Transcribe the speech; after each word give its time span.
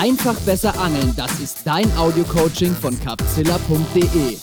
Einfach 0.00 0.40
besser 0.46 0.80
angeln, 0.80 1.12
das 1.14 1.40
ist 1.40 1.58
dein 1.64 1.84
Audio-Coaching 1.98 2.74
von 2.74 2.98
capzilla.de. 3.00 4.38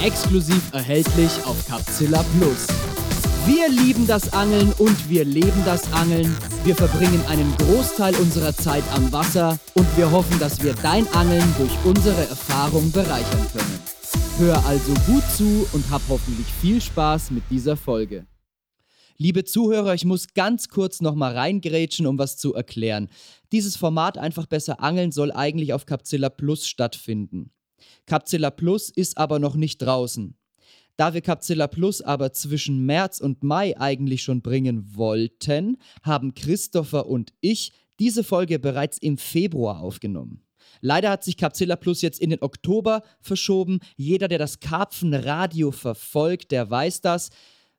Exklusiv 0.00 0.62
erhältlich 0.72 1.32
auf 1.44 1.56
Capzilla 1.66 2.24
Plus. 2.38 2.68
Wir 3.46 3.68
lieben 3.68 4.06
das 4.06 4.32
Angeln 4.32 4.72
und 4.78 5.10
wir 5.10 5.24
leben 5.24 5.60
das 5.64 5.92
Angeln. 5.92 6.32
Wir 6.62 6.76
verbringen 6.76 7.20
einen 7.28 7.52
Großteil 7.56 8.14
unserer 8.14 8.54
Zeit 8.54 8.84
am 8.94 9.10
Wasser 9.10 9.58
und 9.74 9.88
wir 9.96 10.08
hoffen, 10.12 10.38
dass 10.38 10.62
wir 10.62 10.74
dein 10.74 11.12
Angeln 11.14 11.52
durch 11.58 11.72
unsere 11.82 12.20
Erfahrung 12.28 12.92
bereichern 12.92 13.44
können. 13.52 13.80
Hör 14.38 14.64
also 14.66 14.94
gut 15.08 15.24
zu 15.36 15.66
und 15.72 15.90
hab 15.90 16.02
hoffentlich 16.08 16.46
viel 16.60 16.80
Spaß 16.80 17.32
mit 17.32 17.42
dieser 17.50 17.76
Folge. 17.76 18.24
Liebe 19.18 19.44
Zuhörer, 19.44 19.94
ich 19.94 20.04
muss 20.04 20.34
ganz 20.34 20.68
kurz 20.68 21.00
nochmal 21.00 21.32
reingrätschen, 21.34 22.06
um 22.06 22.18
was 22.18 22.36
zu 22.36 22.52
erklären. 22.52 23.08
Dieses 23.50 23.76
Format 23.76 24.18
einfach 24.18 24.44
besser 24.44 24.82
angeln 24.82 25.10
soll 25.10 25.32
eigentlich 25.32 25.72
auf 25.72 25.86
Capzilla 25.86 26.28
Plus 26.28 26.66
stattfinden. 26.68 27.50
Capzilla 28.04 28.50
Plus 28.50 28.90
ist 28.90 29.16
aber 29.16 29.38
noch 29.38 29.56
nicht 29.56 29.78
draußen. 29.78 30.36
Da 30.98 31.14
wir 31.14 31.22
Capzilla 31.22 31.66
Plus 31.66 32.02
aber 32.02 32.32
zwischen 32.32 32.84
März 32.84 33.20
und 33.20 33.42
Mai 33.42 33.78
eigentlich 33.78 34.22
schon 34.22 34.42
bringen 34.42 34.96
wollten, 34.96 35.78
haben 36.02 36.34
Christopher 36.34 37.06
und 37.06 37.32
ich 37.40 37.72
diese 37.98 38.22
Folge 38.22 38.58
bereits 38.58 38.98
im 38.98 39.16
Februar 39.16 39.80
aufgenommen. 39.80 40.42
Leider 40.82 41.10
hat 41.10 41.24
sich 41.24 41.38
Capzilla 41.38 41.76
Plus 41.76 42.02
jetzt 42.02 42.20
in 42.20 42.30
den 42.30 42.42
Oktober 42.42 43.02
verschoben. 43.20 43.80
Jeder, 43.96 44.28
der 44.28 44.38
das 44.38 44.60
Karpfenradio 44.60 45.70
verfolgt, 45.70 46.50
der 46.50 46.68
weiß 46.68 47.00
das. 47.00 47.30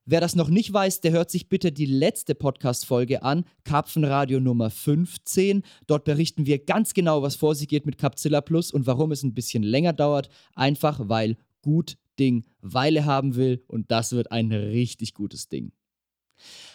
Wer 0.10 0.22
das 0.22 0.36
noch 0.38 0.48
nicht 0.48 0.72
weiß, 0.72 1.02
der 1.02 1.12
hört 1.12 1.30
sich 1.30 1.50
bitte 1.50 1.74
die 1.74 1.86
letzte 1.86 2.34
Podcast-Folge 2.34 3.24
an, 3.24 3.44
Karpfenradio 3.66 4.40
Nummer 4.40 4.70
15. 4.70 5.64
Dort 5.86 6.06
berichten 6.06 6.45
wir 6.45 6.64
ganz 6.64 6.94
genau, 6.94 7.23
was 7.23 7.36
vor 7.36 7.56
sich 7.56 7.68
geht 7.68 7.86
mit 7.86 7.98
Capzilla 7.98 8.40
Plus 8.40 8.72
und 8.72 8.88
warum 8.88 9.12
es 9.12 9.23
ein 9.23 9.34
bisschen 9.34 9.64
länger 9.64 9.92
dauert. 9.92 10.30
Einfach 10.56 11.09
weil 11.09 11.36
gut 11.62 11.98
Ding 12.18 12.46
Weile 12.62 13.04
haben 13.04 13.36
will 13.36 13.62
und 13.68 13.92
das 13.92 14.14
wird 14.14 14.31
ein 14.31 14.50
richtig 14.54 15.14
gutes 15.14 15.50
Ding. 15.50 15.73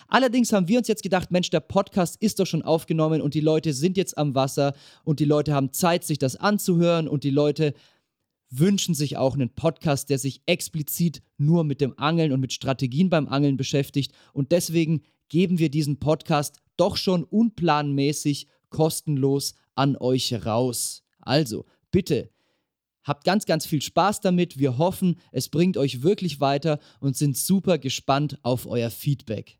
Allerdings 0.09 0.53
haben 0.53 0.69
wir 0.69 0.77
uns 0.77 0.89
jetzt 0.89 1.03
gedacht, 1.03 1.31
Mensch, 1.31 1.49
der 1.49 1.61
Podcast 1.61 2.21
ist 2.21 2.39
doch 2.39 2.47
schon 2.47 2.61
aufgenommen 2.61 3.23
und 3.23 3.33
die 3.33 3.41
Leute 3.41 3.73
sind 3.73 3.97
jetzt 3.97 4.19
am 4.19 4.35
Wasser 4.35 4.75
und 5.05 5.21
die 5.21 5.25
Leute 5.25 5.55
haben 5.55 5.73
Zeit, 5.73 6.05
sich 6.05 6.19
das 6.19 6.37
anzuhören 6.37 7.09
und 7.09 7.25
die 7.25 7.31
Leute 7.31 7.73
wünschen 8.53 8.95
sich 8.95 9.17
auch 9.17 9.35
einen 9.35 9.55
Podcast, 9.55 10.11
der 10.11 10.19
sich 10.19 10.43
explizit 10.47 11.23
nur 11.39 11.65
mit 11.65 11.81
dem 11.81 11.99
Angeln 11.99 12.33
und 12.33 12.41
mit 12.41 12.53
Strategien 12.53 13.11
beim 13.11 13.27
Angeln 13.27 13.57
beschäftigt. 13.57 14.13
Und 14.33 14.53
deswegen 14.53 15.03
geben 15.29 15.59
wir 15.59 15.71
diesen 15.71 15.99
Podcast 15.99 16.61
doch 16.77 16.97
schon 16.97 17.25
unplanmäßig 17.25 18.47
kostenlos 18.69 19.55
an 19.75 19.97
euch 19.97 20.45
raus. 20.45 21.03
Also, 21.21 21.65
bitte, 21.91 22.31
habt 23.05 23.25
ganz, 23.25 23.47
ganz 23.47 23.65
viel 23.65 23.81
Spaß 23.81 24.21
damit. 24.21 24.59
Wir 24.59 24.79
hoffen, 24.79 25.17
es 25.33 25.49
bringt 25.49 25.77
euch 25.77 26.03
wirklich 26.03 26.41
weiter 26.41 26.79
und 27.01 27.17
sind 27.17 27.37
super 27.37 27.79
gespannt 27.79 28.39
auf 28.43 28.67
euer 28.67 28.91
Feedback. 28.91 29.59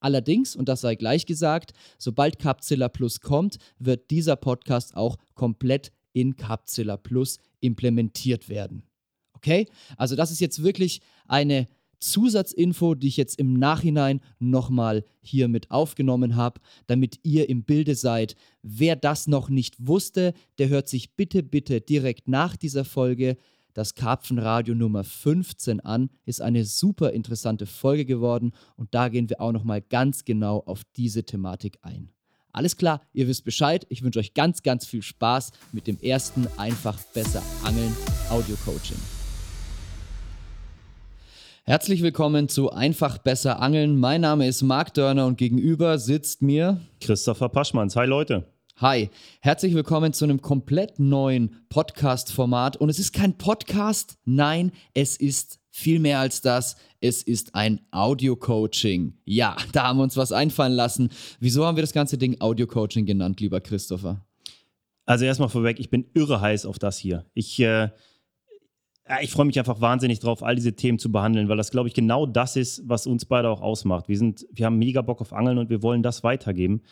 Allerdings, 0.00 0.54
und 0.54 0.68
das 0.68 0.80
sei 0.80 0.94
gleich 0.94 1.26
gesagt, 1.26 1.72
sobald 1.98 2.38
Capzilla 2.38 2.88
Plus 2.88 3.20
kommt, 3.20 3.58
wird 3.78 4.10
dieser 4.10 4.36
Podcast 4.36 4.96
auch 4.96 5.16
komplett 5.34 5.92
in 6.12 6.36
Capzilla 6.36 6.96
Plus 6.96 7.38
implementiert 7.60 8.48
werden. 8.48 8.82
Okay? 9.34 9.66
Also 9.96 10.16
das 10.16 10.30
ist 10.30 10.40
jetzt 10.40 10.62
wirklich 10.62 11.00
eine 11.26 11.66
Zusatzinfo, 12.00 12.94
die 12.94 13.08
ich 13.08 13.16
jetzt 13.16 13.38
im 13.38 13.54
Nachhinein 13.54 14.20
nochmal 14.38 15.04
hier 15.20 15.48
mit 15.48 15.70
aufgenommen 15.70 16.36
habe, 16.36 16.60
damit 16.86 17.18
ihr 17.22 17.48
im 17.48 17.64
Bilde 17.64 17.94
seid. 17.94 18.36
Wer 18.62 18.96
das 18.96 19.26
noch 19.26 19.48
nicht 19.48 19.74
wusste, 19.86 20.34
der 20.58 20.68
hört 20.68 20.88
sich 20.88 21.14
bitte, 21.16 21.42
bitte 21.42 21.80
direkt 21.80 22.28
nach 22.28 22.56
dieser 22.56 22.84
Folge 22.84 23.36
das 23.74 23.94
Karpfenradio 23.94 24.74
Nummer 24.74 25.04
15 25.04 25.80
an. 25.80 26.10
Ist 26.24 26.40
eine 26.40 26.64
super 26.64 27.12
interessante 27.12 27.66
Folge 27.66 28.04
geworden 28.04 28.52
und 28.76 28.94
da 28.94 29.08
gehen 29.08 29.28
wir 29.28 29.40
auch 29.40 29.52
nochmal 29.52 29.82
ganz 29.82 30.24
genau 30.24 30.62
auf 30.66 30.82
diese 30.96 31.24
Thematik 31.24 31.78
ein. 31.82 32.10
Alles 32.52 32.76
klar, 32.76 33.02
ihr 33.12 33.28
wisst 33.28 33.44
Bescheid. 33.44 33.86
Ich 33.88 34.02
wünsche 34.02 34.18
euch 34.18 34.34
ganz, 34.34 34.62
ganz 34.62 34.86
viel 34.86 35.02
Spaß 35.02 35.52
mit 35.72 35.86
dem 35.86 35.98
ersten 36.00 36.48
Einfach 36.56 36.98
besser 37.14 37.42
Angeln 37.62 37.94
Audio 38.30 38.56
Coaching. 38.64 38.98
Herzlich 41.64 42.02
willkommen 42.02 42.48
zu 42.48 42.70
Einfach 42.70 43.18
besser 43.18 43.60
Angeln. 43.60 44.00
Mein 44.00 44.22
Name 44.22 44.48
ist 44.48 44.62
Marc 44.62 44.94
Dörner 44.94 45.26
und 45.26 45.36
gegenüber 45.36 45.98
sitzt 45.98 46.40
mir 46.40 46.80
Christopher 47.00 47.50
Paschmanns. 47.50 47.94
Hi 47.94 48.06
Leute. 48.06 48.46
Hi, 48.80 49.10
herzlich 49.40 49.74
willkommen 49.74 50.12
zu 50.12 50.24
einem 50.24 50.40
komplett 50.40 50.98
neuen 50.98 51.66
Podcast-Format. 51.68 52.76
Und 52.78 52.88
es 52.88 52.98
ist 52.98 53.12
kein 53.12 53.36
Podcast, 53.36 54.16
nein, 54.24 54.72
es 54.94 55.16
ist 55.16 55.57
viel 55.78 56.00
mehr 56.00 56.18
als 56.18 56.40
das. 56.40 56.76
Es 57.00 57.22
ist 57.22 57.54
ein 57.54 57.80
Audio-Coaching. 57.92 59.14
Ja, 59.24 59.56
da 59.72 59.84
haben 59.84 59.98
wir 59.98 60.02
uns 60.02 60.16
was 60.16 60.32
einfallen 60.32 60.72
lassen. 60.72 61.10
Wieso 61.40 61.64
haben 61.64 61.76
wir 61.76 61.82
das 61.82 61.92
ganze 61.92 62.18
Ding 62.18 62.40
Audio-Coaching 62.40 63.06
genannt, 63.06 63.40
lieber 63.40 63.60
Christopher? 63.60 64.24
Also 65.06 65.24
erstmal 65.24 65.48
vorweg, 65.48 65.80
ich 65.80 65.88
bin 65.88 66.04
irre 66.12 66.40
heiß 66.40 66.66
auf 66.66 66.78
das 66.78 66.98
hier. 66.98 67.24
Ich, 67.32 67.58
äh, 67.60 67.88
ich 69.22 69.30
freue 69.30 69.46
mich 69.46 69.58
einfach 69.58 69.80
wahnsinnig 69.80 70.18
drauf, 70.18 70.42
all 70.42 70.56
diese 70.56 70.74
Themen 70.74 70.98
zu 70.98 71.10
behandeln, 71.10 71.48
weil 71.48 71.56
das, 71.56 71.70
glaube 71.70 71.88
ich, 71.88 71.94
genau 71.94 72.26
das 72.26 72.56
ist, 72.56 72.82
was 72.86 73.06
uns 73.06 73.24
beide 73.24 73.48
auch 73.48 73.62
ausmacht. 73.62 74.08
Wir, 74.08 74.18
sind, 74.18 74.46
wir 74.52 74.66
haben 74.66 74.76
mega 74.76 75.00
Bock 75.00 75.20
auf 75.20 75.32
Angeln 75.32 75.58
und 75.58 75.70
wir 75.70 75.82
wollen 75.82 76.02
das 76.02 76.24
weitergeben. 76.24 76.82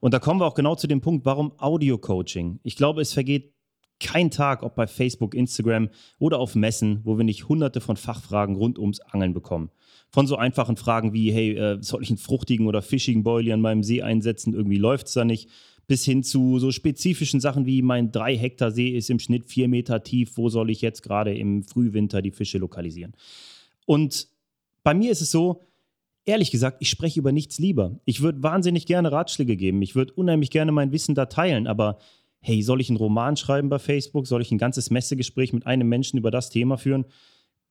Und 0.00 0.14
da 0.14 0.18
kommen 0.18 0.40
wir 0.40 0.46
auch 0.46 0.54
genau 0.54 0.74
zu 0.74 0.86
dem 0.88 1.00
Punkt, 1.00 1.26
warum 1.26 1.52
Audio-Coaching? 1.58 2.58
Ich 2.64 2.74
glaube, 2.74 3.02
es 3.02 3.12
vergeht 3.12 3.52
kein 4.00 4.30
Tag, 4.30 4.62
ob 4.62 4.74
bei 4.74 4.86
Facebook, 4.86 5.34
Instagram 5.34 5.90
oder 6.18 6.38
auf 6.38 6.54
Messen, 6.54 7.00
wo 7.04 7.16
wir 7.16 7.24
nicht 7.24 7.48
hunderte 7.48 7.80
von 7.80 7.96
Fachfragen 7.96 8.56
rund 8.56 8.78
ums 8.78 9.00
Angeln 9.00 9.34
bekommen. 9.34 9.70
Von 10.08 10.26
so 10.26 10.36
einfachen 10.36 10.76
Fragen 10.76 11.12
wie, 11.12 11.32
hey, 11.32 11.54
äh, 11.54 11.78
soll 11.80 12.02
ich 12.02 12.10
einen 12.10 12.18
fruchtigen 12.18 12.66
oder 12.66 12.82
fischigen 12.82 13.22
Boilie 13.22 13.54
an 13.54 13.60
meinem 13.60 13.82
See 13.82 14.02
einsetzen? 14.02 14.54
Irgendwie 14.54 14.78
läuft 14.78 15.06
es 15.06 15.12
da 15.12 15.24
nicht. 15.24 15.48
Bis 15.86 16.04
hin 16.04 16.22
zu 16.22 16.58
so 16.58 16.70
spezifischen 16.70 17.40
Sachen 17.40 17.66
wie 17.66 17.82
mein 17.82 18.10
3 18.10 18.36
Hektar 18.36 18.70
See 18.70 18.90
ist 18.90 19.10
im 19.10 19.18
Schnitt 19.18 19.44
4 19.46 19.68
Meter 19.68 20.02
tief. 20.02 20.36
Wo 20.36 20.48
soll 20.48 20.70
ich 20.70 20.80
jetzt 20.80 21.02
gerade 21.02 21.34
im 21.34 21.62
Frühwinter 21.62 22.22
die 22.22 22.30
Fische 22.30 22.58
lokalisieren? 22.58 23.14
Und 23.86 24.28
bei 24.82 24.94
mir 24.94 25.10
ist 25.10 25.20
es 25.20 25.30
so, 25.30 25.66
ehrlich 26.24 26.50
gesagt, 26.50 26.78
ich 26.80 26.90
spreche 26.90 27.18
über 27.20 27.32
nichts 27.32 27.58
lieber. 27.58 27.98
Ich 28.04 28.20
würde 28.20 28.42
wahnsinnig 28.42 28.86
gerne 28.86 29.12
Ratschläge 29.12 29.56
geben. 29.56 29.82
Ich 29.82 29.94
würde 29.94 30.12
unheimlich 30.14 30.50
gerne 30.50 30.72
mein 30.72 30.92
Wissen 30.92 31.14
da 31.14 31.26
teilen, 31.26 31.66
aber 31.66 31.98
hey, 32.40 32.62
soll 32.62 32.80
ich 32.80 32.88
einen 32.88 32.96
Roman 32.96 33.36
schreiben 33.36 33.68
bei 33.68 33.78
Facebook? 33.78 34.26
Soll 34.26 34.42
ich 34.42 34.50
ein 34.50 34.58
ganzes 34.58 34.90
Messegespräch 34.90 35.52
mit 35.52 35.66
einem 35.66 35.88
Menschen 35.88 36.18
über 36.18 36.30
das 36.30 36.50
Thema 36.50 36.76
führen? 36.76 37.04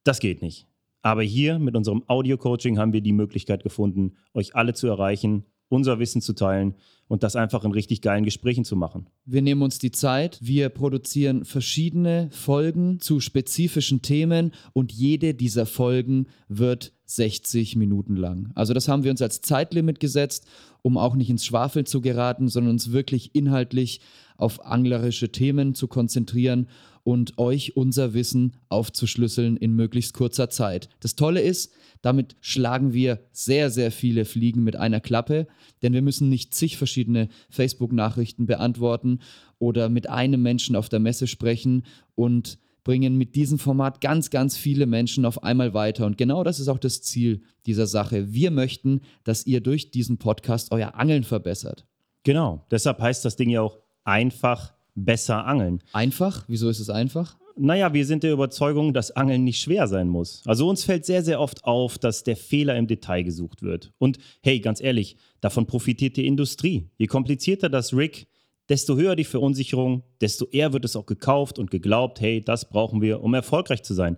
Das 0.03 0.19
geht 0.19 0.41
nicht. 0.41 0.68
Aber 1.02 1.24
hier 1.24 1.59
mit 1.59 1.75
unserem 1.75 2.03
Audio-Coaching 2.07 2.78
haben 2.78 2.94
wir 2.94 3.02
die 3.02 3.13
Möglichkeit 3.13 3.63
gefunden, 3.63 4.18
euch 4.34 4.56
alle 4.56 4.74
zu 4.74 4.88
erreichen, 4.88 5.46
unser 5.69 6.00
Wissen 6.00 6.22
zu 6.22 6.34
teilen 6.34 6.75
und 7.08 7.24
das 7.24 7.35
einfach 7.35 7.63
in 7.63 7.72
richtig 7.72 8.02
geilen 8.02 8.25
Gesprächen 8.25 8.66
zu 8.66 8.75
machen. 8.75 9.08
Wir 9.25 9.41
nehmen 9.41 9.62
uns 9.62 9.79
die 9.79 9.91
Zeit, 9.91 10.40
wir 10.41 10.69
produzieren 10.69 11.46
verschiedene 11.46 12.29
Folgen 12.31 13.00
zu 13.00 13.19
spezifischen 13.19 14.02
Themen 14.02 14.52
und 14.74 14.91
jede 14.91 15.34
dieser 15.34 15.66
Folgen 15.66 16.28
wird 16.47 16.94
60 17.06 17.75
Minuten 17.75 18.16
lang. 18.16 18.52
Also 18.56 18.74
das 18.74 18.88
haben 18.88 19.03
wir 19.03 19.12
uns 19.12 19.22
als 19.22 19.41
Zeitlimit 19.41 20.00
gesetzt, 20.00 20.47
um 20.81 20.97
auch 20.97 21.16
nicht 21.16 21.29
ins 21.29 21.46
Schwafeln 21.46 21.85
zu 21.85 22.02
geraten, 22.02 22.47
sondern 22.47 22.74
uns 22.74 22.91
wirklich 22.91 23.34
inhaltlich 23.35 24.02
auf 24.39 24.66
anglerische 24.66 25.31
Themen 25.31 25.75
zu 25.75 25.88
konzentrieren 25.88 26.67
und 27.03 27.38
euch 27.38 27.75
unser 27.75 28.13
Wissen 28.13 28.53
aufzuschlüsseln 28.69 29.57
in 29.57 29.75
möglichst 29.75 30.13
kurzer 30.13 30.50
Zeit. 30.50 30.89
Das 31.00 31.16
Tolle 31.16 31.41
ist, 31.41 31.72
damit 32.01 32.35
schlagen 32.41 32.94
wir 32.94 33.19
sehr, 33.31 33.69
sehr 33.69 33.91
viele 33.91 34.25
Fliegen 34.25 34.63
mit 34.63 34.75
einer 34.75 34.99
Klappe, 34.99 35.47
denn 35.81 35.93
wir 35.93 36.02
müssen 36.02 36.29
nicht 36.29 36.53
zig 36.53 36.78
verschiedene 36.78 37.29
Facebook-Nachrichten 37.49 38.46
beantworten 38.46 39.19
oder 39.58 39.90
mit 39.90 40.09
einem 40.09 40.41
Menschen 40.41 40.75
auf 40.75 40.90
der 40.90 40.99
Messe 40.99 41.28
sprechen 41.28 41.84
und 42.16 42.59
bringen 42.84 43.17
mit 43.17 43.35
diesem 43.35 43.59
Format 43.59 44.02
ganz, 44.02 44.29
ganz 44.29 44.58
viele 44.58 44.85
Menschen 44.85 45.25
auf 45.25 45.43
einmal 45.43 45.73
weiter. 45.73 46.05
Und 46.05 46.17
genau 46.17 46.43
das 46.43 46.59
ist 46.59 46.69
auch 46.69 46.79
das 46.79 47.02
Ziel 47.02 47.41
dieser 47.66 47.87
Sache. 47.87 48.34
Wir 48.34 48.52
möchten, 48.52 49.02
dass 49.23 49.46
ihr 49.46 49.61
durch 49.61 49.91
diesen 49.91 50.17
Podcast 50.17 50.72
euer 50.72 50.96
Angeln 50.96 51.23
verbessert. 51.23 51.85
Genau, 52.23 52.66
deshalb 52.72 52.99
heißt 52.99 53.23
das 53.25 53.35
Ding 53.35 53.49
ja 53.49 53.61
auch 53.61 53.78
einfach 54.03 54.73
besser 54.96 55.46
angeln. 55.46 55.81
Einfach? 55.93 56.46
Wieso 56.47 56.69
ist 56.69 56.79
es 56.79 56.90
einfach? 56.90 57.37
Naja, 57.61 57.93
wir 57.93 58.05
sind 58.05 58.23
der 58.23 58.31
Überzeugung, 58.31 58.93
dass 58.93 59.11
Angeln 59.11 59.43
nicht 59.43 59.59
schwer 59.59 59.87
sein 59.87 60.07
muss. 60.07 60.41
Also 60.46 60.69
uns 60.69 60.85
fällt 60.85 61.05
sehr, 61.05 61.23
sehr 61.23 61.41
oft 61.41 61.66
auf, 61.66 61.97
dass 61.97 62.23
der 62.23 62.37
Fehler 62.37 62.78
im 62.78 62.87
Detail 62.87 63.23
gesucht 63.23 63.61
wird. 63.61 63.91
Und 63.97 64.17
hey, 64.41 64.61
ganz 64.61 64.79
ehrlich, 64.79 65.17
davon 65.41 65.66
profitiert 65.66 66.16
die 66.16 66.25
Industrie. 66.25 66.90
Je 66.97 67.07
komplizierter 67.07 67.67
das 67.67 67.93
Rig, 67.93 68.28
desto 68.69 68.96
höher 68.96 69.17
die 69.17 69.25
Verunsicherung, 69.25 70.03
desto 70.22 70.47
eher 70.47 70.72
wird 70.72 70.85
es 70.85 70.95
auch 70.95 71.05
gekauft 71.05 71.59
und 71.59 71.69
geglaubt, 71.69 72.22
hey, 72.22 72.41
das 72.41 72.69
brauchen 72.69 73.02
wir, 73.02 73.22
um 73.22 73.34
erfolgreich 73.34 73.84
zu 73.84 73.93
sein. 73.93 74.17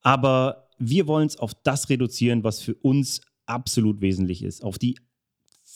Aber 0.00 0.68
wir 0.78 1.06
wollen 1.06 1.26
es 1.26 1.38
auf 1.38 1.52
das 1.54 1.90
reduzieren, 1.90 2.44
was 2.44 2.60
für 2.60 2.74
uns 2.74 3.20
absolut 3.44 4.00
wesentlich 4.00 4.42
ist, 4.42 4.62
auf 4.64 4.78
die 4.78 4.96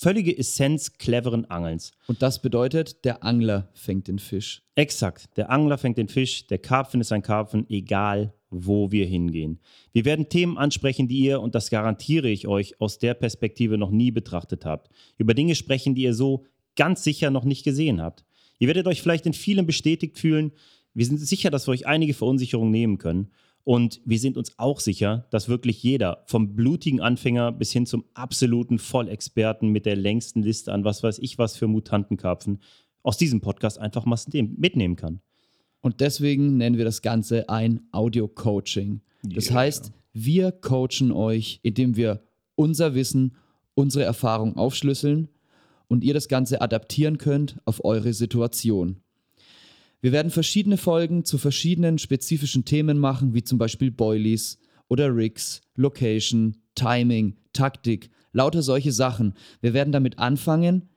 völlige 0.03 0.37
Essenz 0.37 0.95
cleveren 0.95 1.45
Angelns. 1.45 1.93
Und 2.09 2.23
das 2.23 2.43
bedeutet, 2.43 3.05
der 3.05 3.23
Angler 3.23 3.69
fängt 3.73 4.09
den 4.09 4.19
Fisch. 4.19 4.63
Exakt. 4.75 5.29
Der 5.37 5.51
Angler 5.51 5.79
fängt 5.79 5.97
den 5.97 6.09
Fisch, 6.09 6.49
der 6.49 6.59
Karpfen 6.59 7.01
ist 7.01 7.13
ein 7.13 7.23
Karpfen, 7.23 7.67
egal 7.71 8.35
wo 8.51 8.91
wir 8.91 9.07
hingehen. 9.07 9.61
Wir 9.93 10.05
werden 10.05 10.29
Themen 10.29 10.59
ansprechen, 10.59 11.07
die 11.07 11.21
ihr, 11.21 11.41
und 11.41 11.55
das 11.55 11.71
garantiere 11.71 12.29
ich 12.29 12.49
euch, 12.49 12.81
aus 12.81 12.99
der 12.99 13.15
Perspektive 13.15 13.79
noch 13.79 13.91
nie 13.91 14.11
betrachtet 14.11 14.65
habt. 14.65 14.91
Über 15.19 15.35
Dinge 15.35 15.55
sprechen, 15.55 15.95
die 15.95 16.03
ihr 16.03 16.15
so 16.15 16.45
ganz 16.75 17.05
sicher 17.05 17.31
noch 17.31 17.45
nicht 17.45 17.65
gesehen 17.65 18.03
habt. 18.03 18.25
Ihr 18.59 18.67
werdet 18.67 18.89
euch 18.89 19.03
vielleicht 19.03 19.27
in 19.27 19.35
vielem 19.35 19.67
bestätigt 19.67 20.19
fühlen. 20.19 20.51
Wir 20.95 21.07
sind 21.07 21.19
sicher, 21.19 21.51
dass 21.51 21.69
wir 21.69 21.73
euch 21.73 21.87
einige 21.87 22.13
Verunsicherungen 22.13 22.73
nehmen 22.73 22.99
können. 22.99 23.31
Und 23.65 24.01
wir 24.05 24.19
sind 24.19 24.37
uns 24.37 24.59
auch 24.59 24.81
sicher, 24.81 25.27
dass 25.31 25.49
wirklich 25.49 25.83
jeder, 25.83 26.25
vom 26.27 26.57
blutigen 26.57 27.01
Anfänger 27.01 27.53
bis 27.53 27.71
hin 27.71 27.87
zum 27.87 28.05
absoluten 28.15 28.79
Vollexperten 28.79 29.69
mit 29.69 29.87
der 29.87 29.97
längsten 29.97 30.43
Liste 30.43 30.73
an 30.73 30.85
was 30.85 31.03
weiß 31.03 31.19
ich 31.21 31.39
was 31.39 31.57
für 31.57 31.69
Mutantenkarpfen, 31.69 32.61
aus 33.03 33.19
diesem 33.19 33.41
Podcast 33.41 33.79
einfach 33.79 34.05
mal 34.05 34.19
mitnehmen 34.33 34.97
kann. 34.97 35.21
Und 35.81 36.01
deswegen 36.01 36.57
nennen 36.57 36.77
wir 36.77 36.85
das 36.85 37.03
Ganze 37.03 37.49
ein 37.49 37.81
Audio-Coaching. 37.93 39.01
Das 39.23 39.47
yeah. 39.47 39.61
heißt, 39.61 39.93
wir 40.13 40.53
coachen 40.53 41.11
euch, 41.13 41.61
indem 41.63 41.97
wir 41.97 42.23
unser 42.55 42.95
Wissen, 42.95 43.37
unsere 43.75 44.05
Erfahrung 44.05 44.57
aufschlüsseln 44.57 45.29
und 45.89 46.05
ihr 46.05 46.15
das 46.15 46.29
Ganze 46.29 46.61
adaptieren 46.61 47.19
könnt 47.19 47.61
auf 47.65 47.85
eure 47.85 48.13
Situation. 48.13 49.03
Wir 50.03 50.11
werden 50.11 50.33
verschiedene 50.33 50.79
Folgen 50.79 51.25
zu 51.25 51.39
verschiedenen 51.39 51.97
spezifischen 51.97 52.65
Themen 52.65 52.99
machen, 52.99 53.35
wie 53.35 53.45
zum 53.45 53.57
Beispiel 53.57 53.93
Boilies 53.93 54.59
oder 54.89 55.15
Rigs, 55.15 55.63
Location, 55.77 56.57
Timing, 56.75 57.37
Taktik, 57.53 58.11
lauter 58.33 58.63
solche 58.63 58.91
Sachen. 58.91 59.35
Wir 59.61 59.75
werden 59.75 59.93
damit 59.93 60.19
anfangen, 60.19 60.89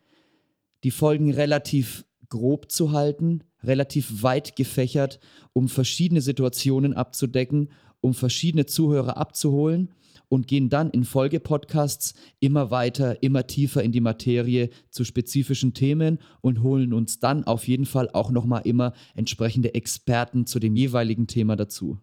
die 0.84 0.90
Folgen 0.90 1.32
relativ 1.32 2.04
grob 2.30 2.72
zu 2.72 2.94
halten, 2.94 3.44
relativ 3.64 4.24
weit 4.24 4.56
gefächert, 4.56 5.20
um 5.54 5.70
verschiedene 5.70 6.22
Situationen 6.22 6.94
abzudecken, 6.94 7.70
um 8.02 8.16
verschiedene 8.16 8.66
Zuhörer 8.66 9.18
abzuholen 9.18 9.92
und 10.30 10.48
gehen 10.48 10.70
dann 10.70 10.90
in 10.90 11.04
Folgepodcasts 11.04 12.14
immer 12.40 12.72
weiter, 12.72 13.22
immer 13.24 13.48
tiefer 13.48 13.84
in 13.84 13.92
die 13.92 14.02
Materie 14.02 14.70
zu 14.90 15.04
spezifischen 15.04 15.74
Themen 15.74 16.20
und 16.42 16.62
holen 16.62 16.94
uns 16.94 17.20
dann 17.20 17.44
auf 17.44 17.68
jeden 17.68 17.86
Fall 17.86 18.10
auch 18.12 18.32
nochmal 18.32 18.62
immer 18.66 18.94
entsprechende 19.16 19.74
Experten 19.74 20.46
zu 20.46 20.60
dem 20.60 20.76
jeweiligen 20.76 21.28
Thema 21.28 21.56
dazu. 21.56 22.00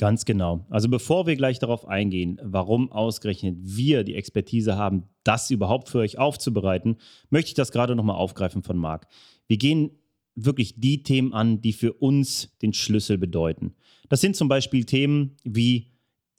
Ganz 0.00 0.24
genau. 0.24 0.64
Also 0.70 0.88
bevor 0.88 1.26
wir 1.26 1.36
gleich 1.36 1.58
darauf 1.58 1.86
eingehen, 1.86 2.40
warum 2.42 2.90
ausgerechnet 2.90 3.58
wir 3.60 4.02
die 4.02 4.14
Expertise 4.14 4.78
haben, 4.78 5.04
das 5.24 5.50
überhaupt 5.50 5.90
für 5.90 5.98
euch 5.98 6.16
aufzubereiten, 6.16 6.96
möchte 7.28 7.48
ich 7.48 7.54
das 7.54 7.70
gerade 7.70 7.94
nochmal 7.94 8.16
aufgreifen 8.16 8.62
von 8.62 8.78
Marc. 8.78 9.06
Wir 9.46 9.58
gehen 9.58 9.90
wirklich 10.34 10.80
die 10.80 11.02
Themen 11.02 11.34
an, 11.34 11.60
die 11.60 11.74
für 11.74 11.92
uns 11.92 12.56
den 12.62 12.72
Schlüssel 12.72 13.18
bedeuten. 13.18 13.74
Das 14.08 14.22
sind 14.22 14.36
zum 14.36 14.48
Beispiel 14.48 14.84
Themen 14.84 15.36
wie 15.44 15.88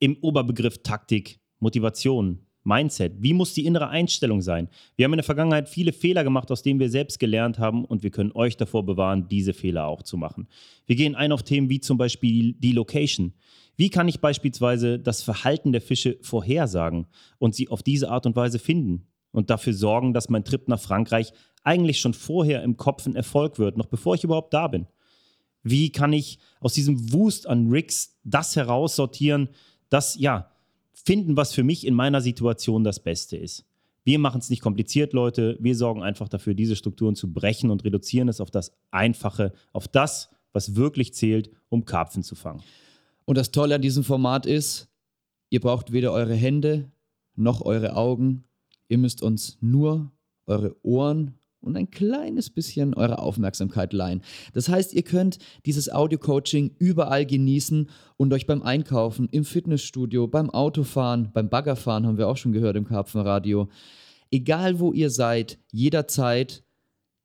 im 0.01 0.17
Oberbegriff 0.19 0.79
Taktik, 0.79 1.39
Motivation, 1.59 2.39
Mindset. 2.63 3.13
Wie 3.19 3.33
muss 3.33 3.53
die 3.53 3.65
innere 3.65 3.87
Einstellung 3.89 4.41
sein? 4.41 4.67
Wir 4.95 5.05
haben 5.05 5.13
in 5.13 5.17
der 5.17 5.23
Vergangenheit 5.23 5.69
viele 5.69 5.93
Fehler 5.93 6.23
gemacht, 6.23 6.51
aus 6.51 6.63
denen 6.63 6.79
wir 6.79 6.89
selbst 6.89 7.19
gelernt 7.19 7.59
haben 7.59 7.85
und 7.85 8.01
wir 8.03 8.09
können 8.09 8.31
euch 8.33 8.57
davor 8.57 8.83
bewahren, 8.83 9.27
diese 9.29 9.53
Fehler 9.53 9.85
auch 9.85 10.01
zu 10.01 10.17
machen. 10.17 10.47
Wir 10.87 10.95
gehen 10.95 11.15
ein 11.15 11.31
auf 11.31 11.43
Themen 11.43 11.69
wie 11.69 11.79
zum 11.79 11.99
Beispiel 11.99 12.53
die 12.53 12.71
Location. 12.71 13.33
Wie 13.77 13.89
kann 13.89 14.07
ich 14.07 14.19
beispielsweise 14.21 14.99
das 14.99 15.21
Verhalten 15.21 15.71
der 15.71 15.81
Fische 15.81 16.17
vorhersagen 16.21 17.05
und 17.37 17.53
sie 17.53 17.69
auf 17.69 17.83
diese 17.83 18.09
Art 18.09 18.25
und 18.25 18.35
Weise 18.35 18.57
finden 18.57 19.07
und 19.31 19.51
dafür 19.51 19.73
sorgen, 19.73 20.13
dass 20.13 20.29
mein 20.29 20.43
Trip 20.43 20.67
nach 20.67 20.79
Frankreich 20.79 21.31
eigentlich 21.63 21.99
schon 21.99 22.15
vorher 22.15 22.63
im 22.63 22.75
Kopf 22.75 23.05
ein 23.05 23.15
Erfolg 23.15 23.59
wird, 23.59 23.77
noch 23.77 23.87
bevor 23.87 24.15
ich 24.15 24.23
überhaupt 24.23 24.53
da 24.53 24.67
bin? 24.67 24.87
Wie 25.63 25.91
kann 25.91 26.11
ich 26.11 26.39
aus 26.59 26.73
diesem 26.73 27.13
Wust 27.13 27.47
an 27.47 27.69
Rigs 27.69 28.19
das 28.23 28.55
heraussortieren, 28.55 29.49
das, 29.91 30.17
ja, 30.17 30.49
finden, 30.93 31.37
was 31.37 31.53
für 31.53 31.63
mich 31.63 31.85
in 31.85 31.93
meiner 31.93 32.21
Situation 32.21 32.83
das 32.83 32.99
Beste 32.99 33.37
ist. 33.37 33.65
Wir 34.03 34.17
machen 34.17 34.39
es 34.39 34.49
nicht 34.49 34.61
kompliziert, 34.61 35.13
Leute. 35.13 35.57
Wir 35.59 35.75
sorgen 35.75 36.01
einfach 36.01 36.27
dafür, 36.27 36.55
diese 36.55 36.75
Strukturen 36.75 37.15
zu 37.15 37.31
brechen 37.31 37.69
und 37.69 37.83
reduzieren 37.83 38.29
es 38.29 38.41
auf 38.41 38.49
das 38.49 38.71
Einfache, 38.89 39.53
auf 39.73 39.87
das, 39.87 40.29
was 40.53 40.75
wirklich 40.75 41.13
zählt, 41.13 41.51
um 41.69 41.85
Karpfen 41.85 42.23
zu 42.23 42.35
fangen. 42.35 42.63
Und 43.25 43.37
das 43.37 43.51
Tolle 43.51 43.75
an 43.75 43.81
diesem 43.81 44.03
Format 44.03 44.45
ist, 44.45 44.89
ihr 45.49 45.59
braucht 45.59 45.91
weder 45.91 46.11
eure 46.11 46.33
Hände 46.33 46.91
noch 47.35 47.61
eure 47.61 47.95
Augen. 47.95 48.43
Ihr 48.87 48.97
müsst 48.97 49.21
uns 49.21 49.57
nur 49.61 50.11
eure 50.47 50.75
Ohren 50.83 51.35
und 51.61 51.77
ein 51.77 51.91
kleines 51.91 52.49
bisschen 52.49 52.93
eure 52.93 53.19
Aufmerksamkeit 53.19 53.93
leihen. 53.93 54.21
Das 54.53 54.67
heißt, 54.67 54.93
ihr 54.93 55.03
könnt 55.03 55.37
dieses 55.65 55.91
Audio-Coaching 55.91 56.75
überall 56.79 57.25
genießen 57.25 57.89
und 58.17 58.33
euch 58.33 58.47
beim 58.47 58.61
Einkaufen, 58.61 59.29
im 59.31 59.45
Fitnessstudio, 59.45 60.27
beim 60.27 60.49
Autofahren, 60.49 61.31
beim 61.33 61.49
Baggerfahren 61.49 62.05
haben 62.05 62.17
wir 62.17 62.27
auch 62.27 62.37
schon 62.37 62.51
gehört 62.51 62.75
im 62.75 62.85
Karpfenradio. 62.85 63.69
Egal 64.31 64.79
wo 64.79 64.93
ihr 64.93 65.09
seid, 65.09 65.59
jederzeit 65.71 66.63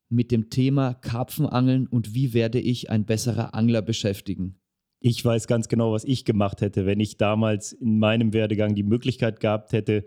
mit 0.09 0.31
dem 0.31 0.51
Thema 0.51 0.95
Karpfenangeln 0.95 1.87
und 1.87 2.15
wie 2.15 2.33
werde 2.35 2.61
ich 2.61 2.91
ein 2.91 3.07
besserer 3.07 3.55
Angler 3.55 3.83
beschäftigen. 3.83 4.59
Ich 5.01 5.25
weiß 5.25 5.47
ganz 5.47 5.69
genau, 5.69 5.93
was 5.93 6.05
ich 6.05 6.25
gemacht 6.25 6.61
hätte, 6.61 6.87
wenn 6.87 7.01
ich 7.01 7.17
damals 7.17 7.73
in 7.73 7.99
meinem 7.99 8.33
Werdegang 8.33 8.75
die 8.75 8.83
Möglichkeit 8.83 9.41
gehabt 9.41 9.73
hätte, 9.73 10.05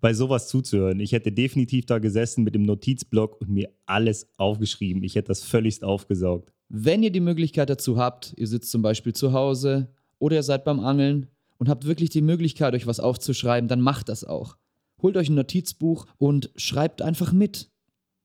bei 0.00 0.14
sowas 0.14 0.48
zuzuhören. 0.48 1.00
Ich 1.00 1.12
hätte 1.12 1.32
definitiv 1.32 1.86
da 1.86 1.98
gesessen 1.98 2.44
mit 2.44 2.54
dem 2.54 2.62
Notizblock 2.62 3.40
und 3.40 3.50
mir 3.50 3.70
alles 3.86 4.28
aufgeschrieben. 4.36 5.02
Ich 5.02 5.14
hätte 5.14 5.28
das 5.28 5.42
völligst 5.42 5.84
aufgesaugt. 5.84 6.52
Wenn 6.68 7.02
ihr 7.02 7.10
die 7.10 7.20
Möglichkeit 7.20 7.68
dazu 7.68 7.98
habt, 7.98 8.32
ihr 8.36 8.46
sitzt 8.46 8.70
zum 8.70 8.82
Beispiel 8.82 9.12
zu 9.12 9.32
Hause 9.32 9.92
oder 10.18 10.36
ihr 10.36 10.42
seid 10.42 10.64
beim 10.64 10.80
Angeln 10.80 11.26
und 11.58 11.68
habt 11.68 11.84
wirklich 11.84 12.10
die 12.10 12.22
Möglichkeit, 12.22 12.74
euch 12.74 12.86
was 12.86 13.00
aufzuschreiben, 13.00 13.68
dann 13.68 13.80
macht 13.80 14.08
das 14.08 14.24
auch. 14.24 14.56
Holt 15.02 15.16
euch 15.16 15.28
ein 15.28 15.34
Notizbuch 15.34 16.06
und 16.18 16.50
schreibt 16.56 17.02
einfach 17.02 17.32
mit. 17.32 17.70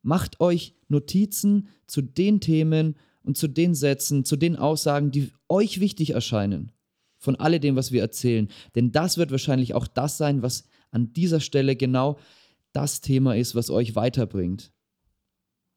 Macht 0.01 0.39
euch 0.39 0.75
Notizen 0.88 1.69
zu 1.88 2.01
den 2.01 2.39
Themen 2.39 2.95
und 3.24 3.38
zu 3.38 3.48
den 3.48 3.74
Sätzen, 3.74 4.24
zu 4.24 4.36
den 4.36 4.56
Aussagen, 4.56 5.12
die 5.12 5.31
euch 5.50 5.80
wichtig 5.80 6.12
erscheinen. 6.12 6.72
Von 7.18 7.36
alledem, 7.38 7.75
was 7.75 7.92
wir 7.92 8.01
erzählen. 8.01 8.50
Denn 8.75 8.92
das 8.92 9.18
wird 9.18 9.31
wahrscheinlich 9.31 9.74
auch 9.74 9.88
das 9.88 10.18
sein, 10.18 10.44
was 10.44 10.66
an 10.91 11.13
dieser 11.13 11.39
Stelle 11.39 11.75
genau 11.75 12.17
das 12.73 13.01
Thema 13.01 13.35
ist, 13.35 13.55
was 13.55 13.69
euch 13.69 13.95
weiterbringt. 13.95 14.71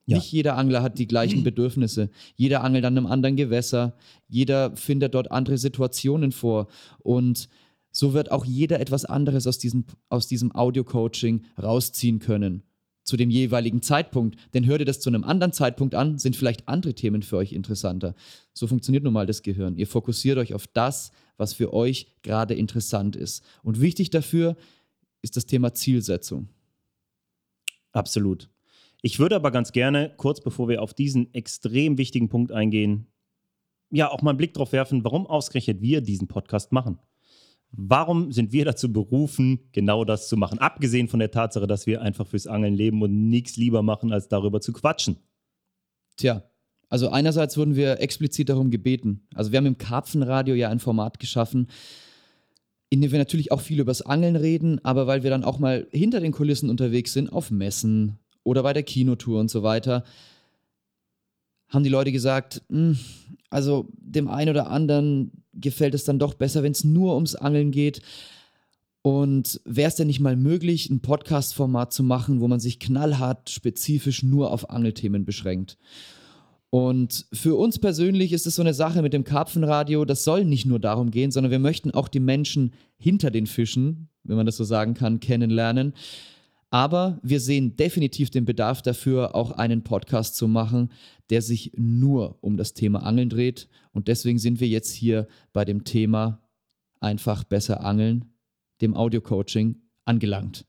Ja. 0.08 0.16
Nicht 0.16 0.32
jeder 0.32 0.56
Angler 0.56 0.82
hat 0.82 0.98
die 0.98 1.06
gleichen 1.06 1.42
Bedürfnisse. 1.44 2.10
Jeder 2.34 2.64
angelt 2.64 2.84
an 2.84 2.96
einem 2.96 3.06
anderen 3.06 3.36
Gewässer. 3.36 3.94
Jeder 4.26 4.74
findet 4.74 5.14
dort 5.14 5.30
andere 5.30 5.58
Situationen 5.58 6.32
vor. 6.32 6.68
Und 6.98 7.48
so 7.90 8.14
wird 8.14 8.30
auch 8.30 8.44
jeder 8.44 8.80
etwas 8.80 9.04
anderes 9.04 9.46
aus 9.46 9.58
diesem, 9.58 9.84
aus 10.08 10.26
diesem 10.26 10.54
Audio-Coaching 10.54 11.44
rausziehen 11.62 12.20
können. 12.20 12.62
Zu 13.04 13.16
dem 13.16 13.30
jeweiligen 13.30 13.82
Zeitpunkt. 13.82 14.38
Denn 14.54 14.66
hört 14.66 14.80
ihr 14.80 14.86
das 14.86 15.00
zu 15.00 15.10
einem 15.10 15.24
anderen 15.24 15.52
Zeitpunkt 15.52 15.94
an, 15.94 16.18
sind 16.18 16.36
vielleicht 16.36 16.68
andere 16.68 16.94
Themen 16.94 17.22
für 17.22 17.36
euch 17.36 17.52
interessanter. 17.52 18.14
So 18.54 18.66
funktioniert 18.66 19.04
nun 19.04 19.12
mal 19.12 19.26
das 19.26 19.42
Gehirn. 19.42 19.76
Ihr 19.76 19.86
fokussiert 19.86 20.38
euch 20.38 20.54
auf 20.54 20.66
das, 20.66 21.10
was 21.36 21.52
für 21.52 21.72
euch 21.72 22.14
gerade 22.22 22.54
interessant 22.54 23.14
ist. 23.14 23.42
Und 23.62 23.80
wichtig 23.80 24.10
dafür 24.10 24.50
ist 24.52 24.77
das 25.22 25.46
Thema 25.46 25.74
Zielsetzung. 25.74 26.48
Absolut. 27.92 28.48
Ich 29.02 29.18
würde 29.18 29.36
aber 29.36 29.50
ganz 29.50 29.72
gerne, 29.72 30.12
kurz 30.16 30.40
bevor 30.40 30.68
wir 30.68 30.82
auf 30.82 30.94
diesen 30.94 31.32
extrem 31.34 31.98
wichtigen 31.98 32.28
Punkt 32.28 32.52
eingehen, 32.52 33.06
ja 33.90 34.10
auch 34.10 34.22
mal 34.22 34.30
einen 34.30 34.38
Blick 34.38 34.54
darauf 34.54 34.72
werfen, 34.72 35.04
warum 35.04 35.26
ausgerechnet 35.26 35.80
wir 35.80 36.00
diesen 36.00 36.28
Podcast 36.28 36.72
machen. 36.72 36.98
Warum 37.70 38.32
sind 38.32 38.52
wir 38.52 38.64
dazu 38.64 38.92
berufen, 38.92 39.68
genau 39.72 40.04
das 40.04 40.28
zu 40.28 40.36
machen? 40.36 40.58
Abgesehen 40.58 41.08
von 41.08 41.20
der 41.20 41.30
Tatsache, 41.30 41.66
dass 41.66 41.86
wir 41.86 42.00
einfach 42.00 42.26
fürs 42.26 42.46
Angeln 42.46 42.74
leben 42.74 43.02
und 43.02 43.28
nichts 43.28 43.56
lieber 43.56 43.82
machen, 43.82 44.12
als 44.12 44.28
darüber 44.28 44.60
zu 44.60 44.72
quatschen. 44.72 45.18
Tja, 46.16 46.42
also 46.88 47.10
einerseits 47.10 47.56
wurden 47.58 47.76
wir 47.76 48.00
explizit 48.00 48.48
darum 48.48 48.70
gebeten. 48.70 49.26
Also 49.34 49.52
wir 49.52 49.58
haben 49.58 49.66
im 49.66 49.78
Karpfenradio 49.78 50.54
ja 50.54 50.70
ein 50.70 50.78
Format 50.78 51.20
geschaffen, 51.20 51.68
in 52.90 53.00
dem 53.00 53.12
wir 53.12 53.18
natürlich 53.18 53.52
auch 53.52 53.60
viel 53.60 53.80
übers 53.80 54.02
Angeln 54.02 54.36
reden, 54.36 54.82
aber 54.84 55.06
weil 55.06 55.22
wir 55.22 55.30
dann 55.30 55.44
auch 55.44 55.58
mal 55.58 55.86
hinter 55.90 56.20
den 56.20 56.32
Kulissen 56.32 56.70
unterwegs 56.70 57.12
sind, 57.12 57.32
auf 57.32 57.50
Messen 57.50 58.18
oder 58.44 58.62
bei 58.62 58.72
der 58.72 58.82
Kinotour 58.82 59.40
und 59.40 59.50
so 59.50 59.62
weiter, 59.62 60.04
haben 61.68 61.84
die 61.84 61.90
Leute 61.90 62.12
gesagt, 62.12 62.62
hm, 62.70 62.98
also 63.50 63.88
dem 63.92 64.28
einen 64.28 64.50
oder 64.50 64.70
anderen 64.70 65.44
gefällt 65.52 65.94
es 65.94 66.04
dann 66.04 66.18
doch 66.18 66.34
besser, 66.34 66.62
wenn 66.62 66.72
es 66.72 66.84
nur 66.84 67.14
ums 67.14 67.34
Angeln 67.34 67.70
geht. 67.70 68.00
Und 69.02 69.60
wäre 69.64 69.88
es 69.88 69.94
denn 69.94 70.06
nicht 70.06 70.20
mal 70.20 70.36
möglich, 70.36 70.90
ein 70.90 71.00
Podcast-Format 71.00 71.92
zu 71.92 72.02
machen, 72.02 72.40
wo 72.40 72.48
man 72.48 72.60
sich 72.60 72.80
knallhart 72.80 73.48
spezifisch 73.48 74.22
nur 74.22 74.50
auf 74.50 74.70
Angelthemen 74.70 75.24
beschränkt? 75.24 75.78
Und 76.70 77.26
für 77.32 77.56
uns 77.56 77.78
persönlich 77.78 78.32
ist 78.32 78.46
es 78.46 78.56
so 78.56 78.62
eine 78.62 78.74
Sache 78.74 79.00
mit 79.00 79.14
dem 79.14 79.24
Karpfenradio, 79.24 80.04
das 80.04 80.24
soll 80.24 80.44
nicht 80.44 80.66
nur 80.66 80.78
darum 80.78 81.10
gehen, 81.10 81.30
sondern 81.30 81.50
wir 81.50 81.58
möchten 81.58 81.92
auch 81.92 82.08
die 82.08 82.20
Menschen 82.20 82.72
hinter 82.98 83.30
den 83.30 83.46
Fischen, 83.46 84.08
wenn 84.24 84.36
man 84.36 84.46
das 84.46 84.58
so 84.58 84.64
sagen 84.64 84.94
kann, 84.94 85.20
kennenlernen. 85.20 85.94
Aber 86.70 87.18
wir 87.22 87.40
sehen 87.40 87.76
definitiv 87.76 88.28
den 88.28 88.44
Bedarf 88.44 88.82
dafür, 88.82 89.34
auch 89.34 89.52
einen 89.52 89.82
Podcast 89.82 90.36
zu 90.36 90.46
machen, 90.48 90.90
der 91.30 91.40
sich 91.40 91.72
nur 91.76 92.36
um 92.42 92.58
das 92.58 92.74
Thema 92.74 93.02
Angeln 93.02 93.30
dreht. 93.30 93.68
Und 93.92 94.08
deswegen 94.08 94.38
sind 94.38 94.60
wir 94.60 94.68
jetzt 94.68 94.92
hier 94.92 95.26
bei 95.54 95.64
dem 95.64 95.84
Thema 95.84 96.42
einfach 97.00 97.44
besser 97.44 97.84
angeln, 97.84 98.26
dem 98.82 98.94
Audio-Coaching, 98.94 99.76
angelangt. 100.04 100.67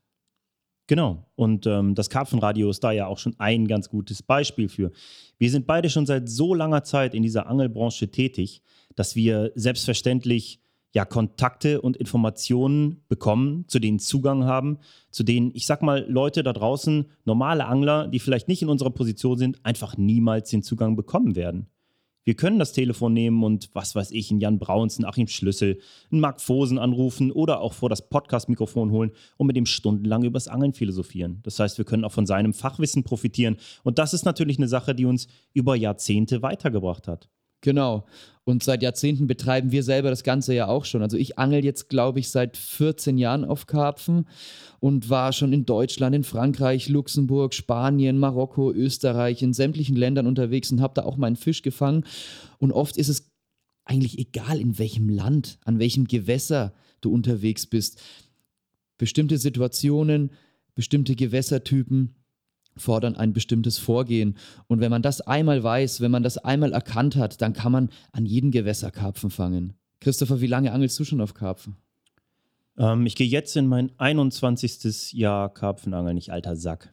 Genau. 0.90 1.24
Und 1.36 1.68
ähm, 1.68 1.94
das 1.94 2.10
Karpfenradio 2.10 2.68
ist 2.68 2.82
da 2.82 2.90
ja 2.90 3.06
auch 3.06 3.18
schon 3.18 3.36
ein 3.38 3.68
ganz 3.68 3.90
gutes 3.90 4.24
Beispiel 4.24 4.68
für. 4.68 4.90
Wir 5.38 5.48
sind 5.48 5.68
beide 5.68 5.88
schon 5.88 6.04
seit 6.04 6.28
so 6.28 6.52
langer 6.52 6.82
Zeit 6.82 7.14
in 7.14 7.22
dieser 7.22 7.46
Angelbranche 7.46 8.10
tätig, 8.10 8.60
dass 8.96 9.14
wir 9.14 9.52
selbstverständlich 9.54 10.60
ja 10.92 11.04
Kontakte 11.04 11.80
und 11.80 11.96
Informationen 11.96 13.04
bekommen, 13.06 13.66
zu 13.68 13.78
denen 13.78 14.00
Zugang 14.00 14.46
haben, 14.46 14.78
zu 15.12 15.22
denen, 15.22 15.52
ich 15.54 15.64
sag 15.64 15.80
mal, 15.80 16.04
Leute 16.08 16.42
da 16.42 16.52
draußen, 16.52 17.06
normale 17.24 17.66
Angler, 17.66 18.08
die 18.08 18.18
vielleicht 18.18 18.48
nicht 18.48 18.62
in 18.62 18.68
unserer 18.68 18.90
Position 18.90 19.38
sind, 19.38 19.64
einfach 19.64 19.96
niemals 19.96 20.50
den 20.50 20.64
Zugang 20.64 20.96
bekommen 20.96 21.36
werden. 21.36 21.68
Wir 22.30 22.36
können 22.36 22.60
das 22.60 22.70
Telefon 22.70 23.12
nehmen 23.12 23.42
und 23.42 23.70
was 23.72 23.96
weiß 23.96 24.12
ich, 24.12 24.30
einen 24.30 24.38
Jan 24.38 24.60
Brauns, 24.60 24.98
einen 24.98 25.04
Achim 25.04 25.26
Schlüssel, 25.26 25.80
einen 26.12 26.20
Marc 26.20 26.40
Fosen 26.40 26.78
anrufen 26.78 27.32
oder 27.32 27.60
auch 27.60 27.72
vor 27.72 27.88
das 27.88 28.08
Podcast-Mikrofon 28.08 28.92
holen 28.92 29.10
und 29.36 29.48
mit 29.48 29.56
dem 29.56 29.66
stundenlang 29.66 30.22
übers 30.22 30.46
Angeln 30.46 30.72
philosophieren. 30.72 31.40
Das 31.42 31.58
heißt, 31.58 31.76
wir 31.78 31.84
können 31.84 32.04
auch 32.04 32.12
von 32.12 32.26
seinem 32.26 32.52
Fachwissen 32.52 33.02
profitieren. 33.02 33.56
Und 33.82 33.98
das 33.98 34.14
ist 34.14 34.24
natürlich 34.24 34.58
eine 34.58 34.68
Sache, 34.68 34.94
die 34.94 35.06
uns 35.06 35.26
über 35.54 35.74
Jahrzehnte 35.74 36.40
weitergebracht 36.40 37.08
hat. 37.08 37.28
Genau. 37.60 38.04
Und 38.44 38.64
seit 38.64 38.82
Jahrzehnten 38.82 39.26
betreiben 39.26 39.70
wir 39.70 39.82
selber 39.82 40.10
das 40.10 40.24
Ganze 40.24 40.54
ja 40.54 40.66
auch 40.66 40.84
schon. 40.84 41.02
Also 41.02 41.16
ich 41.16 41.38
angel 41.38 41.64
jetzt, 41.64 41.88
glaube 41.88 42.18
ich, 42.18 42.30
seit 42.30 42.56
14 42.56 43.18
Jahren 43.18 43.44
auf 43.44 43.66
Karpfen 43.66 44.26
und 44.80 45.10
war 45.10 45.32
schon 45.32 45.52
in 45.52 45.66
Deutschland, 45.66 46.16
in 46.16 46.24
Frankreich, 46.24 46.88
Luxemburg, 46.88 47.54
Spanien, 47.54 48.18
Marokko, 48.18 48.72
Österreich, 48.72 49.42
in 49.42 49.52
sämtlichen 49.52 49.94
Ländern 49.94 50.26
unterwegs 50.26 50.72
und 50.72 50.80
habe 50.80 50.94
da 50.94 51.04
auch 51.04 51.16
meinen 51.16 51.36
Fisch 51.36 51.62
gefangen. 51.62 52.04
Und 52.58 52.72
oft 52.72 52.96
ist 52.96 53.08
es 53.08 53.30
eigentlich 53.84 54.18
egal, 54.18 54.58
in 54.58 54.78
welchem 54.78 55.08
Land, 55.08 55.58
an 55.64 55.78
welchem 55.78 56.06
Gewässer 56.06 56.72
du 57.00 57.12
unterwegs 57.12 57.66
bist. 57.66 58.00
Bestimmte 58.98 59.38
Situationen, 59.38 60.30
bestimmte 60.74 61.14
Gewässertypen 61.14 62.14
fordern 62.76 63.16
ein 63.16 63.32
bestimmtes 63.32 63.78
Vorgehen. 63.78 64.36
Und 64.66 64.80
wenn 64.80 64.90
man 64.90 65.02
das 65.02 65.20
einmal 65.20 65.62
weiß, 65.62 66.00
wenn 66.00 66.10
man 66.10 66.22
das 66.22 66.38
einmal 66.38 66.72
erkannt 66.72 67.16
hat, 67.16 67.40
dann 67.42 67.52
kann 67.52 67.72
man 67.72 67.90
an 68.12 68.26
jedem 68.26 68.50
Gewässer 68.50 68.90
Karpfen 68.90 69.30
fangen. 69.30 69.74
Christopher, 70.00 70.40
wie 70.40 70.46
lange 70.46 70.72
angelst 70.72 70.98
du 70.98 71.04
schon 71.04 71.20
auf 71.20 71.34
Karpfen? 71.34 71.76
Ähm, 72.78 73.06
ich 73.06 73.16
gehe 73.16 73.26
jetzt 73.26 73.56
in 73.56 73.66
mein 73.66 73.92
21. 73.98 75.12
Jahr 75.12 75.52
Karpfenangeln, 75.52 76.14
nicht 76.14 76.32
alter 76.32 76.56
Sack. 76.56 76.92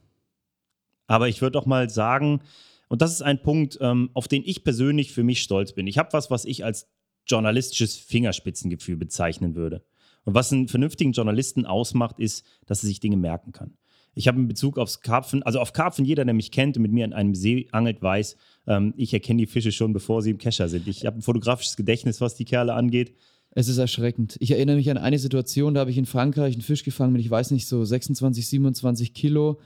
Aber 1.07 1.29
ich 1.29 1.41
würde 1.41 1.57
auch 1.57 1.65
mal 1.65 1.89
sagen, 1.89 2.41
und 2.89 3.01
das 3.01 3.11
ist 3.11 3.21
ein 3.21 3.41
Punkt, 3.41 3.77
ähm, 3.81 4.09
auf 4.13 4.27
den 4.27 4.43
ich 4.45 4.63
persönlich 4.63 5.11
für 5.13 5.23
mich 5.23 5.41
stolz 5.41 5.73
bin. 5.73 5.87
Ich 5.87 5.97
habe 5.97 6.13
was, 6.13 6.29
was 6.29 6.45
ich 6.45 6.63
als 6.63 6.87
journalistisches 7.25 7.97
Fingerspitzengefühl 7.97 8.97
bezeichnen 8.97 9.55
würde. 9.55 9.83
Und 10.23 10.33
was 10.33 10.51
einen 10.51 10.67
vernünftigen 10.67 11.13
Journalisten 11.13 11.65
ausmacht, 11.65 12.19
ist, 12.19 12.45
dass 12.65 12.83
er 12.83 12.87
sich 12.87 12.99
Dinge 12.99 13.17
merken 13.17 13.51
kann. 13.51 13.77
Ich 14.17 14.27
habe 14.27 14.39
in 14.39 14.47
Bezug 14.47 14.79
aufs 14.79 15.01
Karpfen, 15.01 15.43
also 15.43 15.59
auf 15.59 15.73
Karpfen, 15.73 16.03
jeder, 16.03 16.25
der 16.25 16.33
mich 16.33 16.49
kennt 16.49 16.75
und 16.75 16.81
mit 16.81 16.91
mir 16.91 17.05
in 17.05 17.13
einem 17.13 17.35
See 17.35 17.67
angelt, 17.71 18.01
weiß, 18.01 18.35
ähm, 18.65 18.95
ich 18.97 19.13
erkenne 19.13 19.37
die 19.37 19.45
Fische 19.45 19.71
schon, 19.71 19.93
bevor 19.93 20.23
sie 20.23 20.31
im 20.31 20.39
Kescher 20.39 20.69
sind. 20.69 20.87
Ich 20.87 21.05
habe 21.05 21.19
ein 21.19 21.21
fotografisches 21.21 21.77
Gedächtnis, 21.77 22.19
was 22.19 22.33
die 22.33 22.45
Kerle 22.45 22.73
angeht. 22.73 23.13
Es 23.51 23.67
ist 23.67 23.77
erschreckend. 23.77 24.35
Ich 24.39 24.49
erinnere 24.49 24.77
mich 24.77 24.89
an 24.89 24.97
eine 24.97 25.19
Situation, 25.19 25.75
da 25.75 25.81
habe 25.81 25.91
ich 25.91 25.99
in 25.99 26.07
Frankreich 26.07 26.55
einen 26.55 26.63
Fisch 26.63 26.83
gefangen 26.83 27.13
mit, 27.13 27.21
ich 27.21 27.29
weiß 27.29 27.51
nicht, 27.51 27.67
so 27.67 27.85
26, 27.85 28.47
27 28.47 29.13
Kilo. 29.13 29.59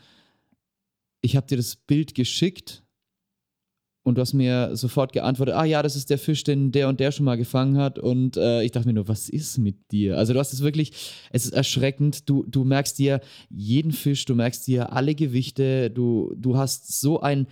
Ich 1.22 1.38
habe 1.38 1.48
dir 1.48 1.56
das 1.56 1.78
Bild 1.78 2.14
geschickt 2.14 2.84
und 4.04 4.16
du 4.16 4.22
hast 4.22 4.34
mir 4.34 4.76
sofort 4.76 5.14
geantwortet, 5.14 5.56
ah 5.56 5.64
ja, 5.64 5.84
das 5.84 5.96
ist 5.96 6.10
der 6.10 6.18
Fisch, 6.18 6.44
den 6.44 6.72
der 6.72 6.90
und 6.90 7.00
der 7.00 7.12
schon 7.12 7.26
mal 7.26 7.38
gefangen 7.38 7.78
hat. 7.78 8.00
Und 8.00 8.36
äh, 8.36 8.64
ich 8.64 8.72
dachte 8.72 8.88
mir 8.88 8.94
nur, 8.94 9.08
was 9.08 9.30
ist 9.30 9.60
mit 9.60 9.92
dir? 9.92 10.18
Also 10.18 10.34
du 10.34 10.40
hast 10.40 10.54
es 10.54 10.62
wirklich, 10.62 10.92
es 11.32 11.46
ist 11.46 11.54
erschreckend. 11.54 12.28
Du, 12.28 12.44
du 12.48 12.64
merkst 12.64 12.98
dir 12.98 13.22
jeden 13.50 13.92
Fisch, 13.92 14.26
du 14.26 14.34
merkst 14.34 14.66
dir 14.66 14.92
alle 14.94 15.14
Gewichte, 15.14 15.92
du, 15.92 16.34
du 16.36 16.58
hast 16.58 17.00
so 17.00 17.22
ein, 17.22 17.48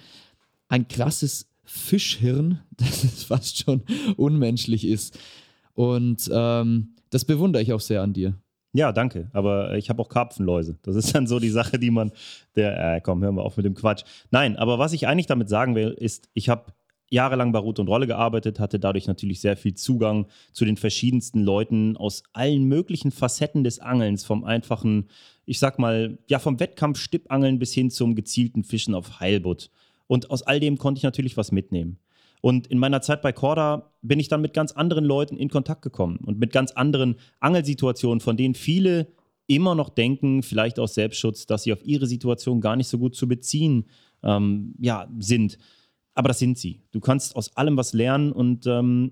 ein 0.69 0.87
krasses 0.87 1.51
Fischhirn, 1.65 2.59
dass 2.77 3.03
es 3.03 3.23
fast 3.23 3.59
schon 3.59 3.83
unmenschlich 4.17 4.85
ist. 4.85 5.19
Und 5.73 6.29
ähm, 6.33 6.95
das 7.11 7.25
bewundere 7.25 7.61
ich 7.61 7.73
auch 7.73 7.79
sehr 7.79 8.01
an 8.01 8.13
dir. 8.13 8.33
Ja, 8.73 8.91
danke. 8.91 9.29
Aber 9.33 9.75
ich 9.75 9.89
habe 9.89 10.01
auch 10.01 10.09
Karpfenläuse. 10.09 10.77
Das 10.83 10.95
ist 10.95 11.15
dann 11.15 11.27
so 11.27 11.39
die 11.39 11.49
Sache, 11.49 11.79
die 11.79 11.89
man, 11.89 12.11
der, 12.55 12.95
äh, 12.95 13.01
komm, 13.01 13.23
hören 13.23 13.35
wir 13.35 13.43
auf 13.43 13.57
mit 13.57 13.65
dem 13.65 13.73
Quatsch. 13.73 14.03
Nein, 14.31 14.57
aber 14.57 14.77
was 14.77 14.93
ich 14.93 15.07
eigentlich 15.07 15.25
damit 15.25 15.49
sagen 15.49 15.75
will, 15.75 15.89
ist, 15.89 16.29
ich 16.33 16.49
habe 16.49 16.73
jahrelang 17.09 17.51
bei 17.51 17.59
Rot 17.59 17.79
und 17.79 17.87
Rolle 17.87 18.07
gearbeitet, 18.07 18.59
hatte 18.59 18.79
dadurch 18.79 19.07
natürlich 19.07 19.41
sehr 19.41 19.57
viel 19.57 19.73
Zugang 19.73 20.27
zu 20.51 20.65
den 20.65 20.77
verschiedensten 20.77 21.41
Leuten 21.41 21.97
aus 21.97 22.23
allen 22.33 22.65
möglichen 22.65 23.11
Facetten 23.11 23.63
des 23.63 23.79
Angelns, 23.79 24.23
vom 24.23 24.43
einfachen, 24.43 25.09
ich 25.45 25.57
sag 25.57 25.79
mal, 25.79 26.19
ja, 26.27 26.37
vom 26.37 26.59
Wettkampf-Stippangeln 26.59 27.57
bis 27.57 27.73
hin 27.73 27.89
zum 27.89 28.13
gezielten 28.15 28.63
Fischen 28.63 28.93
auf 28.93 29.19
Heilbutt. 29.19 29.71
Und 30.05 30.29
aus 30.29 30.43
all 30.43 30.59
dem 30.59 30.77
konnte 30.77 30.99
ich 30.99 31.03
natürlich 31.03 31.37
was 31.37 31.51
mitnehmen. 31.51 31.97
Und 32.41 32.67
in 32.67 32.77
meiner 32.77 33.01
Zeit 33.01 33.21
bei 33.21 33.33
Corda 33.33 33.91
bin 34.01 34.19
ich 34.19 34.29
dann 34.29 34.41
mit 34.41 34.53
ganz 34.53 34.71
anderen 34.71 35.05
Leuten 35.05 35.35
in 35.37 35.49
Kontakt 35.49 35.81
gekommen 35.81 36.19
und 36.25 36.39
mit 36.39 36.53
ganz 36.53 36.71
anderen 36.71 37.15
Angelsituationen, 37.39 38.21
von 38.21 38.37
denen 38.37 38.55
viele 38.55 39.07
immer 39.47 39.75
noch 39.75 39.89
denken, 39.89 40.43
vielleicht 40.43 40.79
aus 40.79 40.93
Selbstschutz, 40.93 41.47
dass 41.47 41.63
sie 41.63 41.73
auf 41.73 41.83
ihre 41.83 42.05
Situation 42.05 42.61
gar 42.61 42.75
nicht 42.75 42.87
so 42.87 42.97
gut 42.97 43.15
zu 43.15 43.27
beziehen 43.27 43.85
ähm, 44.23 44.75
ja, 44.79 45.09
sind. 45.19 45.57
Aber 46.13 46.27
das 46.27 46.39
sind 46.39 46.57
sie. 46.57 46.83
Du 46.91 46.99
kannst 46.99 47.35
aus 47.35 47.55
allem 47.57 47.75
was 47.75 47.93
lernen 47.93 48.31
und 48.31 48.67
ähm, 48.67 49.11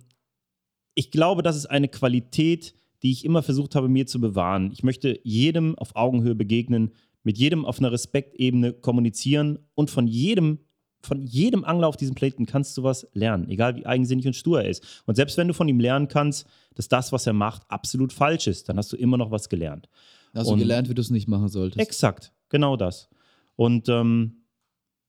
ich 0.94 1.12
glaube, 1.12 1.44
das 1.44 1.56
ist 1.56 1.66
eine 1.66 1.88
Qualität, 1.88 2.74
die 3.04 3.12
ich 3.12 3.26
immer 3.26 3.44
versucht 3.44 3.76
habe, 3.76 3.90
mir 3.90 4.08
zu 4.08 4.20
bewahren. 4.20 4.72
Ich 4.72 4.84
möchte 4.84 5.20
jedem 5.24 5.76
auf 5.78 5.96
Augenhöhe 5.96 6.36
begegnen, 6.36 6.92
mit 7.24 7.38
jedem 7.38 7.66
auf 7.66 7.80
einer 7.80 7.92
Respektebene 7.92 8.74
kommunizieren 8.74 9.60
und 9.76 9.92
von 9.92 10.08
jedem 10.08 10.60
von 11.02 11.22
jedem 11.22 11.64
Angler 11.64 11.88
auf 11.88 11.98
diesem 11.98 12.16
Planeten 12.16 12.46
kannst 12.46 12.78
du 12.78 12.84
was 12.84 13.08
lernen, 13.14 13.50
egal 13.50 13.76
wie 13.76 13.86
eigensinnig 13.86 14.28
und 14.28 14.36
stur 14.36 14.62
er 14.62 14.70
ist. 14.70 15.04
Und 15.06 15.16
selbst 15.16 15.38
wenn 15.38 15.48
du 15.48 15.54
von 15.54 15.68
ihm 15.68 15.80
lernen 15.80 16.08
kannst, 16.08 16.48
dass 16.76 16.88
das, 16.88 17.12
was 17.12 17.28
er 17.28 17.34
macht, 17.34 17.64
absolut 17.70 18.14
falsch 18.14 18.48
ist, 18.48 18.70
dann 18.70 18.78
hast 18.78 18.92
du 18.92 18.98
immer 18.98 19.18
noch 19.18 19.32
was 19.32 19.50
gelernt. 19.50 19.90
Hast 20.34 20.48
und 20.48 20.60
gelernt, 20.60 20.90
wie 20.90 20.94
du 20.94 21.02
es 21.02 21.10
nicht 21.10 21.28
machen 21.28 21.48
solltest. 21.48 21.80
Exakt, 21.80 22.34
genau 22.50 22.76
das. 22.76 23.10
Und 23.56 23.90
ähm, 23.90 24.44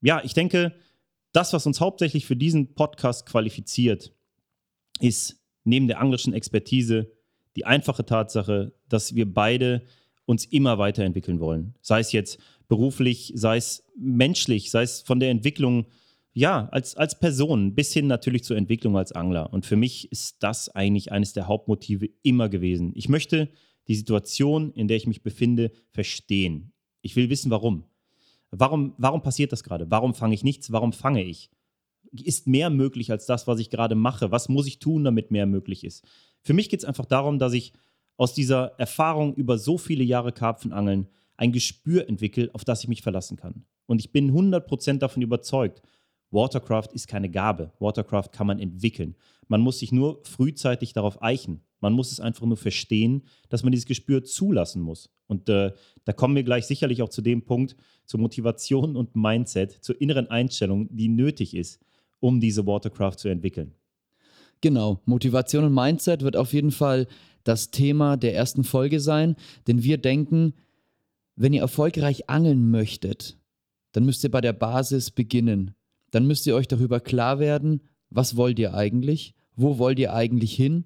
ja, 0.01 0.21
ich 0.23 0.33
denke, 0.33 0.73
das, 1.31 1.53
was 1.53 1.65
uns 1.65 1.79
hauptsächlich 1.79 2.25
für 2.25 2.35
diesen 2.35 2.73
Podcast 2.73 3.25
qualifiziert, 3.25 4.13
ist 4.99 5.41
neben 5.63 5.87
der 5.87 5.99
anglischen 5.99 6.33
Expertise 6.33 7.11
die 7.55 7.65
einfache 7.65 8.05
Tatsache, 8.05 8.73
dass 8.87 9.15
wir 9.15 9.31
beide 9.31 9.83
uns 10.25 10.45
immer 10.45 10.77
weiterentwickeln 10.77 11.39
wollen. 11.39 11.75
Sei 11.81 11.99
es 11.99 12.11
jetzt 12.11 12.39
beruflich, 12.69 13.33
sei 13.35 13.57
es 13.57 13.83
menschlich, 13.97 14.71
sei 14.71 14.83
es 14.83 15.01
von 15.01 15.19
der 15.19 15.31
Entwicklung, 15.31 15.87
ja, 16.31 16.69
als, 16.71 16.95
als 16.95 17.19
Person 17.19 17.75
bis 17.75 17.91
hin 17.91 18.07
natürlich 18.07 18.45
zur 18.45 18.55
Entwicklung 18.55 18.95
als 18.95 19.11
Angler. 19.11 19.51
Und 19.51 19.65
für 19.65 19.75
mich 19.75 20.09
ist 20.11 20.41
das 20.41 20.69
eigentlich 20.69 21.11
eines 21.11 21.33
der 21.33 21.47
Hauptmotive 21.47 22.09
immer 22.21 22.47
gewesen. 22.47 22.93
Ich 22.95 23.09
möchte 23.09 23.49
die 23.87 23.95
Situation, 23.95 24.71
in 24.73 24.87
der 24.87 24.95
ich 24.95 25.07
mich 25.07 25.23
befinde, 25.23 25.71
verstehen. 25.89 26.71
Ich 27.01 27.15
will 27.15 27.29
wissen, 27.29 27.51
warum. 27.51 27.83
Warum, 28.51 28.93
warum 28.97 29.21
passiert 29.21 29.51
das 29.51 29.63
gerade? 29.63 29.89
Warum 29.89 30.13
fange 30.13 30.35
ich 30.35 30.43
nichts? 30.43 30.71
Warum 30.71 30.93
fange 30.93 31.23
ich? 31.23 31.49
Ist 32.11 32.47
mehr 32.47 32.69
möglich 32.69 33.11
als 33.11 33.25
das, 33.25 33.47
was 33.47 33.59
ich 33.59 33.69
gerade 33.69 33.95
mache? 33.95 34.31
Was 34.31 34.47
muss 34.47 34.67
ich 34.67 34.79
tun, 34.79 35.03
damit 35.03 35.31
mehr 35.31 35.45
möglich 35.45 35.83
ist? 35.83 36.05
Für 36.41 36.53
mich 36.53 36.69
geht 36.69 36.79
es 36.79 36.85
einfach 36.85 37.05
darum, 37.05 37.39
dass 37.39 37.53
ich 37.53 37.73
aus 38.17 38.33
dieser 38.33 38.79
Erfahrung 38.79 39.33
über 39.35 39.57
so 39.57 39.77
viele 39.77 40.03
Jahre 40.03 40.31
Karpfenangeln 40.31 41.07
ein 41.39 41.53
Gespür 41.53 42.07
entwickle, 42.09 42.49
auf 42.53 42.65
das 42.65 42.83
ich 42.83 42.89
mich 42.89 43.01
verlassen 43.01 43.37
kann. 43.37 43.63
Und 43.85 43.99
ich 43.99 44.11
bin 44.11 44.31
100% 44.31 44.97
davon 44.97 45.21
überzeugt, 45.21 45.81
Watercraft 46.31 46.89
ist 46.93 47.07
keine 47.07 47.29
Gabe. 47.29 47.71
Watercraft 47.79 48.29
kann 48.31 48.45
man 48.45 48.59
entwickeln. 48.59 49.15
Man 49.47 49.61
muss 49.61 49.79
sich 49.79 49.91
nur 49.91 50.21
frühzeitig 50.25 50.93
darauf 50.93 51.23
eichen. 51.23 51.61
Man 51.79 51.93
muss 51.93 52.11
es 52.11 52.19
einfach 52.19 52.45
nur 52.45 52.57
verstehen, 52.57 53.23
dass 53.47 53.63
man 53.63 53.71
dieses 53.71 53.87
Gespür 53.87 54.23
zulassen 54.23 54.81
muss. 54.81 55.09
Und 55.27 55.49
äh, 55.49 55.71
da 56.03 56.13
kommen 56.13 56.35
wir 56.35 56.43
gleich 56.43 56.67
sicherlich 56.67 57.01
auch 57.01 57.09
zu 57.09 57.21
dem 57.21 57.45
Punkt, 57.45 57.75
zur 58.05 58.19
Motivation 58.19 58.95
und 58.95 59.15
Mindset, 59.15 59.71
zur 59.71 59.99
inneren 59.99 60.27
Einstellung, 60.27 60.87
die 60.91 61.07
nötig 61.07 61.55
ist, 61.55 61.79
um 62.19 62.41
diese 62.41 62.67
Watercraft 62.67 63.15
zu 63.15 63.29
entwickeln. 63.29 63.73
Genau, 64.61 65.01
Motivation 65.05 65.63
und 65.63 65.73
Mindset 65.73 66.21
wird 66.21 66.35
auf 66.35 66.51
jeden 66.51 66.71
Fall 66.71 67.07
das 67.45 67.71
Thema 67.71 68.17
der 68.17 68.35
ersten 68.35 68.65
Folge 68.65 68.99
sein, 68.99 69.37
denn 69.67 69.83
wir 69.83 69.97
denken, 69.97 70.53
wenn 71.39 71.53
ihr 71.53 71.61
erfolgreich 71.61 72.29
angeln 72.29 72.69
möchtet, 72.69 73.39
dann 73.93 74.05
müsst 74.05 74.23
ihr 74.23 74.31
bei 74.31 74.41
der 74.41 74.53
Basis 74.53 75.09
beginnen. 75.09 75.73
Dann 76.11 76.27
müsst 76.27 76.45
ihr 76.45 76.55
euch 76.55 76.67
darüber 76.67 76.99
klar 76.99 77.39
werden, 77.39 77.81
was 78.09 78.35
wollt 78.35 78.59
ihr 78.59 78.73
eigentlich? 78.73 79.33
Wo 79.55 79.77
wollt 79.77 79.99
ihr 79.99 80.13
eigentlich 80.13 80.53
hin? 80.53 80.85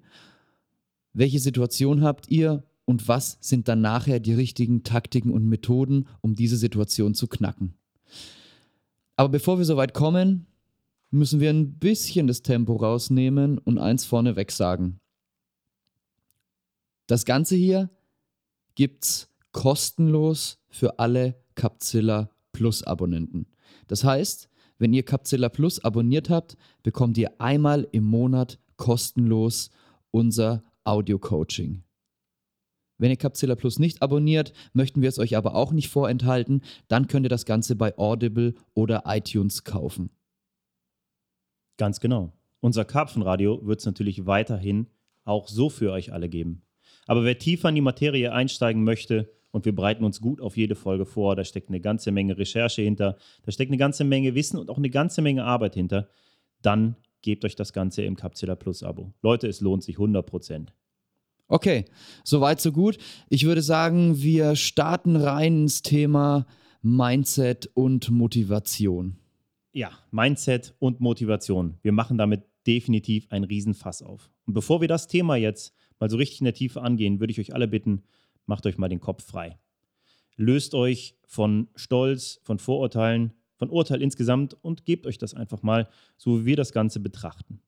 Welche 1.12 1.38
Situation 1.38 2.02
habt 2.02 2.30
ihr? 2.30 2.64
und 2.84 3.08
was 3.08 3.38
sind 3.40 3.68
dann 3.68 3.80
nachher 3.80 4.20
die 4.20 4.34
richtigen 4.34 4.82
Taktiken 4.82 5.30
und 5.30 5.46
Methoden, 5.46 6.06
um 6.20 6.34
diese 6.34 6.56
Situation 6.56 7.14
zu 7.14 7.26
knacken. 7.28 7.74
Aber 9.16 9.28
bevor 9.28 9.58
wir 9.58 9.64
so 9.64 9.76
weit 9.76 9.94
kommen, 9.94 10.46
müssen 11.10 11.40
wir 11.40 11.50
ein 11.50 11.78
bisschen 11.78 12.26
das 12.26 12.42
Tempo 12.42 12.76
rausnehmen 12.76 13.58
und 13.58 13.78
eins 13.78 14.04
vorneweg 14.04 14.50
sagen. 14.50 15.00
Das 17.06 17.24
Ganze 17.24 17.54
hier 17.54 17.90
gibt's 18.74 19.28
kostenlos 19.54 20.58
für 20.68 20.98
alle 20.98 21.40
Capzilla 21.54 22.28
Plus 22.52 22.82
Abonnenten. 22.82 23.46
Das 23.86 24.04
heißt, 24.04 24.50
wenn 24.78 24.92
ihr 24.92 25.04
Capzilla 25.04 25.48
Plus 25.48 25.82
abonniert 25.82 26.28
habt, 26.28 26.58
bekommt 26.82 27.16
ihr 27.16 27.40
einmal 27.40 27.88
im 27.92 28.04
Monat 28.04 28.58
kostenlos 28.76 29.70
unser 30.10 30.64
Audio-Coaching. 30.82 31.84
Wenn 32.98 33.10
ihr 33.10 33.16
Capzilla 33.16 33.54
Plus 33.54 33.78
nicht 33.78 34.02
abonniert, 34.02 34.52
möchten 34.72 35.02
wir 35.02 35.08
es 35.08 35.18
euch 35.18 35.36
aber 35.36 35.54
auch 35.54 35.72
nicht 35.72 35.88
vorenthalten, 35.88 36.62
dann 36.88 37.06
könnt 37.06 37.24
ihr 37.24 37.30
das 37.30 37.46
Ganze 37.46 37.76
bei 37.76 37.96
Audible 37.96 38.54
oder 38.74 39.04
iTunes 39.06 39.64
kaufen. 39.64 40.10
Ganz 41.76 42.00
genau. 42.00 42.32
Unser 42.60 42.84
Karpfenradio 42.84 43.64
wird 43.64 43.80
es 43.80 43.86
natürlich 43.86 44.26
weiterhin 44.26 44.88
auch 45.24 45.48
so 45.48 45.70
für 45.70 45.92
euch 45.92 46.12
alle 46.12 46.28
geben. 46.28 46.62
Aber 47.06 47.24
wer 47.24 47.38
tiefer 47.38 47.68
in 47.68 47.76
die 47.76 47.80
Materie 47.80 48.32
einsteigen 48.32 48.84
möchte, 48.84 49.30
und 49.54 49.64
wir 49.64 49.74
bereiten 49.74 50.02
uns 50.02 50.20
gut 50.20 50.40
auf 50.40 50.56
jede 50.56 50.74
Folge 50.74 51.06
vor, 51.06 51.36
da 51.36 51.44
steckt 51.44 51.68
eine 51.68 51.80
ganze 51.80 52.10
Menge 52.10 52.36
Recherche 52.36 52.82
hinter, 52.82 53.16
da 53.44 53.52
steckt 53.52 53.70
eine 53.70 53.78
ganze 53.78 54.02
Menge 54.02 54.34
Wissen 54.34 54.58
und 54.58 54.68
auch 54.68 54.78
eine 54.78 54.90
ganze 54.90 55.22
Menge 55.22 55.44
Arbeit 55.44 55.74
hinter, 55.74 56.08
dann 56.60 56.96
gebt 57.22 57.44
euch 57.44 57.54
das 57.54 57.72
Ganze 57.72 58.02
im 58.02 58.16
Capzilla 58.16 58.56
Plus 58.56 58.82
Abo. 58.82 59.14
Leute, 59.22 59.46
es 59.46 59.60
lohnt 59.60 59.84
sich 59.84 59.94
100 59.94 60.26
Prozent. 60.26 60.74
Okay, 61.46 61.84
soweit, 62.24 62.60
so 62.60 62.72
gut. 62.72 62.98
Ich 63.28 63.44
würde 63.44 63.62
sagen, 63.62 64.20
wir 64.20 64.56
starten 64.56 65.14
rein 65.14 65.62
ins 65.62 65.82
Thema 65.82 66.46
Mindset 66.82 67.70
und 67.74 68.10
Motivation. 68.10 69.18
Ja, 69.72 69.90
Mindset 70.10 70.74
und 70.80 71.00
Motivation. 71.00 71.78
Wir 71.82 71.92
machen 71.92 72.18
damit 72.18 72.42
definitiv 72.66 73.28
ein 73.30 73.44
Riesenfass 73.44 74.02
auf. 74.02 74.32
Und 74.46 74.54
bevor 74.54 74.80
wir 74.80 74.88
das 74.88 75.06
Thema 75.06 75.36
jetzt 75.36 75.74
mal 76.00 76.10
so 76.10 76.16
richtig 76.16 76.40
in 76.40 76.46
der 76.46 76.54
Tiefe 76.54 76.82
angehen, 76.82 77.20
würde 77.20 77.30
ich 77.30 77.38
euch 77.38 77.54
alle 77.54 77.68
bitten, 77.68 78.02
macht 78.46 78.66
euch 78.66 78.78
mal 78.78 78.88
den 78.88 79.00
Kopf 79.00 79.24
frei. 79.24 79.58
Löst 80.36 80.74
euch 80.74 81.16
von 81.26 81.68
Stolz, 81.74 82.40
von 82.42 82.58
Vorurteilen, 82.58 83.32
von 83.56 83.70
Urteil 83.70 84.02
insgesamt 84.02 84.56
und 84.62 84.84
gebt 84.84 85.06
euch 85.06 85.18
das 85.18 85.34
einfach 85.34 85.62
mal, 85.62 85.88
so 86.16 86.40
wie 86.40 86.46
wir 86.46 86.56
das 86.56 86.72
Ganze 86.72 87.00
betrachten. 87.00 87.60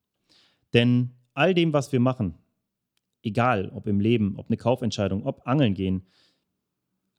Denn 0.73 1.11
all 1.33 1.53
dem, 1.53 1.73
was 1.73 1.91
wir 1.91 1.99
machen, 1.99 2.35
egal 3.23 3.69
ob 3.73 3.87
im 3.87 3.99
Leben, 3.99 4.35
ob 4.37 4.47
eine 4.47 4.57
Kaufentscheidung, 4.57 5.25
ob 5.25 5.47
Angeln 5.47 5.73
gehen, 5.73 6.05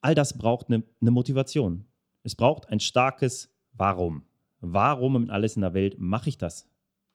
all 0.00 0.14
das 0.14 0.36
braucht 0.36 0.68
eine, 0.68 0.82
eine 1.00 1.10
Motivation. 1.10 1.84
Es 2.22 2.34
braucht 2.34 2.68
ein 2.68 2.80
starkes 2.80 3.50
Warum. 3.72 4.24
Warum 4.60 5.14
und 5.14 5.30
alles 5.30 5.56
in 5.56 5.62
der 5.62 5.74
Welt 5.74 5.98
mache 5.98 6.28
ich 6.28 6.38
das? 6.38 6.68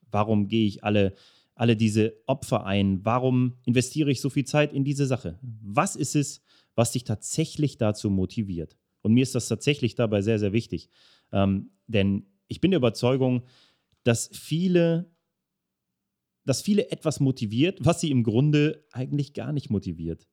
Warum 0.09 0.47
gehe 0.47 0.65
ich 0.65 0.83
alle 0.83 1.13
alle 1.55 1.75
diese 1.75 2.15
Opfer 2.25 2.65
ein? 2.65 3.05
Warum 3.05 3.57
investiere 3.65 4.11
ich 4.11 4.21
so 4.21 4.29
viel 4.29 4.45
Zeit 4.45 4.73
in 4.73 4.83
diese 4.83 5.05
Sache? 5.05 5.39
Was 5.41 5.95
ist 5.95 6.15
es, 6.15 6.41
was 6.75 6.91
dich 6.91 7.03
tatsächlich 7.03 7.77
dazu 7.77 8.09
motiviert? 8.09 8.77
Und 9.01 9.13
mir 9.13 9.23
ist 9.23 9.35
das 9.35 9.47
tatsächlich 9.47 9.95
dabei 9.95 10.21
sehr, 10.21 10.39
sehr 10.39 10.53
wichtig. 10.53 10.89
Ähm, 11.31 11.71
denn 11.87 12.25
ich 12.47 12.61
bin 12.61 12.71
der 12.71 12.77
Überzeugung, 12.77 13.43
dass 14.03 14.29
viele, 14.33 15.11
dass 16.45 16.61
viele 16.61 16.89
etwas 16.91 17.19
motiviert, 17.19 17.79
was 17.81 18.01
sie 18.01 18.11
im 18.11 18.23
Grunde 18.23 18.85
eigentlich 18.91 19.33
gar 19.33 19.51
nicht 19.51 19.69
motiviert. 19.69 20.27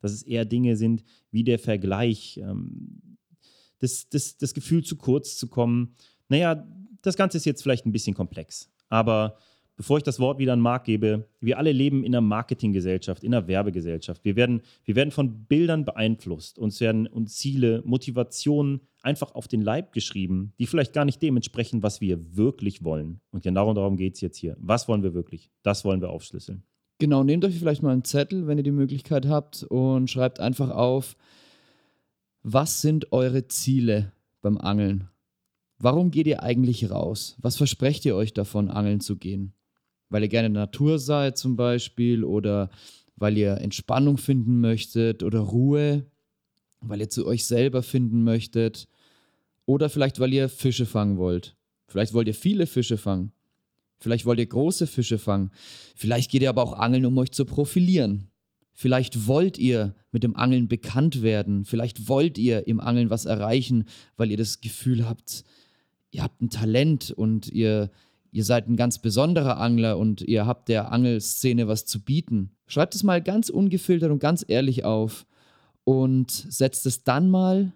Dass 0.00 0.12
es 0.12 0.22
eher 0.22 0.44
Dinge 0.44 0.76
sind 0.76 1.04
wie 1.30 1.44
der 1.44 1.58
Vergleich, 1.58 2.38
ähm, 2.38 3.18
das, 3.78 4.08
das, 4.08 4.36
das 4.36 4.54
Gefühl, 4.54 4.84
zu 4.84 4.96
kurz 4.96 5.36
zu 5.36 5.48
kommen. 5.48 5.94
Naja, 6.28 6.66
das 7.02 7.16
Ganze 7.16 7.36
ist 7.38 7.44
jetzt 7.44 7.62
vielleicht 7.62 7.86
ein 7.86 7.92
bisschen 7.92 8.14
komplex. 8.14 8.70
Aber 8.88 9.38
bevor 9.76 9.98
ich 9.98 10.02
das 10.02 10.18
Wort 10.18 10.38
wieder 10.38 10.54
an 10.54 10.60
Marc 10.60 10.84
gebe, 10.84 11.28
wir 11.40 11.58
alle 11.58 11.72
leben 11.72 12.02
in 12.02 12.14
einer 12.14 12.22
Marketinggesellschaft, 12.22 13.22
in 13.22 13.34
einer 13.34 13.46
Werbegesellschaft. 13.46 14.24
Wir 14.24 14.36
werden, 14.36 14.62
wir 14.84 14.96
werden 14.96 15.10
von 15.10 15.44
Bildern 15.44 15.84
beeinflusst. 15.84 16.58
Uns 16.58 16.80
werden 16.80 17.06
uns 17.06 17.36
Ziele, 17.36 17.82
Motivationen 17.84 18.80
einfach 19.02 19.34
auf 19.34 19.46
den 19.46 19.62
Leib 19.62 19.92
geschrieben, 19.92 20.52
die 20.58 20.66
vielleicht 20.66 20.92
gar 20.92 21.04
nicht 21.04 21.22
dem 21.22 21.36
entsprechen, 21.36 21.82
was 21.82 22.00
wir 22.00 22.36
wirklich 22.36 22.82
wollen. 22.82 23.20
Und 23.30 23.42
genau 23.42 23.72
darum 23.72 23.96
geht 23.96 24.14
es 24.14 24.20
jetzt 24.20 24.38
hier. 24.38 24.56
Was 24.58 24.88
wollen 24.88 25.02
wir 25.02 25.14
wirklich? 25.14 25.50
Das 25.62 25.84
wollen 25.84 26.00
wir 26.00 26.10
aufschlüsseln. 26.10 26.62
Genau, 26.98 27.22
nehmt 27.22 27.44
euch 27.44 27.58
vielleicht 27.58 27.82
mal 27.82 27.92
einen 27.92 28.04
Zettel, 28.04 28.46
wenn 28.46 28.56
ihr 28.56 28.64
die 28.64 28.70
Möglichkeit 28.70 29.26
habt, 29.26 29.62
und 29.64 30.10
schreibt 30.10 30.40
einfach 30.40 30.70
auf, 30.70 31.16
was 32.42 32.80
sind 32.80 33.12
eure 33.12 33.48
Ziele 33.48 34.12
beim 34.40 34.56
Angeln? 34.56 35.08
Warum 35.78 36.10
geht 36.10 36.26
ihr 36.26 36.42
eigentlich 36.42 36.90
raus? 36.90 37.36
Was 37.40 37.56
versprecht 37.56 38.06
ihr 38.06 38.16
euch 38.16 38.32
davon, 38.32 38.70
angeln 38.70 39.00
zu 39.00 39.16
gehen? 39.16 39.52
Weil 40.08 40.22
ihr 40.22 40.28
gerne 40.28 40.46
in 40.46 40.54
der 40.54 40.64
Natur 40.64 40.98
seid 40.98 41.38
zum 41.38 41.56
Beispiel 41.56 42.24
oder 42.24 42.70
weil 43.16 43.36
ihr 43.36 43.60
Entspannung 43.60 44.18
finden 44.18 44.60
möchtet 44.60 45.22
oder 45.22 45.40
Ruhe, 45.40 46.06
weil 46.80 47.00
ihr 47.00 47.10
zu 47.10 47.26
euch 47.26 47.46
selber 47.46 47.82
finden 47.82 48.22
möchtet 48.22 48.88
oder 49.64 49.88
vielleicht 49.88 50.20
weil 50.20 50.32
ihr 50.32 50.48
Fische 50.48 50.86
fangen 50.86 51.16
wollt. 51.16 51.56
Vielleicht 51.88 52.14
wollt 52.14 52.28
ihr 52.28 52.34
viele 52.34 52.66
Fische 52.66 52.98
fangen. 52.98 53.32
Vielleicht 53.98 54.26
wollt 54.26 54.38
ihr 54.38 54.46
große 54.46 54.86
Fische 54.86 55.18
fangen. 55.18 55.50
Vielleicht 55.94 56.30
geht 56.30 56.42
ihr 56.42 56.50
aber 56.50 56.62
auch 56.62 56.74
angeln, 56.74 57.06
um 57.06 57.16
euch 57.18 57.32
zu 57.32 57.44
profilieren. 57.44 58.28
Vielleicht 58.72 59.26
wollt 59.26 59.56
ihr 59.56 59.94
mit 60.12 60.22
dem 60.22 60.36
Angeln 60.36 60.68
bekannt 60.68 61.22
werden. 61.22 61.64
Vielleicht 61.64 62.08
wollt 62.08 62.36
ihr 62.36 62.66
im 62.66 62.78
Angeln 62.78 63.08
was 63.08 63.24
erreichen, 63.24 63.84
weil 64.18 64.30
ihr 64.30 64.36
das 64.36 64.60
Gefühl 64.60 65.08
habt, 65.08 65.44
ihr 66.10 66.22
habt 66.22 66.42
ein 66.42 66.50
Talent 66.50 67.10
und 67.10 67.48
ihr, 67.48 67.90
ihr 68.36 68.44
seid 68.44 68.68
ein 68.68 68.76
ganz 68.76 68.98
besonderer 68.98 69.58
Angler 69.58 69.96
und 69.96 70.20
ihr 70.20 70.44
habt 70.44 70.68
der 70.68 70.92
Angelszene 70.92 71.68
was 71.68 71.86
zu 71.86 72.02
bieten. 72.02 72.50
Schreibt 72.66 72.94
es 72.94 73.02
mal 73.02 73.22
ganz 73.22 73.48
ungefiltert 73.48 74.10
und 74.10 74.18
ganz 74.18 74.44
ehrlich 74.46 74.84
auf 74.84 75.24
und 75.84 76.30
setzt 76.30 76.84
es 76.84 77.02
dann 77.02 77.30
mal 77.30 77.72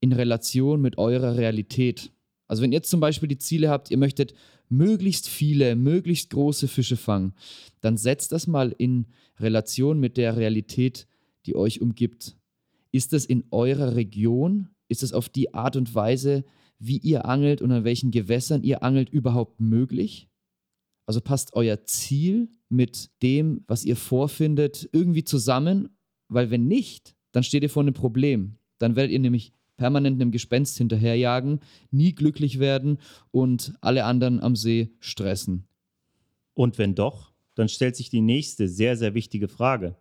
in 0.00 0.12
Relation 0.12 0.82
mit 0.82 0.98
eurer 0.98 1.38
Realität. 1.38 2.12
Also 2.46 2.62
wenn 2.62 2.72
ihr 2.72 2.82
zum 2.82 3.00
Beispiel 3.00 3.26
die 3.26 3.38
Ziele 3.38 3.70
habt, 3.70 3.90
ihr 3.90 3.96
möchtet 3.96 4.34
möglichst 4.68 5.30
viele, 5.30 5.76
möglichst 5.76 6.28
große 6.28 6.68
Fische 6.68 6.98
fangen, 6.98 7.32
dann 7.80 7.96
setzt 7.96 8.32
das 8.32 8.46
mal 8.46 8.74
in 8.76 9.06
Relation 9.38 9.98
mit 9.98 10.18
der 10.18 10.36
Realität, 10.36 11.06
die 11.46 11.56
euch 11.56 11.80
umgibt. 11.80 12.36
Ist 12.92 13.14
das 13.14 13.24
in 13.24 13.44
eurer 13.50 13.96
Region? 13.96 14.68
Ist 14.88 15.02
es 15.02 15.14
auf 15.14 15.30
die 15.30 15.54
Art 15.54 15.76
und 15.76 15.94
Weise, 15.94 16.44
wie 16.80 16.98
ihr 16.98 17.26
angelt 17.26 17.62
und 17.62 17.70
an 17.70 17.84
welchen 17.84 18.10
Gewässern 18.10 18.64
ihr 18.64 18.82
angelt, 18.82 19.10
überhaupt 19.10 19.60
möglich? 19.60 20.28
Also 21.06 21.20
passt 21.20 21.54
euer 21.54 21.84
Ziel 21.84 22.48
mit 22.68 23.10
dem, 23.22 23.62
was 23.66 23.84
ihr 23.84 23.96
vorfindet, 23.96 24.88
irgendwie 24.92 25.24
zusammen? 25.24 25.90
Weil 26.28 26.50
wenn 26.50 26.66
nicht, 26.66 27.14
dann 27.32 27.42
steht 27.42 27.62
ihr 27.62 27.70
vor 27.70 27.82
einem 27.82 27.94
Problem. 27.94 28.56
Dann 28.78 28.96
werdet 28.96 29.12
ihr 29.12 29.18
nämlich 29.18 29.52
permanent 29.76 30.20
einem 30.20 30.30
Gespenst 30.30 30.78
hinterherjagen, 30.78 31.60
nie 31.90 32.14
glücklich 32.14 32.58
werden 32.58 32.98
und 33.30 33.74
alle 33.80 34.04
anderen 34.04 34.40
am 34.40 34.56
See 34.56 34.90
stressen. 35.00 35.66
Und 36.54 36.78
wenn 36.78 36.94
doch, 36.94 37.32
dann 37.54 37.68
stellt 37.68 37.96
sich 37.96 38.10
die 38.10 38.20
nächste 38.20 38.68
sehr, 38.68 38.96
sehr 38.96 39.14
wichtige 39.14 39.48
Frage. 39.48 39.96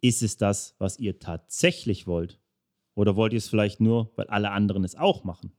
Ist 0.00 0.22
es 0.22 0.36
das, 0.36 0.74
was 0.78 0.98
ihr 0.98 1.18
tatsächlich 1.18 2.06
wollt? 2.06 2.40
Oder 2.94 3.16
wollt 3.16 3.32
ihr 3.32 3.38
es 3.38 3.48
vielleicht 3.48 3.80
nur, 3.80 4.12
weil 4.16 4.26
alle 4.26 4.50
anderen 4.50 4.84
es 4.84 4.96
auch 4.96 5.24
machen? 5.24 5.52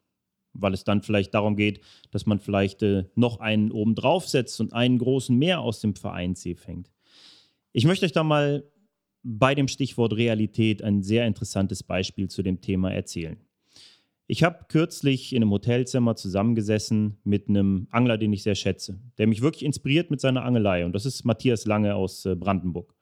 Weil 0.54 0.74
es 0.74 0.84
dann 0.84 1.02
vielleicht 1.02 1.34
darum 1.34 1.56
geht, 1.56 1.82
dass 2.12 2.26
man 2.26 2.40
vielleicht 2.40 2.84
äh, 2.84 3.06
noch 3.16 3.40
einen 3.40 3.72
oben 3.72 3.96
drauf 3.96 4.28
setzt 4.28 4.60
und 4.60 4.74
einen 4.74 4.98
großen 4.98 5.38
mehr 5.38 5.62
aus 5.62 5.80
dem 5.80 5.96
Vereinsee 5.96 6.56
fängt. 6.56 6.92
Ich 7.74 7.86
möchte 7.86 8.06
euch 8.06 8.12
da 8.12 8.24
mal 8.24 8.64
bei 9.24 9.56
dem 9.56 9.68
Stichwort 9.68 10.14
Realität 10.14 10.84
ein 10.84 11.04
sehr 11.04 11.28
interessantes 11.28 11.84
Beispiel 11.84 12.28
zu 12.28 12.42
dem 12.42 12.62
Thema 12.62 12.92
erzählen. 12.92 13.38
Ich 14.28 14.44
habe 14.44 14.66
kürzlich 14.70 15.34
in 15.34 15.42
einem 15.42 15.52
Hotelzimmer 15.52 16.16
zusammengesessen 16.16 17.18
mit 17.24 17.50
einem 17.50 17.88
Angler, 17.92 18.18
den 18.18 18.32
ich 18.32 18.44
sehr 18.44 18.56
schätze, 18.56 19.00
der 19.18 19.28
mich 19.28 19.42
wirklich 19.42 19.66
inspiriert 19.66 20.10
mit 20.10 20.22
seiner 20.22 20.44
Angelei. 20.44 20.86
Und 20.86 20.94
das 20.94 21.06
ist 21.06 21.26
Matthias 21.26 21.66
Lange 21.66 21.96
aus 21.96 22.26
äh, 22.26 22.36
Brandenburg. 22.36 22.96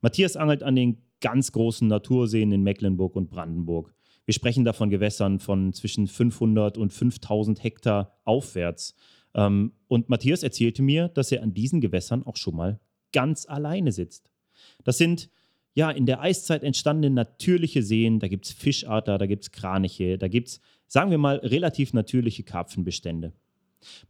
Matthias 0.00 0.36
angelt 0.36 0.62
an 0.62 0.76
den 0.76 1.02
ganz 1.20 1.52
großen 1.52 1.88
Naturseen 1.88 2.52
in 2.52 2.62
Mecklenburg 2.62 3.16
und 3.16 3.30
Brandenburg. 3.30 3.94
Wir 4.28 4.34
sprechen 4.34 4.66
da 4.66 4.74
von 4.74 4.90
Gewässern 4.90 5.38
von 5.38 5.72
zwischen 5.72 6.06
500 6.06 6.76
und 6.76 6.92
5000 6.92 7.64
Hektar 7.64 8.20
aufwärts. 8.26 8.94
Ähm, 9.34 9.72
und 9.86 10.10
Matthias 10.10 10.42
erzählte 10.42 10.82
mir, 10.82 11.08
dass 11.08 11.32
er 11.32 11.42
an 11.42 11.54
diesen 11.54 11.80
Gewässern 11.80 12.26
auch 12.26 12.36
schon 12.36 12.54
mal 12.54 12.78
ganz 13.14 13.46
alleine 13.48 13.90
sitzt. 13.90 14.30
Das 14.84 14.98
sind 14.98 15.30
ja 15.72 15.90
in 15.90 16.04
der 16.04 16.20
Eiszeit 16.20 16.62
entstandene 16.62 17.14
natürliche 17.14 17.82
Seen. 17.82 18.18
Da 18.18 18.28
gibt 18.28 18.44
es 18.44 18.52
Fischarter, 18.52 19.16
da 19.16 19.24
gibt 19.24 19.44
es 19.44 19.50
Kraniche, 19.50 20.18
da 20.18 20.28
gibt 20.28 20.48
es, 20.48 20.60
sagen 20.88 21.10
wir 21.10 21.16
mal, 21.16 21.36
relativ 21.36 21.94
natürliche 21.94 22.42
Karpfenbestände. 22.42 23.32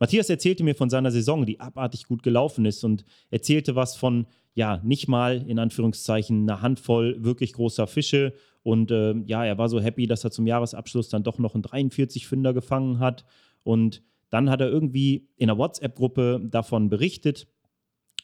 Matthias 0.00 0.28
erzählte 0.30 0.64
mir 0.64 0.74
von 0.74 0.90
seiner 0.90 1.12
Saison, 1.12 1.46
die 1.46 1.60
abartig 1.60 2.08
gut 2.08 2.24
gelaufen 2.24 2.64
ist 2.64 2.82
und 2.82 3.04
erzählte 3.30 3.76
was 3.76 3.94
von 3.94 4.26
ja, 4.54 4.80
nicht 4.82 5.06
mal 5.06 5.44
in 5.46 5.60
Anführungszeichen 5.60 6.42
eine 6.42 6.60
Handvoll 6.60 7.22
wirklich 7.22 7.52
großer 7.52 7.86
Fische. 7.86 8.34
Und 8.68 8.90
äh, 8.90 9.14
ja, 9.24 9.46
er 9.46 9.56
war 9.56 9.70
so 9.70 9.80
happy, 9.80 10.06
dass 10.06 10.24
er 10.24 10.30
zum 10.30 10.46
Jahresabschluss 10.46 11.08
dann 11.08 11.22
doch 11.22 11.38
noch 11.38 11.54
einen 11.54 11.64
43-Fünder 11.64 12.52
gefangen 12.52 12.98
hat. 12.98 13.24
Und 13.62 14.02
dann 14.28 14.50
hat 14.50 14.60
er 14.60 14.68
irgendwie 14.68 15.26
in 15.36 15.48
einer 15.48 15.58
WhatsApp-Gruppe 15.58 16.46
davon 16.50 16.90
berichtet. 16.90 17.48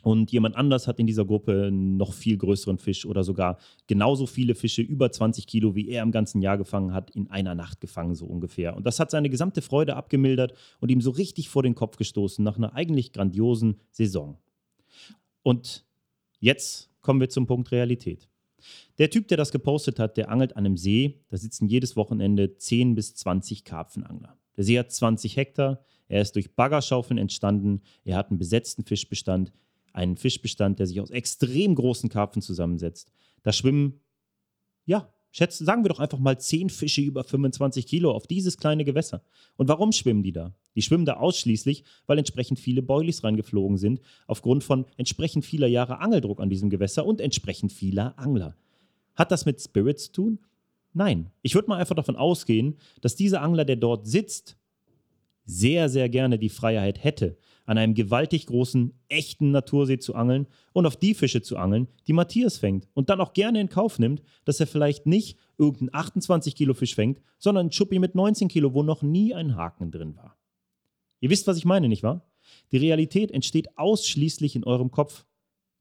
Und 0.03 0.33
jemand 0.33 0.55
anders 0.57 0.87
hat 0.87 0.99
in 0.99 1.07
dieser 1.07 1.25
Gruppe 1.25 1.71
noch 1.73 2.13
viel 2.13 2.37
größeren 2.37 2.77
Fisch 2.77 3.07
oder 3.07 3.25
sogar 3.25 3.57
genauso 3.87 4.27
viele 4.27 4.55
Fische, 4.55 4.83
über 4.83 5.11
20 5.11 5.47
Kilo, 5.47 5.75
wie 5.75 5.89
er 5.89 6.03
im 6.03 6.13
ganzen 6.13 6.43
Jahr 6.43 6.59
gefangen 6.59 6.93
hat, 6.93 7.11
in 7.13 7.31
einer 7.31 7.55
Nacht 7.55 7.81
gefangen, 7.81 8.15
so 8.15 8.27
ungefähr. 8.27 8.77
Und 8.77 8.85
das 8.85 9.01
hat 9.01 9.11
seine 9.11 9.31
gesamte 9.31 9.63
Freude 9.63 9.97
abgemildert 9.97 10.53
und 10.79 10.91
ihm 10.91 11.01
so 11.01 11.11
richtig 11.11 11.49
vor 11.49 11.63
den 11.63 11.75
Kopf 11.75 11.97
gestoßen 11.97 12.45
nach 12.45 12.59
einer 12.59 12.75
eigentlich 12.75 13.15
grandiosen 13.15 13.81
Saison. 13.93 14.37
Und 15.43 15.87
jetzt 16.39 16.91
kommen 17.01 17.21
wir 17.21 17.31
zum 17.31 17.47
Punkt 17.47 17.73
Realität. 17.73 18.29
Der 18.99 19.11
Typ, 19.11 19.29
der 19.29 19.37
das 19.37 19.51
gepostet 19.51 19.99
hat, 19.99 20.17
der 20.17 20.31
angelt 20.31 20.57
an 20.57 20.65
einem 20.65 20.77
See. 20.77 21.21
Da 21.29 21.37
sitzen 21.37 21.67
jedes 21.67 21.97
Wochenende 21.97 22.57
10 22.57 22.95
bis 22.95 23.15
20 23.15 23.65
Karpfenangler. 23.65 24.37
Der 24.57 24.65
See 24.65 24.79
hat 24.79 24.93
20 24.93 25.37
Hektar. 25.37 25.85
Er 26.07 26.21
ist 26.23 26.37
durch 26.37 26.55
Baggerschaufeln 26.55 27.19
entstanden. 27.19 27.83
Er 28.05 28.17
hat 28.17 28.31
einen 28.31 28.39
besetzten 28.39 28.85
Fischbestand 28.85 29.53
einen 29.95 30.17
Fischbestand, 30.17 30.79
der 30.79 30.87
sich 30.87 31.01
aus 31.01 31.11
extrem 31.11 31.75
großen 31.75 32.11
Karpfen 32.11 32.43
zusammensetzt. 32.43 33.13
Da 33.43 33.53
schwimmen, 33.53 34.01
ja, 34.85 35.09
schätze, 35.31 35.65
sagen 35.65 35.85
wir 35.85 35.89
doch 35.89 36.01
einfach 36.01 36.19
mal 36.19 36.39
zehn 36.39 36.69
Fische 36.69 37.01
über 37.01 37.25
25 37.25 37.87
Kilo 37.87 38.11
auf 38.11 38.27
dieses 38.27 38.59
kleine 38.59 38.85
Gewässer. 38.85 39.23
Und 39.57 39.69
warum 39.69 39.93
schwimmen 39.93 40.23
die 40.23 40.33
da? 40.33 40.55
Die 40.75 40.83
schwimmen 40.83 41.05
da 41.05 41.15
ausschließlich, 41.15 41.85
weil 42.07 42.19
entsprechend 42.19 42.59
viele 42.59 42.83
Boilies 42.83 43.23
reingeflogen 43.23 43.79
sind, 43.79 44.01
aufgrund 44.27 44.65
von 44.65 44.85
entsprechend 44.97 45.45
vieler 45.45 45.69
Jahre 45.69 46.01
Angeldruck 46.01 46.41
an 46.41 46.51
diesem 46.51 46.71
Gewässer 46.71 47.07
und 47.07 47.21
entsprechend 47.21 47.73
vieler 47.73 48.19
Angler. 48.19 48.57
Hat 49.15 49.31
das 49.31 49.47
mit 49.47 49.61
Spirit 49.61 49.99
zu 49.99 50.13
tun? 50.13 50.39
Nein. 50.93 51.31
Ich 51.43 51.55
würde 51.55 51.69
mal 51.69 51.79
einfach 51.79 51.95
davon 51.95 52.17
ausgehen, 52.17 52.77
dass 53.01 53.17
dieser 53.17 53.43
Angler, 53.43 53.65
der 53.65 53.77
dort 53.77 54.07
sitzt, 54.07 54.57
sehr, 55.47 55.89
sehr 55.89 56.09
gerne 56.09 56.39
die 56.39 56.49
Freiheit 56.49 57.03
hätte, 57.03 57.37
an 57.67 57.79
einem 57.79 57.95
gewaltig 57.95 58.47
großen, 58.47 58.93
echten 59.09 59.51
Natursee 59.51 59.99
zu 59.99 60.15
angeln 60.15 60.47
und 60.73 60.87
auf 60.87 60.97
die 60.97 61.15
Fische 61.15 61.43
zu 61.43 61.57
angeln, 61.57 61.89
die 62.07 62.13
Matthias 62.13 62.59
fängt 62.59 62.89
und 62.95 63.11
dann 63.11 63.21
auch 63.21 63.33
gerne 63.33 63.61
in 63.61 63.69
Kauf 63.69 63.99
nimmt, 63.99 64.23
dass 64.45 64.61
er 64.61 64.67
vielleicht 64.67 65.07
nicht 65.07 65.39
irgendeinen 65.59 65.95
28 65.95 66.55
Kilo 66.55 66.75
Fisch 66.75 66.95
fängt, 66.95 67.21
sondern 67.39 67.63
einen 67.63 67.71
Chuppi 67.71 67.99
mit 67.99 68.15
19 68.15 68.49
Kilo, 68.49 68.75
wo 68.75 68.83
noch 68.83 69.03
nie 69.03 69.35
ein 69.35 69.57
Haken 69.57 69.91
drin 69.91 70.17
war. 70.17 70.37
Ihr 71.21 71.31
wisst, 71.31 71.47
was 71.47 71.57
ich 71.57 71.65
meine, 71.65 71.89
nicht 71.89 72.03
wahr? 72.03 72.27
Die 72.73 72.77
Realität 72.77 73.31
entsteht 73.31 73.79
ausschließlich 73.79 74.57
in 74.57 74.65
eurem 74.65 74.91
Kopf. 74.91 75.25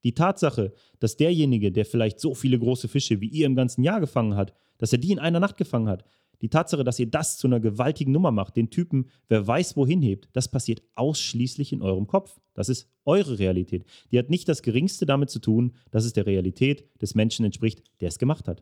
Die 0.04 0.13
Tatsache, 0.13 0.74
dass 1.00 1.18
derjenige, 1.18 1.72
der 1.72 1.86
vielleicht 1.86 2.20
so 2.20 2.36
viele 2.36 2.60
große 2.60 2.88
Fische 2.88 3.22
wie 3.22 3.30
ihr 3.30 3.46
im 3.46 3.56
ganzen 3.56 3.84
Jahr 3.84 4.00
gefangen 4.00 4.36
hat, 4.36 4.54
dass 4.78 4.92
er 4.92 5.00
die 5.00 5.12
in 5.12 5.20
einer 5.20 5.39
Nacht 5.39 5.58
gefangen 5.58 5.88
hat, 5.88 6.04
die 6.44 6.50
Tatsache, 6.50 6.84
dass 6.84 7.00
ihr 7.00 7.10
das 7.10 7.38
zu 7.38 7.48
einer 7.48 7.62
gewaltigen 7.62 8.12
Nummer 8.12 8.32
macht, 8.32 8.58
den 8.58 8.70
Typen, 8.70 9.10
wer 9.30 9.48
weiß 9.48 9.78
wohin 9.78 10.02
hebt, 10.02 10.28
das 10.34 10.50
passiert 10.50 10.82
ausschließlich 10.96 11.72
in 11.72 11.82
eurem 11.82 12.06
Kopf. 12.06 12.38
Das 12.54 12.68
ist 12.68 12.89
eure 13.06 13.39
Realität. 13.39 13.86
Die 14.12 14.20
hat 14.20 14.30
nicht 14.30 14.50
das 14.50 14.62
Geringste 14.62 15.06
damit 15.06 15.30
zu 15.30 15.39
tun, 15.39 15.72
dass 15.92 16.04
es 16.04 16.12
der 16.12 16.26
Realität 16.26 16.84
des 17.02 17.16
Menschen 17.16 17.46
entspricht, 17.46 17.84
der 18.02 18.10
es 18.10 18.20
gemacht 18.20 18.50
hat. 18.50 18.62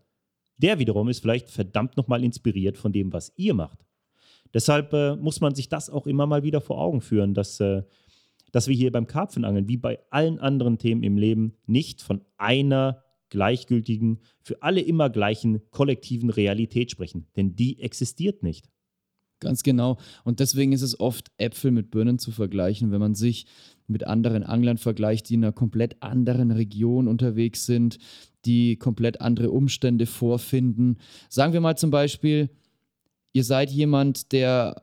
Der 0.57 0.77
wiederum 0.77 1.09
ist 1.09 1.21
vielleicht 1.21 1.49
verdammt 1.49 1.97
nochmal 1.97 2.23
inspiriert 2.23 2.77
von 2.77 2.91
dem, 2.91 3.13
was 3.13 3.33
ihr 3.35 3.55
macht. 3.55 3.83
Deshalb 4.53 4.93
äh, 4.93 5.15
muss 5.15 5.41
man 5.41 5.55
sich 5.55 5.67
das 5.67 5.89
auch 5.89 6.05
immer 6.05 6.27
mal 6.27 6.43
wieder 6.43 6.61
vor 6.61 6.79
Augen 6.79 7.01
führen, 7.01 7.33
dass, 7.33 7.59
äh, 7.61 7.81
dass 8.51 8.67
wir 8.67 8.75
hier 8.75 8.91
beim 8.91 9.07
Karpfenangeln, 9.07 9.67
wie 9.67 9.77
bei 9.77 9.99
allen 10.09 10.39
anderen 10.39 10.77
Themen 10.77 11.03
im 11.03 11.17
Leben, 11.17 11.53
nicht 11.65 12.01
von 12.01 12.21
einer 12.37 13.03
gleichgültigen, 13.29 14.19
für 14.41 14.61
alle 14.61 14.81
immer 14.81 15.09
gleichen 15.09 15.61
kollektiven 15.71 16.29
Realität 16.29 16.91
sprechen. 16.91 17.27
Denn 17.35 17.55
die 17.55 17.81
existiert 17.81 18.43
nicht. 18.43 18.69
Ganz 19.39 19.63
genau. 19.63 19.97
Und 20.23 20.39
deswegen 20.39 20.71
ist 20.71 20.83
es 20.83 20.99
oft 20.99 21.31
Äpfel 21.37 21.71
mit 21.71 21.89
Birnen 21.89 22.19
zu 22.19 22.31
vergleichen, 22.31 22.91
wenn 22.91 22.99
man 22.99 23.15
sich 23.15 23.47
mit 23.87 24.05
anderen 24.05 24.43
Anglern 24.43 24.77
vergleicht, 24.77 25.29
die 25.29 25.33
in 25.33 25.43
einer 25.43 25.51
komplett 25.51 26.01
anderen 26.03 26.51
Region 26.51 27.07
unterwegs 27.07 27.65
sind, 27.65 27.97
die 28.45 28.77
komplett 28.77 29.19
andere 29.19 29.49
Umstände 29.49 30.05
vorfinden. 30.05 30.97
Sagen 31.27 31.53
wir 31.53 31.61
mal 31.61 31.75
zum 31.75 31.89
Beispiel, 31.89 32.51
ihr 33.33 33.43
seid 33.43 33.71
jemand, 33.71 34.31
der 34.31 34.75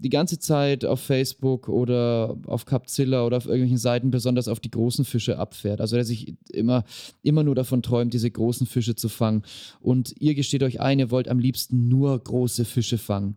die 0.00 0.10
ganze 0.10 0.38
Zeit 0.38 0.84
auf 0.84 1.00
Facebook 1.00 1.68
oder 1.68 2.36
auf 2.46 2.64
Capzilla 2.64 3.26
oder 3.26 3.36
auf 3.36 3.46
irgendwelchen 3.46 3.78
Seiten 3.78 4.10
besonders 4.10 4.48
auf 4.48 4.60
die 4.60 4.70
großen 4.70 5.04
Fische 5.04 5.38
abfährt. 5.38 5.80
Also 5.80 5.96
der 5.96 6.04
sich 6.04 6.36
immer, 6.52 6.84
immer 7.22 7.42
nur 7.42 7.54
davon 7.54 7.82
träumt, 7.82 8.14
diese 8.14 8.30
großen 8.30 8.66
Fische 8.66 8.94
zu 8.94 9.08
fangen. 9.08 9.42
Und 9.80 10.14
ihr 10.20 10.34
gesteht 10.34 10.62
euch 10.62 10.80
ein, 10.80 10.98
ihr 10.98 11.10
wollt 11.10 11.28
am 11.28 11.38
liebsten 11.38 11.88
nur 11.88 12.18
große 12.18 12.64
Fische 12.64 12.98
fangen. 12.98 13.36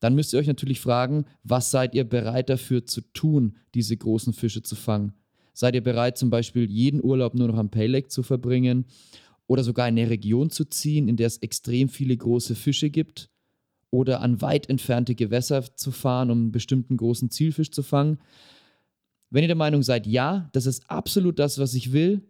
Dann 0.00 0.14
müsst 0.14 0.32
ihr 0.32 0.38
euch 0.38 0.46
natürlich 0.46 0.80
fragen, 0.80 1.26
was 1.44 1.70
seid 1.70 1.94
ihr 1.94 2.04
bereit 2.04 2.48
dafür 2.48 2.86
zu 2.86 3.02
tun, 3.12 3.56
diese 3.74 3.96
großen 3.96 4.32
Fische 4.32 4.62
zu 4.62 4.74
fangen? 4.74 5.12
Seid 5.52 5.74
ihr 5.74 5.82
bereit, 5.82 6.16
zum 6.16 6.30
Beispiel 6.30 6.70
jeden 6.70 7.04
Urlaub 7.04 7.34
nur 7.34 7.48
noch 7.48 7.58
am 7.58 7.70
Pay 7.70 8.06
zu 8.08 8.22
verbringen 8.22 8.86
oder 9.46 9.62
sogar 9.62 9.88
in 9.88 9.98
eine 9.98 10.08
Region 10.10 10.50
zu 10.50 10.64
ziehen, 10.64 11.08
in 11.08 11.16
der 11.16 11.26
es 11.26 11.38
extrem 11.38 11.88
viele 11.88 12.16
große 12.16 12.54
Fische 12.54 12.88
gibt? 12.88 13.29
Oder 13.90 14.20
an 14.20 14.40
weit 14.40 14.68
entfernte 14.68 15.14
Gewässer 15.14 15.76
zu 15.76 15.90
fahren, 15.90 16.30
um 16.30 16.38
einen 16.38 16.52
bestimmten 16.52 16.96
großen 16.96 17.30
Zielfisch 17.30 17.70
zu 17.70 17.82
fangen. 17.82 18.18
Wenn 19.30 19.42
ihr 19.42 19.48
der 19.48 19.56
Meinung 19.56 19.82
seid, 19.82 20.06
ja, 20.06 20.48
das 20.52 20.66
ist 20.66 20.90
absolut 20.90 21.38
das, 21.38 21.58
was 21.58 21.74
ich 21.74 21.92
will, 21.92 22.22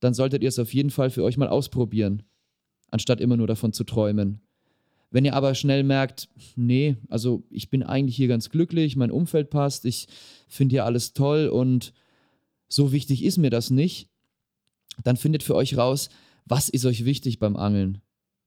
dann 0.00 0.14
solltet 0.14 0.42
ihr 0.42 0.48
es 0.48 0.58
auf 0.58 0.72
jeden 0.72 0.90
Fall 0.90 1.10
für 1.10 1.22
euch 1.22 1.36
mal 1.36 1.48
ausprobieren, 1.48 2.22
anstatt 2.90 3.20
immer 3.20 3.36
nur 3.36 3.46
davon 3.46 3.72
zu 3.72 3.84
träumen. 3.84 4.40
Wenn 5.10 5.24
ihr 5.24 5.34
aber 5.34 5.54
schnell 5.54 5.82
merkt, 5.82 6.28
nee, 6.54 6.96
also 7.08 7.44
ich 7.50 7.68
bin 7.68 7.82
eigentlich 7.82 8.16
hier 8.16 8.28
ganz 8.28 8.48
glücklich, 8.48 8.96
mein 8.96 9.10
Umfeld 9.10 9.50
passt, 9.50 9.84
ich 9.84 10.06
finde 10.46 10.74
hier 10.74 10.84
alles 10.84 11.12
toll 11.12 11.48
und 11.48 11.92
so 12.68 12.92
wichtig 12.92 13.24
ist 13.24 13.36
mir 13.36 13.50
das 13.50 13.70
nicht, 13.70 14.08
dann 15.02 15.16
findet 15.16 15.42
für 15.42 15.56
euch 15.56 15.76
raus, 15.76 16.10
was 16.44 16.68
ist 16.68 16.84
euch 16.84 17.04
wichtig 17.04 17.40
beim 17.40 17.56
Angeln. 17.56 18.00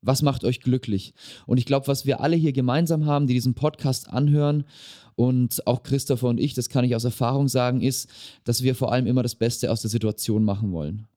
Was 0.03 0.21
macht 0.21 0.43
euch 0.43 0.59
glücklich? 0.59 1.13
Und 1.45 1.57
ich 1.57 1.65
glaube, 1.65 1.87
was 1.87 2.05
wir 2.05 2.21
alle 2.21 2.35
hier 2.35 2.53
gemeinsam 2.53 3.05
haben, 3.05 3.25
die 3.27 3.33
diesen 3.33 3.55
Podcast 3.55 4.09
anhören 4.09 4.65
und 5.15 5.65
auch 5.65 5.83
Christopher 5.83 6.27
und 6.27 6.39
ich, 6.39 6.53
das 6.53 6.69
kann 6.69 6.85
ich 6.85 6.95
aus 6.95 7.03
Erfahrung 7.03 7.47
sagen, 7.47 7.81
ist, 7.81 8.09
dass 8.43 8.63
wir 8.63 8.75
vor 8.75 8.91
allem 8.91 9.07
immer 9.07 9.23
das 9.23 9.35
Beste 9.35 9.71
aus 9.71 9.81
der 9.81 9.89
Situation 9.89 10.43
machen 10.43 10.71
wollen. 10.71 11.07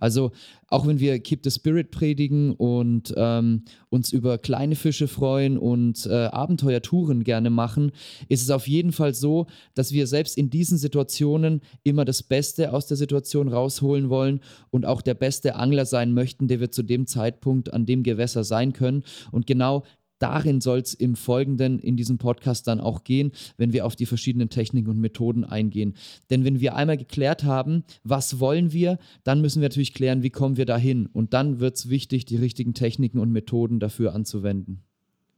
Also 0.00 0.32
auch 0.66 0.86
wenn 0.86 0.98
wir 0.98 1.18
Keep 1.20 1.40
the 1.44 1.50
Spirit 1.50 1.90
predigen 1.90 2.52
und 2.52 3.12
ähm, 3.16 3.64
uns 3.88 4.12
über 4.12 4.38
kleine 4.38 4.76
Fische 4.76 5.08
freuen 5.08 5.58
und 5.58 6.06
äh, 6.06 6.26
Abenteuertouren 6.26 7.24
gerne 7.24 7.50
machen, 7.50 7.92
ist 8.28 8.42
es 8.42 8.50
auf 8.50 8.66
jeden 8.66 8.92
Fall 8.92 9.14
so, 9.14 9.46
dass 9.74 9.92
wir 9.92 10.06
selbst 10.06 10.38
in 10.38 10.50
diesen 10.50 10.78
Situationen 10.78 11.60
immer 11.82 12.04
das 12.04 12.22
Beste 12.22 12.72
aus 12.72 12.86
der 12.86 12.96
Situation 12.96 13.48
rausholen 13.48 14.08
wollen 14.08 14.40
und 14.70 14.86
auch 14.86 15.02
der 15.02 15.14
beste 15.14 15.56
Angler 15.56 15.86
sein 15.86 16.14
möchten, 16.14 16.48
der 16.48 16.60
wir 16.60 16.70
zu 16.70 16.82
dem 16.82 17.06
Zeitpunkt 17.06 17.72
an 17.72 17.86
dem 17.86 18.02
Gewässer 18.02 18.44
sein 18.44 18.72
können. 18.72 19.04
Und 19.30 19.46
genau 19.46 19.84
darin 20.20 20.60
soll 20.60 20.78
es 20.78 20.94
im 20.94 21.16
Folgenden 21.16 21.78
in 21.80 21.96
diesem 21.96 22.18
Podcast 22.18 22.68
dann 22.68 22.80
auch 22.80 23.02
gehen, 23.02 23.32
wenn 23.56 23.72
wir 23.72 23.84
auf 23.84 23.96
die 23.96 24.06
verschiedenen 24.06 24.50
Techniken 24.50 24.90
und 24.90 25.00
Methoden 25.00 25.44
eingehen. 25.44 25.94
Denn 26.30 26.44
wenn 26.44 26.60
wir 26.60 26.76
einmal 26.76 26.96
geklärt 26.96 27.42
haben, 27.42 27.84
was 28.04 28.38
wollen 28.38 28.72
wir, 28.72 28.98
dann 29.24 29.40
müssen 29.40 29.60
wir 29.60 29.68
natürlich 29.68 29.94
klären, 29.94 30.22
wie 30.22 30.30
kommen 30.30 30.56
wir 30.56 30.66
dahin. 30.66 31.06
Und 31.06 31.34
dann 31.34 31.58
wird 31.58 31.76
es 31.76 31.88
wichtig, 31.88 32.24
die 32.26 32.36
richtigen 32.36 32.74
Techniken 32.74 33.18
und 33.18 33.32
Methoden 33.32 33.80
dafür 33.80 34.14
anzuwenden. 34.14 34.82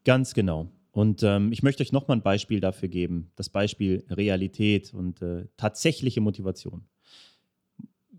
Ganz 0.05 0.35
genau. 0.35 0.69
Und 0.91 1.23
ähm, 1.23 1.53
ich 1.53 1.63
möchte 1.63 1.83
euch 1.83 1.93
nochmal 1.93 2.19
ein 2.19 2.23
Beispiel 2.23 2.61
dafür 2.61 2.89
geben. 2.89 3.31
Das 3.37 3.49
Beispiel 3.49 4.05
Realität 4.11 4.93
und 4.93 5.23
äh, 5.23 5.47
tatsächliche 5.57 6.21
Motivation. 6.21 6.85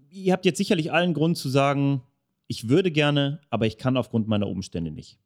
Ihr 0.09 0.33
habt 0.33 0.45
jetzt 0.45 0.57
sicherlich 0.57 0.91
allen 0.91 1.13
Grund 1.13 1.37
zu 1.37 1.49
sagen, 1.49 2.01
ich 2.47 2.69
würde 2.69 2.91
gerne, 2.91 3.41
aber 3.49 3.67
ich 3.67 3.77
kann 3.77 3.95
aufgrund 3.95 4.27
meiner 4.27 4.47
Umstände 4.47 4.91
nicht. 4.91 5.19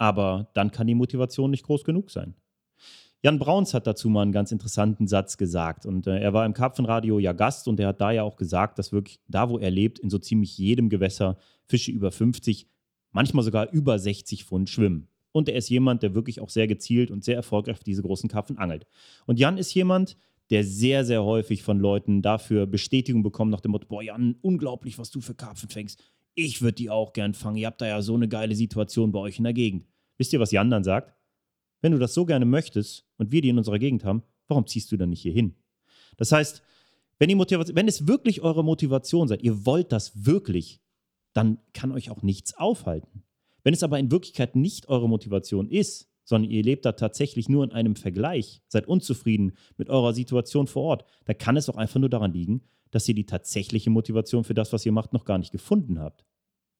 Aber 0.00 0.48
dann 0.54 0.70
kann 0.70 0.86
die 0.86 0.94
Motivation 0.94 1.50
nicht 1.50 1.62
groß 1.62 1.84
genug 1.84 2.10
sein. 2.10 2.34
Jan 3.22 3.38
Brauns 3.38 3.74
hat 3.74 3.86
dazu 3.86 4.08
mal 4.08 4.22
einen 4.22 4.32
ganz 4.32 4.50
interessanten 4.50 5.06
Satz 5.06 5.36
gesagt. 5.36 5.84
Und 5.84 6.06
äh, 6.06 6.18
er 6.18 6.32
war 6.32 6.46
im 6.46 6.54
Karpfenradio 6.54 7.18
ja 7.18 7.34
Gast 7.34 7.68
und 7.68 7.78
er 7.78 7.88
hat 7.88 8.00
da 8.00 8.10
ja 8.10 8.22
auch 8.22 8.36
gesagt, 8.36 8.78
dass 8.78 8.92
wirklich 8.92 9.20
da, 9.28 9.50
wo 9.50 9.58
er 9.58 9.70
lebt, 9.70 9.98
in 9.98 10.08
so 10.08 10.16
ziemlich 10.16 10.56
jedem 10.56 10.88
Gewässer 10.88 11.36
Fische 11.66 11.92
über 11.92 12.12
50, 12.12 12.66
manchmal 13.12 13.44
sogar 13.44 13.70
über 13.72 13.98
60 13.98 14.46
Pfund 14.46 14.70
schwimmen. 14.70 15.08
Und 15.32 15.50
er 15.50 15.56
ist 15.56 15.68
jemand, 15.68 16.02
der 16.02 16.14
wirklich 16.14 16.40
auch 16.40 16.48
sehr 16.48 16.66
gezielt 16.66 17.10
und 17.10 17.22
sehr 17.22 17.36
erfolgreich 17.36 17.80
diese 17.80 18.00
großen 18.00 18.30
Karpfen 18.30 18.56
angelt. 18.56 18.86
Und 19.26 19.38
Jan 19.38 19.58
ist 19.58 19.74
jemand, 19.74 20.16
der 20.48 20.64
sehr, 20.64 21.04
sehr 21.04 21.24
häufig 21.24 21.62
von 21.62 21.78
Leuten 21.78 22.22
dafür 22.22 22.66
Bestätigung 22.66 23.22
bekommt, 23.22 23.50
nach 23.50 23.60
dem 23.60 23.72
Motto: 23.72 23.86
Boah, 23.86 24.02
Jan, 24.02 24.36
unglaublich, 24.40 24.98
was 24.98 25.10
du 25.10 25.20
für 25.20 25.34
Karpfen 25.34 25.68
fängst 25.68 26.02
ich 26.44 26.62
würde 26.62 26.74
die 26.74 26.90
auch 26.90 27.12
gern 27.12 27.34
fangen. 27.34 27.56
Ihr 27.56 27.66
habt 27.66 27.80
da 27.80 27.86
ja 27.86 28.02
so 28.02 28.14
eine 28.14 28.28
geile 28.28 28.54
Situation 28.54 29.12
bei 29.12 29.18
euch 29.18 29.38
in 29.38 29.44
der 29.44 29.52
Gegend. 29.52 29.86
Wisst 30.18 30.32
ihr, 30.32 30.40
was 30.40 30.52
Jan 30.52 30.70
dann 30.70 30.84
sagt? 30.84 31.14
Wenn 31.80 31.92
du 31.92 31.98
das 31.98 32.14
so 32.14 32.26
gerne 32.26 32.44
möchtest 32.44 33.06
und 33.16 33.32
wir 33.32 33.40
die 33.40 33.48
in 33.48 33.58
unserer 33.58 33.78
Gegend 33.78 34.04
haben, 34.04 34.22
warum 34.48 34.66
ziehst 34.66 34.92
du 34.92 34.96
dann 34.96 35.10
nicht 35.10 35.22
hier 35.22 35.32
hin? 35.32 35.54
Das 36.16 36.32
heißt, 36.32 36.62
Wenn, 37.18 37.28
die 37.28 37.36
wenn 37.36 37.88
es 37.88 38.06
wirklich 38.06 38.40
eure 38.40 38.64
Motivation 38.64 39.28
seid, 39.28 39.42
ihr 39.42 39.66
wollt 39.66 39.92
das 39.92 40.24
wirklich, 40.24 40.80
dann 41.34 41.58
kann 41.74 41.92
euch 41.92 42.10
auch 42.10 42.22
nichts 42.22 42.54
aufhalten. 42.54 43.22
Wenn 43.62 43.74
es 43.74 43.82
aber 43.82 43.98
in 43.98 44.10
Wirklichkeit 44.10 44.56
nicht 44.56 44.88
eure 44.88 45.08
Motivation 45.08 45.68
ist, 45.68 46.10
sondern 46.24 46.50
ihr 46.50 46.62
lebt 46.62 46.84
da 46.84 46.92
tatsächlich 46.92 47.48
nur 47.48 47.64
in 47.64 47.72
einem 47.72 47.96
Vergleich, 47.96 48.62
seid 48.68 48.86
unzufrieden 48.86 49.52
mit 49.76 49.90
eurer 49.90 50.14
Situation 50.14 50.66
vor 50.66 50.84
Ort, 50.84 51.04
dann 51.26 51.36
kann 51.38 51.56
es 51.56 51.68
auch 51.68 51.76
einfach 51.76 52.00
nur 52.00 52.08
daran 52.08 52.32
liegen, 52.32 52.62
dass 52.90 53.08
ihr 53.08 53.14
die 53.14 53.26
tatsächliche 53.26 53.90
Motivation 53.90 54.44
für 54.44 54.54
das, 54.54 54.72
was 54.72 54.86
ihr 54.86 54.92
macht, 54.92 55.12
noch 55.12 55.24
gar 55.24 55.38
nicht 55.38 55.52
gefunden 55.52 55.98
habt. 55.98 56.24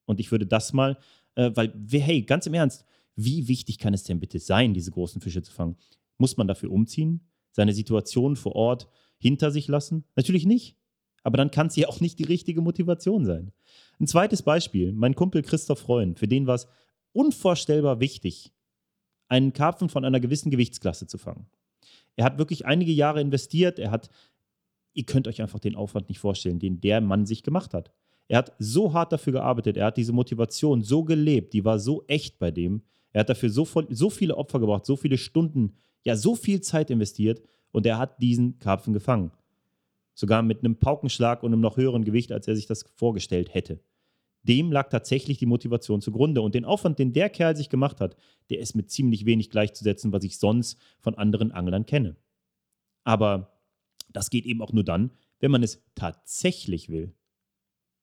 Und 0.06 0.20
ich 0.20 0.30
würde 0.30 0.46
das 0.46 0.72
mal, 0.72 0.98
äh, 1.34 1.50
weil, 1.54 1.72
hey, 1.90 2.22
ganz 2.22 2.46
im 2.46 2.54
Ernst, 2.54 2.84
wie 3.16 3.48
wichtig 3.48 3.78
kann 3.78 3.94
es 3.94 4.04
denn 4.04 4.20
bitte 4.20 4.38
sein, 4.38 4.74
diese 4.74 4.90
großen 4.90 5.20
Fische 5.20 5.42
zu 5.42 5.52
fangen? 5.52 5.76
Muss 6.18 6.36
man 6.36 6.48
dafür 6.48 6.70
umziehen? 6.70 7.28
Seine 7.52 7.72
Situation 7.72 8.36
vor 8.36 8.54
Ort 8.54 8.88
hinter 9.18 9.50
sich 9.50 9.68
lassen? 9.68 10.04
Natürlich 10.16 10.46
nicht. 10.46 10.76
Aber 11.22 11.36
dann 11.36 11.50
kann 11.50 11.66
es 11.66 11.76
ja 11.76 11.88
auch 11.88 12.00
nicht 12.00 12.18
die 12.18 12.24
richtige 12.24 12.62
Motivation 12.62 13.24
sein. 13.24 13.52
Ein 13.98 14.06
zweites 14.06 14.42
Beispiel, 14.42 14.92
mein 14.92 15.14
Kumpel 15.14 15.42
Christoph 15.42 15.80
Freund, 15.80 16.18
für 16.18 16.28
den 16.28 16.46
war 16.46 16.54
es 16.54 16.66
unvorstellbar 17.12 18.00
wichtig, 18.00 18.52
einen 19.28 19.52
Karpfen 19.52 19.88
von 19.88 20.04
einer 20.04 20.20
gewissen 20.20 20.50
Gewichtsklasse 20.50 21.06
zu 21.06 21.18
fangen. 21.18 21.46
Er 22.16 22.24
hat 22.24 22.38
wirklich 22.38 22.66
einige 22.66 22.92
Jahre 22.92 23.20
investiert, 23.20 23.78
er 23.78 23.90
hat, 23.90 24.10
ihr 24.92 25.04
könnt 25.04 25.28
euch 25.28 25.42
einfach 25.42 25.60
den 25.60 25.76
Aufwand 25.76 26.08
nicht 26.08 26.18
vorstellen, 26.18 26.58
den 26.58 26.80
der 26.80 27.00
Mann 27.00 27.26
sich 27.26 27.42
gemacht 27.42 27.74
hat. 27.74 27.92
Er 28.30 28.38
hat 28.38 28.52
so 28.60 28.92
hart 28.92 29.10
dafür 29.10 29.32
gearbeitet, 29.32 29.76
er 29.76 29.86
hat 29.86 29.96
diese 29.96 30.12
Motivation 30.12 30.84
so 30.84 31.02
gelebt, 31.02 31.52
die 31.52 31.64
war 31.64 31.80
so 31.80 32.04
echt 32.06 32.38
bei 32.38 32.52
dem. 32.52 32.82
Er 33.12 33.22
hat 33.22 33.28
dafür 33.28 33.50
so, 33.50 33.64
voll, 33.64 33.88
so 33.90 34.08
viele 34.08 34.36
Opfer 34.36 34.60
gebracht, 34.60 34.86
so 34.86 34.94
viele 34.94 35.18
Stunden, 35.18 35.74
ja, 36.04 36.14
so 36.14 36.36
viel 36.36 36.60
Zeit 36.60 36.90
investiert 36.90 37.42
und 37.72 37.86
er 37.86 37.98
hat 37.98 38.22
diesen 38.22 38.60
Karpfen 38.60 38.92
gefangen. 38.92 39.32
Sogar 40.14 40.42
mit 40.42 40.60
einem 40.60 40.76
Paukenschlag 40.76 41.42
und 41.42 41.52
einem 41.52 41.60
noch 41.60 41.76
höheren 41.76 42.04
Gewicht, 42.04 42.30
als 42.30 42.46
er 42.46 42.54
sich 42.54 42.66
das 42.66 42.84
vorgestellt 42.94 43.52
hätte. 43.52 43.80
Dem 44.44 44.70
lag 44.70 44.90
tatsächlich 44.90 45.38
die 45.38 45.46
Motivation 45.46 46.00
zugrunde. 46.00 46.40
Und 46.40 46.54
den 46.54 46.64
Aufwand, 46.64 47.00
den 47.00 47.12
der 47.12 47.30
Kerl 47.30 47.56
sich 47.56 47.68
gemacht 47.68 48.00
hat, 48.00 48.16
der 48.48 48.60
ist 48.60 48.76
mit 48.76 48.92
ziemlich 48.92 49.26
wenig 49.26 49.50
gleichzusetzen, 49.50 50.12
was 50.12 50.22
ich 50.22 50.38
sonst 50.38 50.78
von 51.00 51.16
anderen 51.16 51.50
Anglern 51.50 51.84
kenne. 51.84 52.16
Aber 53.02 53.60
das 54.12 54.30
geht 54.30 54.46
eben 54.46 54.62
auch 54.62 54.72
nur 54.72 54.84
dann, 54.84 55.10
wenn 55.40 55.50
man 55.50 55.64
es 55.64 55.82
tatsächlich 55.96 56.90
will. 56.90 57.12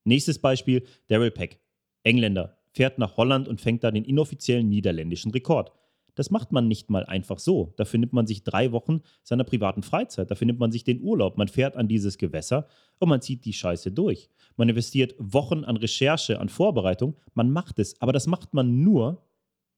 Nächstes 0.07 0.39
Beispiel: 0.39 0.83
Daryl 1.07 1.31
Peck, 1.31 1.59
Engländer, 2.03 2.57
fährt 2.71 2.97
nach 2.97 3.17
Holland 3.17 3.47
und 3.47 3.59
fängt 3.59 3.83
da 3.83 3.91
den 3.91 4.05
inoffiziellen 4.05 4.69
niederländischen 4.69 5.31
Rekord. 5.31 5.73
Das 6.15 6.31
macht 6.31 6.51
man 6.51 6.67
nicht 6.67 6.89
mal 6.89 7.05
einfach 7.05 7.37
so. 7.37 7.73
Dafür 7.75 7.99
nimmt 7.99 8.13
man 8.13 8.25
sich 8.25 8.43
drei 8.43 8.71
Wochen 8.71 9.01
seiner 9.21 9.43
privaten 9.43 9.83
Freizeit. 9.83 10.31
Dafür 10.31 10.47
nimmt 10.47 10.59
man 10.59 10.71
sich 10.71 10.83
den 10.83 11.01
Urlaub. 11.01 11.37
Man 11.37 11.49
fährt 11.49 11.75
an 11.75 11.87
dieses 11.87 12.17
Gewässer 12.17 12.67
und 12.97 13.09
man 13.09 13.21
zieht 13.21 13.45
die 13.45 13.53
Scheiße 13.53 13.91
durch. 13.91 14.29
Man 14.55 14.69
investiert 14.69 15.13
Wochen 15.19 15.63
an 15.63 15.77
Recherche, 15.77 16.39
an 16.39 16.49
Vorbereitung. 16.49 17.17
Man 17.35 17.51
macht 17.51 17.77
es. 17.77 18.01
Aber 18.01 18.13
das 18.13 18.25
macht 18.27 18.53
man 18.53 18.83
nur, 18.83 19.27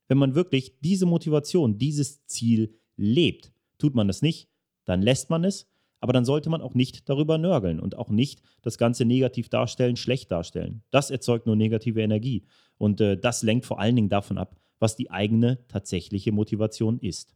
wenn 0.08 0.20
man 0.20 0.36
wirklich 0.36 0.80
diese 0.80 1.08
Motivation, 1.08 1.78
dieses 1.78 2.26
Ziel 2.28 2.76
lebt. 2.96 3.52
Tut 3.80 3.96
man 3.96 4.08
das 4.08 4.22
nicht, 4.22 4.48
dann 4.86 5.02
lässt 5.02 5.30
man 5.30 5.44
es. 5.44 5.68
Aber 6.00 6.14
dann 6.14 6.26
sollte 6.26 6.50
man 6.50 6.62
auch 6.62 6.74
nicht 6.74 7.10
darüber 7.10 7.38
nörgeln 7.38 7.80
und 7.80 7.98
auch 7.98 8.10
nicht 8.10 8.42
das 8.62 8.78
Ganze 8.78 9.06
negativ 9.06 9.50
darstellen, 9.50 9.96
schlecht 9.96 10.32
darstellen. 10.32 10.84
Das 10.92 11.12
erzeugt 11.12 11.46
nur 11.46 11.56
negative 11.56 12.02
Energie. 12.02 12.46
Und 12.78 13.02
äh, 13.02 13.18
das 13.18 13.44
lenkt 13.44 13.66
vor 13.66 13.80
allen 13.80 13.96
Dingen 13.96 14.10
davon 14.10 14.38
ab, 14.38 14.56
was 14.80 14.96
die 14.96 15.12
eigene 15.12 15.60
tatsächliche 15.68 16.32
Motivation 16.32 17.00
ist. 17.00 17.36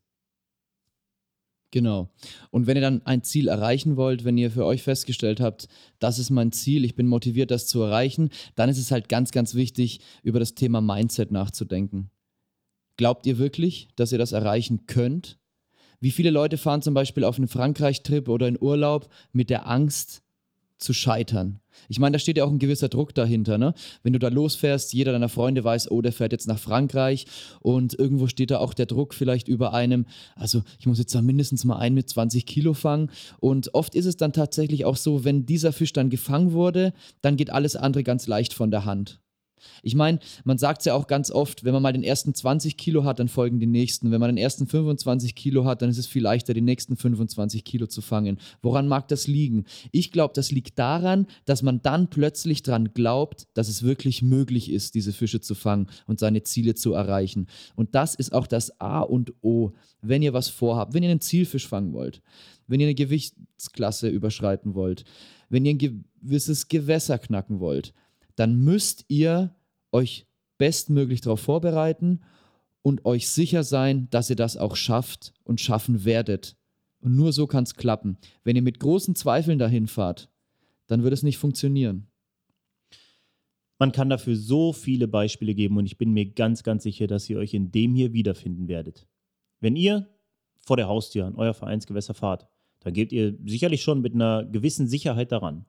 Genau. 1.73 2.11
Und 2.51 2.67
wenn 2.67 2.77
ihr 2.77 2.81
dann 2.81 3.03
ein 3.03 3.23
Ziel 3.23 3.47
erreichen 3.47 3.97
wollt, 3.97 4.25
wenn 4.25 4.37
ihr 4.37 4.51
für 4.51 4.63
euch 4.63 4.83
festgestellt 4.83 5.41
habt, 5.41 5.67
das 5.97 6.19
ist 6.19 6.29
mein 6.29 6.51
Ziel, 6.51 6.85
ich 6.85 6.95
bin 6.95 7.07
motiviert, 7.07 7.49
das 7.49 7.65
zu 7.65 7.81
erreichen, 7.81 8.29
dann 8.53 8.69
ist 8.69 8.77
es 8.77 8.91
halt 8.91 9.09
ganz, 9.09 9.31
ganz 9.31 9.55
wichtig, 9.55 9.99
über 10.21 10.39
das 10.39 10.53
Thema 10.53 10.81
Mindset 10.81 11.31
nachzudenken. 11.31 12.11
Glaubt 12.95 13.25
ihr 13.25 13.39
wirklich, 13.39 13.87
dass 13.95 14.11
ihr 14.11 14.19
das 14.19 14.33
erreichen 14.33 14.85
könnt? 14.85 15.39
Wie 16.03 16.11
viele 16.11 16.31
Leute 16.31 16.57
fahren 16.57 16.81
zum 16.81 16.93
Beispiel 16.93 17.23
auf 17.23 17.37
einen 17.37 17.47
Frankreich-Trip 17.47 18.27
oder 18.27 18.49
in 18.49 18.61
Urlaub 18.61 19.07
mit 19.31 19.49
der 19.49 19.69
Angst, 19.69 20.21
zu 20.77 20.91
scheitern. 20.91 21.61
Ich 21.87 21.97
meine, 21.97 22.13
da 22.13 22.19
steht 22.19 22.35
ja 22.35 22.43
auch 22.43 22.51
ein 22.51 22.59
gewisser 22.59 22.89
Druck 22.89 23.15
dahinter, 23.15 23.57
ne? 23.57 23.73
Wenn 24.03 24.11
du 24.11 24.19
da 24.19 24.27
losfährst, 24.27 24.91
jeder 24.91 25.13
deiner 25.13 25.29
Freunde 25.29 25.63
weiß, 25.63 25.89
oh, 25.91 26.01
der 26.01 26.11
fährt 26.11 26.33
jetzt 26.33 26.45
nach 26.45 26.59
Frankreich 26.59 27.25
und 27.61 27.97
irgendwo 27.97 28.27
steht 28.27 28.51
da 28.51 28.57
auch 28.57 28.73
der 28.73 28.85
Druck 28.85 29.13
vielleicht 29.13 29.47
über 29.47 29.73
einem, 29.73 30.05
also 30.35 30.61
ich 30.77 30.85
muss 30.85 30.99
jetzt 30.99 31.15
da 31.15 31.21
mindestens 31.21 31.63
mal 31.63 31.77
einen 31.77 31.95
mit 31.95 32.09
20 32.09 32.45
Kilo 32.45 32.73
fangen 32.73 33.09
und 33.39 33.73
oft 33.73 33.95
ist 33.95 34.05
es 34.05 34.17
dann 34.17 34.33
tatsächlich 34.33 34.83
auch 34.83 34.97
so, 34.97 35.23
wenn 35.23 35.45
dieser 35.45 35.71
Fisch 35.71 35.93
dann 35.93 36.09
gefangen 36.09 36.51
wurde, 36.51 36.91
dann 37.21 37.37
geht 37.37 37.49
alles 37.49 37.77
andere 37.77 38.03
ganz 38.03 38.27
leicht 38.27 38.53
von 38.53 38.69
der 38.69 38.83
Hand. 38.83 39.22
Ich 39.81 39.95
meine, 39.95 40.19
man 40.43 40.57
sagt 40.57 40.81
es 40.81 40.85
ja 40.85 40.93
auch 40.93 41.07
ganz 41.07 41.31
oft, 41.31 41.63
wenn 41.63 41.73
man 41.73 41.81
mal 41.81 41.93
den 41.93 42.03
ersten 42.03 42.33
20 42.33 42.77
Kilo 42.77 43.03
hat, 43.03 43.19
dann 43.19 43.27
folgen 43.27 43.59
die 43.59 43.65
nächsten. 43.67 44.11
Wenn 44.11 44.19
man 44.19 44.29
den 44.29 44.37
ersten 44.37 44.67
25 44.67 45.35
Kilo 45.35 45.65
hat, 45.65 45.81
dann 45.81 45.89
ist 45.89 45.97
es 45.97 46.07
viel 46.07 46.23
leichter, 46.23 46.53
die 46.53 46.61
nächsten 46.61 46.95
25 46.95 47.63
Kilo 47.63 47.87
zu 47.87 48.01
fangen. 48.01 48.39
Woran 48.61 48.87
mag 48.87 49.07
das 49.07 49.27
liegen? 49.27 49.65
Ich 49.91 50.11
glaube, 50.11 50.33
das 50.35 50.51
liegt 50.51 50.79
daran, 50.79 51.27
dass 51.45 51.63
man 51.63 51.81
dann 51.81 52.09
plötzlich 52.09 52.63
daran 52.63 52.93
glaubt, 52.93 53.47
dass 53.53 53.67
es 53.67 53.83
wirklich 53.83 54.21
möglich 54.21 54.71
ist, 54.71 54.95
diese 54.95 55.13
Fische 55.13 55.41
zu 55.41 55.55
fangen 55.55 55.87
und 56.07 56.19
seine 56.19 56.43
Ziele 56.43 56.75
zu 56.75 56.93
erreichen. 56.93 57.47
Und 57.75 57.95
das 57.95 58.15
ist 58.15 58.33
auch 58.33 58.47
das 58.47 58.79
A 58.79 59.01
und 59.01 59.33
O, 59.41 59.71
wenn 60.01 60.21
ihr 60.21 60.33
was 60.33 60.49
vorhabt, 60.49 60.93
wenn 60.93 61.03
ihr 61.03 61.09
einen 61.09 61.21
Zielfisch 61.21 61.67
fangen 61.67 61.93
wollt, 61.93 62.21
wenn 62.67 62.79
ihr 62.79 62.87
eine 62.87 62.95
Gewichtsklasse 62.95 64.09
überschreiten 64.09 64.73
wollt, 64.73 65.03
wenn 65.49 65.65
ihr 65.65 65.75
ein 65.75 66.03
gewisses 66.21 66.67
Gewässer 66.67 67.17
knacken 67.19 67.59
wollt 67.59 67.93
dann 68.35 68.63
müsst 68.63 69.05
ihr 69.07 69.55
euch 69.91 70.27
bestmöglich 70.57 71.21
darauf 71.21 71.41
vorbereiten 71.41 72.21
und 72.81 73.05
euch 73.05 73.29
sicher 73.29 73.63
sein, 73.63 74.07
dass 74.09 74.29
ihr 74.29 74.35
das 74.35 74.57
auch 74.57 74.75
schafft 74.75 75.33
und 75.43 75.61
schaffen 75.61 76.05
werdet. 76.05 76.57
Und 76.99 77.15
nur 77.15 77.33
so 77.33 77.47
kann 77.47 77.63
es 77.63 77.75
klappen. 77.75 78.17
Wenn 78.43 78.55
ihr 78.55 78.61
mit 78.61 78.79
großen 78.79 79.15
Zweifeln 79.15 79.59
dahin 79.59 79.87
fahrt, 79.87 80.29
dann 80.87 81.03
wird 81.03 81.13
es 81.13 81.23
nicht 81.23 81.37
funktionieren. 81.37 82.07
Man 83.79 83.91
kann 83.91 84.09
dafür 84.09 84.35
so 84.35 84.71
viele 84.71 85.07
Beispiele 85.07 85.55
geben 85.55 85.77
und 85.77 85.85
ich 85.85 85.97
bin 85.97 86.11
mir 86.13 86.25
ganz, 86.31 86.63
ganz 86.63 86.83
sicher, 86.83 87.07
dass 87.07 87.29
ihr 87.29 87.37
euch 87.37 87.53
in 87.53 87.71
dem 87.71 87.95
hier 87.95 88.13
wiederfinden 88.13 88.67
werdet. 88.67 89.07
Wenn 89.59 89.75
ihr 89.75 90.07
vor 90.59 90.77
der 90.77 90.87
Haustür 90.87 91.25
an 91.25 91.35
euer 91.35 91.53
Vereinsgewässer 91.53 92.13
fahrt, 92.13 92.47
dann 92.81 92.93
geht 92.93 93.11
ihr 93.11 93.37
sicherlich 93.45 93.81
schon 93.81 94.01
mit 94.01 94.13
einer 94.13 94.45
gewissen 94.45 94.87
Sicherheit 94.87 95.31
daran. 95.31 95.65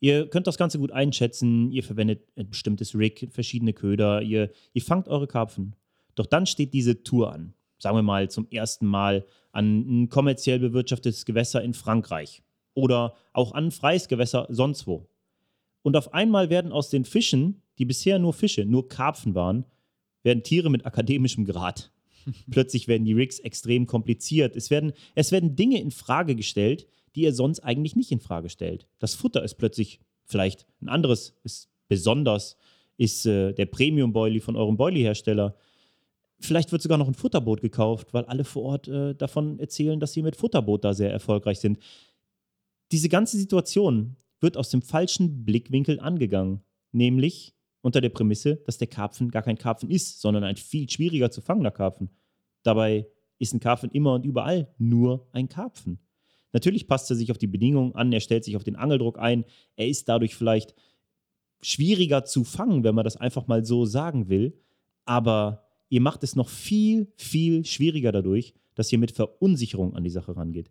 Ihr 0.00 0.28
könnt 0.28 0.46
das 0.46 0.58
Ganze 0.58 0.78
gut 0.78 0.92
einschätzen, 0.92 1.72
ihr 1.72 1.82
verwendet 1.82 2.22
ein 2.36 2.48
bestimmtes 2.48 2.94
Rig, 2.94 3.28
verschiedene 3.30 3.72
Köder, 3.72 4.22
ihr, 4.22 4.50
ihr 4.72 4.82
fangt 4.82 5.08
eure 5.08 5.26
Karpfen. 5.26 5.74
Doch 6.14 6.26
dann 6.26 6.46
steht 6.46 6.72
diese 6.72 7.02
Tour 7.02 7.32
an. 7.32 7.54
Sagen 7.78 7.96
wir 7.96 8.02
mal 8.02 8.30
zum 8.30 8.48
ersten 8.50 8.86
Mal 8.86 9.24
an 9.52 10.04
ein 10.04 10.08
kommerziell 10.08 10.58
bewirtschaftetes 10.58 11.24
Gewässer 11.24 11.62
in 11.62 11.74
Frankreich 11.74 12.42
oder 12.74 13.14
auch 13.32 13.52
an 13.52 13.66
ein 13.66 13.70
freies 13.70 14.08
Gewässer 14.08 14.46
sonst 14.50 14.86
wo. 14.86 15.08
Und 15.82 15.96
auf 15.96 16.12
einmal 16.12 16.50
werden 16.50 16.72
aus 16.72 16.90
den 16.90 17.04
Fischen, 17.04 17.62
die 17.78 17.84
bisher 17.84 18.18
nur 18.18 18.34
Fische, 18.34 18.64
nur 18.64 18.88
Karpfen 18.88 19.34
waren, 19.34 19.64
werden 20.22 20.42
Tiere 20.42 20.70
mit 20.70 20.86
akademischem 20.86 21.44
Grad. 21.44 21.92
Plötzlich 22.50 22.88
werden 22.88 23.04
die 23.04 23.14
Rigs 23.14 23.38
extrem 23.38 23.86
kompliziert. 23.86 24.56
Es 24.56 24.70
werden, 24.70 24.92
es 25.14 25.32
werden 25.32 25.56
Dinge 25.56 25.80
in 25.80 25.90
Frage 25.90 26.34
gestellt, 26.34 26.86
die 27.14 27.22
ihr 27.22 27.32
sonst 27.32 27.60
eigentlich 27.60 27.96
nicht 27.96 28.12
in 28.12 28.20
Frage 28.20 28.48
stellt. 28.48 28.86
Das 28.98 29.14
Futter 29.14 29.42
ist 29.42 29.54
plötzlich 29.54 30.00
vielleicht 30.24 30.66
ein 30.80 30.88
anderes, 30.88 31.34
ist 31.42 31.70
besonders, 31.88 32.56
ist 32.96 33.26
äh, 33.26 33.52
der 33.52 33.66
Premium-Boilie 33.66 34.40
von 34.40 34.56
eurem 34.56 34.76
Boilie-Hersteller. 34.76 35.56
Vielleicht 36.40 36.70
wird 36.70 36.82
sogar 36.82 36.98
noch 36.98 37.08
ein 37.08 37.14
Futterboot 37.14 37.60
gekauft, 37.60 38.12
weil 38.12 38.24
alle 38.26 38.44
vor 38.44 38.62
Ort 38.62 38.88
äh, 38.88 39.14
davon 39.14 39.58
erzählen, 39.58 39.98
dass 39.98 40.12
sie 40.12 40.22
mit 40.22 40.36
Futterboot 40.36 40.84
da 40.84 40.94
sehr 40.94 41.10
erfolgreich 41.10 41.58
sind. 41.60 41.78
Diese 42.92 43.08
ganze 43.08 43.36
Situation 43.36 44.16
wird 44.40 44.56
aus 44.56 44.70
dem 44.70 44.82
falschen 44.82 45.44
Blickwinkel 45.44 46.00
angegangen, 46.00 46.62
nämlich 46.92 47.54
unter 47.80 48.00
der 48.00 48.10
Prämisse, 48.10 48.56
dass 48.66 48.78
der 48.78 48.88
Karpfen 48.88 49.30
gar 49.30 49.42
kein 49.42 49.58
Karpfen 49.58 49.90
ist, 49.90 50.20
sondern 50.20 50.44
ein 50.44 50.56
viel 50.56 50.88
schwieriger 50.88 51.30
zu 51.30 51.40
fangender 51.40 51.70
Karpfen. 51.70 52.10
Dabei 52.62 53.06
ist 53.38 53.54
ein 53.54 53.60
Karpfen 53.60 53.90
immer 53.90 54.14
und 54.14 54.24
überall 54.24 54.72
nur 54.78 55.28
ein 55.32 55.48
Karpfen. 55.48 55.98
Natürlich 56.52 56.86
passt 56.86 57.10
er 57.10 57.16
sich 57.16 57.30
auf 57.30 57.38
die 57.38 57.46
Bedingungen 57.46 57.94
an, 57.94 58.12
er 58.12 58.20
stellt 58.20 58.44
sich 58.44 58.56
auf 58.56 58.64
den 58.64 58.76
Angeldruck 58.76 59.18
ein, 59.18 59.44
er 59.76 59.88
ist 59.88 60.08
dadurch 60.08 60.34
vielleicht 60.34 60.74
schwieriger 61.60 62.24
zu 62.24 62.44
fangen, 62.44 62.84
wenn 62.84 62.94
man 62.94 63.04
das 63.04 63.16
einfach 63.16 63.46
mal 63.46 63.64
so 63.64 63.84
sagen 63.84 64.28
will, 64.28 64.58
aber 65.04 65.64
ihr 65.88 66.00
macht 66.00 66.22
es 66.22 66.36
noch 66.36 66.48
viel, 66.48 67.12
viel 67.16 67.64
schwieriger 67.64 68.12
dadurch, 68.12 68.54
dass 68.74 68.92
ihr 68.92 68.98
mit 68.98 69.10
Verunsicherung 69.10 69.94
an 69.94 70.04
die 70.04 70.10
Sache 70.10 70.36
rangeht. 70.36 70.70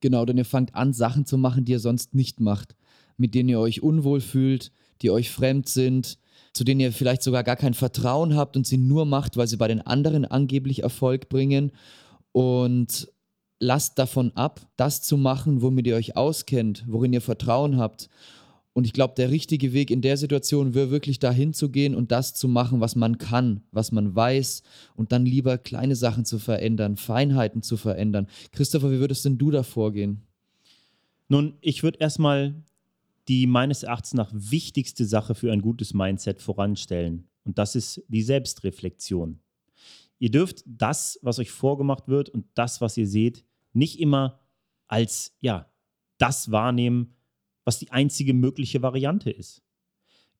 Genau, 0.00 0.24
denn 0.24 0.36
ihr 0.36 0.44
fangt 0.44 0.74
an, 0.74 0.92
Sachen 0.92 1.24
zu 1.24 1.38
machen, 1.38 1.64
die 1.64 1.72
ihr 1.72 1.78
sonst 1.78 2.14
nicht 2.14 2.40
macht, 2.40 2.74
mit 3.16 3.34
denen 3.34 3.48
ihr 3.48 3.60
euch 3.60 3.82
unwohl 3.82 4.20
fühlt, 4.20 4.72
die 5.02 5.10
euch 5.10 5.30
fremd 5.30 5.68
sind, 5.68 6.18
zu 6.52 6.64
denen 6.64 6.80
ihr 6.80 6.92
vielleicht 6.92 7.22
sogar 7.22 7.44
gar 7.44 7.56
kein 7.56 7.74
Vertrauen 7.74 8.36
habt 8.36 8.56
und 8.56 8.66
sie 8.66 8.76
nur 8.76 9.06
macht, 9.06 9.36
weil 9.36 9.46
sie 9.46 9.56
bei 9.56 9.68
den 9.68 9.80
anderen 9.80 10.24
angeblich 10.24 10.82
Erfolg 10.82 11.28
bringen. 11.28 11.72
Und 12.32 13.08
lasst 13.58 13.98
davon 13.98 14.32
ab, 14.34 14.60
das 14.76 15.02
zu 15.02 15.16
machen, 15.16 15.62
womit 15.62 15.86
ihr 15.86 15.96
euch 15.96 16.16
auskennt, 16.16 16.84
worin 16.86 17.12
ihr 17.12 17.20
Vertrauen 17.20 17.76
habt. 17.76 18.08
Und 18.72 18.86
ich 18.86 18.92
glaube, 18.92 19.14
der 19.16 19.30
richtige 19.30 19.72
Weg 19.72 19.90
in 19.92 20.02
der 20.02 20.16
Situation 20.16 20.74
wäre 20.74 20.90
wirklich 20.90 21.20
dahin 21.20 21.52
zu 21.52 21.70
gehen 21.70 21.94
und 21.94 22.10
das 22.10 22.34
zu 22.34 22.48
machen, 22.48 22.80
was 22.80 22.96
man 22.96 23.18
kann, 23.18 23.62
was 23.70 23.92
man 23.92 24.16
weiß 24.16 24.64
und 24.96 25.12
dann 25.12 25.24
lieber 25.24 25.58
kleine 25.58 25.94
Sachen 25.94 26.24
zu 26.24 26.40
verändern, 26.40 26.96
Feinheiten 26.96 27.62
zu 27.62 27.76
verändern. 27.76 28.26
Christopher, 28.50 28.90
wie 28.90 28.98
würdest 28.98 29.24
denn 29.24 29.38
du 29.38 29.52
da 29.52 29.62
vorgehen? 29.62 30.22
Nun, 31.28 31.54
ich 31.60 31.84
würde 31.84 32.00
erstmal 32.00 32.54
die 33.28 33.46
meines 33.46 33.84
Erachtens 33.84 34.14
nach 34.14 34.30
wichtigste 34.34 35.06
Sache 35.06 35.36
für 35.36 35.52
ein 35.52 35.62
gutes 35.62 35.94
Mindset 35.94 36.42
voranstellen. 36.42 37.28
Und 37.44 37.58
das 37.58 37.76
ist 37.76 38.02
die 38.08 38.22
Selbstreflexion. 38.22 39.38
Ihr 40.24 40.30
dürft 40.30 40.64
das, 40.64 41.18
was 41.20 41.38
euch 41.38 41.50
vorgemacht 41.50 42.08
wird 42.08 42.30
und 42.30 42.46
das, 42.54 42.80
was 42.80 42.96
ihr 42.96 43.06
seht, 43.06 43.44
nicht 43.74 44.00
immer 44.00 44.40
als 44.86 45.36
ja, 45.42 45.70
das 46.16 46.50
wahrnehmen, 46.50 47.14
was 47.66 47.78
die 47.78 47.90
einzige 47.90 48.32
mögliche 48.32 48.80
Variante 48.80 49.30
ist. 49.30 49.62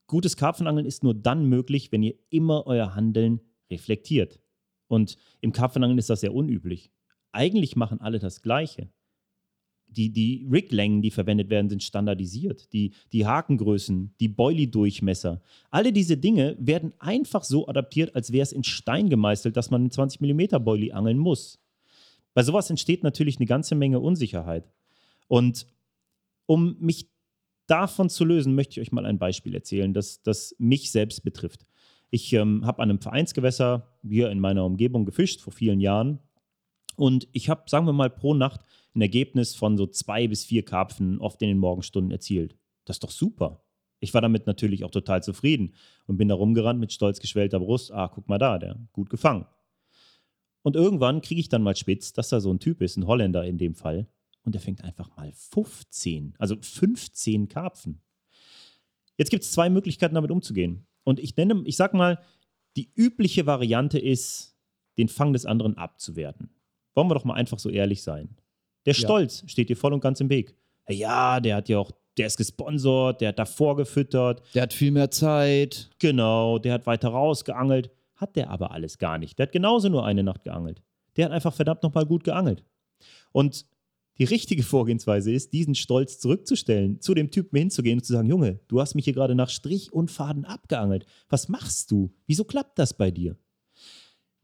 Gutes 0.06 0.38
Karpfenangeln 0.38 0.86
ist 0.86 1.04
nur 1.04 1.12
dann 1.12 1.50
möglich, 1.50 1.92
wenn 1.92 2.02
ihr 2.02 2.14
immer 2.30 2.66
euer 2.66 2.94
Handeln 2.94 3.42
reflektiert. 3.70 4.40
Und 4.86 5.18
im 5.42 5.52
Karpfenangeln 5.52 5.98
ist 5.98 6.08
das 6.08 6.20
sehr 6.20 6.32
unüblich. 6.32 6.90
Eigentlich 7.32 7.76
machen 7.76 8.00
alle 8.00 8.18
das 8.18 8.40
Gleiche. 8.40 8.90
Die, 9.96 10.10
die 10.10 10.46
Riglängen, 10.50 11.02
die 11.02 11.10
verwendet 11.10 11.50
werden, 11.50 11.68
sind 11.68 11.82
standardisiert. 11.82 12.72
Die, 12.72 12.92
die 13.12 13.26
Hakengrößen, 13.26 14.14
die 14.20 14.28
Boilie-Durchmesser. 14.28 15.40
Alle 15.70 15.92
diese 15.92 16.16
Dinge 16.16 16.56
werden 16.58 16.92
einfach 16.98 17.44
so 17.44 17.68
adaptiert, 17.68 18.14
als 18.14 18.32
wäre 18.32 18.42
es 18.42 18.52
in 18.52 18.64
Stein 18.64 19.08
gemeißelt, 19.08 19.56
dass 19.56 19.70
man 19.70 19.82
einen 19.82 19.90
20 19.90 20.20
mm 20.20 20.62
Boilie 20.62 20.94
angeln 20.94 21.18
muss. 21.18 21.60
Bei 22.34 22.42
sowas 22.42 22.68
entsteht 22.70 23.02
natürlich 23.02 23.38
eine 23.38 23.46
ganze 23.46 23.74
Menge 23.74 24.00
Unsicherheit. 24.00 24.68
Und 25.28 25.66
um 26.46 26.76
mich 26.80 27.08
davon 27.66 28.10
zu 28.10 28.24
lösen, 28.24 28.54
möchte 28.54 28.72
ich 28.72 28.86
euch 28.86 28.92
mal 28.92 29.06
ein 29.06 29.18
Beispiel 29.18 29.54
erzählen, 29.54 29.94
das, 29.94 30.22
das 30.22 30.54
mich 30.58 30.90
selbst 30.90 31.22
betrifft. 31.22 31.64
Ich 32.10 32.32
ähm, 32.32 32.66
habe 32.66 32.82
an 32.82 32.90
einem 32.90 33.00
Vereinsgewässer 33.00 33.88
hier 34.02 34.30
in 34.30 34.40
meiner 34.40 34.64
Umgebung 34.64 35.04
gefischt 35.04 35.40
vor 35.40 35.52
vielen 35.52 35.80
Jahren 35.80 36.18
und 36.96 37.28
ich 37.32 37.48
habe, 37.48 37.62
sagen 37.66 37.86
wir 37.86 37.92
mal, 37.92 38.10
pro 38.10 38.34
Nacht 38.34 38.60
ein 38.94 39.00
Ergebnis 39.00 39.54
von 39.54 39.76
so 39.76 39.86
zwei 39.86 40.28
bis 40.28 40.44
vier 40.44 40.64
Karpfen 40.64 41.18
oft 41.20 41.40
in 41.42 41.48
den 41.48 41.58
Morgenstunden 41.58 42.12
erzielt. 42.12 42.56
Das 42.84 42.96
ist 42.96 43.04
doch 43.04 43.10
super. 43.10 43.64
Ich 44.00 44.12
war 44.12 44.20
damit 44.20 44.46
natürlich 44.46 44.84
auch 44.84 44.90
total 44.90 45.22
zufrieden 45.22 45.74
und 46.06 46.16
bin 46.16 46.28
da 46.28 46.34
rumgerannt 46.34 46.78
mit 46.78 46.92
stolz 46.92 47.20
geschwellter 47.20 47.60
Brust. 47.60 47.90
Ah, 47.90 48.08
guck 48.08 48.28
mal 48.28 48.38
da, 48.38 48.58
der 48.58 48.78
gut 48.92 49.10
gefangen. 49.10 49.46
Und 50.62 50.76
irgendwann 50.76 51.20
kriege 51.20 51.40
ich 51.40 51.48
dann 51.48 51.62
mal 51.62 51.76
spitz, 51.76 52.12
dass 52.12 52.28
da 52.28 52.40
so 52.40 52.52
ein 52.52 52.60
Typ 52.60 52.80
ist, 52.80 52.96
ein 52.96 53.06
Holländer 53.06 53.44
in 53.44 53.58
dem 53.58 53.74
Fall, 53.74 54.06
und 54.44 54.54
er 54.54 54.60
fängt 54.60 54.84
einfach 54.84 55.14
mal 55.16 55.32
15, 55.32 56.34
also 56.38 56.56
15 56.60 57.48
Karpfen. 57.48 58.00
Jetzt 59.16 59.30
gibt 59.30 59.44
es 59.44 59.52
zwei 59.52 59.70
Möglichkeiten, 59.70 60.14
damit 60.14 60.30
umzugehen. 60.30 60.86
Und 61.02 61.18
ich 61.18 61.36
nenne, 61.36 61.62
ich 61.66 61.76
sag 61.76 61.94
mal, 61.94 62.18
die 62.76 62.92
übliche 62.94 63.46
Variante 63.46 63.98
ist, 63.98 64.56
den 64.98 65.08
Fang 65.08 65.32
des 65.32 65.46
anderen 65.46 65.76
abzuwerten. 65.76 66.50
Wollen 66.94 67.08
wir 67.08 67.14
doch 67.14 67.24
mal 67.24 67.34
einfach 67.34 67.58
so 67.58 67.70
ehrlich 67.70 68.02
sein. 68.02 68.36
Der 68.86 68.94
Stolz 68.94 69.42
ja. 69.42 69.48
steht 69.48 69.68
dir 69.68 69.76
voll 69.76 69.92
und 69.92 70.00
ganz 70.00 70.20
im 70.20 70.28
Weg. 70.28 70.54
Ja, 70.88 71.40
der 71.40 71.56
hat 71.56 71.68
ja 71.68 71.78
auch, 71.78 71.90
der 72.18 72.26
ist 72.26 72.36
gesponsert, 72.36 73.20
der 73.20 73.28
hat 73.28 73.38
davor 73.38 73.76
gefüttert. 73.76 74.42
Der 74.54 74.62
hat 74.62 74.72
viel 74.72 74.90
mehr 74.90 75.10
Zeit. 75.10 75.90
Genau, 75.98 76.58
der 76.58 76.74
hat 76.74 76.86
weiter 76.86 77.08
rausgeangelt. 77.08 77.90
Hat 78.16 78.36
der 78.36 78.50
aber 78.50 78.70
alles 78.70 78.98
gar 78.98 79.18
nicht. 79.18 79.38
Der 79.38 79.46
hat 79.46 79.52
genauso 79.52 79.88
nur 79.88 80.04
eine 80.04 80.22
Nacht 80.22 80.44
geangelt. 80.44 80.82
Der 81.16 81.26
hat 81.26 81.32
einfach 81.32 81.54
verdammt 81.54 81.82
nochmal 81.82 82.06
gut 82.06 82.24
geangelt. 82.24 82.64
Und 83.32 83.66
die 84.18 84.24
richtige 84.24 84.62
Vorgehensweise 84.62 85.32
ist, 85.32 85.52
diesen 85.52 85.74
Stolz 85.74 86.20
zurückzustellen, 86.20 87.00
zu 87.00 87.14
dem 87.14 87.32
Typen 87.32 87.56
hinzugehen 87.56 87.98
und 87.98 88.04
zu 88.04 88.12
sagen, 88.12 88.28
Junge, 88.28 88.60
du 88.68 88.80
hast 88.80 88.94
mich 88.94 89.04
hier 89.06 89.14
gerade 89.14 89.34
nach 89.34 89.48
Strich 89.48 89.92
und 89.92 90.10
Faden 90.10 90.44
abgeangelt. 90.44 91.04
Was 91.28 91.48
machst 91.48 91.90
du? 91.90 92.14
Wieso 92.26 92.44
klappt 92.44 92.78
das 92.78 92.96
bei 92.96 93.10
dir? 93.10 93.36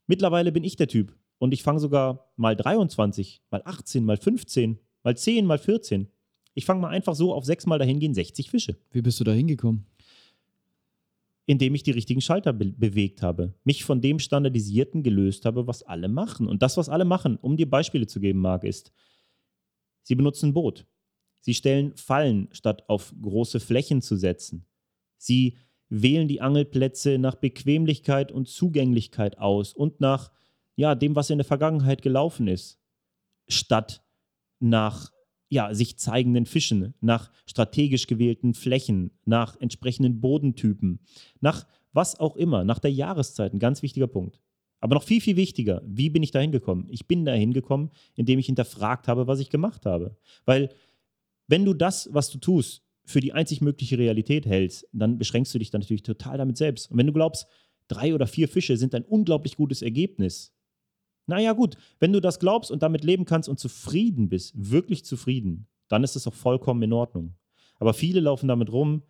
Mittlerweile 0.08 0.50
bin 0.50 0.64
ich 0.64 0.74
der 0.74 0.88
Typ 0.88 1.14
und 1.40 1.54
ich 1.54 1.62
fange 1.62 1.80
sogar 1.80 2.30
mal 2.36 2.54
23, 2.54 3.40
mal 3.50 3.62
18, 3.64 4.04
mal 4.04 4.18
15, 4.18 4.78
mal 5.02 5.16
10, 5.16 5.46
mal 5.46 5.58
14. 5.58 6.06
Ich 6.52 6.66
fange 6.66 6.82
mal 6.82 6.90
einfach 6.90 7.14
so 7.14 7.32
auf 7.32 7.46
sechs 7.46 7.64
Mal 7.64 7.78
dahin 7.78 7.98
gehen, 7.98 8.12
60 8.12 8.50
Fische. 8.50 8.76
Wie 8.90 9.00
bist 9.00 9.18
du 9.18 9.24
da 9.24 9.32
hingekommen? 9.32 9.86
Indem 11.46 11.74
ich 11.74 11.82
die 11.82 11.92
richtigen 11.92 12.20
Schalter 12.20 12.52
be 12.52 12.66
bewegt 12.66 13.22
habe. 13.22 13.54
Mich 13.64 13.84
von 13.84 14.02
dem 14.02 14.18
Standardisierten 14.18 15.02
gelöst 15.02 15.46
habe, 15.46 15.66
was 15.66 15.82
alle 15.82 16.08
machen. 16.08 16.46
Und 16.46 16.60
das, 16.60 16.76
was 16.76 16.90
alle 16.90 17.06
machen, 17.06 17.38
um 17.40 17.56
dir 17.56 17.68
Beispiele 17.70 18.06
zu 18.06 18.20
geben, 18.20 18.40
Marc, 18.40 18.64
ist, 18.64 18.92
Sie 20.02 20.14
benutzen 20.14 20.50
ein 20.50 20.54
Boot. 20.54 20.86
Sie 21.40 21.54
stellen 21.54 21.96
Fallen, 21.96 22.48
statt 22.52 22.84
auf 22.88 23.14
große 23.22 23.60
Flächen 23.60 24.02
zu 24.02 24.16
setzen. 24.16 24.66
Sie 25.16 25.56
wählen 25.88 26.28
die 26.28 26.42
Angelplätze 26.42 27.16
nach 27.18 27.36
Bequemlichkeit 27.36 28.30
und 28.30 28.46
Zugänglichkeit 28.46 29.38
aus 29.38 29.72
und 29.72 30.02
nach 30.02 30.30
ja, 30.80 30.94
dem, 30.94 31.14
was 31.14 31.28
in 31.28 31.36
der 31.36 31.44
Vergangenheit 31.44 32.00
gelaufen 32.00 32.48
ist, 32.48 32.80
statt 33.48 34.02
nach 34.60 35.12
ja, 35.50 35.74
sich 35.74 35.98
zeigenden 35.98 36.46
Fischen, 36.46 36.94
nach 37.02 37.30
strategisch 37.44 38.06
gewählten 38.06 38.54
Flächen, 38.54 39.10
nach 39.26 39.60
entsprechenden 39.60 40.22
Bodentypen, 40.22 41.00
nach 41.40 41.66
was 41.92 42.18
auch 42.18 42.34
immer, 42.34 42.64
nach 42.64 42.78
der 42.78 42.92
Jahreszeit, 42.92 43.52
ein 43.52 43.58
ganz 43.58 43.82
wichtiger 43.82 44.06
Punkt. 44.06 44.40
Aber 44.80 44.94
noch 44.94 45.02
viel, 45.02 45.20
viel 45.20 45.36
wichtiger, 45.36 45.82
wie 45.84 46.08
bin 46.08 46.22
ich 46.22 46.30
da 46.30 46.40
hingekommen? 46.40 46.86
Ich 46.88 47.06
bin 47.06 47.26
da 47.26 47.32
hingekommen, 47.32 47.90
indem 48.14 48.38
ich 48.38 48.46
hinterfragt 48.46 49.06
habe, 49.06 49.26
was 49.26 49.40
ich 49.40 49.50
gemacht 49.50 49.84
habe. 49.84 50.16
Weil 50.46 50.70
wenn 51.46 51.66
du 51.66 51.74
das, 51.74 52.08
was 52.10 52.30
du 52.30 52.38
tust, 52.38 52.82
für 53.04 53.20
die 53.20 53.34
einzig 53.34 53.60
mögliche 53.60 53.98
Realität 53.98 54.46
hältst, 54.46 54.88
dann 54.92 55.18
beschränkst 55.18 55.54
du 55.54 55.58
dich 55.58 55.70
dann 55.70 55.82
natürlich 55.82 56.04
total 56.04 56.38
damit 56.38 56.56
selbst. 56.56 56.90
Und 56.90 56.96
wenn 56.96 57.06
du 57.06 57.12
glaubst, 57.12 57.46
drei 57.88 58.14
oder 58.14 58.26
vier 58.26 58.48
Fische 58.48 58.78
sind 58.78 58.94
ein 58.94 59.04
unglaublich 59.04 59.56
gutes 59.56 59.82
Ergebnis, 59.82 60.54
naja 61.26 61.52
gut, 61.52 61.76
wenn 61.98 62.12
du 62.12 62.20
das 62.20 62.38
glaubst 62.38 62.70
und 62.70 62.82
damit 62.82 63.04
leben 63.04 63.24
kannst 63.24 63.48
und 63.48 63.58
zufrieden 63.58 64.28
bist, 64.28 64.52
wirklich 64.56 65.04
zufrieden, 65.04 65.66
dann 65.88 66.04
ist 66.04 66.16
das 66.16 66.26
auch 66.26 66.34
vollkommen 66.34 66.82
in 66.82 66.92
Ordnung. 66.92 67.34
Aber 67.78 67.94
viele 67.94 68.20
laufen 68.20 68.48
damit 68.48 68.72
rum, 68.72 69.02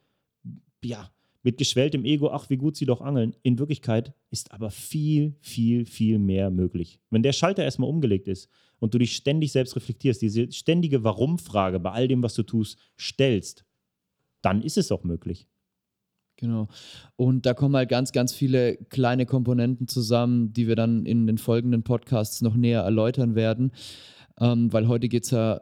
ja, 0.83 1.11
mit 1.43 1.57
geschwelltem 1.57 2.05
Ego, 2.05 2.31
ach, 2.31 2.51
wie 2.51 2.57
gut 2.57 2.77
sie 2.77 2.87
doch 2.87 3.01
angeln. 3.01 3.35
In 3.43 3.59
Wirklichkeit 3.59 4.13
ist 4.31 4.53
aber 4.53 4.71
viel, 4.71 5.35
viel, 5.41 5.87
viel 5.87 6.19
mehr 6.19 6.51
möglich. 6.51 7.01
Wenn 7.11 7.23
der 7.23 7.33
Schalter 7.33 7.65
erstmal 7.65 7.89
umgelegt 7.89 8.29
ist 8.29 8.49
und 8.79 8.93
du 8.93 8.99
dich 8.99 9.17
ständig 9.17 9.53
selbst 9.53 9.75
reflektierst, 9.77 10.21
diese 10.21 10.53
ständige 10.53 11.03
Warum-Frage 11.03 11.81
bei 11.81 11.93
all 11.93 12.09
dem, 12.09 12.23
was 12.23 12.35
du 12.35 12.43
tust, 12.43 12.79
stellst, 12.99 13.65
dann 14.43 14.63
ist 14.63 14.77
es 14.77 14.93
auch 14.93 15.03
möglich. 15.03 15.49
Genau. 16.41 16.69
Und 17.17 17.45
da 17.45 17.53
kommen 17.53 17.77
halt 17.77 17.91
ganz, 17.91 18.13
ganz 18.13 18.33
viele 18.33 18.77
kleine 18.89 19.27
Komponenten 19.27 19.89
zusammen, 19.89 20.53
die 20.55 20.67
wir 20.67 20.75
dann 20.75 21.05
in 21.05 21.27
den 21.27 21.37
folgenden 21.37 21.83
Podcasts 21.83 22.41
noch 22.41 22.57
näher 22.57 22.81
erläutern 22.81 23.35
werden. 23.35 23.73
Ähm, 24.41 24.73
weil 24.73 24.89
heute 24.89 25.09
geht 25.09 25.25
es 25.25 25.31
ja 25.31 25.61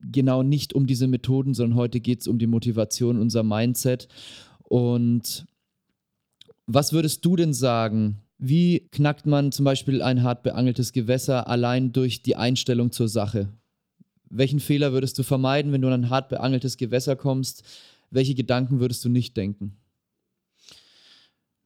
genau 0.00 0.42
nicht 0.42 0.74
um 0.74 0.86
diese 0.86 1.06
Methoden, 1.06 1.54
sondern 1.54 1.78
heute 1.78 2.00
geht 2.00 2.20
es 2.20 2.28
um 2.28 2.38
die 2.38 2.46
Motivation, 2.46 3.18
unser 3.18 3.42
Mindset. 3.42 4.08
Und 4.62 5.46
was 6.66 6.92
würdest 6.92 7.24
du 7.24 7.34
denn 7.34 7.54
sagen? 7.54 8.20
Wie 8.36 8.88
knackt 8.92 9.24
man 9.24 9.52
zum 9.52 9.64
Beispiel 9.64 10.02
ein 10.02 10.22
hart 10.22 10.42
beangeltes 10.42 10.92
Gewässer 10.92 11.48
allein 11.48 11.92
durch 11.92 12.22
die 12.22 12.36
Einstellung 12.36 12.92
zur 12.92 13.08
Sache? 13.08 13.48
Welchen 14.28 14.60
Fehler 14.60 14.92
würdest 14.92 15.18
du 15.18 15.22
vermeiden, 15.22 15.72
wenn 15.72 15.80
du 15.80 15.88
an 15.88 16.04
ein 16.04 16.10
hart 16.10 16.28
beangeltes 16.28 16.76
Gewässer 16.76 17.16
kommst? 17.16 17.64
Welche 18.10 18.34
Gedanken 18.34 18.80
würdest 18.80 19.04
du 19.04 19.08
nicht 19.08 19.36
denken? 19.36 19.79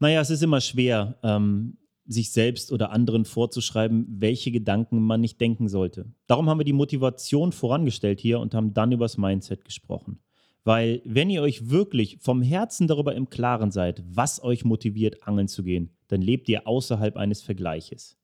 Naja, 0.04 0.20
es 0.20 0.28
ist 0.28 0.42
immer 0.42 0.60
schwer, 0.60 1.16
ähm, 1.22 1.78
sich 2.04 2.30
selbst 2.30 2.72
oder 2.72 2.90
anderen 2.90 3.24
vorzuschreiben, 3.24 4.04
welche 4.10 4.52
Gedanken 4.52 5.00
man 5.00 5.22
nicht 5.22 5.40
denken 5.40 5.66
sollte. 5.66 6.12
Darum 6.26 6.50
haben 6.50 6.60
wir 6.60 6.66
die 6.66 6.74
Motivation 6.74 7.52
vorangestellt 7.52 8.20
hier 8.20 8.38
und 8.38 8.54
haben 8.54 8.74
dann 8.74 8.92
über 8.92 9.06
das 9.06 9.16
Mindset 9.16 9.64
gesprochen. 9.64 10.18
Weil 10.62 11.00
wenn 11.06 11.30
ihr 11.30 11.40
euch 11.40 11.70
wirklich 11.70 12.18
vom 12.20 12.42
Herzen 12.42 12.86
darüber 12.86 13.14
im 13.14 13.30
Klaren 13.30 13.70
seid, 13.70 14.04
was 14.06 14.44
euch 14.44 14.62
motiviert, 14.66 15.26
angeln 15.26 15.48
zu 15.48 15.62
gehen, 15.62 15.88
dann 16.08 16.20
lebt 16.20 16.50
ihr 16.50 16.68
außerhalb 16.68 17.16
eines 17.16 17.40
Vergleiches. 17.40 18.18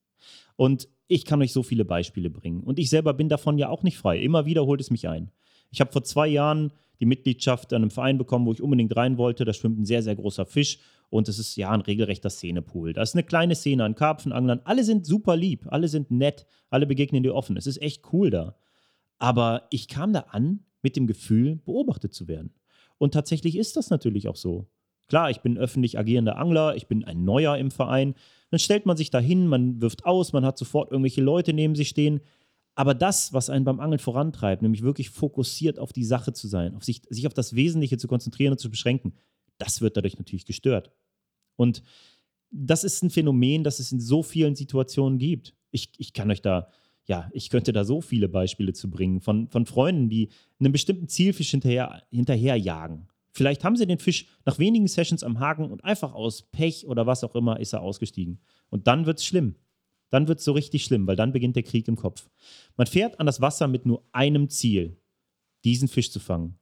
Und 0.57 0.87
ich 1.07 1.25
kann 1.25 1.41
euch 1.41 1.51
so 1.51 1.63
viele 1.63 1.83
Beispiele 1.83 2.29
bringen. 2.29 2.61
Und 2.61 2.77
ich 2.77 2.91
selber 2.91 3.15
bin 3.15 3.27
davon 3.27 3.57
ja 3.57 3.69
auch 3.69 3.81
nicht 3.81 3.97
frei. 3.97 4.19
Immer 4.19 4.45
wieder 4.45 4.67
holt 4.67 4.81
es 4.81 4.91
mich 4.91 5.07
ein. 5.07 5.31
Ich 5.71 5.81
habe 5.81 5.91
vor 5.91 6.03
zwei 6.03 6.27
Jahren 6.27 6.73
die 6.99 7.07
Mitgliedschaft 7.07 7.73
an 7.73 7.81
einem 7.81 7.89
Verein 7.89 8.19
bekommen, 8.19 8.45
wo 8.45 8.53
ich 8.53 8.61
unbedingt 8.61 8.95
rein 8.95 9.17
wollte. 9.17 9.45
Da 9.45 9.53
schwimmt 9.53 9.79
ein 9.79 9.85
sehr, 9.85 10.03
sehr 10.03 10.15
großer 10.15 10.45
Fisch 10.45 10.77
und 11.11 11.27
es 11.27 11.37
ist 11.37 11.57
ja 11.57 11.69
ein 11.69 11.81
regelrechter 11.81 12.29
Szenepool. 12.29 12.93
Da 12.93 13.01
ist 13.01 13.15
eine 13.15 13.23
kleine 13.23 13.53
Szene 13.53 13.83
an 13.83 13.95
Karpfenanglern. 13.95 14.61
Alle 14.63 14.85
sind 14.85 15.05
super 15.05 15.35
lieb, 15.35 15.67
alle 15.67 15.89
sind 15.89 16.09
nett, 16.09 16.47
alle 16.69 16.87
begegnen 16.87 17.21
dir 17.21 17.35
offen. 17.35 17.57
Es 17.57 17.67
ist 17.67 17.81
echt 17.81 18.13
cool 18.13 18.29
da. 18.29 18.55
Aber 19.19 19.67
ich 19.71 19.89
kam 19.89 20.13
da 20.13 20.21
an 20.29 20.61
mit 20.81 20.95
dem 20.95 21.07
Gefühl, 21.07 21.57
beobachtet 21.57 22.13
zu 22.13 22.29
werden. 22.29 22.53
Und 22.97 23.13
tatsächlich 23.13 23.57
ist 23.57 23.75
das 23.75 23.89
natürlich 23.89 24.29
auch 24.29 24.37
so. 24.37 24.69
Klar, 25.09 25.29
ich 25.29 25.41
bin 25.41 25.57
öffentlich 25.57 25.99
agierender 25.99 26.37
Angler, 26.37 26.77
ich 26.77 26.87
bin 26.87 27.03
ein 27.03 27.25
Neuer 27.25 27.57
im 27.57 27.71
Verein. 27.71 28.15
Dann 28.49 28.59
stellt 28.59 28.85
man 28.85 28.95
sich 28.95 29.09
dahin, 29.09 29.47
man 29.47 29.81
wirft 29.81 30.05
aus, 30.05 30.31
man 30.31 30.45
hat 30.45 30.57
sofort 30.57 30.91
irgendwelche 30.91 31.21
Leute 31.21 31.51
neben 31.51 31.75
sich 31.75 31.89
stehen. 31.89 32.21
Aber 32.73 32.93
das, 32.93 33.33
was 33.33 33.49
einen 33.49 33.65
beim 33.65 33.81
Angeln 33.81 33.99
vorantreibt, 33.99 34.61
nämlich 34.61 34.81
wirklich 34.81 35.09
fokussiert 35.09 35.77
auf 35.77 35.91
die 35.91 36.05
Sache 36.05 36.31
zu 36.31 36.47
sein, 36.47 36.73
auf 36.73 36.85
sich, 36.85 37.01
sich 37.09 37.27
auf 37.27 37.33
das 37.33 37.53
Wesentliche 37.53 37.97
zu 37.97 38.07
konzentrieren 38.07 38.53
und 38.53 38.59
zu 38.59 38.69
beschränken, 38.69 39.13
das 39.61 39.81
wird 39.81 39.95
dadurch 39.97 40.17
natürlich 40.17 40.45
gestört. 40.45 40.91
Und 41.55 41.83
das 42.49 42.83
ist 42.83 43.03
ein 43.03 43.09
Phänomen, 43.09 43.63
das 43.63 43.79
es 43.79 43.91
in 43.91 43.99
so 43.99 44.23
vielen 44.23 44.55
Situationen 44.55 45.19
gibt. 45.19 45.55
Ich, 45.71 45.91
ich 45.97 46.13
kann 46.13 46.31
euch 46.31 46.41
da, 46.41 46.67
ja, 47.05 47.29
ich 47.31 47.49
könnte 47.49 47.71
da 47.71 47.85
so 47.85 48.01
viele 48.01 48.27
Beispiele 48.27 48.73
zu 48.73 48.89
bringen 48.89 49.21
von, 49.21 49.47
von 49.47 49.65
Freunden, 49.65 50.09
die 50.09 50.29
einem 50.59 50.71
bestimmten 50.71 51.07
Zielfisch 51.07 51.51
hinterher, 51.51 52.03
hinterherjagen. 52.09 53.07
Vielleicht 53.33 53.63
haben 53.63 53.77
sie 53.77 53.87
den 53.87 53.99
Fisch 53.99 54.25
nach 54.45 54.59
wenigen 54.59 54.87
Sessions 54.87 55.23
am 55.23 55.39
Haken 55.39 55.71
und 55.71 55.85
einfach 55.85 56.13
aus 56.13 56.41
Pech 56.41 56.85
oder 56.87 57.07
was 57.07 57.23
auch 57.23 57.35
immer 57.35 57.59
ist 57.59 57.73
er 57.73 57.81
ausgestiegen. 57.81 58.39
Und 58.69 58.87
dann 58.87 59.05
wird 59.05 59.19
es 59.19 59.25
schlimm. 59.25 59.55
Dann 60.09 60.27
wird 60.27 60.39
es 60.39 60.45
so 60.45 60.51
richtig 60.51 60.83
schlimm, 60.83 61.07
weil 61.07 61.15
dann 61.15 61.31
beginnt 61.31 61.55
der 61.55 61.63
Krieg 61.63 61.87
im 61.87 61.95
Kopf. 61.95 62.29
Man 62.75 62.87
fährt 62.87 63.19
an 63.21 63.25
das 63.25 63.39
Wasser 63.39 63.69
mit 63.69 63.85
nur 63.85 64.03
einem 64.11 64.49
Ziel, 64.49 64.97
diesen 65.63 65.87
Fisch 65.87 66.11
zu 66.11 66.19
fangen. 66.19 66.59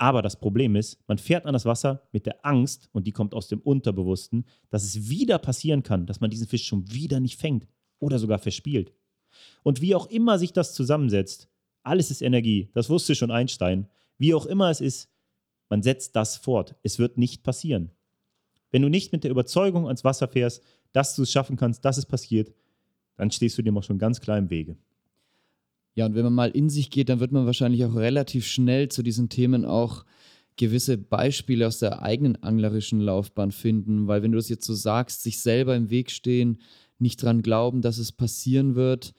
Aber 0.00 0.22
das 0.22 0.40
Problem 0.40 0.76
ist, 0.76 0.98
man 1.08 1.18
fährt 1.18 1.44
an 1.44 1.52
das 1.52 1.66
Wasser 1.66 2.08
mit 2.10 2.24
der 2.24 2.46
Angst, 2.46 2.88
und 2.92 3.06
die 3.06 3.12
kommt 3.12 3.34
aus 3.34 3.48
dem 3.48 3.60
Unterbewussten, 3.60 4.46
dass 4.70 4.82
es 4.82 5.10
wieder 5.10 5.38
passieren 5.38 5.82
kann, 5.82 6.06
dass 6.06 6.20
man 6.20 6.30
diesen 6.30 6.46
Fisch 6.46 6.66
schon 6.66 6.90
wieder 6.90 7.20
nicht 7.20 7.38
fängt 7.38 7.66
oder 7.98 8.18
sogar 8.18 8.38
verspielt. 8.38 8.94
Und 9.62 9.82
wie 9.82 9.94
auch 9.94 10.06
immer 10.06 10.38
sich 10.38 10.54
das 10.54 10.72
zusammensetzt, 10.72 11.50
alles 11.82 12.10
ist 12.10 12.22
Energie, 12.22 12.70
das 12.72 12.88
wusste 12.88 13.14
schon 13.14 13.30
Einstein. 13.30 13.88
Wie 14.16 14.32
auch 14.32 14.46
immer 14.46 14.70
es 14.70 14.80
ist, 14.80 15.10
man 15.68 15.82
setzt 15.82 16.16
das 16.16 16.38
fort. 16.38 16.76
Es 16.82 16.98
wird 16.98 17.18
nicht 17.18 17.42
passieren. 17.42 17.90
Wenn 18.70 18.80
du 18.80 18.88
nicht 18.88 19.12
mit 19.12 19.22
der 19.22 19.30
Überzeugung 19.30 19.86
ans 19.86 20.02
Wasser 20.02 20.28
fährst, 20.28 20.64
dass 20.92 21.14
du 21.14 21.24
es 21.24 21.30
schaffen 21.30 21.58
kannst, 21.58 21.84
dass 21.84 21.98
es 21.98 22.06
passiert, 22.06 22.54
dann 23.16 23.30
stehst 23.30 23.58
du 23.58 23.62
dem 23.62 23.76
auch 23.76 23.82
schon 23.82 23.98
ganz 23.98 24.18
klar 24.18 24.38
im 24.38 24.48
Wege. 24.48 24.78
Ja, 25.94 26.06
und 26.06 26.14
wenn 26.14 26.24
man 26.24 26.34
mal 26.34 26.50
in 26.50 26.70
sich 26.70 26.90
geht, 26.90 27.08
dann 27.08 27.20
wird 27.20 27.32
man 27.32 27.46
wahrscheinlich 27.46 27.84
auch 27.84 27.94
relativ 27.94 28.46
schnell 28.46 28.88
zu 28.88 29.02
diesen 29.02 29.28
Themen 29.28 29.64
auch 29.64 30.04
gewisse 30.56 30.98
Beispiele 30.98 31.66
aus 31.66 31.78
der 31.78 32.02
eigenen 32.02 32.42
anglerischen 32.42 33.00
Laufbahn 33.00 33.50
finden, 33.50 34.06
weil 34.06 34.22
wenn 34.22 34.32
du 34.32 34.36
das 34.36 34.48
jetzt 34.48 34.66
so 34.66 34.74
sagst, 34.74 35.22
sich 35.22 35.40
selber 35.40 35.74
im 35.74 35.90
Weg 35.90 36.10
stehen, 36.10 36.58
nicht 36.98 37.22
dran 37.22 37.42
glauben, 37.42 37.80
dass 37.80 37.98
es 37.98 38.12
passieren 38.12 38.74
wird, 38.74 39.14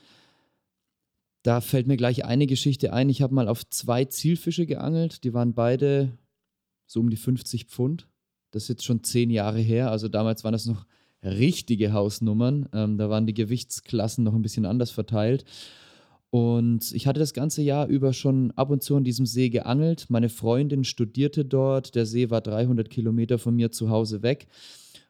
da 1.43 1.59
fällt 1.59 1.87
mir 1.87 1.97
gleich 1.97 2.25
eine 2.25 2.45
Geschichte 2.45 2.93
ein. 2.93 3.09
Ich 3.09 3.23
habe 3.23 3.33
mal 3.33 3.47
auf 3.47 3.67
zwei 3.69 4.05
Zielfische 4.05 4.67
geangelt, 4.67 5.23
die 5.23 5.33
waren 5.33 5.55
beide 5.55 6.17
so 6.85 6.99
um 6.99 7.09
die 7.09 7.17
50 7.17 7.65
Pfund. 7.65 8.07
Das 8.51 8.63
ist 8.63 8.69
jetzt 8.69 8.85
schon 8.85 9.03
zehn 9.03 9.31
Jahre 9.31 9.59
her, 9.59 9.89
also 9.89 10.07
damals 10.07 10.43
waren 10.43 10.51
das 10.51 10.67
noch 10.67 10.85
richtige 11.23 11.93
Hausnummern. 11.93 12.69
Ähm, 12.73 12.97
da 12.97 13.09
waren 13.09 13.25
die 13.25 13.33
Gewichtsklassen 13.33 14.23
noch 14.23 14.33
ein 14.33 14.41
bisschen 14.41 14.65
anders 14.65 14.91
verteilt. 14.91 15.45
Und 16.31 16.93
ich 16.93 17.07
hatte 17.07 17.19
das 17.19 17.33
ganze 17.33 17.61
Jahr 17.61 17.87
über 17.87 18.13
schon 18.13 18.51
ab 18.51 18.69
und 18.69 18.81
zu 18.81 18.95
an 18.95 19.03
diesem 19.03 19.25
See 19.25 19.49
geangelt. 19.49 20.05
Meine 20.09 20.29
Freundin 20.29 20.85
studierte 20.85 21.43
dort. 21.43 21.93
Der 21.93 22.05
See 22.05 22.29
war 22.29 22.39
300 22.39 22.89
Kilometer 22.89 23.37
von 23.37 23.55
mir 23.55 23.71
zu 23.71 23.89
Hause 23.89 24.23
weg. 24.23 24.47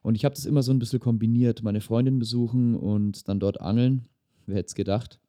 Und 0.01 0.15
ich 0.15 0.25
habe 0.25 0.33
das 0.33 0.45
immer 0.45 0.63
so 0.63 0.71
ein 0.71 0.79
bisschen 0.79 0.99
kombiniert. 0.99 1.61
Meine 1.61 1.79
Freundin 1.79 2.17
besuchen 2.17 2.75
und 2.75 3.27
dann 3.27 3.39
dort 3.39 3.61
angeln. 3.61 4.07
Wer 4.47 4.57
hätte 4.57 4.67
es 4.67 4.75
gedacht? 4.75 5.19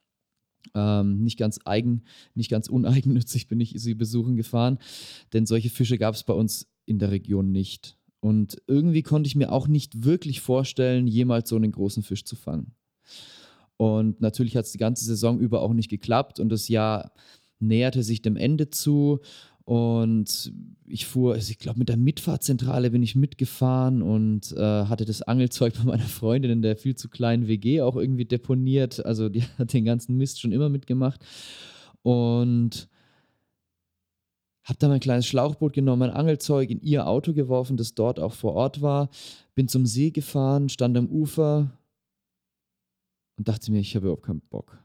Ähm, 0.74 1.22
nicht 1.22 1.38
ganz 1.38 1.58
eigen, 1.64 2.04
nicht 2.34 2.50
ganz 2.50 2.68
uneigennützig 2.68 3.48
bin 3.48 3.60
ich 3.60 3.74
sie 3.76 3.94
besuchen 3.94 4.36
gefahren, 4.36 4.78
denn 5.32 5.44
solche 5.44 5.70
Fische 5.70 5.98
gab 5.98 6.14
es 6.14 6.22
bei 6.22 6.32
uns 6.32 6.68
in 6.86 6.98
der 6.98 7.10
Region 7.10 7.50
nicht. 7.50 7.98
Und 8.20 8.62
irgendwie 8.68 9.02
konnte 9.02 9.26
ich 9.26 9.34
mir 9.34 9.50
auch 9.50 9.66
nicht 9.66 10.04
wirklich 10.04 10.40
vorstellen, 10.40 11.08
jemals 11.08 11.48
so 11.48 11.56
einen 11.56 11.72
großen 11.72 12.04
Fisch 12.04 12.24
zu 12.24 12.36
fangen. 12.36 12.72
Und 13.76 14.20
natürlich 14.20 14.56
hat 14.56 14.66
es 14.66 14.72
die 14.72 14.78
ganze 14.78 15.04
Saison 15.04 15.38
über 15.38 15.60
auch 15.62 15.72
nicht 15.72 15.88
geklappt 15.88 16.38
und 16.38 16.50
das 16.50 16.68
Jahr 16.68 17.12
näherte 17.58 18.02
sich 18.02 18.22
dem 18.22 18.36
Ende 18.36 18.70
zu. 18.70 19.20
Und 19.64 20.52
ich 20.86 21.06
fuhr, 21.06 21.34
also 21.34 21.50
ich 21.50 21.58
glaube, 21.58 21.78
mit 21.78 21.88
der 21.88 21.96
Mitfahrzentrale 21.96 22.90
bin 22.90 23.02
ich 23.02 23.14
mitgefahren 23.14 24.02
und 24.02 24.52
äh, 24.52 24.84
hatte 24.86 25.04
das 25.04 25.22
Angelzeug 25.22 25.74
bei 25.78 25.84
meiner 25.84 26.02
Freundin 26.02 26.50
in 26.50 26.62
der 26.62 26.76
viel 26.76 26.96
zu 26.96 27.08
kleinen 27.08 27.46
WG 27.46 27.80
auch 27.80 27.96
irgendwie 27.96 28.24
deponiert. 28.24 29.04
Also 29.04 29.28
die 29.28 29.42
hat 29.58 29.72
den 29.72 29.84
ganzen 29.84 30.16
Mist 30.16 30.40
schon 30.40 30.52
immer 30.52 30.68
mitgemacht. 30.68 31.24
Und 32.02 32.88
habe 34.64 34.78
dann 34.78 34.90
mein 34.90 35.00
kleines 35.00 35.26
Schlauchboot 35.26 35.72
genommen, 35.72 36.00
mein 36.00 36.10
Angelzeug 36.10 36.70
in 36.70 36.80
ihr 36.80 37.06
Auto 37.06 37.32
geworfen, 37.32 37.76
das 37.76 37.94
dort 37.94 38.20
auch 38.20 38.32
vor 38.32 38.54
Ort 38.54 38.80
war. 38.80 39.10
Bin 39.54 39.68
zum 39.68 39.86
See 39.86 40.10
gefahren, 40.10 40.68
stand 40.68 40.96
am 40.96 41.08
Ufer, 41.08 41.70
und 43.36 43.48
dachte 43.48 43.70
mir, 43.72 43.80
ich 43.80 43.94
habe 43.94 44.06
überhaupt 44.06 44.26
keinen 44.26 44.40
Bock. 44.40 44.78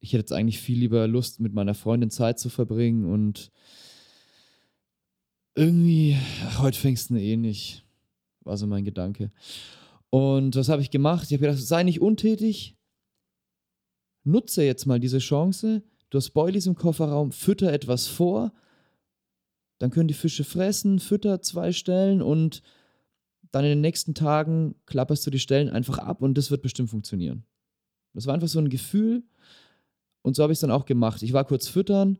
Ich 0.00 0.12
hätte 0.12 0.20
jetzt 0.20 0.32
eigentlich 0.32 0.60
viel 0.60 0.78
lieber 0.78 1.06
Lust, 1.06 1.40
mit 1.40 1.54
meiner 1.54 1.74
Freundin 1.74 2.10
Zeit 2.10 2.38
zu 2.38 2.48
verbringen 2.48 3.04
und 3.04 3.50
irgendwie, 5.54 6.16
ach, 6.46 6.60
heute 6.60 6.78
fängst 6.78 7.10
du 7.10 7.16
eh 7.16 7.36
nicht. 7.36 7.84
War 8.40 8.56
so 8.56 8.66
mein 8.66 8.84
Gedanke. 8.84 9.30
Und 10.10 10.56
was 10.56 10.68
habe 10.68 10.82
ich 10.82 10.90
gemacht? 10.90 11.24
Ich 11.24 11.32
habe 11.32 11.46
gedacht, 11.46 11.58
sei 11.58 11.84
nicht 11.84 12.00
untätig. 12.00 12.76
Nutze 14.24 14.64
jetzt 14.64 14.86
mal 14.86 15.00
diese 15.00 15.18
Chance. 15.18 15.82
Du 16.10 16.18
hast 16.18 16.30
Boilies 16.30 16.66
im 16.66 16.74
Kofferraum, 16.74 17.32
fütter 17.32 17.72
etwas 17.72 18.06
vor. 18.06 18.52
Dann 19.78 19.90
können 19.90 20.08
die 20.08 20.14
Fische 20.14 20.44
fressen, 20.44 20.98
fütter 20.98 21.42
zwei 21.42 21.72
Stellen 21.72 22.22
und 22.22 22.62
dann 23.52 23.64
in 23.64 23.70
den 23.70 23.80
nächsten 23.80 24.14
Tagen 24.14 24.74
klapperst 24.86 25.26
du 25.26 25.30
die 25.30 25.38
Stellen 25.38 25.68
einfach 25.68 25.98
ab 25.98 26.22
und 26.22 26.36
das 26.36 26.50
wird 26.50 26.62
bestimmt 26.62 26.90
funktionieren. 26.90 27.44
Das 28.14 28.26
war 28.26 28.34
einfach 28.34 28.48
so 28.48 28.58
ein 28.58 28.70
Gefühl 28.70 29.22
und 30.22 30.34
so 30.34 30.42
habe 30.42 30.52
ich 30.52 30.56
es 30.56 30.60
dann 30.60 30.70
auch 30.70 30.86
gemacht. 30.86 31.22
Ich 31.22 31.32
war 31.32 31.44
kurz 31.44 31.68
füttern. 31.68 32.18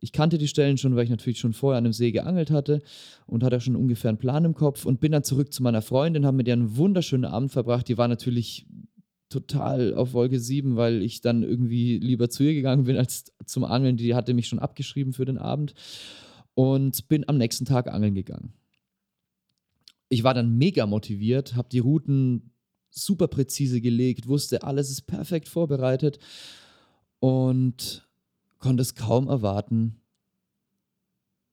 Ich 0.00 0.12
kannte 0.12 0.36
die 0.36 0.48
Stellen 0.48 0.76
schon, 0.76 0.96
weil 0.96 1.04
ich 1.04 1.10
natürlich 1.10 1.38
schon 1.38 1.52
vorher 1.52 1.78
an 1.78 1.84
einem 1.84 1.92
See 1.92 2.10
geangelt 2.10 2.50
hatte 2.50 2.82
und 3.26 3.42
hatte 3.42 3.60
schon 3.60 3.76
ungefähr 3.76 4.10
einen 4.10 4.18
Plan 4.18 4.44
im 4.44 4.54
Kopf 4.54 4.84
und 4.84 5.00
bin 5.00 5.12
dann 5.12 5.24
zurück 5.24 5.52
zu 5.52 5.62
meiner 5.62 5.82
Freundin, 5.82 6.26
habe 6.26 6.36
mit 6.36 6.48
ihr 6.48 6.52
einen 6.52 6.76
wunderschönen 6.76 7.24
Abend 7.24 7.52
verbracht. 7.52 7.88
Die 7.88 7.96
war 7.96 8.08
natürlich 8.08 8.66
total 9.30 9.94
auf 9.94 10.12
Wolke 10.12 10.40
7, 10.40 10.76
weil 10.76 11.00
ich 11.00 11.20
dann 11.20 11.42
irgendwie 11.42 11.98
lieber 11.98 12.28
zu 12.28 12.42
ihr 12.42 12.54
gegangen 12.54 12.84
bin 12.84 12.96
als 12.96 13.32
zum 13.46 13.64
Angeln. 13.64 13.96
Die 13.96 14.14
hatte 14.14 14.34
mich 14.34 14.48
schon 14.48 14.58
abgeschrieben 14.58 15.12
für 15.12 15.24
den 15.24 15.38
Abend 15.38 15.74
und 16.54 17.08
bin 17.08 17.26
am 17.28 17.38
nächsten 17.38 17.64
Tag 17.64 17.86
angeln 17.86 18.14
gegangen 18.14 18.52
ich 20.14 20.22
war 20.22 20.32
dann 20.32 20.56
mega 20.56 20.86
motiviert, 20.86 21.56
habe 21.56 21.68
die 21.70 21.80
Routen 21.80 22.52
super 22.90 23.26
präzise 23.26 23.80
gelegt, 23.80 24.28
wusste, 24.28 24.62
alles 24.62 24.88
ist 24.90 25.02
perfekt 25.02 25.48
vorbereitet 25.48 26.20
und 27.18 28.08
konnte 28.60 28.82
es 28.82 28.94
kaum 28.94 29.26
erwarten, 29.26 30.00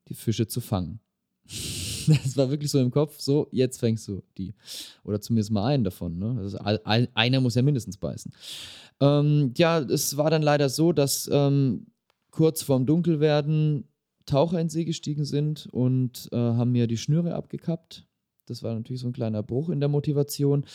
die 0.07 0.13
Fische 0.13 0.47
zu 0.47 0.61
fangen. 0.61 0.99
Das 2.07 2.35
war 2.35 2.49
wirklich 2.49 2.71
so 2.71 2.79
im 2.79 2.89
Kopf, 2.89 3.19
so, 3.19 3.47
jetzt 3.51 3.79
fängst 3.79 4.07
du 4.07 4.23
die. 4.35 4.55
Oder 5.03 5.21
zumindest 5.21 5.51
mal 5.51 5.67
einen 5.67 5.83
davon. 5.83 6.17
Ne? 6.17 6.35
Also 6.39 6.57
einer 6.63 7.39
muss 7.39 7.53
ja 7.53 7.61
mindestens 7.61 7.97
beißen. 7.97 8.33
Ähm, 8.99 9.53
ja, 9.55 9.77
es 9.77 10.17
war 10.17 10.31
dann 10.31 10.41
leider 10.41 10.69
so, 10.69 10.93
dass 10.93 11.29
ähm, 11.31 11.85
kurz 12.31 12.63
vorm 12.63 12.87
Dunkelwerden 12.87 13.87
Taucher 14.25 14.59
in 14.59 14.69
See 14.69 14.83
gestiegen 14.83 15.25
sind 15.25 15.67
und 15.71 16.27
äh, 16.31 16.37
haben 16.37 16.71
mir 16.71 16.87
die 16.87 16.97
Schnüre 16.97 17.35
abgekappt 17.35 18.07
das 18.45 18.63
war 18.63 18.73
natürlich 18.73 19.01
so 19.01 19.07
ein 19.07 19.13
kleiner 19.13 19.43
Bruch 19.43 19.69
in 19.69 19.79
der 19.79 19.89
Motivation. 19.89 20.65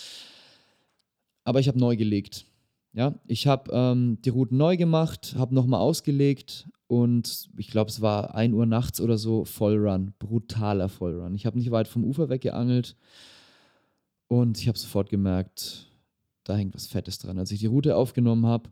Aber 1.44 1.60
ich 1.60 1.68
habe 1.68 1.78
neu 1.78 1.96
gelegt. 1.96 2.46
Ja, 2.92 3.14
ich 3.26 3.46
habe 3.46 3.70
ähm, 3.72 4.18
die 4.24 4.30
Routen 4.30 4.56
neu 4.56 4.76
gemacht, 4.76 5.34
habe 5.36 5.54
nochmal 5.54 5.80
ausgelegt 5.80 6.66
und 6.86 7.50
ich 7.58 7.68
glaube, 7.68 7.90
es 7.90 8.00
war 8.00 8.34
1 8.34 8.54
Uhr 8.54 8.64
nachts 8.64 9.02
oder 9.02 9.18
so, 9.18 9.44
Vollrun, 9.44 10.14
brutaler 10.18 10.88
Vollrun. 10.88 11.34
Ich 11.34 11.44
habe 11.44 11.58
nicht 11.58 11.70
weit 11.70 11.88
vom 11.88 12.04
Ufer 12.04 12.30
weggeangelt 12.30 12.96
und 14.28 14.58
ich 14.58 14.66
habe 14.66 14.78
sofort 14.78 15.10
gemerkt, 15.10 15.88
da 16.44 16.56
hängt 16.56 16.74
was 16.74 16.86
Fettes 16.86 17.18
dran. 17.18 17.38
Als 17.38 17.50
ich 17.50 17.60
die 17.60 17.66
Route 17.66 17.96
aufgenommen 17.96 18.46
habe, 18.46 18.70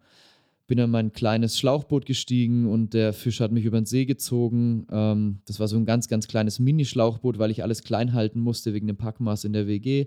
bin 0.67 0.79
in 0.79 0.91
mein 0.91 1.13
kleines 1.13 1.59
Schlauchboot 1.59 2.07
gestiegen 2.07 2.67
und 2.67 2.95
der 2.95 3.13
Fisch 3.13 3.41
hat 3.41 3.53
mich 3.53 3.65
über 3.65 3.81
den 3.81 3.87
See 3.87 4.07
gezogen. 4.07 4.87
Ähm, 4.91 5.41
das 5.47 5.61
war 5.61 5.69
so 5.69 5.77
ein 5.77 5.85
ganz, 5.85 6.09
ganz 6.09 6.27
kleines 6.27 6.59
Mini-Schlauchboot, 6.59 7.39
weil 7.39 7.51
ich 7.51 7.63
alles 7.63 7.83
klein 7.83 8.15
halten 8.15 8.41
musste 8.41 8.73
wegen 8.73 8.87
dem 8.87 8.97
Packmaß 8.97 9.45
in 9.45 9.53
der 9.53 9.67
WG. 9.67 10.07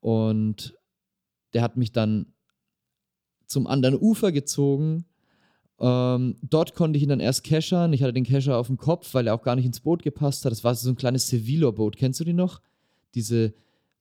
Und 0.00 0.74
der 1.52 1.62
hat 1.62 1.76
mich 1.76 1.92
dann 1.92 2.32
zum 3.46 3.66
anderen 3.66 3.98
Ufer 3.98 4.32
gezogen. 4.32 5.04
Ähm, 5.78 6.36
dort 6.42 6.74
konnte 6.74 6.96
ich 6.96 7.02
ihn 7.02 7.10
dann 7.10 7.20
erst 7.20 7.44
keschern. 7.44 7.92
Ich 7.92 8.02
hatte 8.02 8.14
den 8.14 8.24
Kescher 8.24 8.56
auf 8.56 8.68
dem 8.68 8.78
Kopf, 8.78 9.12
weil 9.12 9.26
er 9.26 9.34
auch 9.34 9.42
gar 9.42 9.54
nicht 9.54 9.66
ins 9.66 9.80
Boot 9.80 10.02
gepasst 10.02 10.44
hat. 10.44 10.52
Das 10.52 10.64
war 10.64 10.74
so 10.74 10.88
ein 10.88 10.96
kleines 10.96 11.28
Sevilo-Boot. 11.28 11.96
Kennst 11.96 12.20
du 12.20 12.24
die 12.24 12.32
noch? 12.32 12.62
Diese, 13.14 13.52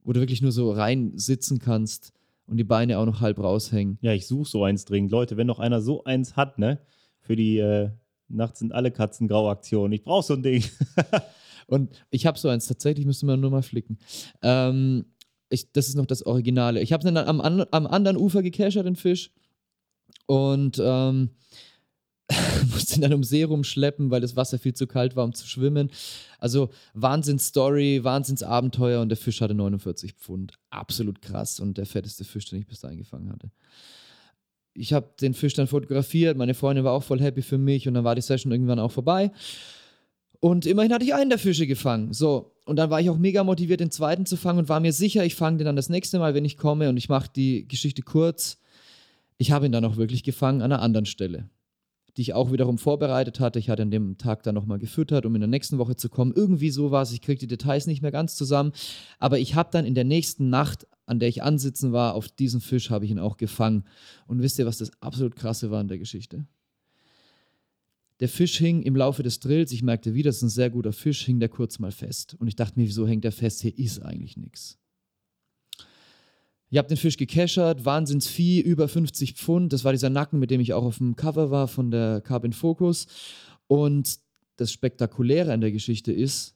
wo 0.03 0.13
du 0.13 0.21
wirklich 0.21 0.41
nur 0.41 0.53
so 0.53 0.71
rein 0.71 1.11
sitzen 1.17 1.59
kannst 1.59 2.13
und 2.47 2.57
die 2.57 2.63
Beine 2.63 2.99
auch 2.99 3.05
noch 3.05 3.21
halb 3.21 3.39
raushängen. 3.39 3.97
Ja, 4.01 4.13
ich 4.13 4.27
suche 4.27 4.49
so 4.49 4.63
eins 4.63 4.85
dringend. 4.85 5.11
Leute, 5.11 5.37
wenn 5.37 5.47
noch 5.47 5.59
einer 5.59 5.81
so 5.81 6.03
eins 6.03 6.35
hat, 6.35 6.59
ne, 6.59 6.79
für 7.19 7.35
die 7.35 7.57
äh, 7.57 7.89
Nachts 8.27 8.59
sind 8.59 8.73
alle 8.73 8.91
Katzen 8.91 9.27
grau 9.27 9.49
Aktion. 9.49 9.91
Ich 9.91 10.03
brauche 10.03 10.23
so 10.23 10.33
ein 10.33 10.43
Ding. 10.43 10.63
und 11.67 11.91
ich 12.09 12.25
habe 12.25 12.37
so 12.39 12.49
eins, 12.49 12.67
tatsächlich 12.67 13.05
müsste 13.05 13.25
man 13.25 13.39
nur 13.39 13.51
mal 13.51 13.61
flicken. 13.61 13.99
Ähm, 14.41 15.05
ich, 15.49 15.71
das 15.71 15.87
ist 15.87 15.95
noch 15.95 16.05
das 16.05 16.25
Originale. 16.25 16.81
Ich 16.81 16.93
habe 16.93 17.03
dann 17.03 17.17
am, 17.17 17.39
am 17.39 17.87
anderen 17.87 18.17
Ufer 18.17 18.41
gecachert, 18.41 18.85
den 18.85 18.95
Fisch. 18.95 19.31
und 20.25 20.81
ähm, 20.83 21.29
musste 22.71 22.95
ihn 22.95 23.01
dann 23.01 23.13
um 23.13 23.23
See 23.23 23.43
rumschleppen, 23.43 24.11
weil 24.11 24.21
das 24.21 24.35
Wasser 24.35 24.57
viel 24.57 24.73
zu 24.73 24.87
kalt 24.87 25.15
war, 25.15 25.25
um 25.25 25.33
zu 25.33 25.47
schwimmen. 25.47 25.89
Also 26.39 26.69
Wahnsinns-Story, 26.93 28.03
Wahnsinns-Abenteuer 28.03 29.01
und 29.01 29.09
der 29.09 29.17
Fisch 29.17 29.41
hatte 29.41 29.53
49 29.53 30.13
Pfund. 30.13 30.53
Absolut 30.69 31.21
krass 31.21 31.59
und 31.59 31.77
der 31.77 31.85
fetteste 31.85 32.23
Fisch, 32.23 32.45
den 32.45 32.59
ich 32.59 32.67
bis 32.67 32.79
dahin 32.79 32.97
gefangen 32.97 33.31
hatte. 33.31 33.51
Ich 34.73 34.93
habe 34.93 35.09
den 35.21 35.33
Fisch 35.33 35.53
dann 35.53 35.67
fotografiert, 35.67 36.37
meine 36.37 36.55
Freundin 36.55 36.83
war 36.83 36.93
auch 36.93 37.03
voll 37.03 37.21
happy 37.21 37.41
für 37.41 37.59
mich 37.59 37.87
und 37.87 37.93
dann 37.93 38.03
war 38.03 38.15
die 38.15 38.21
Session 38.21 38.51
irgendwann 38.51 38.79
auch 38.79 38.91
vorbei. 38.91 39.31
Und 40.39 40.65
immerhin 40.65 40.91
hatte 40.91 41.05
ich 41.05 41.13
einen 41.13 41.29
der 41.29 41.39
Fische 41.39 41.67
gefangen. 41.67 42.11
So, 42.11 42.55
und 42.65 42.75
dann 42.75 42.89
war 42.89 42.99
ich 42.99 43.09
auch 43.09 43.17
mega 43.17 43.43
motiviert, 43.43 43.79
den 43.79 43.91
zweiten 43.91 44.25
zu 44.25 44.35
fangen 44.35 44.59
und 44.59 44.69
war 44.69 44.79
mir 44.79 44.91
sicher, 44.91 45.23
ich 45.23 45.35
fange 45.35 45.57
den 45.57 45.65
dann 45.65 45.75
das 45.75 45.89
nächste 45.89 46.19
Mal, 46.19 46.33
wenn 46.33 46.43
ich 46.43 46.57
komme 46.57 46.89
und 46.89 46.97
ich 46.97 47.07
mache 47.07 47.29
die 47.33 47.67
Geschichte 47.67 48.01
kurz. 48.01 48.59
Ich 49.37 49.51
habe 49.51 49.67
ihn 49.67 49.71
dann 49.71 49.85
auch 49.85 49.95
wirklich 49.95 50.23
gefangen 50.23 50.61
an 50.61 50.71
einer 50.71 50.81
anderen 50.81 51.05
Stelle 51.05 51.49
die 52.17 52.21
ich 52.21 52.33
auch 52.33 52.51
wiederum 52.51 52.77
vorbereitet 52.77 53.39
hatte. 53.39 53.59
Ich 53.59 53.69
hatte 53.69 53.81
an 53.81 53.91
dem 53.91 54.17
Tag 54.17 54.43
dann 54.43 54.55
nochmal 54.55 54.79
gefüttert, 54.79 55.25
um 55.25 55.35
in 55.35 55.41
der 55.41 55.47
nächsten 55.47 55.77
Woche 55.77 55.95
zu 55.95 56.09
kommen. 56.09 56.33
Irgendwie 56.35 56.69
so 56.69 56.91
war 56.91 57.01
es. 57.01 57.11
Ich 57.11 57.21
kriege 57.21 57.39
die 57.39 57.47
Details 57.47 57.87
nicht 57.87 58.01
mehr 58.01 58.11
ganz 58.11 58.35
zusammen. 58.35 58.71
Aber 59.19 59.39
ich 59.39 59.55
habe 59.55 59.69
dann 59.71 59.85
in 59.85 59.95
der 59.95 60.03
nächsten 60.03 60.49
Nacht, 60.49 60.87
an 61.05 61.19
der 61.19 61.29
ich 61.29 61.41
ansitzen 61.41 61.91
war, 61.91 62.13
auf 62.13 62.27
diesen 62.27 62.61
Fisch 62.61 62.89
habe 62.89 63.05
ich 63.05 63.11
ihn 63.11 63.19
auch 63.19 63.37
gefangen. 63.37 63.85
Und 64.27 64.41
wisst 64.41 64.59
ihr, 64.59 64.65
was 64.65 64.77
das 64.77 64.91
absolut 65.01 65.35
krasse 65.35 65.71
war 65.71 65.81
in 65.81 65.87
der 65.87 65.97
Geschichte? 65.97 66.45
Der 68.19 68.29
Fisch 68.29 68.57
hing 68.57 68.83
im 68.83 68.95
Laufe 68.95 69.23
des 69.23 69.39
Drills, 69.39 69.71
ich 69.71 69.81
merkte 69.81 70.13
wieder, 70.13 70.29
das 70.29 70.37
ist 70.37 70.43
ein 70.43 70.49
sehr 70.49 70.69
guter 70.69 70.93
Fisch, 70.93 71.25
hing 71.25 71.39
der 71.39 71.49
kurz 71.49 71.79
mal 71.79 71.91
fest. 71.91 72.35
Und 72.39 72.47
ich 72.47 72.55
dachte 72.55 72.79
mir, 72.79 72.85
wieso 72.85 73.07
hängt 73.07 73.23
der 73.23 73.31
fest? 73.31 73.61
Hier 73.61 73.77
ist 73.77 74.01
eigentlich 74.01 74.37
nichts. 74.37 74.77
Ich 76.73 76.79
habe 76.79 76.87
den 76.87 76.97
Fisch 76.97 77.17
gekeschert, 77.17 77.85
Wahnsinnsvieh, 77.85 78.59
über 78.59 78.87
50 78.87 79.33
Pfund. 79.33 79.71
Das 79.71 79.83
war 79.83 79.91
dieser 79.91 80.09
Nacken, 80.09 80.39
mit 80.39 80.49
dem 80.49 80.59
ich 80.59 80.73
auch 80.73 80.83
auf 80.83 80.97
dem 80.97 81.15
Cover 81.15 81.51
war 81.51 81.67
von 81.67 81.91
der 81.91 82.19
Carbon 82.19 82.51
Focus. 82.51 83.05
Und 83.67 84.17
das 84.55 84.71
Spektakuläre 84.71 85.53
an 85.53 85.61
der 85.61 85.71
Geschichte 85.71 86.11
ist, 86.11 86.55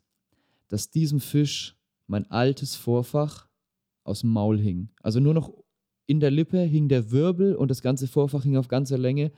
dass 0.69 0.89
diesem 0.89 1.19
Fisch 1.19 1.77
mein 2.07 2.31
altes 2.31 2.73
Vorfach 2.73 3.47
aus 4.05 4.21
dem 4.21 4.31
Maul 4.31 4.57
hing. 4.59 4.89
Also 5.03 5.19
nur 5.19 5.35
noch 5.35 5.53
in 6.07 6.19
der 6.19 6.31
Lippe 6.31 6.61
hing 6.61 6.89
der 6.89 7.11
Wirbel 7.11 7.55
und 7.55 7.69
das 7.69 7.83
ganze 7.83 8.07
Vorfach 8.07 8.41
hing 8.41 8.57
auf 8.57 8.69
ganzer 8.69 8.97
Länge 8.97 9.31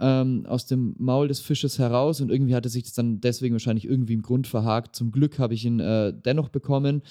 ähm, 0.00 0.46
aus 0.46 0.64
dem 0.64 0.94
Maul 0.96 1.28
des 1.28 1.40
Fisches 1.40 1.78
heraus 1.78 2.22
und 2.22 2.30
irgendwie 2.30 2.54
hatte 2.54 2.70
sich 2.70 2.84
das 2.84 2.94
dann 2.94 3.20
deswegen 3.20 3.52
wahrscheinlich 3.52 3.84
irgendwie 3.84 4.14
im 4.14 4.22
Grund 4.22 4.46
verhakt. 4.46 4.96
Zum 4.96 5.12
Glück 5.12 5.38
habe 5.38 5.52
ich 5.52 5.66
ihn 5.66 5.80
äh, 5.80 6.14
dennoch 6.14 6.48
bekommen. 6.48 7.02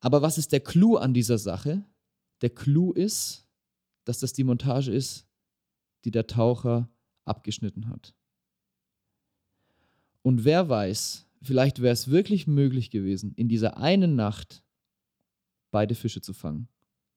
Aber 0.00 0.22
was 0.22 0.38
ist 0.38 0.52
der 0.52 0.60
Clou 0.60 0.96
an 0.96 1.14
dieser 1.14 1.38
Sache? 1.38 1.84
Der 2.40 2.50
Clou 2.50 2.92
ist, 2.92 3.46
dass 4.04 4.18
das 4.20 4.32
die 4.32 4.44
Montage 4.44 4.90
ist, 4.90 5.26
die 6.04 6.10
der 6.10 6.26
Taucher 6.26 6.88
abgeschnitten 7.24 7.88
hat. 7.88 8.14
Und 10.22 10.44
wer 10.44 10.68
weiß, 10.68 11.26
vielleicht 11.42 11.80
wäre 11.80 11.92
es 11.92 12.10
wirklich 12.10 12.46
möglich 12.46 12.90
gewesen, 12.90 13.32
in 13.36 13.48
dieser 13.48 13.76
einen 13.76 14.16
Nacht 14.16 14.62
beide 15.70 15.94
Fische 15.94 16.20
zu 16.20 16.32
fangen. 16.32 16.68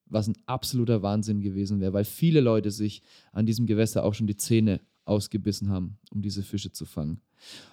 Was 0.06 0.28
ein 0.28 0.36
absoluter 0.46 1.02
Wahnsinn 1.02 1.40
gewesen 1.40 1.80
wäre, 1.80 1.92
weil 1.94 2.04
viele 2.04 2.40
Leute 2.40 2.70
sich 2.70 3.02
an 3.32 3.46
diesem 3.46 3.66
Gewässer 3.66 4.04
auch 4.04 4.14
schon 4.14 4.26
die 4.26 4.36
Zähne 4.36 4.80
ausgebissen 5.06 5.70
haben, 5.70 5.98
um 6.10 6.22
diese 6.22 6.42
Fische 6.42 6.72
zu 6.72 6.84
fangen. 6.84 7.20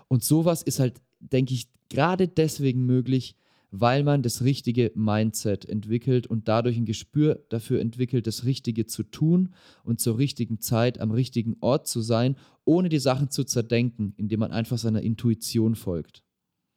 Und 0.07 0.23
sowas 0.23 0.63
ist 0.63 0.79
halt, 0.79 1.01
denke 1.19 1.53
ich, 1.53 1.67
gerade 1.89 2.27
deswegen 2.27 2.85
möglich, 2.85 3.35
weil 3.71 4.03
man 4.03 4.21
das 4.21 4.43
richtige 4.43 4.91
Mindset 4.95 5.65
entwickelt 5.65 6.27
und 6.27 6.47
dadurch 6.47 6.77
ein 6.77 6.85
Gespür 6.85 7.43
dafür 7.49 7.79
entwickelt, 7.79 8.27
das 8.27 8.43
Richtige 8.43 8.85
zu 8.85 9.03
tun 9.03 9.53
und 9.83 10.01
zur 10.01 10.17
richtigen 10.17 10.59
Zeit 10.59 10.99
am 10.99 11.11
richtigen 11.11 11.55
Ort 11.61 11.87
zu 11.87 12.01
sein, 12.01 12.35
ohne 12.65 12.89
die 12.89 12.99
Sachen 12.99 13.31
zu 13.31 13.45
zerdenken, 13.45 14.13
indem 14.17 14.41
man 14.41 14.51
einfach 14.51 14.77
seiner 14.77 15.01
Intuition 15.01 15.75
folgt. 15.75 16.23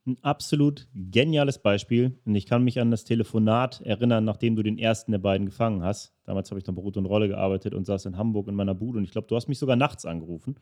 Ein 0.06 0.18
absolut 0.22 0.86
geniales 0.94 1.58
Beispiel. 1.58 2.18
Und 2.26 2.34
ich 2.34 2.44
kann 2.44 2.62
mich 2.62 2.78
an 2.78 2.90
das 2.90 3.04
Telefonat 3.04 3.80
erinnern, 3.80 4.24
nachdem 4.24 4.54
du 4.54 4.62
den 4.62 4.78
ersten 4.78 5.12
der 5.12 5.18
beiden 5.18 5.46
gefangen 5.46 5.82
hast. 5.82 6.14
Damals 6.24 6.50
habe 6.50 6.60
ich 6.60 6.66
noch 6.66 6.74
bei 6.74 6.82
Rot 6.82 6.98
und 6.98 7.06
Rolle 7.06 7.26
gearbeitet 7.26 7.72
und 7.74 7.86
saß 7.86 8.04
in 8.04 8.18
Hamburg 8.18 8.48
in 8.48 8.54
meiner 8.54 8.74
Bude. 8.74 8.98
Und 8.98 9.04
ich 9.04 9.12
glaube, 9.12 9.28
du 9.28 9.34
hast 9.34 9.48
mich 9.48 9.58
sogar 9.58 9.76
nachts 9.76 10.04
angerufen. 10.04 10.56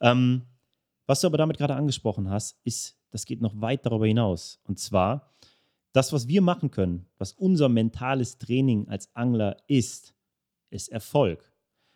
Ähm, 0.00 0.42
was 1.06 1.20
du 1.20 1.26
aber 1.26 1.36
damit 1.36 1.58
gerade 1.58 1.74
angesprochen 1.74 2.30
hast, 2.30 2.58
ist, 2.64 2.98
das 3.10 3.26
geht 3.26 3.42
noch 3.42 3.60
weit 3.60 3.84
darüber 3.84 4.06
hinaus. 4.06 4.60
Und 4.64 4.78
zwar, 4.78 5.30
das, 5.92 6.12
was 6.12 6.28
wir 6.28 6.42
machen 6.42 6.70
können, 6.70 7.06
was 7.18 7.32
unser 7.32 7.68
mentales 7.68 8.38
Training 8.38 8.88
als 8.88 9.14
Angler 9.14 9.56
ist, 9.66 10.14
ist 10.70 10.88
Erfolg. 10.88 11.52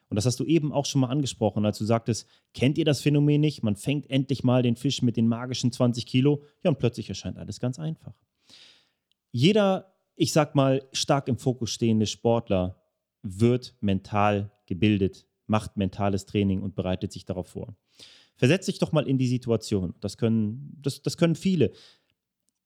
Und 0.08 0.16
das 0.16 0.26
hast 0.26 0.38
du 0.38 0.44
eben 0.44 0.72
auch 0.72 0.86
schon 0.86 1.00
mal 1.00 1.08
angesprochen, 1.08 1.64
als 1.64 1.78
du 1.78 1.84
sagtest, 1.84 2.28
kennt 2.52 2.78
ihr 2.78 2.84
das 2.84 3.00
Phänomen 3.00 3.40
nicht? 3.40 3.62
Man 3.62 3.76
fängt 3.76 4.08
endlich 4.10 4.44
mal 4.44 4.62
den 4.62 4.76
Fisch 4.76 5.02
mit 5.02 5.16
den 5.16 5.26
magischen 5.26 5.72
20 5.72 6.06
Kilo. 6.06 6.44
Ja, 6.62 6.70
und 6.70 6.78
plötzlich 6.78 7.08
erscheint 7.08 7.38
alles 7.38 7.58
ganz 7.58 7.78
einfach. 7.78 8.14
Jeder, 9.32 9.92
ich 10.14 10.32
sag 10.32 10.54
mal, 10.54 10.86
stark 10.92 11.28
im 11.28 11.38
Fokus 11.38 11.70
stehende 11.70 12.06
Sportler 12.06 12.80
wird 13.22 13.74
mental 13.80 14.52
gebildet, 14.66 15.26
macht 15.46 15.76
mentales 15.76 16.26
Training 16.26 16.62
und 16.62 16.74
bereitet 16.74 17.12
sich 17.12 17.24
darauf 17.24 17.48
vor. 17.48 17.74
Versetz 18.36 18.66
dich 18.66 18.78
doch 18.78 18.92
mal 18.92 19.08
in 19.08 19.18
die 19.18 19.26
Situation. 19.26 19.94
Das 20.00 20.16
können, 20.16 20.76
das, 20.80 21.02
das 21.02 21.16
können 21.16 21.34
viele. 21.34 21.72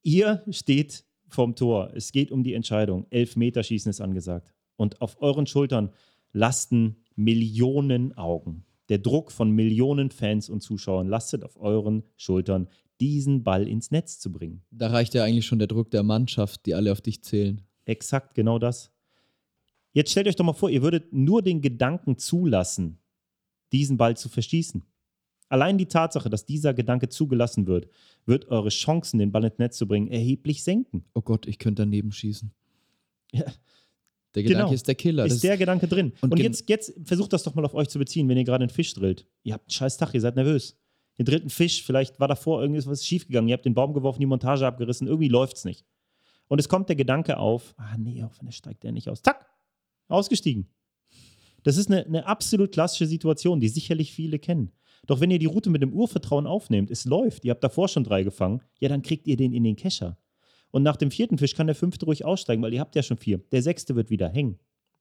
Ihr 0.03 0.45
steht 0.51 1.05
vom 1.29 1.55
Tor. 1.55 1.91
Es 1.95 2.13
geht 2.13 2.31
um 2.31 2.43
die 2.43 2.55
Entscheidung. 2.55 3.07
Elfmeterschießen 3.11 3.91
ist 3.91 4.01
angesagt. 4.01 4.53
Und 4.77 5.01
auf 5.01 5.21
euren 5.21 5.47
Schultern 5.47 5.91
lasten 6.33 6.97
Millionen 7.17 8.17
Augen. 8.17 8.65
Der 8.89 8.99
Druck 8.99 9.33
von 9.33 9.51
Millionen 9.51 10.11
Fans 10.11 10.49
und 10.49 10.63
Zuschauern 10.63 11.09
lastet 11.09 11.45
auf 11.45 11.61
euren 11.61 12.05
Schultern, 12.17 12.69
diesen 13.01 13.45
Ball 13.45 13.69
ins 13.69 13.91
Netz 13.91 14.19
zu 14.19 14.33
bringen. 14.33 14.63
Da 14.71 14.89
reicht 14.89 15.15
ja 15.15 15.25
eigentlich 15.25 15.47
schon 15.47 15.59
der 15.59 15.69
Druck 15.69 15.91
der 15.91 16.03
Mannschaft, 16.03 16.67
die 16.67 16.75
alle 16.75 16.93
auf 16.93 17.01
dich 17.01 17.23
zählen. 17.23 17.63
Exakt, 17.85 18.35
genau 18.35 18.59
das. 18.59 18.91
Jetzt 19.93 20.11
stellt 20.11 20.29
euch 20.29 20.37
doch 20.37 20.45
mal 20.45 20.53
vor, 20.53 20.71
ihr 20.71 20.83
würdet 20.83 21.13
nur 21.13 21.43
den 21.43 21.61
Gedanken 21.61 22.19
zulassen, 22.19 22.99
diesen 23.73 23.97
Ball 23.97 24.17
zu 24.17 24.29
verschießen. 24.29 24.85
Allein 25.49 25.79
die 25.79 25.87
Tatsache, 25.87 26.29
dass 26.29 26.45
dieser 26.45 26.75
Gedanke 26.75 27.09
zugelassen 27.09 27.67
wird, 27.67 27.89
wird 28.27 28.49
eure 28.49 28.69
Chancen, 28.69 29.19
den 29.19 29.33
Ball 29.33 29.45
ins 29.45 29.59
Netz 29.59 29.79
zu 29.79 29.87
bringen, 29.87 30.09
erheblich 30.09 30.63
senken. 30.63 31.05
Oh 31.15 31.23
Gott, 31.23 31.47
ich 31.47 31.59
könnte 31.59 31.83
daneben 31.83 32.13
schießen. 32.13 32.53
Ja. 33.33 33.45
Der 34.35 34.43
Gedanke 34.43 34.65
genau. 34.65 34.75
ist 34.75 34.87
der 34.87 34.95
Killer. 34.95 35.25
Ist 35.25 35.37
das 35.37 35.41
der 35.41 35.57
Gedanke 35.57 35.89
drin. 35.89 36.13
Und, 36.21 36.33
und 36.33 36.39
jetzt, 36.39 36.69
jetzt 36.69 36.93
versucht 37.03 37.33
das 37.33 37.43
doch 37.43 37.55
mal 37.55 37.65
auf 37.65 37.75
euch 37.75 37.89
zu 37.89 37.99
beziehen, 37.99 38.29
wenn 38.29 38.37
ihr 38.37 38.45
gerade 38.45 38.63
einen 38.63 38.71
Fisch 38.71 38.93
drillt. 38.93 39.27
Ihr 39.43 39.55
habt 39.55 39.65
einen 39.65 39.71
scheiß 39.71 39.97
Tag, 39.97 40.13
ihr 40.13 40.21
seid 40.21 40.37
nervös. 40.37 40.77
Ihr 41.17 41.25
drillt 41.25 41.43
einen 41.43 41.51
Fisch, 41.51 41.83
vielleicht 41.83 42.21
war 42.21 42.29
davor 42.29 42.63
irgendwas 42.63 43.05
schiefgegangen, 43.05 43.49
ihr 43.49 43.55
habt 43.55 43.65
den 43.65 43.75
Baum 43.75 43.93
geworfen, 43.93 44.21
die 44.21 44.27
Montage 44.27 44.67
abgerissen, 44.67 45.09
irgendwie 45.09 45.29
läuft 45.29 45.57
es 45.57 45.65
nicht. 45.65 45.85
Und 46.47 46.61
es 46.61 46.69
kommt 46.69 46.89
der 46.89 46.97
Gedanke 46.97 47.39
auf, 47.39 47.75
ah 47.77 47.97
nee, 47.99 48.23
auch 48.23 48.39
wenn 48.39 48.47
er 48.47 48.53
steigt 48.53 48.85
der 48.85 48.93
nicht 48.93 49.09
aus. 49.09 49.21
Tack, 49.21 49.47
ausgestiegen. 50.07 50.69
Das 51.65 51.77
ist 51.77 51.91
eine, 51.91 52.07
eine 52.07 52.27
absolut 52.27 52.73
klassische 52.73 53.07
Situation, 53.07 53.61
die 53.61 53.69
sicherlich 53.69 54.13
viele 54.13 54.39
kennen. 54.39 54.71
Doch 55.09 55.21
wenn 55.21 55.31
ihr 55.31 55.39
die 55.39 55.47
Route 55.47 55.71
mit 55.71 55.83
dem 55.83 55.93
Urvertrauen 55.93 56.47
aufnehmt, 56.47 56.91
es 56.91 57.07
läuft, 57.07 57.45
ihr 57.45 57.51
habt 57.51 57.65
davor 57.65 57.89
schon 57.89 58.05
drei 58.05 58.23
gefangen, 58.23 58.61
ja, 58.79 58.89
dann 58.89 59.03
kriegt 59.03 59.27
ihr 59.27 59.37
den 59.37 59.53
in 59.53 59.65
den 59.65 59.75
Kescher. 59.75 60.19
Und 60.71 60.83
nach 60.83 60.97
dem 60.97 61.11
vierten 61.11 61.39
Fisch 61.39 61.55
kann 61.55 61.67
der 61.67 61.75
fünfte 61.75 62.05
ruhig 62.05 62.27
aussteigen, 62.27 62.63
weil 62.63 62.75
ihr 62.75 62.81
habt 62.81 62.95
ja 62.95 63.03
schon 63.03 63.17
vier. 63.17 63.39
Der 63.51 63.63
sechste 63.63 63.97
wird 63.97 64.11
wieder 64.11 64.29
hängen. 64.29 64.59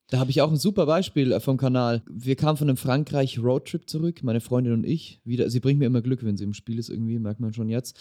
Da 0.09 0.19
habe 0.19 0.31
ich 0.31 0.41
auch 0.41 0.49
ein 0.49 0.55
super 0.55 0.85
Beispiel 0.85 1.33
äh, 1.33 1.41
vom 1.41 1.57
Kanal. 1.57 2.03
Wir 2.09 2.37
kamen 2.37 2.55
von 2.55 2.69
einem 2.69 2.77
Frankreich-Roadtrip 2.77 3.89
zurück, 3.89 4.23
meine 4.23 4.39
Freundin 4.39 4.71
und 4.71 4.85
ich. 4.85 5.19
Wieder, 5.25 5.49
sie 5.49 5.59
bringt 5.59 5.79
mir 5.79 5.85
immer 5.87 6.01
Glück, 6.01 6.23
wenn 6.23 6.37
sie 6.37 6.45
im 6.45 6.53
Spiel 6.53 6.79
ist, 6.79 6.87
irgendwie, 6.87 7.19
merkt 7.19 7.41
man 7.41 7.53
schon 7.53 7.67
jetzt 7.67 7.99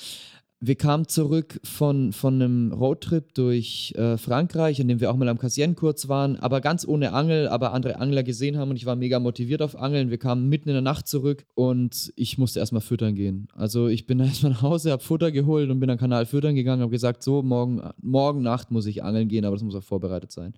wir 0.59 0.75
kamen 0.75 1.07
zurück 1.07 1.61
von, 1.65 2.13
von 2.13 2.35
einem 2.35 2.73
Roadtrip 2.73 3.35
durch 3.35 3.93
äh, 3.97 4.17
Frankreich, 4.17 4.81
in 4.81 4.89
dem 4.89 5.01
wir 5.01 5.11
auch 5.11 5.17
mal 5.17 5.29
am 5.29 5.39
Cassien 5.39 5.77
kurz 5.77 6.09
waren, 6.09 6.37
aber 6.37 6.63
ganz 6.63 6.89
ohne 6.89 7.13
Angel, 7.13 7.49
aber 7.49 7.75
andere 7.75 8.01
Angler 8.01 8.23
gesehen 8.23 8.57
haben 8.57 8.71
und 8.71 8.77
ich 8.77 8.87
war 8.87 8.97
mega 8.97 9.21
motiviert 9.21 9.61
auf 9.61 9.77
Angeln. 9.79 10.09
Wir 10.09 10.17
kamen 10.17 10.49
mitten 10.49 10.71
in 10.71 10.75
der 10.75 10.83
Nacht 10.83 11.09
zurück 11.09 11.45
und 11.55 12.11
ich 12.17 12.39
musste 12.39 12.61
erstmal 12.61 12.81
füttern 12.81 13.15
gehen. 13.15 13.49
Also 13.55 13.89
ich 13.89 14.07
bin 14.07 14.19
erstmal 14.21 14.53
nach 14.53 14.63
Hause, 14.63 14.93
habe 14.93 15.03
Futter 15.03 15.31
geholt 15.31 15.69
und 15.69 15.79
bin 15.79 15.91
am 15.91 15.99
Kanal 15.99 16.25
füttern 16.25 16.55
gegangen, 16.55 16.81
habe 16.81 16.91
gesagt, 16.91 17.23
so, 17.23 17.43
morgen, 17.43 17.83
morgen 18.01 18.41
Nacht 18.41 18.71
muss 18.71 18.87
ich 18.87 19.05
angeln 19.05 19.29
gehen, 19.29 19.45
aber 19.45 19.57
das 19.57 19.63
muss 19.63 19.75
auch 19.75 19.83
vorbereitet 19.83 20.33
sein. 20.33 20.55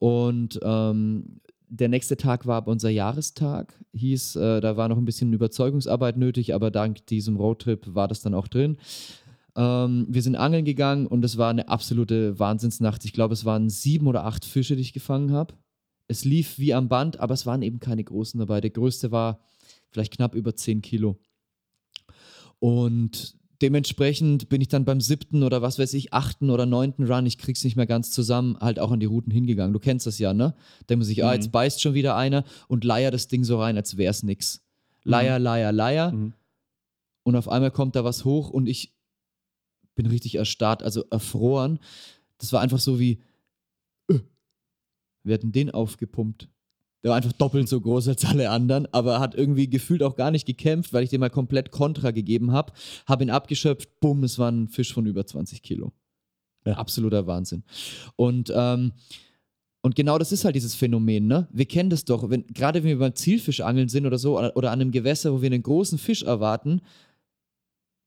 Und 0.00 0.58
ähm, 0.64 1.40
der 1.74 1.88
nächste 1.88 2.18
Tag 2.18 2.46
war 2.46 2.68
unser 2.68 2.90
Jahrestag, 2.90 3.74
hieß, 3.94 4.36
äh, 4.36 4.60
da 4.60 4.76
war 4.76 4.90
noch 4.90 4.98
ein 4.98 5.06
bisschen 5.06 5.32
Überzeugungsarbeit 5.32 6.18
nötig, 6.18 6.54
aber 6.54 6.70
dank 6.70 7.06
diesem 7.06 7.36
Roadtrip 7.36 7.94
war 7.94 8.08
das 8.08 8.20
dann 8.20 8.34
auch 8.34 8.46
drin. 8.46 8.76
Ähm, 9.56 10.06
wir 10.10 10.20
sind 10.20 10.36
angeln 10.36 10.66
gegangen 10.66 11.06
und 11.06 11.24
es 11.24 11.38
war 11.38 11.48
eine 11.48 11.68
absolute 11.68 12.38
Wahnsinnsnacht. 12.38 13.06
Ich 13.06 13.14
glaube, 13.14 13.32
es 13.32 13.46
waren 13.46 13.70
sieben 13.70 14.06
oder 14.06 14.26
acht 14.26 14.44
Fische, 14.44 14.76
die 14.76 14.82
ich 14.82 14.92
gefangen 14.92 15.32
habe. 15.32 15.54
Es 16.08 16.26
lief 16.26 16.58
wie 16.58 16.74
am 16.74 16.88
Band, 16.88 17.20
aber 17.20 17.32
es 17.32 17.46
waren 17.46 17.62
eben 17.62 17.80
keine 17.80 18.04
großen 18.04 18.38
dabei. 18.38 18.60
Der 18.60 18.70
größte 18.70 19.10
war 19.10 19.40
vielleicht 19.88 20.12
knapp 20.14 20.34
über 20.34 20.54
zehn 20.54 20.82
Kilo. 20.82 21.18
Und 22.58 23.38
dementsprechend 23.62 24.48
bin 24.48 24.60
ich 24.60 24.68
dann 24.68 24.84
beim 24.84 25.00
siebten 25.00 25.42
oder 25.42 25.62
was 25.62 25.78
weiß 25.78 25.94
ich, 25.94 26.12
achten 26.12 26.50
oder 26.50 26.66
neunten 26.66 27.10
Run, 27.10 27.24
ich 27.24 27.38
krieg's 27.38 27.64
nicht 27.64 27.76
mehr 27.76 27.86
ganz 27.86 28.10
zusammen, 28.10 28.58
halt 28.60 28.78
auch 28.78 28.90
an 28.90 29.00
die 29.00 29.06
Routen 29.06 29.32
hingegangen. 29.32 29.72
Du 29.72 29.78
kennst 29.78 30.06
das 30.06 30.18
ja, 30.18 30.34
ne? 30.34 30.54
Denkt 30.88 31.00
man 31.00 31.02
sich, 31.02 31.24
ah, 31.24 31.32
jetzt 31.32 31.52
beißt 31.52 31.80
schon 31.80 31.94
wieder 31.94 32.16
einer 32.16 32.44
und 32.68 32.84
leier 32.84 33.10
das 33.10 33.28
Ding 33.28 33.44
so 33.44 33.58
rein, 33.58 33.76
als 33.76 33.96
wär's 33.96 34.22
nix. 34.22 34.62
Leier, 35.04 35.38
Leier, 35.38 35.72
Leier. 35.72 36.12
Mhm. 36.12 36.34
Und 37.22 37.36
auf 37.36 37.48
einmal 37.48 37.70
kommt 37.70 37.96
da 37.96 38.04
was 38.04 38.24
hoch 38.24 38.50
und 38.50 38.66
ich 38.66 38.94
bin 39.94 40.06
richtig 40.06 40.34
erstarrt, 40.34 40.82
also 40.82 41.04
erfroren. 41.10 41.78
Das 42.38 42.52
war 42.52 42.60
einfach 42.60 42.80
so 42.80 42.98
wie, 42.98 43.22
äh, 44.08 44.18
wir 45.22 45.34
hatten 45.34 45.52
den 45.52 45.70
aufgepumpt. 45.70 46.48
Der 47.02 47.10
war 47.10 47.16
einfach 47.16 47.32
doppelt 47.32 47.68
so 47.68 47.80
groß 47.80 48.08
als 48.08 48.24
alle 48.24 48.50
anderen, 48.50 48.86
aber 48.92 49.18
hat 49.18 49.34
irgendwie 49.34 49.68
gefühlt 49.68 50.02
auch 50.02 50.14
gar 50.14 50.30
nicht 50.30 50.46
gekämpft, 50.46 50.92
weil 50.92 51.02
ich 51.02 51.10
dem 51.10 51.20
mal 51.20 51.30
komplett 51.30 51.72
Kontra 51.72 52.12
gegeben 52.12 52.52
habe. 52.52 52.72
Habe 53.06 53.24
ihn 53.24 53.30
abgeschöpft, 53.30 54.00
bumm, 54.00 54.22
es 54.24 54.38
war 54.38 54.50
ein 54.50 54.68
Fisch 54.68 54.92
von 54.92 55.06
über 55.06 55.26
20 55.26 55.62
Kilo. 55.62 55.92
Ja. 56.64 56.74
Absoluter 56.74 57.26
Wahnsinn. 57.26 57.64
Und, 58.14 58.52
ähm, 58.54 58.92
und 59.80 59.96
genau 59.96 60.16
das 60.18 60.30
ist 60.30 60.44
halt 60.44 60.54
dieses 60.54 60.76
Phänomen, 60.76 61.26
ne? 61.26 61.48
Wir 61.50 61.66
kennen 61.66 61.90
das 61.90 62.04
doch, 62.04 62.30
wenn, 62.30 62.46
gerade 62.46 62.84
wenn 62.84 62.90
wir 62.90 62.98
beim 63.00 63.16
Zielfischangeln 63.16 63.88
sind 63.88 64.06
oder 64.06 64.18
so, 64.18 64.38
oder, 64.38 64.56
oder 64.56 64.70
an 64.70 64.80
einem 64.80 64.92
Gewässer, 64.92 65.32
wo 65.32 65.42
wir 65.42 65.46
einen 65.46 65.64
großen 65.64 65.98
Fisch 65.98 66.22
erwarten, 66.22 66.82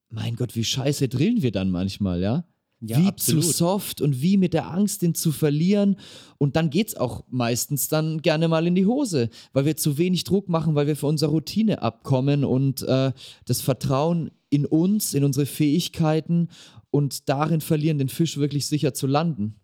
mein 0.09 0.37
Gott, 0.37 0.55
wie 0.55 0.63
scheiße 0.63 1.09
drillen 1.09 1.41
wir 1.41 1.51
dann 1.51 1.69
manchmal, 1.69 2.21
ja? 2.21 2.45
Ja, 2.87 2.99
wie 2.99 3.07
absolut. 3.07 3.43
zu 3.43 3.51
soft 3.51 4.01
und 4.01 4.21
wie 4.21 4.37
mit 4.37 4.53
der 4.53 4.71
Angst, 4.71 5.01
den 5.01 5.15
zu 5.15 5.31
verlieren. 5.31 5.97
Und 6.37 6.55
dann 6.55 6.69
geht 6.69 6.89
es 6.89 6.95
auch 6.95 7.23
meistens 7.29 7.87
dann 7.87 8.21
gerne 8.21 8.47
mal 8.47 8.67
in 8.67 8.75
die 8.75 8.85
Hose, 8.85 9.29
weil 9.53 9.65
wir 9.65 9.77
zu 9.77 9.97
wenig 9.97 10.23
Druck 10.23 10.49
machen, 10.49 10.75
weil 10.75 10.87
wir 10.87 10.95
für 10.95 11.07
unsere 11.07 11.31
Routine 11.31 11.81
abkommen 11.81 12.43
und 12.43 12.83
äh, 12.83 13.11
das 13.45 13.61
Vertrauen 13.61 14.31
in 14.49 14.65
uns, 14.65 15.13
in 15.13 15.23
unsere 15.23 15.45
Fähigkeiten 15.45 16.49
und 16.91 17.27
darin 17.29 17.61
verlieren, 17.61 17.97
den 17.97 18.09
Fisch 18.09 18.37
wirklich 18.37 18.67
sicher 18.67 18.93
zu 18.93 19.07
landen. 19.07 19.55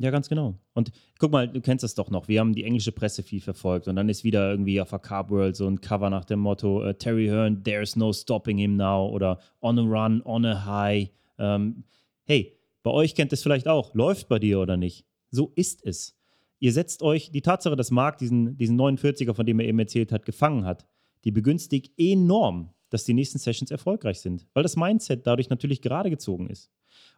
Ja, 0.00 0.12
ganz 0.12 0.28
genau. 0.28 0.54
Und 0.74 0.92
guck 1.18 1.32
mal, 1.32 1.48
du 1.48 1.60
kennst 1.60 1.82
das 1.82 1.96
doch 1.96 2.08
noch. 2.08 2.28
Wir 2.28 2.38
haben 2.38 2.54
die 2.54 2.62
englische 2.62 2.92
Presse 2.92 3.24
viel 3.24 3.40
verfolgt 3.40 3.88
und 3.88 3.96
dann 3.96 4.08
ist 4.08 4.22
wieder 4.22 4.48
irgendwie 4.48 4.80
auf 4.80 4.90
der 4.90 5.00
Carb 5.00 5.30
World 5.30 5.56
so 5.56 5.66
ein 5.66 5.80
Cover 5.80 6.08
nach 6.08 6.24
dem 6.24 6.38
Motto: 6.38 6.84
äh, 6.84 6.94
Terry 6.94 7.26
Hearn, 7.26 7.64
there's 7.64 7.96
no 7.96 8.12
stopping 8.12 8.58
him 8.58 8.76
now 8.76 9.08
oder 9.08 9.40
on 9.60 9.76
a 9.76 9.82
run, 9.82 10.22
on 10.22 10.44
a 10.44 10.64
high. 10.64 11.10
Ähm, 11.38 11.82
hey, 12.24 12.57
bei 12.88 12.94
euch 12.94 13.14
kennt 13.14 13.34
es 13.34 13.42
vielleicht 13.42 13.68
auch. 13.68 13.92
Läuft 13.94 14.28
bei 14.28 14.38
dir 14.38 14.60
oder 14.60 14.78
nicht? 14.78 15.04
So 15.30 15.52
ist 15.56 15.84
es. 15.84 16.16
Ihr 16.58 16.72
setzt 16.72 17.02
euch, 17.02 17.30
die 17.30 17.42
Tatsache, 17.42 17.76
dass 17.76 17.90
Marc 17.90 18.16
diesen, 18.16 18.56
diesen 18.56 18.80
49er, 18.80 19.34
von 19.34 19.44
dem 19.44 19.60
er 19.60 19.66
eben 19.66 19.78
erzählt 19.78 20.10
hat, 20.10 20.24
gefangen 20.24 20.64
hat, 20.64 20.86
die 21.24 21.30
begünstigt 21.30 21.92
enorm, 21.98 22.72
dass 22.88 23.04
die 23.04 23.12
nächsten 23.12 23.38
Sessions 23.38 23.70
erfolgreich 23.70 24.20
sind, 24.20 24.46
weil 24.54 24.62
das 24.62 24.76
Mindset 24.76 25.26
dadurch 25.26 25.50
natürlich 25.50 25.82
gerade 25.82 26.08
gezogen 26.08 26.48
ist. 26.48 26.70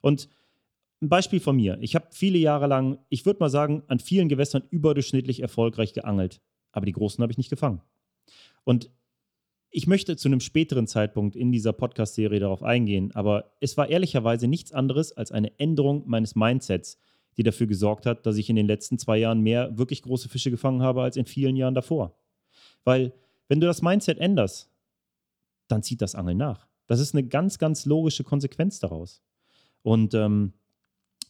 Und 0.03 0.29
ein 1.01 1.09
Beispiel 1.09 1.39
von 1.39 1.55
mir. 1.55 1.79
Ich 1.81 1.95
habe 1.95 2.09
viele 2.11 2.39
Jahre 2.39 2.67
lang, 2.67 2.99
ich 3.09 3.25
würde 3.25 3.39
mal 3.39 3.49
sagen, 3.49 3.85
an 3.87 4.01
vielen 4.01 4.29
Gewässern 4.29 4.65
überdurchschnittlich 4.71 5.39
erfolgreich 5.39 5.93
geangelt. 5.93 6.41
Aber 6.73 6.85
die 6.85 6.93
großen 6.93 7.23
habe 7.23 7.31
ich 7.31 7.39
nicht 7.39 7.51
gefangen. 7.51 7.81
Und 8.65 8.91
ich 9.71 9.87
möchte 9.87 10.17
zu 10.17 10.29
einem 10.29 10.41
späteren 10.41 10.87
Zeitpunkt 10.87 11.37
in 11.37 11.53
dieser 11.53 11.73
Podcast-Serie 11.73 12.41
darauf 12.41 12.63
eingehen, 12.63 13.13
aber 13.15 13.53
es 13.61 13.77
war 13.77 13.89
ehrlicherweise 13.89 14.49
nichts 14.49 14.73
anderes 14.73 15.13
als 15.13 15.31
eine 15.31 15.59
Änderung 15.59 16.03
meines 16.07 16.35
Mindsets, 16.35 16.99
die 17.37 17.45
dafür 17.45 17.69
gesorgt 17.69 18.05
hat, 18.05 18.27
dass 18.27 18.37
ich 18.37 18.51
in 18.51 18.57
den 18.57 18.67
letzten 18.67 18.99
zwei 18.99 19.19
Jahren 19.19 19.41
mehr 19.41 19.79
wirklich 19.79 20.03
große 20.03 20.29
Fische 20.29 20.51
gefangen 20.51 20.83
habe 20.83 21.03
als 21.03 21.17
in 21.17 21.27
vielen 21.27 21.57
Jahren 21.57 21.75
davor. 21.75 22.19
Weil, 22.85 23.13
wenn 23.49 23.61
du 23.61 23.67
das 23.67 23.83
Mindset 23.83 24.19
änderst, 24.19 24.71
dann 25.69 25.83
zieht 25.83 26.03
das 26.03 26.17
Angeln 26.17 26.39
nach. 26.39 26.67
Das 26.89 26.99
ist 26.99 27.15
eine 27.15 27.27
ganz, 27.27 27.59
ganz 27.59 27.87
logische 27.87 28.25
Konsequenz 28.25 28.81
daraus. 28.81 29.23
Und 29.83 30.15
ähm, 30.15 30.53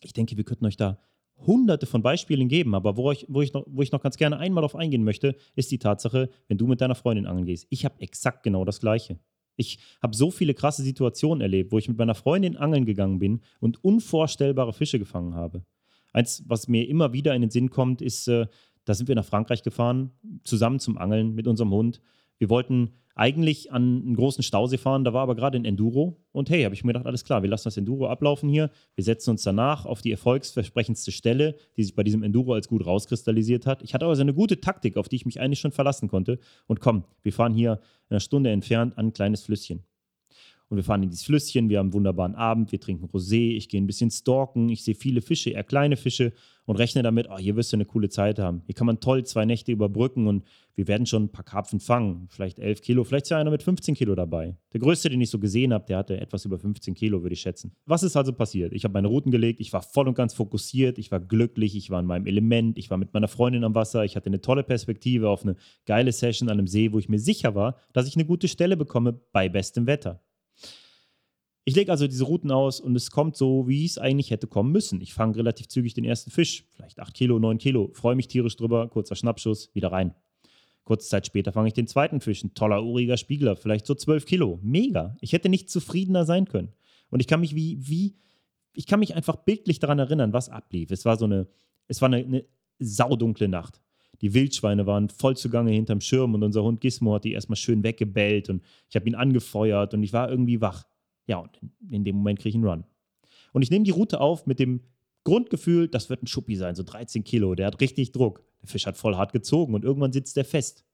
ich 0.01 0.15
denke, 0.15 0.39
wir 0.39 0.45
könnten 0.45 0.65
euch 0.65 0.79
da 0.79 0.99
hunderte 1.47 1.87
von 1.87 2.03
Beispielen 2.03 2.49
geben, 2.49 2.75
aber 2.75 2.97
wo 2.97 3.11
ich, 3.11 3.27
wo, 3.29 3.43
ich 3.43 3.53
noch, 3.53 3.65
wo 3.67 3.83
ich 3.83 3.93
noch 3.93 4.03
ganz 4.03 4.17
gerne 4.17 4.39
einmal 4.39 4.63
darauf 4.63 4.77
eingehen 4.77 5.05
möchte, 5.05 5.37
ist 5.57 5.71
die 5.71 5.79
Tatsache, 5.79 6.29
wenn 6.49 6.59
du 6.59 6.67
mit 6.67 6.81
deiner 6.81 6.95
Freundin 6.95 7.27
angeln 7.27 7.47
gehst. 7.47 7.67
Ich 7.71 7.85
habe 7.85 8.01
exakt 8.01 8.43
genau 8.43 8.65
das 8.65 8.81
Gleiche. 8.81 9.19
Ich 9.57 9.79
habe 10.03 10.17
so 10.17 10.31
viele 10.31 10.55
krasse 10.55 10.83
Situationen 10.83 11.43
erlebt, 11.43 11.73
wo 11.73 11.79
ich 11.79 11.89
mit 11.89 11.99
meiner 11.99 12.15
Freundin 12.15 12.57
angeln 12.57 12.87
gegangen 12.87 13.19
bin 13.19 13.41
und 13.59 13.83
unvorstellbare 13.85 14.73
Fische 14.73 14.99
gefangen 14.99 15.35
habe. 15.35 15.65
Eins, 16.13 16.43
was 16.47 16.67
mir 16.67 16.89
immer 16.89 17.13
wieder 17.13 17.35
in 17.35 17.43
den 17.43 17.51
Sinn 17.51 17.71
kommt, 17.71 18.03
ist, 18.03 18.27
äh, 18.29 18.47
da 18.85 18.95
sind 18.95 19.09
wir 19.09 19.15
nach 19.15 19.25
Frankreich 19.25 19.63
gefahren, 19.63 20.13
zusammen 20.45 20.81
zum 20.81 20.99
Angeln 20.99 21.35
mit 21.35 21.47
unserem 21.47 21.71
Hund. 21.71 22.01
Wir 22.41 22.49
wollten 22.49 22.95
eigentlich 23.15 23.71
an 23.71 24.03
einen 24.03 24.17
großen 24.17 24.43
Stausee 24.43 24.79
fahren, 24.79 25.05
da 25.05 25.13
war 25.13 25.23
aber 25.23 25.37
gerade 25.37 25.59
ein 25.59 25.67
Enduro. 25.67 26.25
Und 26.33 26.49
hey, 26.49 26.63
habe 26.63 26.75
ich 26.75 26.85
mir 26.85 26.95
gedacht, 26.95 27.05
alles 27.05 27.23
klar, 27.23 27.43
wir 27.43 27.51
lassen 27.51 27.65
das 27.65 27.77
Enduro 27.77 28.09
ablaufen 28.09 28.49
hier. 28.49 28.71
Wir 28.95 29.05
setzen 29.05 29.31
uns 29.31 29.43
danach 29.43 29.85
auf 29.85 30.01
die 30.01 30.11
erfolgsversprechendste 30.11 31.13
Stelle, 31.13 31.55
die 31.77 31.85
sich 31.85 31.95
bei 31.95 32.03
diesem 32.03 32.23
Enduro 32.23 32.55
als 32.55 32.67
gut 32.67 32.87
rauskristallisiert 32.87 33.67
hat. 33.67 33.83
Ich 33.83 33.93
hatte 33.93 34.07
also 34.07 34.23
eine 34.23 34.33
gute 34.33 34.59
Taktik, 34.59 34.97
auf 34.97 35.11
die 35.11 35.17
ich 35.17 35.27
mich 35.27 35.39
eigentlich 35.39 35.61
schon 35.61 35.73
verlassen 35.73 36.09
konnte. 36.09 36.39
Und 36.67 36.81
komm, 36.81 37.05
wir 37.23 37.35
fahren 37.35 37.53
hier 37.53 37.81
eine 38.09 38.21
Stunde 38.21 38.51
entfernt 38.51 38.97
an 38.97 39.09
ein 39.09 39.13
kleines 39.13 39.43
Flüsschen. 39.43 39.85
Und 40.71 40.77
wir 40.77 40.85
fahren 40.85 41.03
in 41.03 41.11
dieses 41.11 41.25
Flüsschen, 41.25 41.69
wir 41.69 41.79
haben 41.79 41.87
einen 41.87 41.95
wunderbaren 41.95 42.37
Abend, 42.37 42.71
wir 42.71 42.79
trinken 42.79 43.07
Rosé, 43.07 43.57
ich 43.57 43.69
gehe 43.69 43.83
ein 43.83 43.89
bisschen 43.89 44.11
stalken, 44.13 44.69
ich 44.69 44.85
sehe 44.85 44.95
viele 44.95 45.21
Fische, 45.21 45.51
eher 45.51 45.65
kleine 45.65 45.97
Fische 45.97 46.33
und 46.65 46.77
rechne 46.77 47.03
damit, 47.03 47.27
oh, 47.29 47.39
hier 47.39 47.57
wirst 47.57 47.73
du 47.73 47.77
eine 47.77 47.85
coole 47.85 48.09
Zeit 48.09 48.39
haben. 48.39 48.63
Hier 48.67 48.77
kann 48.77 48.87
man 48.87 49.01
toll 49.01 49.25
zwei 49.27 49.45
Nächte 49.45 49.73
überbrücken 49.73 50.29
und 50.29 50.45
wir 50.77 50.87
werden 50.87 51.07
schon 51.07 51.25
ein 51.25 51.29
paar 51.29 51.45
Karpfen 51.45 51.81
fangen. 51.81 52.29
Vielleicht 52.31 52.61
11 52.61 52.83
Kilo, 52.83 53.03
vielleicht 53.03 53.25
ist 53.25 53.31
ja 53.31 53.39
einer 53.39 53.51
mit 53.51 53.65
15 53.65 53.97
Kilo 53.97 54.15
dabei. 54.15 54.57
Der 54.73 54.79
größte, 54.79 55.11
den 55.11 55.21
ich 55.21 55.29
so 55.31 55.41
gesehen 55.41 55.73
habe, 55.73 55.87
der 55.87 55.99
hatte 55.99 56.21
etwas 56.21 56.45
über 56.45 56.61
15 56.61 56.95
Kilo, 56.95 57.23
würde 57.23 57.33
ich 57.33 57.41
schätzen. 57.41 57.73
Was 57.87 58.05
ist 58.05 58.15
also 58.15 58.33
passiert? 58.33 58.73
Ich 58.73 58.85
habe 58.85 58.93
meine 58.93 59.09
Routen 59.09 59.33
gelegt, 59.33 59.61
ich 59.61 59.73
war 59.73 59.83
voll 59.83 60.07
und 60.07 60.15
ganz 60.15 60.35
fokussiert, 60.35 60.99
ich 60.99 61.11
war 61.11 61.19
glücklich, 61.19 61.75
ich 61.75 61.91
war 61.91 61.99
in 61.99 62.07
meinem 62.07 62.27
Element, 62.27 62.79
ich 62.79 62.91
war 62.91 62.97
mit 62.97 63.13
meiner 63.13 63.27
Freundin 63.27 63.65
am 63.65 63.75
Wasser, 63.75 64.05
ich 64.05 64.15
hatte 64.15 64.27
eine 64.27 64.41
tolle 64.41 64.63
Perspektive 64.63 65.29
auf 65.29 65.43
eine 65.43 65.57
geile 65.85 66.13
Session 66.13 66.49
an 66.49 66.59
einem 66.59 66.69
See, 66.69 66.93
wo 66.93 67.01
ich 67.01 67.09
mir 67.09 67.19
sicher 67.19 67.57
war, 67.57 67.75
dass 67.93 68.07
ich 68.07 68.15
eine 68.15 68.25
gute 68.25 68.47
Stelle 68.47 68.77
bekomme 68.77 69.21
bei 69.33 69.49
bestem 69.49 69.89
Wetter. 69.89 70.21
Ich 71.65 71.77
lege 71.77 71.91
also 71.91 72.07
diese 72.07 72.25
Routen 72.25 72.51
aus 72.51 72.81
und 72.81 72.97
es 72.97 73.11
kommt 73.11 73.37
so, 73.37 73.69
wie 73.69 73.85
es 73.85 73.99
eigentlich 73.99 74.31
hätte 74.31 74.47
kommen 74.47 74.73
müssen. 74.73 75.01
Ich 75.01 75.13
fange 75.13 75.37
relativ 75.37 75.69
zügig 75.69 75.95
den 75.95 76.05
ersten 76.05 76.31
Fisch, 76.31 76.65
vielleicht 76.71 76.99
8 76.99 77.13
Kilo, 77.15 77.39
9 77.39 77.59
Kilo, 77.59 77.91
freue 77.93 78.17
mich 78.17 78.29
tierisch 78.29 78.57
drüber, 78.57 78.89
kurzer 78.89 79.15
Schnappschuss, 79.15 79.71
wieder 79.75 79.93
rein. 79.93 80.15
Kurze 80.85 81.09
Zeit 81.09 81.27
später 81.27 81.53
fange 81.53 81.69
ich 81.69 81.75
den 81.75 81.87
zweiten 81.87 82.21
Fisch, 82.21 82.43
ein 82.43 82.55
toller, 82.55 82.83
uriger 82.83 83.17
Spiegler, 83.17 83.57
vielleicht 83.57 83.87
so 83.87 83.95
12 83.95 84.25
Kilo. 84.25 84.59
Mega. 84.63 85.17
Ich 85.21 85.33
hätte 85.33 85.49
nicht 85.49 85.71
zufriedener 85.71 86.25
sein 86.25 86.47
können. 86.47 86.73
Und 87.11 87.21
ich 87.21 87.27
kann 87.27 87.41
mich 87.41 87.55
wie, 87.55 87.79
wie, 87.87 88.17
ich 88.73 88.87
kann 88.87 89.01
mich 89.01 89.15
einfach 89.15 89.37
bildlich 89.37 89.79
daran 89.79 89.99
erinnern, 89.99 90.33
was 90.33 90.49
ablief. 90.49 90.91
Es 90.91 91.05
war 91.05 91.19
so 91.19 91.27
eine, 91.27 91.47
es 91.87 92.01
war 92.01 92.07
eine, 92.07 92.25
eine 92.25 92.45
saudunkle 92.79 93.49
Nacht. 93.49 93.81
Die 94.23 94.35
Wildschweine 94.35 94.87
waren 94.87 95.09
voll 95.09 95.37
zugange 95.37 95.71
hinterm 95.71 96.01
Schirm 96.01 96.35
und 96.35 96.43
unser 96.43 96.63
Hund 96.63 96.81
Gizmo 96.81 97.15
hat 97.15 97.25
die 97.25 97.33
erstmal 97.33 97.57
schön 97.57 97.83
weggebellt 97.83 98.51
und 98.51 98.63
ich 98.89 98.97
habe 98.97 99.09
ihn 99.09 99.15
angefeuert 99.15 99.95
und 99.95 100.03
ich 100.03 100.13
war 100.13 100.31
irgendwie 100.31 100.61
wach. 100.61 100.87
Ja, 101.27 101.39
und 101.39 101.51
in 101.91 102.05
dem 102.05 102.17
Moment 102.17 102.39
kriege 102.39 102.51
ich 102.51 102.55
einen 102.55 102.67
Run. 102.67 102.85
Und 103.53 103.63
ich 103.63 103.71
nehme 103.71 103.85
die 103.85 103.91
Route 103.91 104.21
auf 104.21 104.47
mit 104.47 104.59
dem 104.59 104.81
Grundgefühl, 105.25 105.89
das 105.89 106.09
wird 106.09 106.23
ein 106.23 106.27
Schuppi 106.27 106.57
sein, 106.57 106.75
so 106.75 106.83
13 106.83 107.25
Kilo. 107.25 107.55
Der 107.55 107.67
hat 107.67 107.81
richtig 107.81 108.13
Druck. 108.13 108.43
Der 108.63 108.69
Fisch 108.69 108.87
hat 108.87 108.97
voll 108.97 109.17
hart 109.17 109.33
gezogen 109.33 109.75
und 109.75 109.85
irgendwann 109.85 110.13
sitzt 110.13 110.37
der 110.37 110.45
fest. 110.45 110.85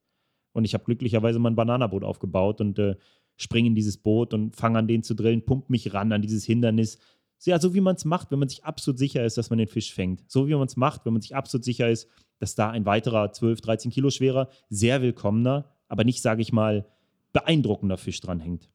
Und 0.53 0.65
ich 0.65 0.73
habe 0.73 0.83
glücklicherweise 0.83 1.39
mein 1.39 1.55
Bananaboot 1.55 2.03
aufgebaut 2.03 2.61
und 2.61 2.79
äh, 2.79 2.95
springe 3.35 3.69
in 3.69 3.75
dieses 3.75 3.97
Boot 3.97 4.33
und 4.33 4.55
fange 4.55 4.79
an, 4.79 4.87
den 4.87 5.03
zu 5.03 5.13
drillen, 5.13 5.45
pump 5.45 5.69
mich 5.69 5.93
ran 5.93 6.11
an 6.11 6.21
dieses 6.21 6.43
Hindernis. 6.43 6.97
Ja, 7.45 7.59
so 7.59 7.73
wie 7.75 7.81
man 7.81 7.95
es 7.95 8.05
macht, 8.05 8.31
wenn 8.31 8.39
man 8.39 8.49
sich 8.49 8.65
absolut 8.65 8.97
sicher 8.97 9.23
ist, 9.23 9.37
dass 9.37 9.51
man 9.51 9.59
den 9.59 9.67
Fisch 9.67 9.93
fängt. 9.93 10.29
So 10.29 10.47
wie 10.47 10.55
man 10.55 10.65
es 10.65 10.75
macht, 10.75 11.05
wenn 11.05 11.13
man 11.13 11.21
sich 11.21 11.35
absolut 11.35 11.63
sicher 11.63 11.89
ist, 11.89 12.07
dass 12.39 12.55
da 12.55 12.71
ein 12.71 12.85
weiterer 12.85 13.31
12, 13.31 13.61
13 13.61 13.91
Kilo 13.91 14.09
schwerer, 14.09 14.49
sehr 14.69 15.01
willkommener, 15.01 15.69
aber 15.87 16.03
nicht, 16.03 16.21
sage 16.21 16.41
ich 16.41 16.51
mal, 16.51 16.87
beeindruckender 17.33 17.97
Fisch 17.97 18.19
dranhängt. 18.19 18.69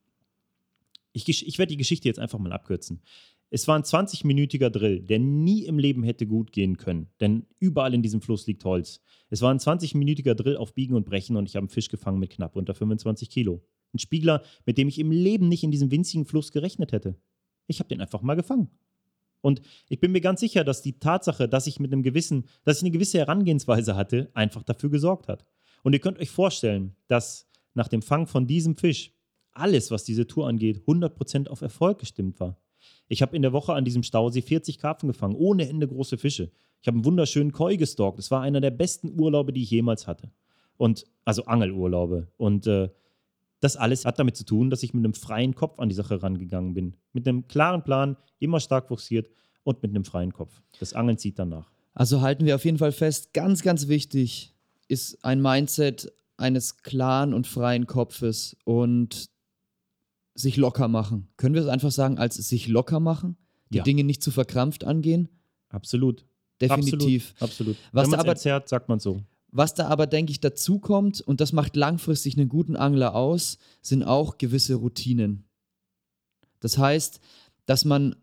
Ich, 1.13 1.29
ich 1.29 1.59
werde 1.59 1.71
die 1.71 1.77
Geschichte 1.77 2.09
jetzt 2.09 2.19
einfach 2.19 2.39
mal 2.39 2.53
abkürzen. 2.53 3.03
Es 3.51 3.69
war 3.69 3.77
ein 3.77 3.83
20-minütiger 3.83 4.71
Drill, 4.71 5.01
der 5.01 5.19
nie 5.19 5.67
im 5.67 5.79
Leben 5.79 6.05
hätte 6.05 6.27
gut 6.27 6.53
gehen 6.53 6.79
können, 6.79 7.09
denn 7.21 7.45
überall 7.59 7.93
in 7.93 8.03
diesem 8.03 8.23
Fluss 8.23 8.47
liegt 8.47 8.65
Holz. 8.65 9.03
Es 9.29 9.43
war 9.43 9.53
ein 9.53 9.59
20-minütiger 9.59 10.35
Drill 10.35 10.57
auf 10.57 10.73
Biegen 10.73 10.97
und 10.97 11.05
Brechen 11.05 11.37
und 11.37 11.47
ich 11.49 11.55
habe 11.55 11.65
einen 11.65 11.69
Fisch 11.69 11.91
gefangen 11.91 12.19
mit 12.19 12.31
knapp 12.31 12.57
unter 12.57 12.75
25 12.75 13.29
Kilo. 13.29 13.63
Ein 13.93 13.99
Spiegler, 13.99 14.43
mit 14.65 14.79
dem 14.79 14.89
ich 14.89 14.99
im 14.99 15.11
Leben 15.11 15.49
nicht 15.49 15.65
in 15.65 15.71
diesem 15.71 15.91
winzigen 15.91 16.25
Fluss 16.25 16.51
gerechnet 16.51 16.93
hätte. 16.93 17.17
Ich 17.67 17.79
habe 17.79 17.89
den 17.89 18.01
einfach 18.01 18.23
mal 18.23 18.37
gefangen. 18.37 18.71
Und 19.43 19.61
ich 19.89 20.01
bin 20.01 20.13
mir 20.13 20.21
ganz 20.23 20.41
sicher, 20.41 20.65
dass 20.65 20.81
die 20.81 20.99
Tatsache, 20.99 21.49
dass 21.49 21.67
ich 21.67 21.79
mit 21.79 21.93
einem 21.93 22.03
gewissen, 22.03 22.47
dass 22.65 22.79
ich 22.79 22.85
eine 22.85 22.93
gewisse 22.93 23.19
Herangehensweise 23.19 23.97
hatte, 23.97 24.31
einfach 24.33 24.63
dafür 24.63 24.89
gesorgt 24.89 25.29
hat. 25.29 25.45
Und 25.83 25.93
ihr 25.93 25.99
könnt 25.99 26.19
euch 26.21 26.31
vorstellen, 26.31 26.97
dass 27.09 27.49
nach 27.75 27.89
dem 27.89 28.03
Fang 28.03 28.27
von 28.27 28.47
diesem 28.47 28.77
Fisch 28.77 29.12
alles, 29.55 29.91
was 29.91 30.05
diese 30.05 30.27
Tour 30.27 30.49
angeht, 30.49 30.83
100% 30.87 31.49
auf 31.49 31.61
Erfolg 31.61 31.99
gestimmt 31.99 32.41
war. 32.41 32.59
Ich 33.09 33.23
habe 33.23 33.37
in 33.37 33.43
der 33.43 33.53
Woche 33.53 33.75
an 33.75 33.85
diesem 33.85 34.03
Stausee 34.03 34.43
40 34.43 34.79
Karpfen 34.79 35.09
gefangen, 35.09 35.35
ohne 35.37 35.69
Ende 35.69 35.87
große 35.87 36.19
Fische. 36.19 36.51
Ich 36.81 36.89
habe 36.89 36.97
einen 36.97 37.05
wunderschönen 37.05 37.53
Koi 37.53 37.77
gestalkt. 37.77 38.19
Es 38.19 38.31
war 38.31 38.43
einer 38.43 38.61
der 38.61 38.71
besten 38.71 39.19
Urlaube, 39.19 39.53
die 39.53 39.63
ich 39.63 39.71
jemals 39.71 40.07
hatte. 40.07 40.31
Und, 40.77 41.05
also 41.25 41.45
Angelurlaube. 41.45 42.29
Und 42.37 42.67
äh, 42.67 42.89
das 43.61 43.77
alles 43.77 44.05
hat 44.05 44.19
damit 44.19 44.37
zu 44.37 44.45
tun, 44.45 44.71
dass 44.71 44.83
ich 44.83 44.93
mit 44.95 45.05
einem 45.05 45.15
freien 45.15 45.55
Kopf 45.55 45.79
an 45.79 45.89
die 45.89 45.95
Sache 45.95 46.23
rangegangen 46.23 46.75
bin. 46.75 46.97
Mit 47.13 47.29
einem 47.29 47.47
klaren 47.47 47.85
Plan, 47.85 48.17
immer 48.41 48.59
stark 48.59 48.89
forciert 48.89 49.31
und 49.63 49.83
mit 49.83 49.93
einem 49.93 50.05
freien 50.05 50.33
Kopf. 50.33 50.61
Das 50.81 50.95
Angeln 50.95 51.19
zieht 51.19 51.39
danach. 51.39 51.71
Also 51.95 52.21
halten 52.23 52.45
wir 52.47 52.57
auf 52.57 52.65
jeden 52.65 52.79
Fall 52.79 52.93
fest, 52.93 53.33
ganz, 53.33 53.63
ganz 53.63 53.87
wichtig 53.87 54.55
ist 54.89 55.25
ein 55.25 55.41
Mindset 55.41 56.13
eines 56.37 56.83
klaren 56.83 57.35
und 57.35 57.47
freien 57.47 57.87
Kopfes 57.87 58.57
und 58.65 59.31
sich 60.35 60.57
locker 60.57 60.89
machen. 60.89 61.29
Können 61.37 61.55
wir 61.55 61.63
es 61.63 61.69
einfach 61.69 61.91
sagen, 61.91 62.19
als 62.19 62.37
sich 62.37 62.69
locker 62.69 63.01
machen? 63.01 63.37
Die 63.71 63.79
Ja. 63.79 63.85
Dinge 63.85 64.05
nicht 64.05 64.23
zu 64.23 64.31
verkrampft 64.31 64.85
angehen? 64.85 65.29
Absolut. 65.69 66.27
Definitiv. 66.61 67.35
Absolut. 67.39 67.77
absolut. 67.77 67.77
Was 67.93 68.05
Wenn 68.07 68.11
da 68.13 68.17
man 68.19 68.27
erzerrt, 68.27 68.69
sagt 68.69 68.89
man 68.89 69.01
so. 69.01 69.23
Was 69.51 69.75
da 69.75 69.89
aber, 69.89 70.07
denke 70.07 70.33
ich, 70.33 70.41
dazu 70.41 70.79
kommt, 70.79 71.21
und 71.21 71.41
das 71.41 71.53
macht 71.53 71.77
langfristig 71.77 72.39
einen 72.39 72.49
guten 72.49 72.77
Angler 72.77 73.15
aus, 73.15 73.59
sind 73.83 74.03
auch 74.03 74.39
gewisse 74.39 74.77
Routinen. 74.77 75.45
Das 76.61 76.79
heißt, 76.79 77.21
dass 77.67 77.85
man 77.85 78.17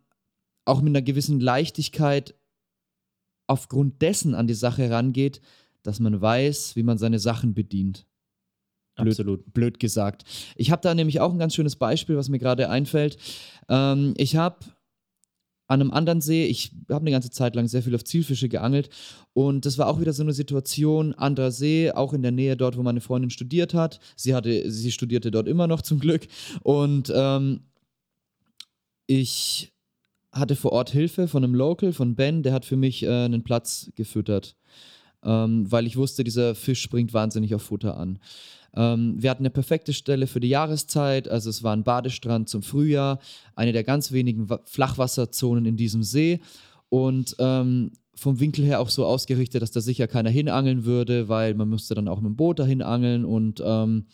auch 0.66 0.82
mit 0.82 0.92
einer 0.92 1.02
gewissen 1.02 1.40
Leichtigkeit 1.40 2.34
aufgrund 3.46 4.02
dessen 4.02 4.34
an 4.36 4.48
die 4.48 4.54
Sache 4.54 4.90
rangeht, 4.90 5.42
dass 5.84 6.00
man 6.00 6.20
weiß, 6.20 6.76
wie 6.76 6.84
man 6.84 6.98
seine 6.98 7.20
Sachen 7.20 7.54
bedient. 7.54 8.06
Blöd. 9.02 9.14
Absolut. 9.14 9.54
Blöd 9.54 9.80
gesagt. 9.80 10.24
Ich 10.56 10.72
habe 10.72 10.82
da 10.82 10.94
nämlich 10.94 11.20
auch 11.20 11.32
ein 11.32 11.40
ganz 11.40 11.56
schönes 11.56 11.76
Beispiel, 11.76 12.18
was 12.18 12.30
mir 12.30 12.40
gerade 12.40 12.70
einfällt. 12.70 13.18
Ähm, 13.68 14.14
ich 14.18 14.36
habe 14.36 14.58
an 15.70 15.82
einem 15.82 15.92
anderen 15.92 16.20
See, 16.20 16.46
ich 16.46 16.72
habe 16.90 17.02
eine 17.02 17.12
ganze 17.12 17.30
Zeit 17.30 17.56
lang 17.56 17.68
sehr 17.68 17.84
viel 17.84 17.94
auf 17.94 18.04
Zielfische 18.04 18.50
geangelt 18.50 18.90
und 19.34 19.68
das 19.68 19.78
war 19.78 19.88
auch 19.88 20.02
wieder 20.02 20.14
so 20.14 20.24
eine 20.24 20.34
Situation, 20.34 21.14
anderer 21.14 21.52
See, 21.52 21.92
auch 21.92 22.14
in 22.14 22.24
der 22.24 22.32
Nähe 22.32 22.58
dort, 22.58 22.76
wo 22.76 22.82
meine 22.82 23.02
Freundin 23.02 23.30
studiert 23.30 23.76
hat. 23.76 24.00
Sie, 24.16 24.34
hatte, 24.34 24.70
sie 24.72 24.92
studierte 24.92 25.30
dort 25.30 25.48
immer 25.48 25.68
noch 25.68 25.84
zum 25.84 26.00
Glück 26.00 26.28
und 26.64 27.14
ähm, 27.16 27.62
ich 29.06 29.72
hatte 30.32 30.56
vor 30.56 30.72
Ort 30.72 30.90
Hilfe 30.90 31.28
von 31.28 31.44
einem 31.44 31.56
Local, 31.56 31.94
von 31.94 32.16
Ben, 32.16 32.42
der 32.42 32.54
hat 32.54 32.66
für 32.66 32.78
mich 32.78 33.04
äh, 33.04 33.26
einen 33.26 33.44
Platz 33.44 33.92
gefüttert, 33.96 34.56
ähm, 35.24 35.72
weil 35.72 35.88
ich 35.88 35.98
wusste, 35.98 36.24
dieser 36.24 36.56
Fisch 36.56 36.82
springt 36.82 37.14
wahnsinnig 37.14 37.56
auf 37.56 37.64
Futter 37.64 37.98
an. 37.98 38.20
Ähm, 38.76 39.16
wir 39.18 39.30
hatten 39.30 39.42
eine 39.42 39.50
perfekte 39.50 39.94
Stelle 39.94 40.28
für 40.28 40.40
die 40.40 40.50
Jahreszeit, 40.50 41.28
also 41.28 41.50
es 41.50 41.64
war 41.64 41.76
ein 41.76 41.84
Badestrand 41.84 42.50
zum 42.50 42.62
Frühjahr, 42.62 43.20
eine 43.56 43.74
der 43.74 43.84
ganz 43.84 44.12
wenigen 44.12 44.50
Wa- 44.50 44.62
Flachwasserzonen 44.66 45.66
in 45.66 45.78
diesem 45.78 46.04
See. 46.04 46.40
Und 46.90 47.36
ähm, 47.40 47.92
vom 48.16 48.40
Winkel 48.40 48.66
her 48.66 48.80
auch 48.80 48.90
so 48.90 49.06
ausgerichtet, 49.06 49.62
dass 49.62 49.72
da 49.72 49.80
sicher 49.80 50.08
keiner 50.08 50.30
hinangeln 50.30 50.86
würde, 50.86 51.30
weil 51.30 51.54
man 51.54 51.70
musste 51.70 51.96
dann 51.96 52.08
auch 52.08 52.20
mit 52.20 52.32
dem 52.32 52.36
Boot 52.36 52.60
dahin 52.60 52.82
angeln. 52.82 53.26
Und 53.26 53.62
ähm, 53.66 54.08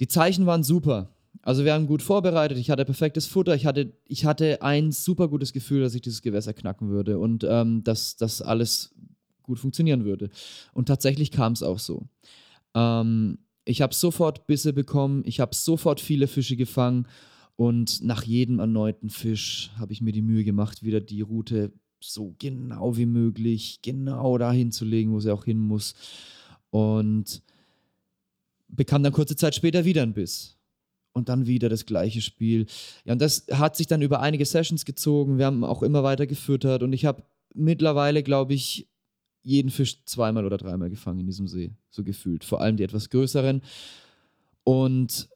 die 0.00 0.08
Zeichen 0.08 0.46
waren 0.46 0.62
super. 0.62 1.14
Also 1.42 1.64
wir 1.64 1.74
haben 1.74 1.86
gut 1.86 2.02
vorbereitet, 2.02 2.58
ich 2.58 2.70
hatte 2.70 2.84
perfektes 2.84 3.26
Futter, 3.26 3.54
ich 3.54 3.66
hatte, 3.66 3.92
ich 4.06 4.24
hatte 4.24 4.62
ein 4.62 4.90
super 4.90 5.28
gutes 5.28 5.52
Gefühl, 5.52 5.82
dass 5.82 5.94
ich 5.94 6.02
dieses 6.02 6.22
Gewässer 6.22 6.54
knacken 6.54 6.88
würde. 6.88 7.18
Und 7.18 7.46
ähm, 7.48 7.84
dass 7.84 8.16
das 8.16 8.40
alles 8.40 8.94
gut 9.50 9.58
funktionieren 9.58 10.04
würde. 10.04 10.30
Und 10.72 10.86
tatsächlich 10.86 11.30
kam 11.30 11.52
es 11.52 11.62
auch 11.62 11.78
so. 11.78 12.06
Ähm, 12.74 13.38
ich 13.64 13.82
habe 13.82 13.94
sofort 13.94 14.46
Bisse 14.46 14.72
bekommen, 14.72 15.22
ich 15.26 15.40
habe 15.40 15.54
sofort 15.54 16.00
viele 16.00 16.26
Fische 16.26 16.56
gefangen 16.56 17.06
und 17.56 18.02
nach 18.02 18.22
jedem 18.22 18.58
erneuten 18.58 19.10
Fisch 19.10 19.70
habe 19.76 19.92
ich 19.92 20.00
mir 20.00 20.12
die 20.12 20.22
Mühe 20.22 20.44
gemacht, 20.44 20.82
wieder 20.82 21.00
die 21.00 21.20
Route 21.20 21.72
so 22.02 22.34
genau 22.38 22.96
wie 22.96 23.06
möglich, 23.06 23.80
genau 23.82 24.38
dahin 24.38 24.72
zu 24.72 24.84
legen, 24.84 25.12
wo 25.12 25.20
sie 25.20 25.32
auch 25.32 25.44
hin 25.44 25.58
muss. 25.58 25.94
Und 26.70 27.42
bekam 28.68 29.02
dann 29.02 29.12
kurze 29.12 29.36
Zeit 29.36 29.54
später 29.54 29.84
wieder 29.84 30.02
einen 30.02 30.14
Biss. 30.14 30.56
Und 31.12 31.28
dann 31.28 31.46
wieder 31.46 31.68
das 31.68 31.86
gleiche 31.86 32.20
Spiel. 32.20 32.66
Ja, 33.04 33.12
und 33.12 33.20
das 33.20 33.44
hat 33.50 33.76
sich 33.76 33.88
dann 33.88 34.00
über 34.00 34.20
einige 34.20 34.46
Sessions 34.46 34.84
gezogen. 34.84 35.38
Wir 35.38 35.46
haben 35.46 35.64
auch 35.64 35.82
immer 35.82 36.02
weiter 36.02 36.26
gefüttert 36.26 36.82
und 36.82 36.92
ich 36.92 37.04
habe 37.04 37.24
mittlerweile, 37.52 38.22
glaube 38.22 38.54
ich, 38.54 38.88
jeden 39.42 39.70
Fisch 39.70 40.04
zweimal 40.04 40.44
oder 40.44 40.58
dreimal 40.58 40.90
gefangen 40.90 41.20
in 41.20 41.26
diesem 41.26 41.48
See, 41.48 41.72
so 41.90 42.04
gefühlt. 42.04 42.44
Vor 42.44 42.60
allem 42.60 42.76
die 42.76 42.84
etwas 42.84 43.10
größeren. 43.10 43.62
Und 44.64 45.28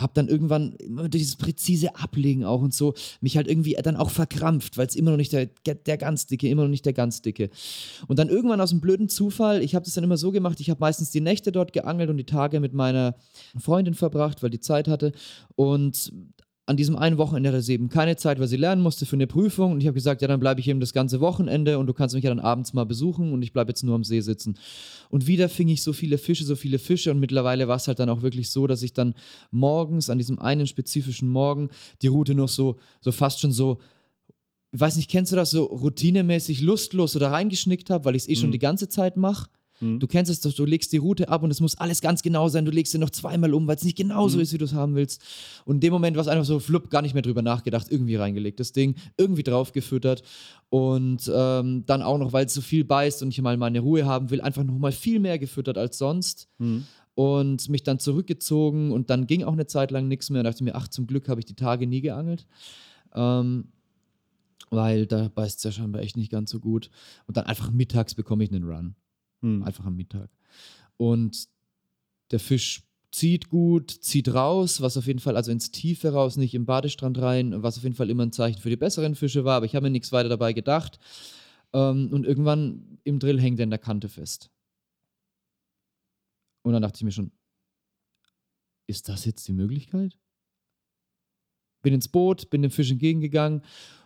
habe 0.00 0.12
dann 0.14 0.28
irgendwann 0.28 0.72
immer 0.74 1.08
dieses 1.08 1.36
präzise 1.36 1.94
Ablegen 1.96 2.44
auch 2.44 2.62
und 2.62 2.74
so 2.74 2.94
mich 3.20 3.36
halt 3.36 3.48
irgendwie 3.48 3.76
dann 3.82 3.96
auch 3.96 4.10
verkrampft, 4.10 4.78
weil 4.78 4.86
es 4.86 4.96
immer 4.96 5.10
noch 5.10 5.16
nicht 5.16 5.32
der, 5.32 5.46
der 5.46 5.98
ganz 5.98 6.26
dicke, 6.26 6.48
immer 6.48 6.62
noch 6.62 6.70
nicht 6.70 6.86
der 6.86 6.92
ganz 6.92 7.22
dicke. 7.22 7.50
Und 8.06 8.18
dann 8.18 8.28
irgendwann 8.28 8.60
aus 8.60 8.70
einem 8.70 8.80
blöden 8.80 9.08
Zufall, 9.08 9.62
ich 9.62 9.74
habe 9.74 9.84
das 9.84 9.94
dann 9.94 10.04
immer 10.04 10.16
so 10.16 10.32
gemacht, 10.32 10.60
ich 10.60 10.70
habe 10.70 10.80
meistens 10.80 11.10
die 11.10 11.20
Nächte 11.20 11.52
dort 11.52 11.72
geangelt 11.72 12.10
und 12.10 12.16
die 12.16 12.24
Tage 12.24 12.60
mit 12.60 12.72
meiner 12.72 13.14
Freundin 13.58 13.94
verbracht, 13.94 14.42
weil 14.42 14.50
die 14.50 14.60
Zeit 14.60 14.88
hatte. 14.88 15.12
Und 15.54 16.12
an 16.70 16.76
diesem 16.76 16.94
einen 16.94 17.18
Wochenende 17.18 17.48
hatte 17.48 17.62
sie 17.62 17.72
eben 17.72 17.88
keine 17.88 18.16
Zeit, 18.16 18.38
weil 18.38 18.46
sie 18.46 18.56
lernen 18.56 18.80
musste 18.80 19.04
für 19.04 19.16
eine 19.16 19.26
Prüfung. 19.26 19.72
Und 19.72 19.80
ich 19.80 19.88
habe 19.88 19.94
gesagt, 19.94 20.22
ja, 20.22 20.28
dann 20.28 20.38
bleibe 20.38 20.60
ich 20.60 20.68
eben 20.68 20.78
das 20.78 20.92
ganze 20.92 21.20
Wochenende 21.20 21.80
und 21.80 21.88
du 21.88 21.92
kannst 21.92 22.14
mich 22.14 22.22
ja 22.22 22.30
dann 22.30 22.38
abends 22.38 22.74
mal 22.74 22.84
besuchen 22.86 23.32
und 23.32 23.42
ich 23.42 23.52
bleibe 23.52 23.70
jetzt 23.70 23.82
nur 23.82 23.96
am 23.96 24.04
See 24.04 24.20
sitzen. 24.20 24.56
Und 25.08 25.26
wieder 25.26 25.48
fing 25.48 25.66
ich 25.68 25.82
so 25.82 25.92
viele 25.92 26.16
Fische, 26.16 26.44
so 26.44 26.54
viele 26.54 26.78
Fische 26.78 27.10
und 27.10 27.18
mittlerweile 27.18 27.66
war 27.66 27.74
es 27.74 27.88
halt 27.88 27.98
dann 27.98 28.08
auch 28.08 28.22
wirklich 28.22 28.50
so, 28.50 28.68
dass 28.68 28.82
ich 28.84 28.92
dann 28.92 29.14
morgens, 29.50 30.10
an 30.10 30.18
diesem 30.18 30.38
einen 30.38 30.68
spezifischen 30.68 31.28
Morgen, 31.28 31.70
die 32.02 32.06
Route 32.06 32.36
noch 32.36 32.48
so, 32.48 32.76
so 33.00 33.10
fast 33.10 33.40
schon 33.40 33.50
so, 33.50 33.78
ich 34.72 34.78
weiß 34.78 34.94
nicht, 34.94 35.10
kennst 35.10 35.32
du 35.32 35.36
das, 35.36 35.50
so 35.50 35.64
routinemäßig 35.64 36.60
lustlos 36.60 37.16
oder 37.16 37.32
reingeschnickt 37.32 37.90
habe, 37.90 38.04
weil 38.04 38.14
ich 38.14 38.22
es 38.22 38.28
eh 38.28 38.36
schon 38.36 38.50
Mhm. 38.50 38.52
die 38.52 38.58
ganze 38.60 38.88
Zeit 38.88 39.16
mache. 39.16 39.48
Mhm. 39.80 39.98
Du 40.00 40.06
kennst 40.06 40.30
es 40.30 40.40
doch, 40.40 40.52
du 40.52 40.64
legst 40.64 40.92
die 40.92 40.98
Route 40.98 41.28
ab 41.28 41.42
und 41.42 41.50
es 41.50 41.60
muss 41.60 41.76
alles 41.76 42.00
ganz 42.00 42.22
genau 42.22 42.48
sein. 42.48 42.64
Du 42.64 42.70
legst 42.70 42.92
sie 42.92 42.98
noch 42.98 43.10
zweimal 43.10 43.52
um, 43.54 43.66
weil 43.66 43.76
es 43.76 43.84
nicht 43.84 43.96
genau 43.96 44.28
so 44.28 44.36
Mhm. 44.36 44.42
ist, 44.42 44.52
wie 44.52 44.58
du 44.58 44.64
es 44.66 44.74
haben 44.74 44.94
willst. 44.94 45.22
Und 45.64 45.76
in 45.76 45.80
dem 45.80 45.92
Moment 45.92 46.16
war 46.16 46.22
es 46.22 46.28
einfach 46.28 46.44
so, 46.44 46.60
flupp, 46.60 46.90
gar 46.90 47.02
nicht 47.02 47.14
mehr 47.14 47.22
drüber 47.22 47.42
nachgedacht, 47.42 47.86
irgendwie 47.90 48.16
reingelegt, 48.16 48.60
das 48.60 48.72
Ding, 48.72 48.94
irgendwie 49.16 49.42
draufgefüttert. 49.42 50.22
Und 50.68 51.30
ähm, 51.34 51.84
dann 51.86 52.02
auch 52.02 52.18
noch, 52.18 52.32
weil 52.32 52.46
es 52.46 52.54
so 52.54 52.60
viel 52.60 52.84
beißt 52.84 53.22
und 53.22 53.30
ich 53.30 53.40
mal 53.42 53.56
meine 53.56 53.80
Ruhe 53.80 54.04
haben 54.06 54.30
will, 54.30 54.40
einfach 54.40 54.62
nochmal 54.64 54.92
viel 54.92 55.18
mehr 55.18 55.38
gefüttert 55.38 55.78
als 55.78 55.98
sonst. 55.98 56.48
Mhm. 56.58 56.84
Und 57.16 57.68
mich 57.68 57.82
dann 57.82 57.98
zurückgezogen 57.98 58.92
und 58.92 59.10
dann 59.10 59.26
ging 59.26 59.42
auch 59.44 59.52
eine 59.52 59.66
Zeit 59.66 59.90
lang 59.90 60.08
nichts 60.08 60.30
mehr. 60.30 60.42
Da 60.42 60.50
dachte 60.50 60.62
ich 60.62 60.64
mir, 60.64 60.74
ach, 60.76 60.88
zum 60.88 61.06
Glück 61.06 61.28
habe 61.28 61.40
ich 61.40 61.44
die 61.44 61.54
Tage 61.56 61.86
nie 61.86 62.00
geangelt. 62.00 62.46
Ähm, 63.14 63.64
weil 64.70 65.06
da 65.06 65.28
beißt 65.28 65.58
es 65.58 65.64
ja 65.64 65.72
scheinbar 65.72 66.02
echt 66.02 66.16
nicht 66.16 66.30
ganz 66.30 66.50
so 66.50 66.60
gut. 66.60 66.90
Und 67.26 67.36
dann 67.36 67.46
einfach 67.46 67.70
mittags 67.72 68.14
bekomme 68.14 68.44
ich 68.44 68.52
einen 68.52 68.64
Run. 68.64 68.94
Mhm. 69.40 69.62
Einfach 69.62 69.86
am 69.86 69.96
Mittag. 69.96 70.30
Und 70.96 71.48
der 72.30 72.40
Fisch 72.40 72.82
zieht 73.12 73.48
gut, 73.48 73.90
zieht 73.90 74.32
raus, 74.32 74.80
was 74.80 74.96
auf 74.96 75.06
jeden 75.06 75.18
Fall, 75.18 75.36
also 75.36 75.50
ins 75.50 75.70
Tiefe 75.70 76.12
raus, 76.12 76.36
nicht 76.36 76.54
im 76.54 76.66
Badestrand 76.66 77.18
rein, 77.18 77.62
was 77.62 77.76
auf 77.76 77.82
jeden 77.82 77.96
Fall 77.96 78.10
immer 78.10 78.24
ein 78.24 78.32
Zeichen 78.32 78.60
für 78.60 78.70
die 78.70 78.76
besseren 78.76 79.14
Fische 79.14 79.44
war, 79.44 79.56
aber 79.56 79.66
ich 79.66 79.74
habe 79.74 79.84
mir 79.84 79.90
nichts 79.90 80.12
weiter 80.12 80.28
dabei 80.28 80.52
gedacht. 80.52 80.98
Ähm, 81.72 82.10
und 82.12 82.24
irgendwann 82.24 82.98
im 83.04 83.18
Drill 83.18 83.40
hängt 83.40 83.58
er 83.58 83.64
in 83.64 83.70
der 83.70 83.78
Kante 83.78 84.08
fest. 84.08 84.50
Und 86.62 86.72
dann 86.72 86.82
dachte 86.82 86.98
ich 86.98 87.04
mir 87.04 87.12
schon, 87.12 87.32
ist 88.86 89.08
das 89.08 89.24
jetzt 89.24 89.46
die 89.48 89.52
Möglichkeit? 89.52 90.18
Bin 91.82 91.94
ins 91.94 92.08
Boot, 92.08 92.50
bin 92.50 92.62
dem 92.62 92.70
Fisch 92.70 92.90
entgegengegangen 92.90 93.62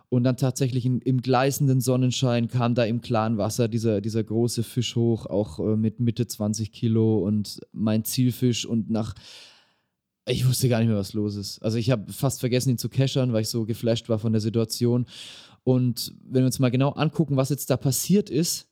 und 0.09 0.25
dann 0.25 0.37
tatsächlich 0.37 0.87
in, 0.87 1.01
im 1.01 1.21
gleißenden 1.21 1.81
Sonnenschein 1.81 2.49
kam 2.49 2.75
da 2.75 2.85
im 2.85 3.01
klaren 3.01 3.39
Wasser 3.39 3.69
dieser, 3.69 4.01
dieser 4.01 4.23
große 4.23 4.63
Fisch 4.63 4.97
hoch, 4.97 5.27
auch 5.27 5.59
äh, 5.59 5.77
mit 5.77 6.01
Mitte 6.01 6.27
20 6.27 6.73
Kilo 6.73 7.19
und 7.19 7.61
mein 7.73 8.05
Zielfisch 8.05 8.67
und 8.67 8.91
nach. 8.91 9.15
Ich 10.27 10.49
wusste 10.49 10.69
gar 10.69 10.79
nicht 10.79 10.89
mehr, 10.89 10.97
was 10.97 11.13
los 11.13 11.37
ist. 11.37 11.63
Also 11.63 11.77
ich 11.77 11.91
habe 11.91 12.11
fast 12.11 12.41
vergessen, 12.41 12.71
ihn 12.71 12.79
zu 12.79 12.89
cashern, 12.89 13.33
weil 13.33 13.43
ich 13.43 13.49
so 13.49 13.67
geflasht 13.67 14.09
war 14.09 14.19
von 14.19 14.33
der 14.33 14.41
Situation. 14.41 15.07
Und 15.65 16.15
wenn 16.25 16.43
wir 16.43 16.47
uns 16.47 16.59
mal 16.59 16.71
genau 16.71 16.91
angucken, 16.91 17.37
was 17.37 17.51
jetzt 17.51 17.69
da 17.69 17.77
passiert 17.77 18.31
ist, 18.31 18.69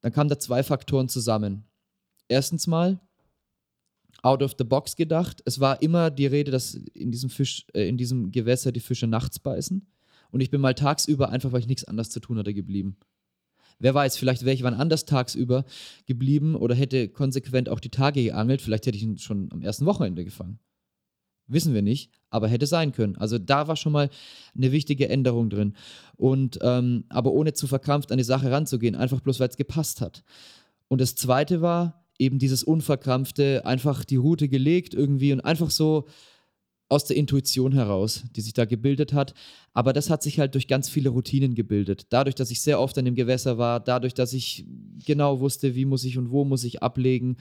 dann 0.00 0.12
kamen 0.12 0.30
da 0.30 0.38
zwei 0.38 0.62
Faktoren 0.62 1.08
zusammen. 1.08 1.64
Erstens 2.28 2.66
mal, 2.66 3.00
out 4.22 4.42
of 4.42 4.54
the 4.58 4.64
box 4.64 4.96
gedacht. 4.96 5.42
Es 5.44 5.60
war 5.60 5.80
immer 5.82 6.10
die 6.10 6.26
Rede, 6.26 6.50
dass 6.50 6.74
in 6.74 7.10
diesem 7.10 7.30
Fisch, 7.30 7.66
äh, 7.74 7.88
in 7.88 7.96
diesem 7.96 8.30
Gewässer 8.30 8.72
die 8.72 8.80
Fische 8.80 9.06
nachts 9.06 9.38
beißen. 9.38 9.86
Und 10.30 10.40
ich 10.40 10.50
bin 10.50 10.60
mal 10.60 10.74
tagsüber, 10.74 11.30
einfach 11.30 11.52
weil 11.52 11.60
ich 11.60 11.66
nichts 11.66 11.84
anderes 11.84 12.10
zu 12.10 12.20
tun 12.20 12.38
hatte, 12.38 12.54
geblieben. 12.54 12.96
Wer 13.78 13.94
weiß, 13.94 14.18
vielleicht 14.18 14.44
wäre 14.44 14.54
ich 14.54 14.62
wann 14.62 14.74
anders 14.74 15.06
tagsüber 15.06 15.64
geblieben 16.06 16.54
oder 16.54 16.74
hätte 16.74 17.08
konsequent 17.08 17.68
auch 17.68 17.80
die 17.80 17.88
Tage 17.88 18.22
geangelt. 18.22 18.60
Vielleicht 18.60 18.86
hätte 18.86 18.96
ich 18.96 19.02
ihn 19.02 19.18
schon 19.18 19.48
am 19.52 19.62
ersten 19.62 19.86
Wochenende 19.86 20.24
gefangen. 20.24 20.58
Wissen 21.46 21.74
wir 21.74 21.82
nicht, 21.82 22.12
aber 22.28 22.46
hätte 22.46 22.66
sein 22.66 22.92
können. 22.92 23.16
Also 23.16 23.38
da 23.38 23.66
war 23.66 23.76
schon 23.76 23.92
mal 23.92 24.10
eine 24.54 24.70
wichtige 24.70 25.08
Änderung 25.08 25.48
drin. 25.50 25.74
Und 26.16 26.58
ähm, 26.62 27.04
aber 27.08 27.32
ohne 27.32 27.54
zu 27.54 27.66
verkrampft 27.66 28.12
an 28.12 28.18
die 28.18 28.24
Sache 28.24 28.50
ranzugehen, 28.50 28.94
einfach 28.94 29.20
bloß 29.20 29.40
weil 29.40 29.48
es 29.48 29.56
gepasst 29.56 30.00
hat. 30.00 30.22
Und 30.88 31.00
das 31.00 31.14
zweite 31.16 31.62
war 31.62 32.04
eben 32.18 32.38
dieses 32.38 32.62
unverkrampfte, 32.62 33.64
einfach 33.64 34.04
die 34.04 34.16
Route 34.16 34.48
gelegt 34.48 34.92
irgendwie 34.92 35.32
und 35.32 35.40
einfach 35.40 35.70
so 35.70 36.06
aus 36.90 37.04
der 37.04 37.16
Intuition 37.16 37.72
heraus, 37.72 38.24
die 38.34 38.40
sich 38.40 38.52
da 38.52 38.64
gebildet 38.64 39.12
hat. 39.12 39.32
Aber 39.72 39.92
das 39.92 40.10
hat 40.10 40.22
sich 40.22 40.40
halt 40.40 40.54
durch 40.54 40.66
ganz 40.66 40.88
viele 40.88 41.10
Routinen 41.10 41.54
gebildet. 41.54 42.06
Dadurch, 42.10 42.34
dass 42.34 42.50
ich 42.50 42.60
sehr 42.60 42.80
oft 42.80 42.98
an 42.98 43.04
dem 43.04 43.14
Gewässer 43.14 43.58
war, 43.58 43.80
dadurch, 43.80 44.12
dass 44.12 44.32
ich 44.32 44.66
genau 45.06 45.40
wusste, 45.40 45.76
wie 45.76 45.84
muss 45.84 46.04
ich 46.04 46.18
und 46.18 46.30
wo 46.30 46.44
muss 46.44 46.64
ich 46.64 46.82
ablegen. 46.82 47.36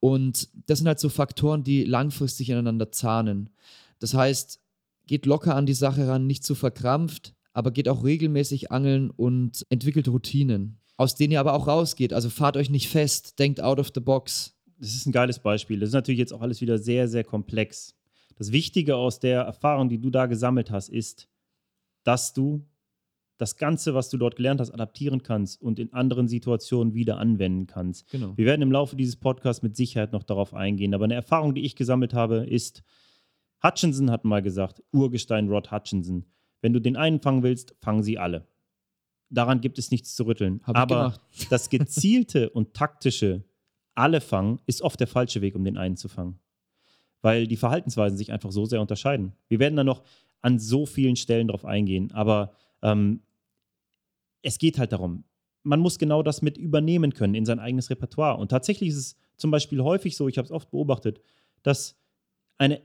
Und 0.00 0.48
das 0.66 0.78
sind 0.78 0.88
halt 0.88 0.98
so 0.98 1.10
Faktoren, 1.10 1.62
die 1.62 1.84
langfristig 1.84 2.48
ineinander 2.48 2.90
zahnen. 2.90 3.50
Das 3.98 4.14
heißt, 4.14 4.60
geht 5.06 5.26
locker 5.26 5.54
an 5.54 5.66
die 5.66 5.74
Sache 5.74 6.08
ran, 6.08 6.26
nicht 6.26 6.44
zu 6.44 6.54
verkrampft, 6.54 7.34
aber 7.52 7.70
geht 7.70 7.88
auch 7.88 8.02
regelmäßig 8.02 8.72
angeln 8.72 9.10
und 9.10 9.64
entwickelt 9.68 10.08
Routinen, 10.08 10.78
aus 10.96 11.16
denen 11.16 11.32
ihr 11.32 11.40
aber 11.40 11.52
auch 11.52 11.66
rausgeht. 11.66 12.14
Also 12.14 12.30
fahrt 12.30 12.56
euch 12.56 12.70
nicht 12.70 12.88
fest, 12.88 13.38
denkt 13.38 13.60
out 13.60 13.78
of 13.78 13.90
the 13.94 14.00
box. 14.00 14.54
Das 14.78 14.94
ist 14.94 15.06
ein 15.06 15.12
geiles 15.12 15.38
Beispiel. 15.38 15.80
Das 15.80 15.90
ist 15.90 15.94
natürlich 15.94 16.18
jetzt 16.18 16.32
auch 16.32 16.42
alles 16.42 16.60
wieder 16.60 16.78
sehr, 16.78 17.08
sehr 17.08 17.24
komplex. 17.24 17.94
Das 18.36 18.52
Wichtige 18.52 18.96
aus 18.96 19.18
der 19.18 19.42
Erfahrung, 19.42 19.88
die 19.88 19.98
du 19.98 20.10
da 20.10 20.26
gesammelt 20.26 20.70
hast, 20.70 20.88
ist, 20.88 21.28
dass 22.04 22.32
du 22.32 22.64
das 23.38 23.56
Ganze, 23.56 23.94
was 23.94 24.08
du 24.08 24.16
dort 24.16 24.36
gelernt 24.36 24.60
hast, 24.60 24.70
adaptieren 24.70 25.22
kannst 25.22 25.60
und 25.60 25.78
in 25.78 25.92
anderen 25.92 26.28
Situationen 26.28 26.94
wieder 26.94 27.18
anwenden 27.18 27.66
kannst. 27.66 28.08
Genau. 28.10 28.36
Wir 28.36 28.46
werden 28.46 28.62
im 28.62 28.72
Laufe 28.72 28.96
dieses 28.96 29.16
Podcasts 29.16 29.62
mit 29.62 29.76
Sicherheit 29.76 30.12
noch 30.12 30.22
darauf 30.22 30.54
eingehen. 30.54 30.94
Aber 30.94 31.04
eine 31.04 31.14
Erfahrung, 31.14 31.54
die 31.54 31.64
ich 31.64 31.76
gesammelt 31.76 32.14
habe, 32.14 32.46
ist, 32.46 32.82
Hutchinson 33.62 34.10
hat 34.10 34.24
mal 34.24 34.42
gesagt, 34.42 34.82
Urgestein 34.92 35.48
Rod 35.48 35.70
Hutchinson, 35.70 36.24
wenn 36.62 36.72
du 36.72 36.80
den 36.80 36.96
einen 36.96 37.20
fangen 37.20 37.42
willst, 37.42 37.74
fang 37.80 38.02
sie 38.02 38.18
alle. 38.18 38.46
Daran 39.28 39.60
gibt 39.60 39.78
es 39.78 39.90
nichts 39.90 40.14
zu 40.14 40.24
rütteln. 40.24 40.60
Hab 40.62 40.76
Aber 40.76 41.14
das 41.50 41.68
gezielte 41.68 42.50
und 42.50 42.74
taktische 42.74 43.44
alle 43.96 44.20
fangen 44.20 44.60
ist 44.66 44.82
oft 44.82 45.00
der 45.00 45.06
falsche 45.06 45.40
Weg, 45.40 45.54
um 45.54 45.64
den 45.64 45.78
einen 45.78 45.96
zu 45.96 46.08
fangen. 46.08 46.38
Weil 47.22 47.46
die 47.46 47.56
Verhaltensweisen 47.56 48.18
sich 48.18 48.32
einfach 48.32 48.52
so 48.52 48.66
sehr 48.66 48.80
unterscheiden. 48.80 49.32
Wir 49.48 49.58
werden 49.58 49.76
da 49.76 49.84
noch 49.84 50.02
an 50.42 50.58
so 50.58 50.86
vielen 50.86 51.16
Stellen 51.16 51.48
drauf 51.48 51.64
eingehen, 51.64 52.12
aber 52.12 52.52
ähm, 52.82 53.22
es 54.42 54.58
geht 54.58 54.78
halt 54.78 54.92
darum, 54.92 55.24
man 55.62 55.80
muss 55.80 55.98
genau 55.98 56.22
das 56.22 56.42
mit 56.42 56.56
übernehmen 56.56 57.12
können 57.12 57.34
in 57.34 57.44
sein 57.44 57.58
eigenes 57.58 57.90
Repertoire. 57.90 58.38
Und 58.38 58.50
tatsächlich 58.50 58.90
ist 58.90 58.96
es 58.96 59.16
zum 59.36 59.50
Beispiel 59.50 59.82
häufig 59.82 60.16
so, 60.16 60.28
ich 60.28 60.38
habe 60.38 60.46
es 60.46 60.52
oft 60.52 60.70
beobachtet, 60.70 61.20
dass 61.62 61.96
eine 62.58 62.80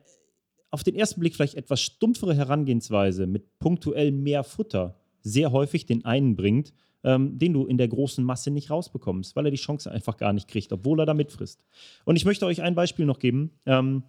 auf 0.71 0.83
den 0.83 0.95
ersten 0.95 1.19
Blick 1.19 1.35
vielleicht 1.35 1.55
etwas 1.55 1.81
stumpfere 1.81 2.33
Herangehensweise 2.33 3.27
mit 3.27 3.59
punktuell 3.59 4.11
mehr 4.11 4.43
Futter 4.43 4.95
sehr 5.21 5.51
häufig 5.51 5.85
den 5.85 6.05
einen 6.05 6.35
bringt, 6.35 6.73
ähm, 7.03 7.37
den 7.37 7.53
du 7.53 7.65
in 7.65 7.77
der 7.77 7.89
großen 7.89 8.23
Masse 8.23 8.51
nicht 8.51 8.71
rausbekommst, 8.71 9.35
weil 9.35 9.45
er 9.45 9.51
die 9.51 9.57
Chance 9.57 9.91
einfach 9.91 10.17
gar 10.17 10.33
nicht 10.33 10.47
kriegt, 10.47 10.71
obwohl 10.71 10.99
er 10.99 11.05
da 11.05 11.13
mitfrisst. 11.13 11.63
Und 12.05 12.15
ich 12.15 12.25
möchte 12.25 12.45
euch 12.45 12.61
ein 12.61 12.73
Beispiel 12.73 13.05
noch 13.05 13.19
geben. 13.19 13.51
Ähm, 13.65 14.03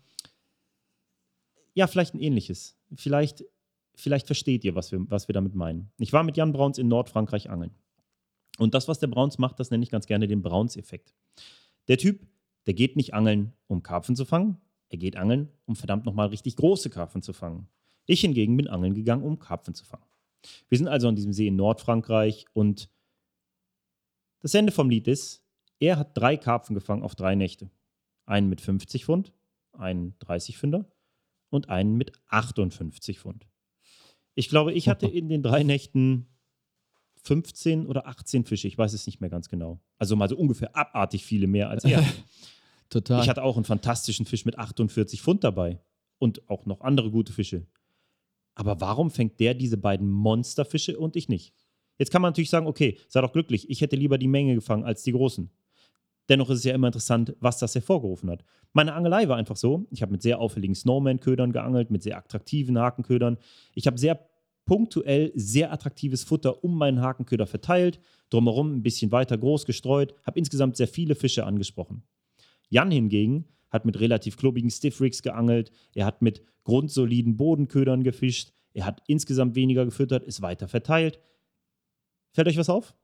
ja, 1.75 1.87
vielleicht 1.87 2.15
ein 2.15 2.21
ähnliches. 2.21 2.77
Vielleicht, 2.95 3.45
vielleicht 3.95 4.27
versteht 4.27 4.65
ihr, 4.65 4.75
was 4.75 4.93
wir, 4.93 5.11
was 5.11 5.29
wir 5.29 5.33
damit 5.33 5.55
meinen. 5.55 5.91
Ich 5.99 6.13
war 6.13 6.23
mit 6.23 6.37
Jan 6.37 6.53
Brauns 6.53 6.79
in 6.79 6.89
Nordfrankreich 6.89 7.51
angeln. 7.51 7.75
Und 8.59 8.75
das, 8.75 8.89
was 8.89 8.99
der 8.99 9.07
Brauns 9.07 9.39
macht, 9.39 9.59
das 9.59 9.71
nenne 9.71 9.83
ich 9.83 9.91
ganz 9.91 10.07
gerne 10.07 10.29
den 10.29 10.43
Brauns-Effekt. 10.43 11.15
Der 11.89 11.99
Typ, 11.99 12.27
der 12.67 12.75
geht 12.75 12.97
nicht 12.97 13.15
angeln, 13.15 13.55
um 13.67 13.83
Karpfen 13.83 14.15
zu 14.15 14.25
fangen. 14.25 14.61
Er 14.89 14.99
geht 14.99 15.17
angeln, 15.17 15.49
um 15.65 15.75
verdammt 15.75 16.05
nochmal 16.05 16.29
richtig 16.29 16.57
große 16.57 16.91
Karpfen 16.91 17.23
zu 17.23 17.33
fangen. 17.33 17.69
Ich 18.05 18.21
hingegen 18.21 18.57
bin 18.57 18.69
angeln 18.69 18.95
gegangen, 18.95 19.23
um 19.23 19.39
Karpfen 19.39 19.75
zu 19.75 19.85
fangen. 19.85 20.05
Wir 20.69 20.77
sind 20.77 20.89
also 20.89 21.09
an 21.09 21.17
diesem 21.17 21.33
See 21.33 21.47
in 21.47 21.57
Nordfrankreich 21.57 22.47
und 22.53 22.91
das 24.41 24.55
Ende 24.55 24.73
vom 24.73 24.91
Lied 24.91 25.07
ist, 25.07 25.43
er 25.79 25.99
hat 25.99 26.17
drei 26.17 26.37
Karpfen 26.37 26.75
gefangen 26.75 27.03
auf 27.03 27.15
drei 27.15 27.35
Nächte. 27.35 27.71
Einen 28.27 28.49
mit 28.49 28.61
50 28.61 29.05
Pfund, 29.05 29.33
einen 29.73 30.15
30 30.19 30.59
Pfünder 30.59 30.92
und 31.53 31.69
einen 31.69 31.97
mit 31.97 32.13
58 32.29 33.19
Pfund. 33.19 33.47
Ich 34.35 34.49
glaube, 34.49 34.73
ich 34.73 34.89
hatte 34.89 35.07
in 35.07 35.29
den 35.29 35.43
drei 35.43 35.63
Nächten 35.63 36.27
15 37.23 37.87
oder 37.87 38.07
18 38.07 38.45
Fische, 38.45 38.67
ich 38.67 38.77
weiß 38.77 38.95
es 38.95 39.07
nicht 39.07 39.21
mehr 39.21 39.31
ganz 39.31 39.49
genau. 39.49 39.81
Also 39.99 40.17
mal 40.17 40.29
so 40.29 40.37
ungefähr 40.37 40.75
abartig 40.75 41.25
viele 41.25 41.47
mehr 41.47 41.69
als 41.69 41.85
er. 41.85 42.05
Total. 42.89 43.23
Ich 43.23 43.29
hatte 43.29 43.43
auch 43.43 43.57
einen 43.57 43.65
fantastischen 43.65 44.27
Fisch 44.27 44.45
mit 44.45 44.59
48 44.59 45.23
Pfund 45.23 45.45
dabei 45.45 45.81
und 46.19 46.49
auch 46.49 46.67
noch 46.67 46.81
andere 46.81 47.11
gute 47.11 47.33
Fische. 47.33 47.67
Aber 48.55 48.81
warum 48.81 49.11
fängt 49.11 49.41
der 49.41 49.55
diese 49.55 49.77
beiden 49.77 50.11
Monsterfische 50.11 50.99
und 50.99 51.17
ich 51.17 51.29
nicht? 51.29 51.55
Jetzt 51.99 52.11
kann 52.11 52.23
man 52.23 52.31
natürlich 52.31 52.51
sagen, 52.51 52.67
okay, 52.67 52.99
sei 53.09 53.21
doch 53.21 53.33
glücklich, 53.33 53.71
ich 53.71 53.81
hätte 53.81 53.97
lieber 53.97 54.19
die 54.19 54.29
Menge 54.29 54.55
gefangen 54.55 54.85
als 54.85 55.03
die 55.03 55.13
großen. 55.13 55.51
Dennoch 56.33 56.49
ist 56.49 56.61
es 56.61 56.65
ja 56.65 56.75
immer 56.75 56.87
interessant, 56.87 57.37
was 57.41 57.59
das 57.59 57.75
hervorgerufen 57.75 58.31
hat. 58.31 58.43
Meine 58.73 58.95
Angelei 58.95 59.29
war 59.29 59.37
einfach 59.37 59.57
so, 59.57 59.87
ich 59.91 60.01
habe 60.01 60.13
mit 60.13 60.23
sehr 60.23 60.39
auffälligen 60.39 60.75
Snowman-Ködern 60.75 61.53
geangelt, 61.53 61.91
mit 61.91 62.03
sehr 62.03 62.17
attraktiven 62.17 62.79
Hakenködern. 62.79 63.37
Ich 63.75 63.87
habe 63.87 63.99
sehr 63.99 64.19
punktuell 64.65 65.31
sehr 65.35 65.75
attraktives 65.75 66.25
Futter 66.25 66.65
um 66.65 66.79
meinen 66.79 67.03
Hakenköder 67.03 67.47
verteilt, 67.47 68.01
drumherum 68.31 68.77
ein 68.77 68.83
bisschen 68.83 69.13
weiter 69.13 69.37
groß 69.37 69.67
gestreut, 69.67 70.15
habe 70.25 70.39
insgesamt 70.39 70.79
sehr 70.79 70.89
viele 70.89 71.17
Fische 71.17 71.45
angesprochen. 71.45 72.03
Jan 72.71 72.91
hingegen 72.91 73.45
hat 73.69 73.85
mit 73.85 74.01
relativ 74.01 74.39
klubbigen 74.39 74.71
Stiffrigs 74.71 75.21
geangelt, 75.21 75.71
er 75.95 76.07
hat 76.07 76.23
mit 76.23 76.43
grundsoliden 76.65 77.37
Bodenködern 77.37 78.05
gefischt, 78.05 78.55
er 78.73 78.87
hat 78.87 79.03
insgesamt 79.07 79.55
weniger 79.55 79.85
gefüttert, 79.85 80.25
ist 80.25 80.41
weiter 80.41 80.67
verteilt. 80.67 81.21
Fällt 82.31 82.49
euch 82.49 82.57
was 82.57 82.71
auf? 82.71 82.95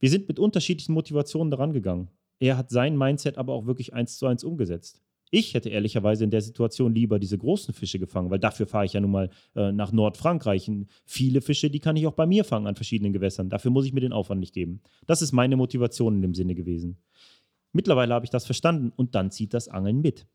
Wir 0.00 0.10
sind 0.10 0.26
mit 0.26 0.40
unterschiedlichen 0.40 0.94
Motivationen 0.94 1.52
daran 1.52 1.72
gegangen. 1.72 2.08
Er 2.38 2.56
hat 2.56 2.70
sein 2.70 2.96
Mindset 2.96 3.38
aber 3.38 3.52
auch 3.54 3.66
wirklich 3.66 3.94
eins 3.94 4.18
zu 4.18 4.26
eins 4.26 4.44
umgesetzt. 4.44 5.02
Ich 5.30 5.54
hätte 5.54 5.70
ehrlicherweise 5.70 6.22
in 6.22 6.30
der 6.30 6.40
Situation 6.40 6.94
lieber 6.94 7.18
diese 7.18 7.36
großen 7.36 7.74
Fische 7.74 7.98
gefangen, 7.98 8.30
weil 8.30 8.38
dafür 8.38 8.66
fahre 8.66 8.84
ich 8.84 8.92
ja 8.92 9.00
nun 9.00 9.10
mal 9.10 9.30
äh, 9.56 9.72
nach 9.72 9.90
Nordfrankreich. 9.90 10.68
Und 10.68 10.86
viele 11.04 11.40
Fische, 11.40 11.68
die 11.68 11.80
kann 11.80 11.96
ich 11.96 12.06
auch 12.06 12.12
bei 12.12 12.26
mir 12.26 12.44
fangen 12.44 12.66
an 12.66 12.76
verschiedenen 12.76 13.12
Gewässern. 13.12 13.50
Dafür 13.50 13.72
muss 13.72 13.86
ich 13.86 13.92
mir 13.92 14.00
den 14.00 14.12
Aufwand 14.12 14.40
nicht 14.40 14.54
geben. 14.54 14.80
Das 15.06 15.22
ist 15.22 15.32
meine 15.32 15.56
Motivation 15.56 16.14
in 16.14 16.22
dem 16.22 16.34
Sinne 16.34 16.54
gewesen. 16.54 16.98
Mittlerweile 17.72 18.14
habe 18.14 18.24
ich 18.24 18.30
das 18.30 18.46
verstanden 18.46 18.92
und 18.94 19.14
dann 19.14 19.30
zieht 19.30 19.52
das 19.52 19.68
Angeln 19.68 20.00
mit. 20.00 20.26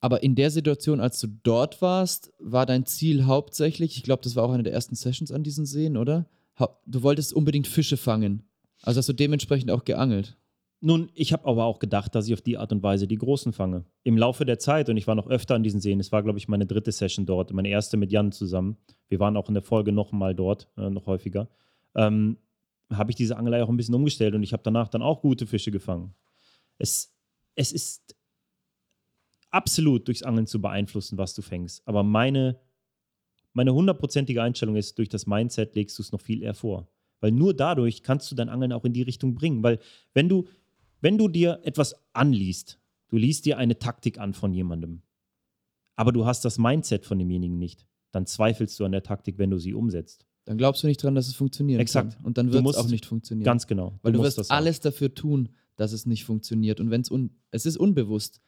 Aber 0.00 0.22
in 0.22 0.34
der 0.34 0.50
Situation, 0.50 1.00
als 1.00 1.20
du 1.20 1.28
dort 1.42 1.82
warst, 1.82 2.32
war 2.38 2.66
dein 2.66 2.86
Ziel 2.86 3.24
hauptsächlich, 3.26 3.96
ich 3.96 4.02
glaube, 4.02 4.22
das 4.22 4.34
war 4.34 4.44
auch 4.44 4.52
eine 4.52 4.64
der 4.64 4.72
ersten 4.72 4.94
Sessions 4.94 5.30
an 5.30 5.42
diesen 5.42 5.66
Seen, 5.66 5.96
oder? 5.96 6.26
Du 6.86 7.02
wolltest 7.02 7.32
unbedingt 7.32 7.66
Fische 7.66 7.96
fangen. 7.96 8.44
Also 8.82 8.98
hast 8.98 9.08
du 9.08 9.12
dementsprechend 9.12 9.70
auch 9.70 9.84
geangelt. 9.84 10.36
Nun, 10.84 11.12
ich 11.14 11.32
habe 11.32 11.46
aber 11.46 11.64
auch 11.64 11.78
gedacht, 11.78 12.12
dass 12.16 12.26
ich 12.26 12.34
auf 12.34 12.40
die 12.40 12.58
Art 12.58 12.72
und 12.72 12.82
Weise 12.82 13.06
die 13.06 13.16
Großen 13.16 13.52
fange. 13.52 13.84
Im 14.02 14.18
Laufe 14.18 14.44
der 14.44 14.58
Zeit, 14.58 14.88
und 14.88 14.96
ich 14.96 15.06
war 15.06 15.14
noch 15.14 15.28
öfter 15.28 15.54
an 15.54 15.62
diesen 15.62 15.80
Seen, 15.80 16.00
es 16.00 16.10
war, 16.10 16.24
glaube 16.24 16.40
ich, 16.40 16.48
meine 16.48 16.66
dritte 16.66 16.90
Session 16.90 17.24
dort, 17.24 17.52
meine 17.52 17.68
erste 17.68 17.96
mit 17.96 18.10
Jan 18.10 18.32
zusammen. 18.32 18.76
Wir 19.08 19.20
waren 19.20 19.36
auch 19.36 19.46
in 19.46 19.54
der 19.54 19.62
Folge 19.62 19.92
noch 19.92 20.10
mal 20.10 20.34
dort, 20.34 20.68
äh, 20.76 20.90
noch 20.90 21.06
häufiger. 21.06 21.48
Ähm, 21.94 22.36
habe 22.92 23.12
ich 23.12 23.16
diese 23.16 23.36
Angelei 23.36 23.62
auch 23.62 23.68
ein 23.68 23.76
bisschen 23.76 23.94
umgestellt 23.94 24.34
und 24.34 24.42
ich 24.42 24.52
habe 24.52 24.64
danach 24.64 24.88
dann 24.88 25.02
auch 25.02 25.20
gute 25.20 25.46
Fische 25.46 25.70
gefangen. 25.70 26.14
Es, 26.78 27.14
es 27.54 27.70
ist 27.70 28.16
absolut 29.52 30.08
durchs 30.08 30.24
Angeln 30.24 30.48
zu 30.48 30.60
beeinflussen, 30.60 31.16
was 31.16 31.32
du 31.32 31.42
fängst. 31.42 31.86
Aber 31.86 32.02
meine, 32.02 32.58
meine 33.52 33.72
hundertprozentige 33.72 34.42
Einstellung 34.42 34.74
ist, 34.74 34.98
durch 34.98 35.08
das 35.08 35.28
Mindset 35.28 35.76
legst 35.76 35.96
du 35.98 36.02
es 36.02 36.10
noch 36.10 36.20
viel 36.20 36.42
eher 36.42 36.54
vor. 36.54 36.88
Weil 37.20 37.30
nur 37.30 37.54
dadurch 37.54 38.02
kannst 38.02 38.32
du 38.32 38.34
dein 38.34 38.48
Angeln 38.48 38.72
auch 38.72 38.84
in 38.84 38.92
die 38.92 39.02
Richtung 39.02 39.36
bringen. 39.36 39.62
Weil 39.62 39.78
wenn 40.12 40.28
du, 40.28 40.48
wenn 41.02 41.18
du 41.18 41.28
dir 41.28 41.60
etwas 41.64 41.94
anliest, 42.14 42.80
du 43.08 43.16
liest 43.16 43.44
dir 43.44 43.58
eine 43.58 43.78
Taktik 43.78 44.18
an 44.18 44.32
von 44.32 44.54
jemandem, 44.54 45.02
aber 45.96 46.12
du 46.12 46.24
hast 46.24 46.44
das 46.44 46.58
Mindset 46.58 47.04
von 47.04 47.18
demjenigen 47.18 47.58
nicht, 47.58 47.86
dann 48.12 48.24
zweifelst 48.24 48.78
du 48.80 48.84
an 48.84 48.92
der 48.92 49.02
Taktik, 49.02 49.38
wenn 49.38 49.50
du 49.50 49.58
sie 49.58 49.74
umsetzt. 49.74 50.26
Dann 50.44 50.58
glaubst 50.58 50.82
du 50.82 50.86
nicht 50.86 51.02
dran, 51.02 51.14
dass 51.14 51.28
es 51.28 51.34
funktionieren 51.34 51.80
Exakt. 51.80 52.16
kann. 52.16 52.24
Und 52.24 52.38
dann 52.38 52.48
Du 52.48 52.54
wird 52.54 52.66
es 52.66 52.76
auch 52.76 52.88
nicht 52.88 53.06
funktionieren. 53.06 53.44
Ganz 53.44 53.66
genau. 53.66 53.98
Weil 54.02 54.12
du, 54.12 54.18
musst 54.18 54.38
wirst 54.38 54.50
auch. 54.50 54.56
alles 54.56 54.80
dafür 54.80 55.14
tun, 55.14 55.50
dass 55.76 55.92
es 55.92 56.06
nicht 56.06 56.24
funktioniert. 56.24 56.80
Und 56.80 56.90
wenn 56.90 57.00
es 57.00 57.10
un 57.10 57.30
es 57.50 57.66
ist 57.66 57.76
unbewusst. 57.76 58.40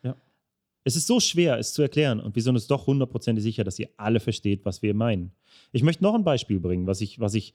Es 0.87 0.97
ist 0.97 1.07
so 1.07 1.19
schwer, 1.19 1.59
es 1.59 1.73
zu 1.73 1.81
erklären 1.83 2.21
und 2.21 2.35
wir 2.35 2.43
sind 2.43 2.57
uns 2.57 2.67
doch 2.67 2.87
hundertprozentig 2.87 3.43
sicher, 3.43 3.65
dass 3.65 3.79
ihr 3.79 3.89
alle 3.97 4.21
versteht, 4.21 4.67
was 4.67 4.83
wir 4.83 4.93
meinen. 4.93 5.33
Ich 5.73 5.83
möchte 5.83 6.03
noch 6.03 6.15
ein 6.15 6.25
Beispiel 6.25 6.61
bringen, 6.61 6.87
was 6.87 7.01
ich, 7.01 7.21
was 7.21 7.33
ich 7.33 7.55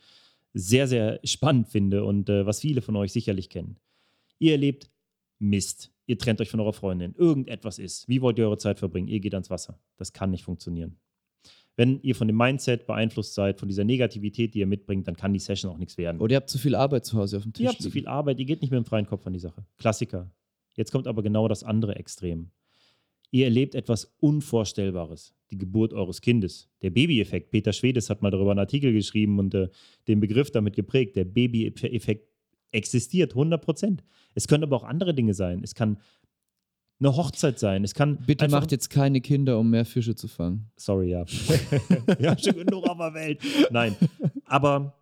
sehr, 0.53 0.87
sehr 0.87 1.19
spannend 1.23 1.67
finde 1.67 2.05
und 2.05 2.27
äh, 2.29 2.47
was 2.47 2.59
viele 2.61 2.81
von 2.81 2.95
euch 2.95 3.11
sicherlich 3.11 3.49
kennen. 3.49 3.77
Ihr 4.39 4.53
erlebt 4.53 4.89
Mist. 5.37 5.91
Ihr 6.05 6.17
trennt 6.17 6.41
euch 6.41 6.49
von 6.49 6.59
eurer 6.59 6.73
Freundin. 6.73 7.13
Irgendetwas 7.15 7.77
ist. 7.77 8.07
Wie 8.07 8.21
wollt 8.21 8.39
ihr 8.39 8.45
eure 8.45 8.57
Zeit 8.57 8.79
verbringen? 8.79 9.07
Ihr 9.07 9.19
geht 9.19 9.33
ans 9.33 9.49
Wasser. 9.49 9.79
Das 9.97 10.11
kann 10.11 10.31
nicht 10.31 10.43
funktionieren. 10.43 10.97
Wenn 11.75 12.01
ihr 12.01 12.15
von 12.15 12.27
dem 12.27 12.35
Mindset 12.35 12.87
beeinflusst 12.87 13.35
seid, 13.35 13.59
von 13.59 13.69
dieser 13.69 13.85
Negativität, 13.85 14.53
die 14.53 14.59
ihr 14.59 14.67
mitbringt, 14.67 15.07
dann 15.07 15.15
kann 15.15 15.31
die 15.31 15.39
Session 15.39 15.71
auch 15.71 15.77
nichts 15.77 15.97
werden. 15.97 16.19
Oder 16.19 16.33
ihr 16.33 16.37
habt 16.37 16.49
zu 16.49 16.57
viel 16.57 16.75
Arbeit 16.75 17.05
zu 17.05 17.17
Hause 17.17 17.37
auf 17.37 17.43
dem 17.43 17.53
Tisch. 17.53 17.63
Ihr 17.63 17.69
habt 17.69 17.77
zu 17.77 17.83
liegen. 17.83 17.93
viel 17.93 18.07
Arbeit, 18.07 18.39
ihr 18.39 18.45
geht 18.45 18.61
nicht 18.61 18.71
mit 18.71 18.79
dem 18.79 18.85
freien 18.85 19.05
Kopf 19.05 19.25
an 19.25 19.33
die 19.33 19.39
Sache. 19.39 19.63
Klassiker. 19.77 20.29
Jetzt 20.75 20.91
kommt 20.91 21.07
aber 21.07 21.23
genau 21.23 21.47
das 21.47 21.63
andere 21.63 21.95
Extrem. 21.95 22.51
Ihr 23.31 23.45
erlebt 23.45 23.75
etwas 23.75 24.15
Unvorstellbares, 24.19 25.35
die 25.51 25.57
Geburt 25.57 25.93
eures 25.93 26.19
Kindes. 26.19 26.67
Der 26.81 26.89
Baby-Effekt. 26.89 27.51
Peter 27.51 27.71
Schwedes 27.71 28.09
hat 28.09 28.21
mal 28.21 28.31
darüber 28.31 28.51
einen 28.51 28.59
Artikel 28.59 28.91
geschrieben 28.91 29.37
und 29.39 29.53
äh, 29.53 29.69
den 30.07 30.19
Begriff 30.19 30.51
damit 30.51 30.75
geprägt. 30.75 31.15
Der 31.15 31.25
Baby-Effekt 31.25 32.28
existiert 32.71 33.31
100 33.31 33.63
Prozent. 33.63 34.03
Es 34.35 34.47
können 34.47 34.63
aber 34.63 34.75
auch 34.75 34.83
andere 34.83 35.13
Dinge 35.13 35.33
sein. 35.33 35.61
Es 35.63 35.75
kann 35.75 35.97
eine 36.99 37.15
Hochzeit 37.15 37.59
sein. 37.59 37.83
Es 37.83 37.93
kann 37.93 38.17
Bitte 38.25 38.47
macht 38.49 38.71
jetzt 38.71 38.89
keine 38.89 39.21
Kinder, 39.21 39.57
um 39.57 39.69
mehr 39.69 39.85
Fische 39.85 40.15
zu 40.15 40.27
fangen. 40.27 40.69
Sorry, 40.75 41.11
ja. 41.11 41.25
Wir 42.19 42.29
haben 42.29 42.41
schon 42.41 42.55
genug 42.55 42.87
auf 42.87 42.97
der 42.97 43.13
Welt. 43.13 43.41
Nein, 43.71 43.95
aber 44.45 44.95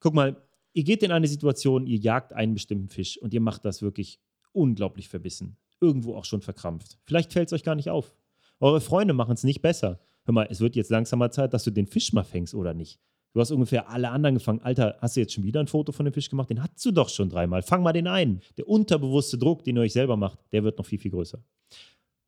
guck 0.00 0.14
mal, 0.14 0.36
ihr 0.74 0.84
geht 0.84 1.02
in 1.02 1.10
eine 1.10 1.26
Situation, 1.26 1.86
ihr 1.86 1.98
jagt 1.98 2.32
einen 2.32 2.54
bestimmten 2.54 2.88
Fisch 2.88 3.18
und 3.18 3.32
ihr 3.32 3.40
macht 3.40 3.64
das 3.64 3.82
wirklich 3.82 4.20
unglaublich 4.52 5.08
verbissen. 5.08 5.56
Irgendwo 5.80 6.14
auch 6.14 6.24
schon 6.24 6.42
verkrampft. 6.42 6.98
Vielleicht 7.04 7.32
fällt 7.32 7.48
es 7.48 7.52
euch 7.52 7.64
gar 7.64 7.74
nicht 7.74 7.90
auf. 7.90 8.14
Eure 8.60 8.80
Freunde 8.80 9.14
machen 9.14 9.34
es 9.34 9.42
nicht 9.42 9.62
besser. 9.62 10.00
Hör 10.24 10.34
mal, 10.34 10.46
es 10.48 10.60
wird 10.60 10.76
jetzt 10.76 10.90
langsam 10.90 11.18
mal 11.18 11.32
Zeit, 11.32 11.52
dass 11.52 11.64
du 11.64 11.70
den 11.70 11.86
Fisch 11.86 12.12
mal 12.12 12.22
fängst, 12.22 12.54
oder 12.54 12.74
nicht? 12.74 13.00
Du 13.32 13.40
hast 13.40 13.50
ungefähr 13.50 13.88
alle 13.88 14.10
anderen 14.10 14.34
gefangen. 14.34 14.60
Alter, 14.62 14.98
hast 15.00 15.16
du 15.16 15.20
jetzt 15.20 15.32
schon 15.32 15.44
wieder 15.44 15.60
ein 15.60 15.66
Foto 15.66 15.92
von 15.92 16.04
dem 16.04 16.12
Fisch 16.12 16.28
gemacht? 16.28 16.50
Den 16.50 16.62
hattest 16.62 16.84
du 16.84 16.90
doch 16.90 17.08
schon 17.08 17.30
dreimal. 17.30 17.62
Fang 17.62 17.82
mal 17.82 17.92
den 17.92 18.06
ein. 18.06 18.42
Der 18.58 18.68
unterbewusste 18.68 19.38
Druck, 19.38 19.64
den 19.64 19.76
ihr 19.76 19.82
euch 19.82 19.94
selber 19.94 20.16
macht, 20.16 20.38
der 20.52 20.64
wird 20.64 20.76
noch 20.78 20.84
viel, 20.84 20.98
viel 20.98 21.10
größer. 21.10 21.42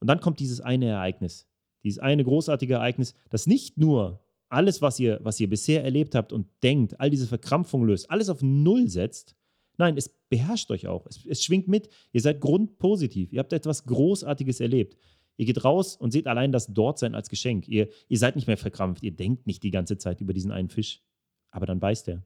Und 0.01 0.09
dann 0.09 0.21
kommt 0.21 0.41
dieses 0.41 0.61
eine 0.61 0.87
Ereignis, 0.87 1.47
dieses 1.83 1.99
eine 1.99 2.25
großartige 2.25 2.75
Ereignis, 2.75 3.15
das 3.31 3.47
nicht 3.47 3.77
nur 3.77 4.21
alles, 4.49 4.81
was 4.83 4.99
ihr, 5.01 5.19
was 5.23 5.41
ihr 5.41 5.49
bisher 5.49 5.85
erlebt 5.85 6.15
habt 6.15 6.33
und 6.33 6.47
denkt, 6.63 7.01
all 7.01 7.11
diese 7.11 7.27
Verkrampfung 7.27 7.85
löst, 7.85 8.11
alles 8.11 8.29
auf 8.29 8.43
Null 8.43 8.89
setzt. 8.89 9.35
Nein, 9.77 9.97
es 9.97 10.09
beherrscht 10.29 10.71
euch 10.71 10.87
auch. 10.87 11.07
Es, 11.07 11.25
es 11.27 11.43
schwingt 11.43 11.69
mit. 11.69 11.89
Ihr 12.13 12.21
seid 12.21 12.41
grundpositiv. 12.41 13.33
Ihr 13.33 13.41
habt 13.41 13.53
etwas 13.53 13.85
Großartiges 13.85 14.61
erlebt. 14.61 14.97
Ihr 15.37 15.47
geht 15.47 15.65
raus 15.65 15.97
und 15.97 16.13
seht 16.13 16.27
allein 16.27 16.53
das 16.53 16.69
Dortsein 16.69 17.15
als 17.15 17.29
Geschenk. 17.29 17.69
Ihr, 17.69 17.89
ihr 18.09 18.19
seid 18.19 18.37
nicht 18.37 18.47
mehr 18.47 18.57
verkrampft. 18.57 19.03
Ihr 19.03 19.13
denkt 19.13 19.47
nicht 19.47 19.63
die 19.63 19.71
ganze 19.71 19.99
Zeit 19.99 20.21
über 20.21 20.33
diesen 20.33 20.53
einen 20.53 20.69
Fisch. 20.69 21.03
Aber 21.51 21.67
dann 21.67 21.81
beißt 21.81 22.09
er. 22.09 22.23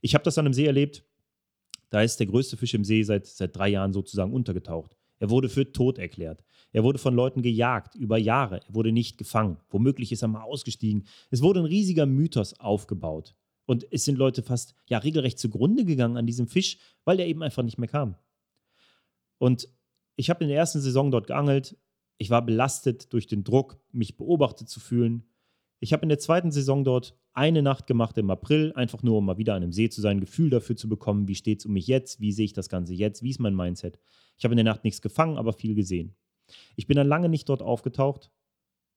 Ich 0.00 0.14
habe 0.14 0.24
das 0.24 0.38
an 0.38 0.46
einem 0.46 0.54
See 0.54 0.66
erlebt. 0.66 1.04
Da 1.90 2.02
ist 2.02 2.18
der 2.18 2.26
größte 2.26 2.56
Fisch 2.56 2.74
im 2.74 2.84
See 2.84 3.02
seit, 3.02 3.26
seit 3.26 3.56
drei 3.56 3.68
Jahren 3.68 3.92
sozusagen 3.92 4.32
untergetaucht. 4.32 4.96
Er 5.18 5.30
wurde 5.30 5.48
für 5.48 5.70
tot 5.70 5.98
erklärt. 5.98 6.42
Er 6.72 6.82
wurde 6.82 6.98
von 6.98 7.14
Leuten 7.14 7.42
gejagt 7.42 7.94
über 7.94 8.16
Jahre. 8.16 8.60
Er 8.66 8.74
wurde 8.74 8.92
nicht 8.92 9.18
gefangen. 9.18 9.58
Womöglich 9.68 10.12
ist 10.12 10.22
er 10.22 10.28
mal 10.28 10.42
ausgestiegen. 10.42 11.06
Es 11.30 11.42
wurde 11.42 11.60
ein 11.60 11.66
riesiger 11.66 12.06
Mythos 12.06 12.58
aufgebaut. 12.58 13.34
Und 13.66 13.86
es 13.92 14.04
sind 14.04 14.16
Leute 14.18 14.42
fast 14.42 14.74
ja 14.86 14.98
regelrecht 14.98 15.38
zugrunde 15.38 15.84
gegangen 15.84 16.16
an 16.16 16.26
diesem 16.26 16.48
Fisch, 16.48 16.78
weil 17.04 17.20
er 17.20 17.26
eben 17.26 17.42
einfach 17.42 17.62
nicht 17.62 17.78
mehr 17.78 17.88
kam. 17.88 18.16
Und 19.38 19.68
ich 20.16 20.30
habe 20.30 20.44
in 20.44 20.48
der 20.48 20.58
ersten 20.58 20.80
Saison 20.80 21.10
dort 21.10 21.26
geangelt. 21.26 21.76
Ich 22.20 22.28
war 22.28 22.44
belastet 22.44 23.14
durch 23.14 23.26
den 23.26 23.44
Druck, 23.44 23.80
mich 23.92 24.18
beobachtet 24.18 24.68
zu 24.68 24.78
fühlen. 24.78 25.24
Ich 25.78 25.94
habe 25.94 26.02
in 26.02 26.10
der 26.10 26.18
zweiten 26.18 26.52
Saison 26.52 26.84
dort 26.84 27.18
eine 27.32 27.62
Nacht 27.62 27.86
gemacht 27.86 28.18
im 28.18 28.28
April, 28.28 28.74
einfach 28.74 29.02
nur 29.02 29.16
um 29.16 29.24
mal 29.24 29.38
wieder 29.38 29.54
an 29.54 29.62
einem 29.62 29.72
See 29.72 29.88
zu 29.88 30.02
sein, 30.02 30.18
ein 30.18 30.20
Gefühl 30.20 30.50
dafür 30.50 30.76
zu 30.76 30.86
bekommen, 30.86 31.28
wie 31.28 31.34
steht 31.34 31.60
es 31.60 31.64
um 31.64 31.72
mich 31.72 31.86
jetzt, 31.86 32.20
wie 32.20 32.32
sehe 32.32 32.44
ich 32.44 32.52
das 32.52 32.68
Ganze 32.68 32.92
jetzt, 32.92 33.22
wie 33.22 33.30
ist 33.30 33.40
mein 33.40 33.54
Mindset. 33.54 33.98
Ich 34.36 34.44
habe 34.44 34.52
in 34.52 34.58
der 34.58 34.64
Nacht 34.64 34.84
nichts 34.84 35.00
gefangen, 35.00 35.38
aber 35.38 35.54
viel 35.54 35.74
gesehen. 35.74 36.14
Ich 36.76 36.86
bin 36.86 36.98
dann 36.98 37.08
lange 37.08 37.30
nicht 37.30 37.48
dort 37.48 37.62
aufgetaucht 37.62 38.30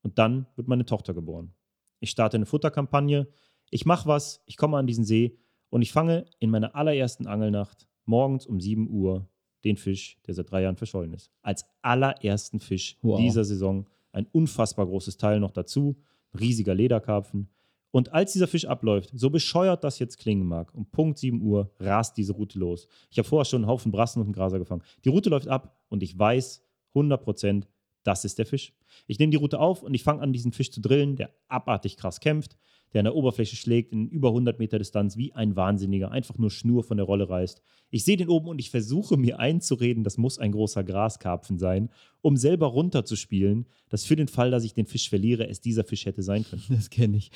und 0.02 0.20
dann 0.20 0.46
wird 0.58 0.68
meine 0.68 0.84
Tochter 0.84 1.14
geboren. 1.14 1.54
Ich 2.02 2.10
starte 2.10 2.36
eine 2.36 2.46
Futterkampagne, 2.46 3.30
ich 3.70 3.86
mache 3.86 4.10
was, 4.10 4.44
ich 4.48 4.58
komme 4.58 4.76
an 4.76 4.86
diesen 4.86 5.06
See 5.06 5.40
und 5.70 5.82
ich 5.82 5.94
fange 5.94 6.26
in 6.40 6.50
meiner 6.50 6.76
allerersten 6.76 7.28
Angelnacht 7.28 7.88
morgens 8.04 8.46
um 8.46 8.60
7 8.60 8.90
Uhr 8.90 9.30
den 9.64 9.78
Fisch, 9.78 10.18
der 10.28 10.34
seit 10.34 10.52
drei 10.52 10.62
Jahren 10.64 10.76
verschollen 10.76 11.14
ist. 11.14 11.32
Als 11.42 11.66
allerersten 11.82 12.60
Fisch 12.60 12.98
Wow. 13.02 13.20
dieser 13.20 13.44
Saison. 13.46 13.88
Ein 14.12 14.28
unfassbar 14.32 14.86
großes 14.86 15.18
Teil 15.18 15.40
noch 15.40 15.52
dazu. 15.52 15.96
Riesiger 16.40 16.74
Lederkarpfen. 16.76 17.50
Und 17.92 18.12
als 18.12 18.34
dieser 18.34 18.48
Fisch 18.48 18.66
abläuft, 18.66 19.12
so 19.14 19.30
bescheuert 19.30 19.84
das 19.84 20.00
jetzt 20.00 20.18
klingen 20.18 20.48
mag, 20.48 20.74
um 20.74 20.88
Punkt 20.88 21.20
7 21.20 21.42
Uhr 21.42 21.72
rast 21.80 22.18
diese 22.18 22.34
Route 22.34 22.58
los. 22.58 22.88
Ich 23.12 23.20
habe 23.20 23.28
vorher 23.28 23.46
schon 23.46 23.62
einen 23.62 23.70
Haufen 23.70 23.92
Brassen 23.92 24.20
und 24.20 24.26
einen 24.26 24.34
Graser 24.34 24.58
gefangen. 24.58 24.82
Die 25.06 25.10
Route 25.10 25.30
läuft 25.30 25.48
ab 25.48 25.78
und 25.90 26.02
ich 26.02 26.18
weiß 26.18 26.64
100%, 26.96 27.66
das 28.04 28.26
ist 28.26 28.40
der 28.40 28.46
Fisch. 28.48 28.74
Ich 29.08 29.20
nehme 29.20 29.32
die 29.32 29.38
Route 29.38 29.60
auf 29.60 29.84
und 29.84 29.94
ich 29.94 30.04
fange 30.04 30.22
an, 30.22 30.34
diesen 30.34 30.52
Fisch 30.52 30.72
zu 30.72 30.82
drillen, 30.82 31.16
der 31.16 31.32
abartig 31.48 31.98
krass 31.98 32.20
kämpft, 32.20 32.58
der 32.94 33.00
an 33.00 33.06
der 33.06 33.16
Oberfläche 33.16 33.56
schlägt 33.56 33.92
in 33.92 34.08
über 34.08 34.30
100 34.30 34.60
Meter 34.60 34.78
Distanz 34.78 35.18
wie 35.18 35.34
ein 35.34 35.56
Wahnsinniger, 35.56 36.12
einfach 36.12 36.38
nur 36.38 36.52
Schnur 36.52 36.84
von 36.84 36.98
der 36.98 37.06
Rolle 37.06 37.28
reißt. 37.28 37.62
Ich 37.90 38.06
sehe 38.06 38.18
den 38.18 38.30
oben 38.30 38.48
und 38.48 38.60
ich 38.60 38.70
versuche 38.70 39.18
mir 39.18 39.40
einzureden, 39.40 40.04
das 40.04 40.18
muss 40.18 40.38
ein 40.38 40.52
großer 40.52 40.84
Graskarpfen 40.84 41.58
sein, 41.58 41.90
um 42.22 42.38
selber 42.38 42.68
runterzuspielen, 42.68 43.66
dass 43.90 44.06
für 44.06 44.16
den 44.16 44.28
Fall, 44.28 44.52
dass 44.52 44.64
ich 44.64 44.74
den 44.74 44.86
Fisch 44.86 45.10
verliere, 45.10 45.48
es 45.48 45.60
dieser 45.60 45.84
Fisch 45.84 46.06
hätte 46.06 46.24
sein 46.24 46.46
können. 46.46 46.64
Das 46.70 46.90
kenne 46.90 47.18
ich. 47.18 47.32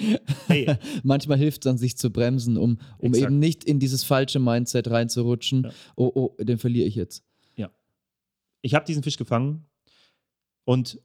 Hey, 0.48 0.68
Manchmal 1.04 1.38
hilft 1.38 1.66
es 1.66 1.72
an 1.72 1.78
sich 1.78 1.98
zu 1.98 2.12
bremsen, 2.12 2.58
um, 2.58 2.80
um 2.98 3.14
Exakt. 3.14 3.32
eben 3.32 3.40
nicht 3.40 3.64
in 3.64 3.80
dieses 3.80 4.04
falsche 4.04 4.40
Mindset 4.40 4.90
reinzurutschen. 4.90 5.64
Ja. 5.64 5.72
Oh, 5.96 6.12
oh, 6.14 6.44
den 6.44 6.58
verliere 6.58 6.88
ich 6.88 6.96
jetzt. 6.96 7.24
ich 8.62 8.76
habe 8.76 8.86
diesen 8.86 9.04
Fisch 9.04 9.18
gefangen 9.18 9.66
und 10.66 11.00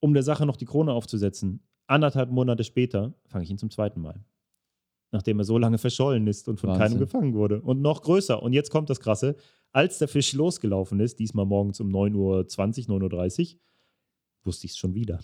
um 0.00 0.14
der 0.14 0.22
Sache 0.22 0.46
noch 0.46 0.56
die 0.56 0.64
Krone 0.64 0.92
aufzusetzen, 0.92 1.62
anderthalb 1.86 2.30
Monate 2.30 2.64
später 2.64 3.14
fange 3.26 3.44
ich 3.44 3.50
ihn 3.50 3.58
zum 3.58 3.70
zweiten 3.70 4.00
Mal. 4.00 4.24
Nachdem 5.12 5.38
er 5.38 5.44
so 5.44 5.58
lange 5.58 5.78
verschollen 5.78 6.26
ist 6.26 6.48
und 6.48 6.60
von 6.60 6.70
Wahnsinn. 6.70 6.86
keinem 6.86 6.98
gefangen 6.98 7.34
wurde. 7.34 7.60
Und 7.62 7.82
noch 7.82 8.02
größer. 8.02 8.42
Und 8.42 8.52
jetzt 8.52 8.70
kommt 8.70 8.90
das 8.90 9.00
Krasse. 9.00 9.34
Als 9.72 9.98
der 9.98 10.06
Fisch 10.06 10.32
losgelaufen 10.32 11.00
ist, 11.00 11.18
diesmal 11.18 11.46
morgens 11.46 11.80
um 11.80 11.88
9.20 11.88 12.88
Uhr, 12.88 12.98
9.30 13.00 13.54
Uhr, 13.54 13.60
wusste 14.44 14.66
ich 14.66 14.72
es 14.72 14.78
schon 14.78 14.94
wieder. 14.94 15.20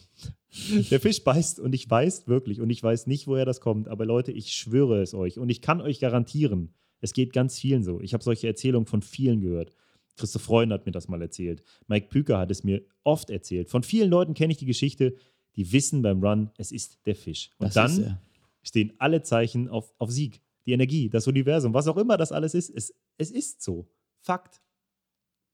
Der 0.91 1.01
Fisch 1.01 1.23
beißt 1.23 1.61
und 1.61 1.75
ich 1.75 1.89
weiß 1.89 2.29
wirklich 2.29 2.61
und 2.61 2.71
ich 2.71 2.83
weiß 2.83 3.07
nicht, 3.07 3.27
woher 3.27 3.45
das 3.45 3.61
kommt, 3.61 3.89
aber 3.89 4.05
Leute, 4.05 4.33
ich 4.33 4.53
schwöre 4.53 5.01
es 5.01 5.15
euch 5.15 5.39
und 5.39 5.49
ich 5.49 5.63
kann 5.63 5.81
euch 5.81 6.01
garantieren, 6.01 6.75
es 7.01 7.13
geht 7.13 7.33
ganz 7.33 7.59
vielen 7.59 7.83
so. 7.83 8.01
Ich 8.01 8.15
habe 8.15 8.25
solche 8.25 8.47
Erzählungen 8.47 8.87
von 8.87 9.03
vielen 9.03 9.41
gehört. 9.41 9.73
Christoph 10.17 10.43
Freund 10.43 10.73
hat 10.73 10.87
mir 10.87 10.93
das 10.93 11.09
mal 11.09 11.21
erzählt. 11.23 11.63
Mike 11.87 12.09
Püker 12.09 12.39
hat 12.39 12.51
es 12.51 12.65
mir 12.65 12.83
oft 13.05 13.31
erzählt. 13.31 13.69
Von 13.69 13.83
vielen 13.83 14.11
Leuten 14.11 14.35
kenne 14.35 14.53
ich 14.53 14.59
die 14.59 14.67
Geschichte, 14.67 15.15
die 15.57 15.73
wissen 15.73 16.03
beim 16.03 16.23
Run, 16.23 16.51
es 16.59 16.73
ist 16.73 16.99
der 17.07 17.15
Fisch. 17.15 17.51
Und 17.59 17.67
Das 17.67 17.75
dann 17.75 18.03
er. 18.03 18.23
stehen 18.63 18.93
alle 18.99 19.23
Zeichen 19.23 19.69
auf, 19.69 19.93
auf 19.99 20.11
Sieg. 20.11 20.41
Die 20.67 20.73
Energie, 20.73 21.09
das 21.09 21.27
Universum, 21.29 21.75
was 21.75 21.87
auch 21.87 21.97
immer 21.97 22.17
das 22.17 22.33
alles 22.33 22.55
ist, 22.55 22.71
es, 22.71 22.93
es 23.19 23.31
ist 23.31 23.63
so. 23.63 23.87
Fakt. 24.21 24.61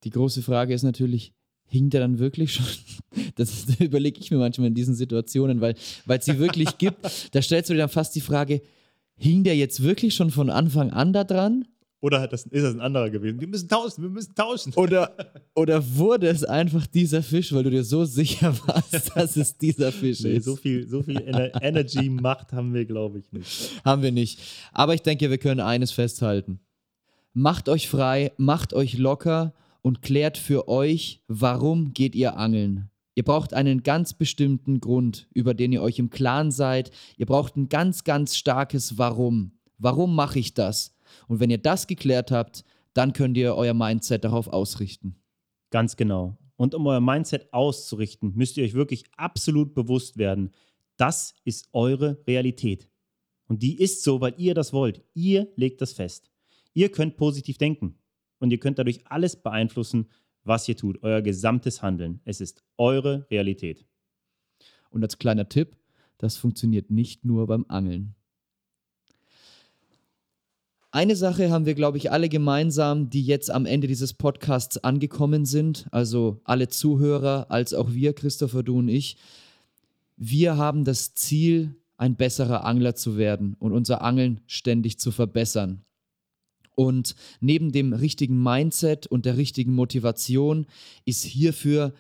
Die 0.04 0.10
große 0.10 0.42
Frage 0.42 0.72
ist 0.72 0.82
natürlich, 0.82 1.34
hing 1.66 1.90
der 1.90 2.00
dann 2.00 2.18
wirklich 2.18 2.52
schon? 2.54 2.66
Das 3.36 3.66
überlege 3.80 4.20
ich 4.20 4.30
mir 4.30 4.38
manchmal 4.38 4.68
in 4.68 4.74
diesen 4.74 4.94
Situationen, 4.94 5.60
weil 5.60 5.74
es 6.06 6.24
sie 6.24 6.38
wirklich 6.38 6.78
gibt. 6.78 7.00
Da 7.32 7.42
stellst 7.42 7.68
du 7.70 7.74
dir 7.74 7.80
dann 7.80 7.88
fast 7.88 8.14
die 8.14 8.20
Frage, 8.20 8.62
hing 9.16 9.44
der 9.44 9.56
jetzt 9.56 9.82
wirklich 9.82 10.14
schon 10.14 10.30
von 10.30 10.50
Anfang 10.50 10.90
an 10.90 11.12
da 11.12 11.24
dran? 11.24 11.66
Oder 12.02 12.20
hat 12.20 12.32
das, 12.32 12.46
ist 12.46 12.64
das 12.64 12.74
ein 12.74 12.80
anderer 12.80 13.10
gewesen? 13.10 13.40
Wir 13.40 13.46
müssen 13.46 13.68
tauschen, 13.68 14.02
wir 14.02 14.10
müssen 14.10 14.34
tauschen. 14.34 14.74
Oder, 14.74 15.14
oder 15.54 15.82
wurde 15.96 16.26
es 16.26 16.42
einfach 16.42 16.84
dieser 16.88 17.22
Fisch, 17.22 17.52
weil 17.52 17.62
du 17.62 17.70
dir 17.70 17.84
so 17.84 18.04
sicher 18.04 18.54
warst, 18.66 19.16
dass 19.16 19.36
es 19.36 19.56
dieser 19.56 19.92
Fisch 19.92 20.20
Nee, 20.20 20.34
ist? 20.34 20.44
so 20.44 20.56
viel, 20.56 20.88
so 20.88 21.00
viel 21.04 21.20
Ener 21.20 21.62
Energy, 21.62 22.10
Macht 22.10 22.52
haben 22.52 22.74
wir, 22.74 22.84
glaube 22.86 23.20
ich, 23.20 23.30
nicht. 23.32 23.70
Haben 23.84 24.02
wir 24.02 24.10
nicht. 24.10 24.40
Aber 24.72 24.94
ich 24.94 25.02
denke, 25.02 25.30
wir 25.30 25.38
können 25.38 25.60
eines 25.60 25.92
festhalten. 25.92 26.58
Macht 27.34 27.68
euch 27.68 27.88
frei, 27.88 28.32
macht 28.36 28.74
euch 28.74 28.98
locker 28.98 29.54
und 29.80 30.02
klärt 30.02 30.38
für 30.38 30.66
euch, 30.68 31.22
warum 31.28 31.94
geht 31.94 32.16
ihr 32.16 32.36
angeln. 32.36 32.90
Ihr 33.14 33.22
braucht 33.24 33.54
einen 33.54 33.84
ganz 33.84 34.12
bestimmten 34.12 34.80
Grund, 34.80 35.28
über 35.34 35.54
den 35.54 35.70
ihr 35.70 35.82
euch 35.82 36.00
im 36.00 36.10
Klaren 36.10 36.50
seid. 36.50 36.90
Ihr 37.16 37.26
braucht 37.26 37.56
ein 37.56 37.68
ganz, 37.68 38.02
ganz 38.02 38.36
starkes 38.36 38.98
Warum. 38.98 39.52
Warum 39.78 40.16
mache 40.16 40.40
ich 40.40 40.54
das? 40.54 40.91
Und 41.28 41.40
wenn 41.40 41.50
ihr 41.50 41.58
das 41.58 41.86
geklärt 41.86 42.30
habt, 42.30 42.64
dann 42.94 43.12
könnt 43.12 43.36
ihr 43.36 43.54
euer 43.54 43.74
Mindset 43.74 44.24
darauf 44.24 44.48
ausrichten. 44.48 45.16
Ganz 45.70 45.96
genau. 45.96 46.36
Und 46.56 46.74
um 46.74 46.86
euer 46.86 47.00
Mindset 47.00 47.52
auszurichten, 47.52 48.32
müsst 48.34 48.56
ihr 48.56 48.64
euch 48.64 48.74
wirklich 48.74 49.04
absolut 49.16 49.74
bewusst 49.74 50.18
werden, 50.18 50.50
das 50.96 51.34
ist 51.44 51.68
eure 51.72 52.22
Realität. 52.26 52.88
Und 53.48 53.62
die 53.62 53.80
ist 53.80 54.04
so, 54.04 54.20
weil 54.20 54.34
ihr 54.36 54.54
das 54.54 54.72
wollt. 54.72 55.02
Ihr 55.14 55.48
legt 55.56 55.80
das 55.80 55.92
fest. 55.92 56.30
Ihr 56.74 56.90
könnt 56.90 57.16
positiv 57.16 57.58
denken. 57.58 57.98
Und 58.38 58.50
ihr 58.50 58.58
könnt 58.58 58.78
dadurch 58.78 59.06
alles 59.06 59.36
beeinflussen, 59.36 60.08
was 60.44 60.68
ihr 60.68 60.76
tut. 60.76 61.02
Euer 61.02 61.22
gesamtes 61.22 61.82
Handeln. 61.82 62.20
Es 62.24 62.40
ist 62.40 62.64
eure 62.76 63.26
Realität. 63.30 63.84
Und 64.90 65.02
als 65.02 65.18
kleiner 65.18 65.48
Tipp, 65.48 65.76
das 66.18 66.36
funktioniert 66.36 66.90
nicht 66.90 67.24
nur 67.24 67.46
beim 67.46 67.64
Angeln. 67.68 68.14
Eine 70.94 71.16
Sache 71.16 71.50
haben 71.50 71.64
wir, 71.64 71.74
glaube 71.74 71.96
ich, 71.96 72.12
alle 72.12 72.28
gemeinsam, 72.28 73.08
die 73.08 73.24
jetzt 73.24 73.50
am 73.50 73.64
Ende 73.64 73.86
dieses 73.86 74.12
Podcasts 74.12 74.76
angekommen 74.76 75.46
sind, 75.46 75.86
also 75.90 76.42
alle 76.44 76.68
Zuhörer, 76.68 77.46
als 77.48 77.72
auch 77.72 77.94
wir, 77.94 78.12
Christopher, 78.12 78.62
du 78.62 78.78
und 78.78 78.88
ich. 78.88 79.16
Wir 80.18 80.58
haben 80.58 80.84
das 80.84 81.14
Ziel, 81.14 81.74
ein 81.96 82.16
besserer 82.16 82.66
Angler 82.66 82.94
zu 82.94 83.16
werden 83.16 83.56
und 83.58 83.72
unser 83.72 84.02
Angeln 84.02 84.42
ständig 84.46 84.98
zu 84.98 85.12
verbessern. 85.12 85.82
Und 86.74 87.16
neben 87.40 87.72
dem 87.72 87.94
richtigen 87.94 88.42
Mindset 88.42 89.06
und 89.06 89.24
der 89.24 89.38
richtigen 89.38 89.74
Motivation 89.74 90.66
ist 91.06 91.24
hierfür 91.24 91.94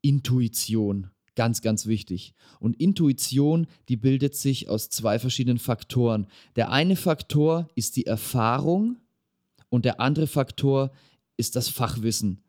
Intuition 0.00 1.10
ganz, 1.38 1.62
ganz 1.62 1.86
wichtig. 1.86 2.34
Und 2.58 2.80
Intuition, 2.80 3.68
die 3.88 3.96
bildet 3.96 4.34
sich 4.34 4.68
aus 4.68 4.90
zwei 4.90 5.20
verschiedenen 5.20 5.60
Faktoren. 5.60 6.26
Der 6.56 6.72
eine 6.72 6.96
Faktor 6.96 7.68
ist 7.76 7.94
die 7.94 8.06
Erfahrung 8.06 8.96
und 9.68 9.84
der 9.84 10.00
andere 10.00 10.26
Faktor 10.26 10.90
ist 11.36 11.54
das 11.54 11.68
Fachwissen. 11.68 12.42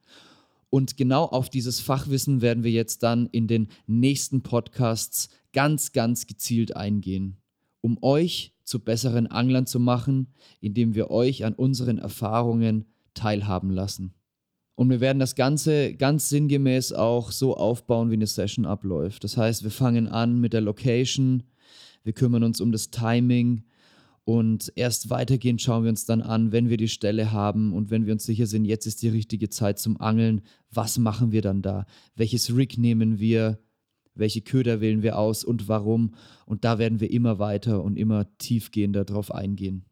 Und 0.71 0.97
genau 0.97 1.25
auf 1.25 1.51
dieses 1.51 1.79
Fachwissen 1.79 2.41
werden 2.41 2.63
wir 2.63 2.71
jetzt 2.71 3.03
dann 3.03 3.27
in 3.27 3.45
den 3.45 3.67
nächsten 3.85 4.41
Podcasts 4.41 5.29
ganz, 5.53 5.91
ganz 5.91 6.25
gezielt 6.25 6.75
eingehen, 6.75 7.37
um 7.81 7.99
euch 8.01 8.55
zu 8.63 8.79
besseren 8.79 9.27
Anglern 9.27 9.67
zu 9.67 9.79
machen, 9.79 10.33
indem 10.61 10.95
wir 10.95 11.11
euch 11.11 11.45
an 11.45 11.53
unseren 11.53 11.99
Erfahrungen 11.99 12.85
teilhaben 13.13 13.69
lassen. 13.69 14.15
Und 14.79 14.89
wir 14.89 15.01
werden 15.01 15.19
das 15.19 15.35
Ganze 15.35 15.93
ganz 15.93 16.29
sinngemäß 16.29 16.93
auch 16.93 17.33
so 17.33 17.57
aufbauen, 17.57 18.11
wie 18.11 18.13
eine 18.13 18.27
Session 18.27 18.65
abläuft. 18.65 19.25
Das 19.25 19.35
heißt, 19.35 19.63
wir 19.63 19.71
fangen 19.71 20.07
an 20.07 20.39
mit 20.39 20.53
der 20.53 20.61
Location, 20.61 21.43
wir 22.05 22.13
kümmern 22.13 22.45
uns 22.45 22.61
um 22.61 22.71
das 22.71 22.89
Timing 22.89 23.65
und 24.23 24.71
erst 24.77 25.09
weitergehend 25.09 25.61
schauen 25.61 25.83
wir 25.83 25.89
uns 25.89 26.05
dann 26.05 26.21
an, 26.21 26.53
wenn 26.53 26.69
wir 26.69 26.77
die 26.77 26.87
Stelle 26.87 27.33
haben 27.33 27.73
und 27.73 27.91
wenn 27.91 28.05
wir 28.05 28.13
uns 28.13 28.23
sicher 28.23 28.45
sind, 28.45 28.63
jetzt 28.63 28.85
ist 28.85 29.01
die 29.01 29.09
richtige 29.09 29.49
Zeit 29.49 29.79
zum 29.79 29.99
Angeln, 29.99 30.43
was 30.71 30.97
machen 30.97 31.33
wir 31.33 31.41
dann 31.41 31.61
da? 31.61 31.85
Welches 32.15 32.55
Rig 32.55 32.77
nehmen 32.77 33.19
wir? 33.19 33.59
Welche 34.15 34.39
Köder 34.39 34.79
wählen 34.79 35.03
wir 35.03 35.17
aus 35.17 35.43
und 35.43 35.67
warum? 35.67 36.13
Und 36.45 36.63
da 36.63 36.79
werden 36.79 37.01
wir 37.01 37.11
immer 37.11 37.37
weiter 37.37 37.83
und 37.83 37.97
immer 37.97 38.33
tiefgehender 38.37 39.03
drauf 39.03 39.33
eingehen. 39.33 39.83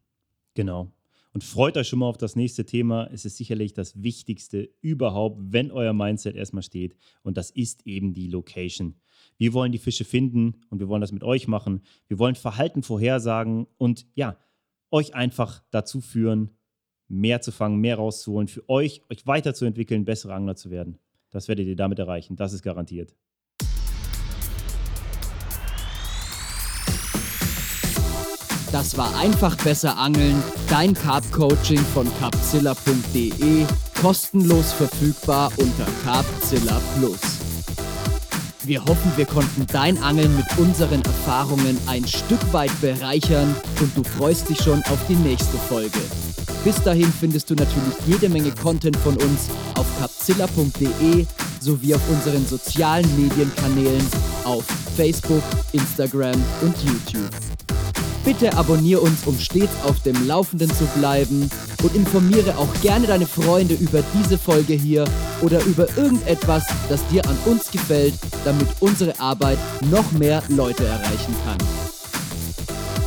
Genau. 0.54 0.94
Und 1.38 1.44
freut 1.44 1.78
euch 1.78 1.88
schon 1.88 2.00
mal 2.00 2.08
auf 2.08 2.18
das 2.18 2.36
nächste 2.36 2.66
Thema. 2.66 3.08
Es 3.14 3.24
ist 3.24 3.38
sicherlich 3.38 3.72
das 3.72 4.02
Wichtigste 4.02 4.72
überhaupt, 4.82 5.40
wenn 5.40 5.70
euer 5.70 5.94
Mindset 5.94 6.36
erstmal 6.36 6.64
steht. 6.64 6.96
Und 7.22 7.38
das 7.38 7.52
ist 7.52 7.86
eben 7.86 8.16
die 8.16 8.26
Location. 8.26 8.96
Wir 9.38 9.54
wollen 9.54 9.72
die 9.72 9.78
Fische 9.78 10.04
finden 10.04 10.56
und 10.72 10.80
wir 10.80 10.88
wollen 10.88 11.02
das 11.02 11.12
mit 11.12 11.24
euch 11.24 11.48
machen. 11.48 11.84
Wir 12.08 12.18
wollen 12.18 12.34
Verhalten 12.34 12.82
vorhersagen 12.82 13.68
und 13.78 14.08
ja, 14.16 14.36
euch 14.90 15.14
einfach 15.14 15.62
dazu 15.70 16.02
führen, 16.02 16.58
mehr 17.08 17.40
zu 17.40 17.52
fangen, 17.52 17.82
mehr 17.82 17.98
rauszuholen, 17.98 18.48
für 18.48 18.68
euch, 18.68 19.04
euch 19.12 19.28
weiterzuentwickeln, 19.28 20.06
bessere 20.06 20.34
Angler 20.34 20.56
zu 20.56 20.72
werden. 20.72 20.98
Das 21.30 21.48
werdet 21.48 21.68
ihr 21.68 21.76
damit 21.76 22.00
erreichen. 22.00 22.36
Das 22.36 22.52
ist 22.52 22.64
garantiert. 22.64 23.16
Das 28.78 28.96
war 28.96 29.12
einfach 29.18 29.56
besser 29.56 29.98
angeln, 29.98 30.36
dein 30.70 30.94
Carp 30.94 31.24
Coaching 31.32 31.80
von 31.96 32.08
carpzilla.de, 32.20 33.66
kostenlos 34.00 34.72
verfügbar 34.72 35.52
unter 35.58 35.88
Carpzilla 36.04 36.80
Plus. 36.96 37.20
Wir 38.66 38.86
hoffen, 38.86 39.12
wir 39.16 39.26
konnten 39.26 39.66
dein 39.72 39.98
Angeln 40.04 40.36
mit 40.38 40.46
unseren 40.60 41.02
Erfahrungen 41.02 41.76
ein 41.88 42.06
Stück 42.06 42.54
weit 42.54 42.70
bereichern 42.80 43.56
und 43.82 43.98
du 43.98 44.04
freust 44.04 44.48
dich 44.48 44.62
schon 44.62 44.84
auf 44.84 45.00
die 45.10 45.16
nächste 45.16 45.58
Folge. 45.58 46.00
Bis 46.64 46.76
dahin 46.84 47.12
findest 47.12 47.50
du 47.50 47.56
natürlich 47.56 47.96
jede 48.06 48.30
Menge 48.30 48.52
Content 48.52 48.98
von 48.98 49.16
uns 49.16 49.50
auf 49.74 49.88
capzilla.de 50.00 51.26
sowie 51.62 51.96
auf 51.96 52.10
unseren 52.12 52.46
sozialen 52.46 53.10
Medienkanälen 53.20 54.06
auf 54.44 54.66
Facebook, 54.96 55.42
Instagram 55.74 56.40
und 56.62 56.76
YouTube. 56.84 57.57
Bitte 58.28 58.58
abonniere 58.58 59.00
uns, 59.00 59.26
um 59.26 59.40
stets 59.40 59.72
auf 59.86 60.02
dem 60.02 60.28
Laufenden 60.28 60.70
zu 60.70 60.84
bleiben 60.98 61.50
und 61.82 61.96
informiere 61.96 62.58
auch 62.58 62.68
gerne 62.82 63.08
deine 63.08 63.26
Freunde 63.26 63.76
über 63.76 64.04
diese 64.14 64.38
Folge 64.38 64.74
hier 64.74 65.06
oder 65.40 65.64
über 65.64 65.88
irgendetwas, 65.96 66.66
das 66.90 67.08
dir 67.08 67.26
an 67.26 67.38
uns 67.46 67.72
gefällt, 67.72 68.16
damit 68.44 68.68
unsere 68.82 69.18
Arbeit 69.22 69.58
noch 69.90 70.12
mehr 70.12 70.44
Leute 70.50 70.84
erreichen 70.84 71.34
kann. 71.46 71.58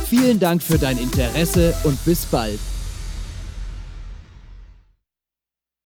Vielen 0.09 0.39
Dank 0.39 0.63
für 0.63 0.79
dein 0.79 0.97
Interesse 0.97 1.75
und 1.83 2.03
bis 2.03 2.25
bald. 2.25 2.59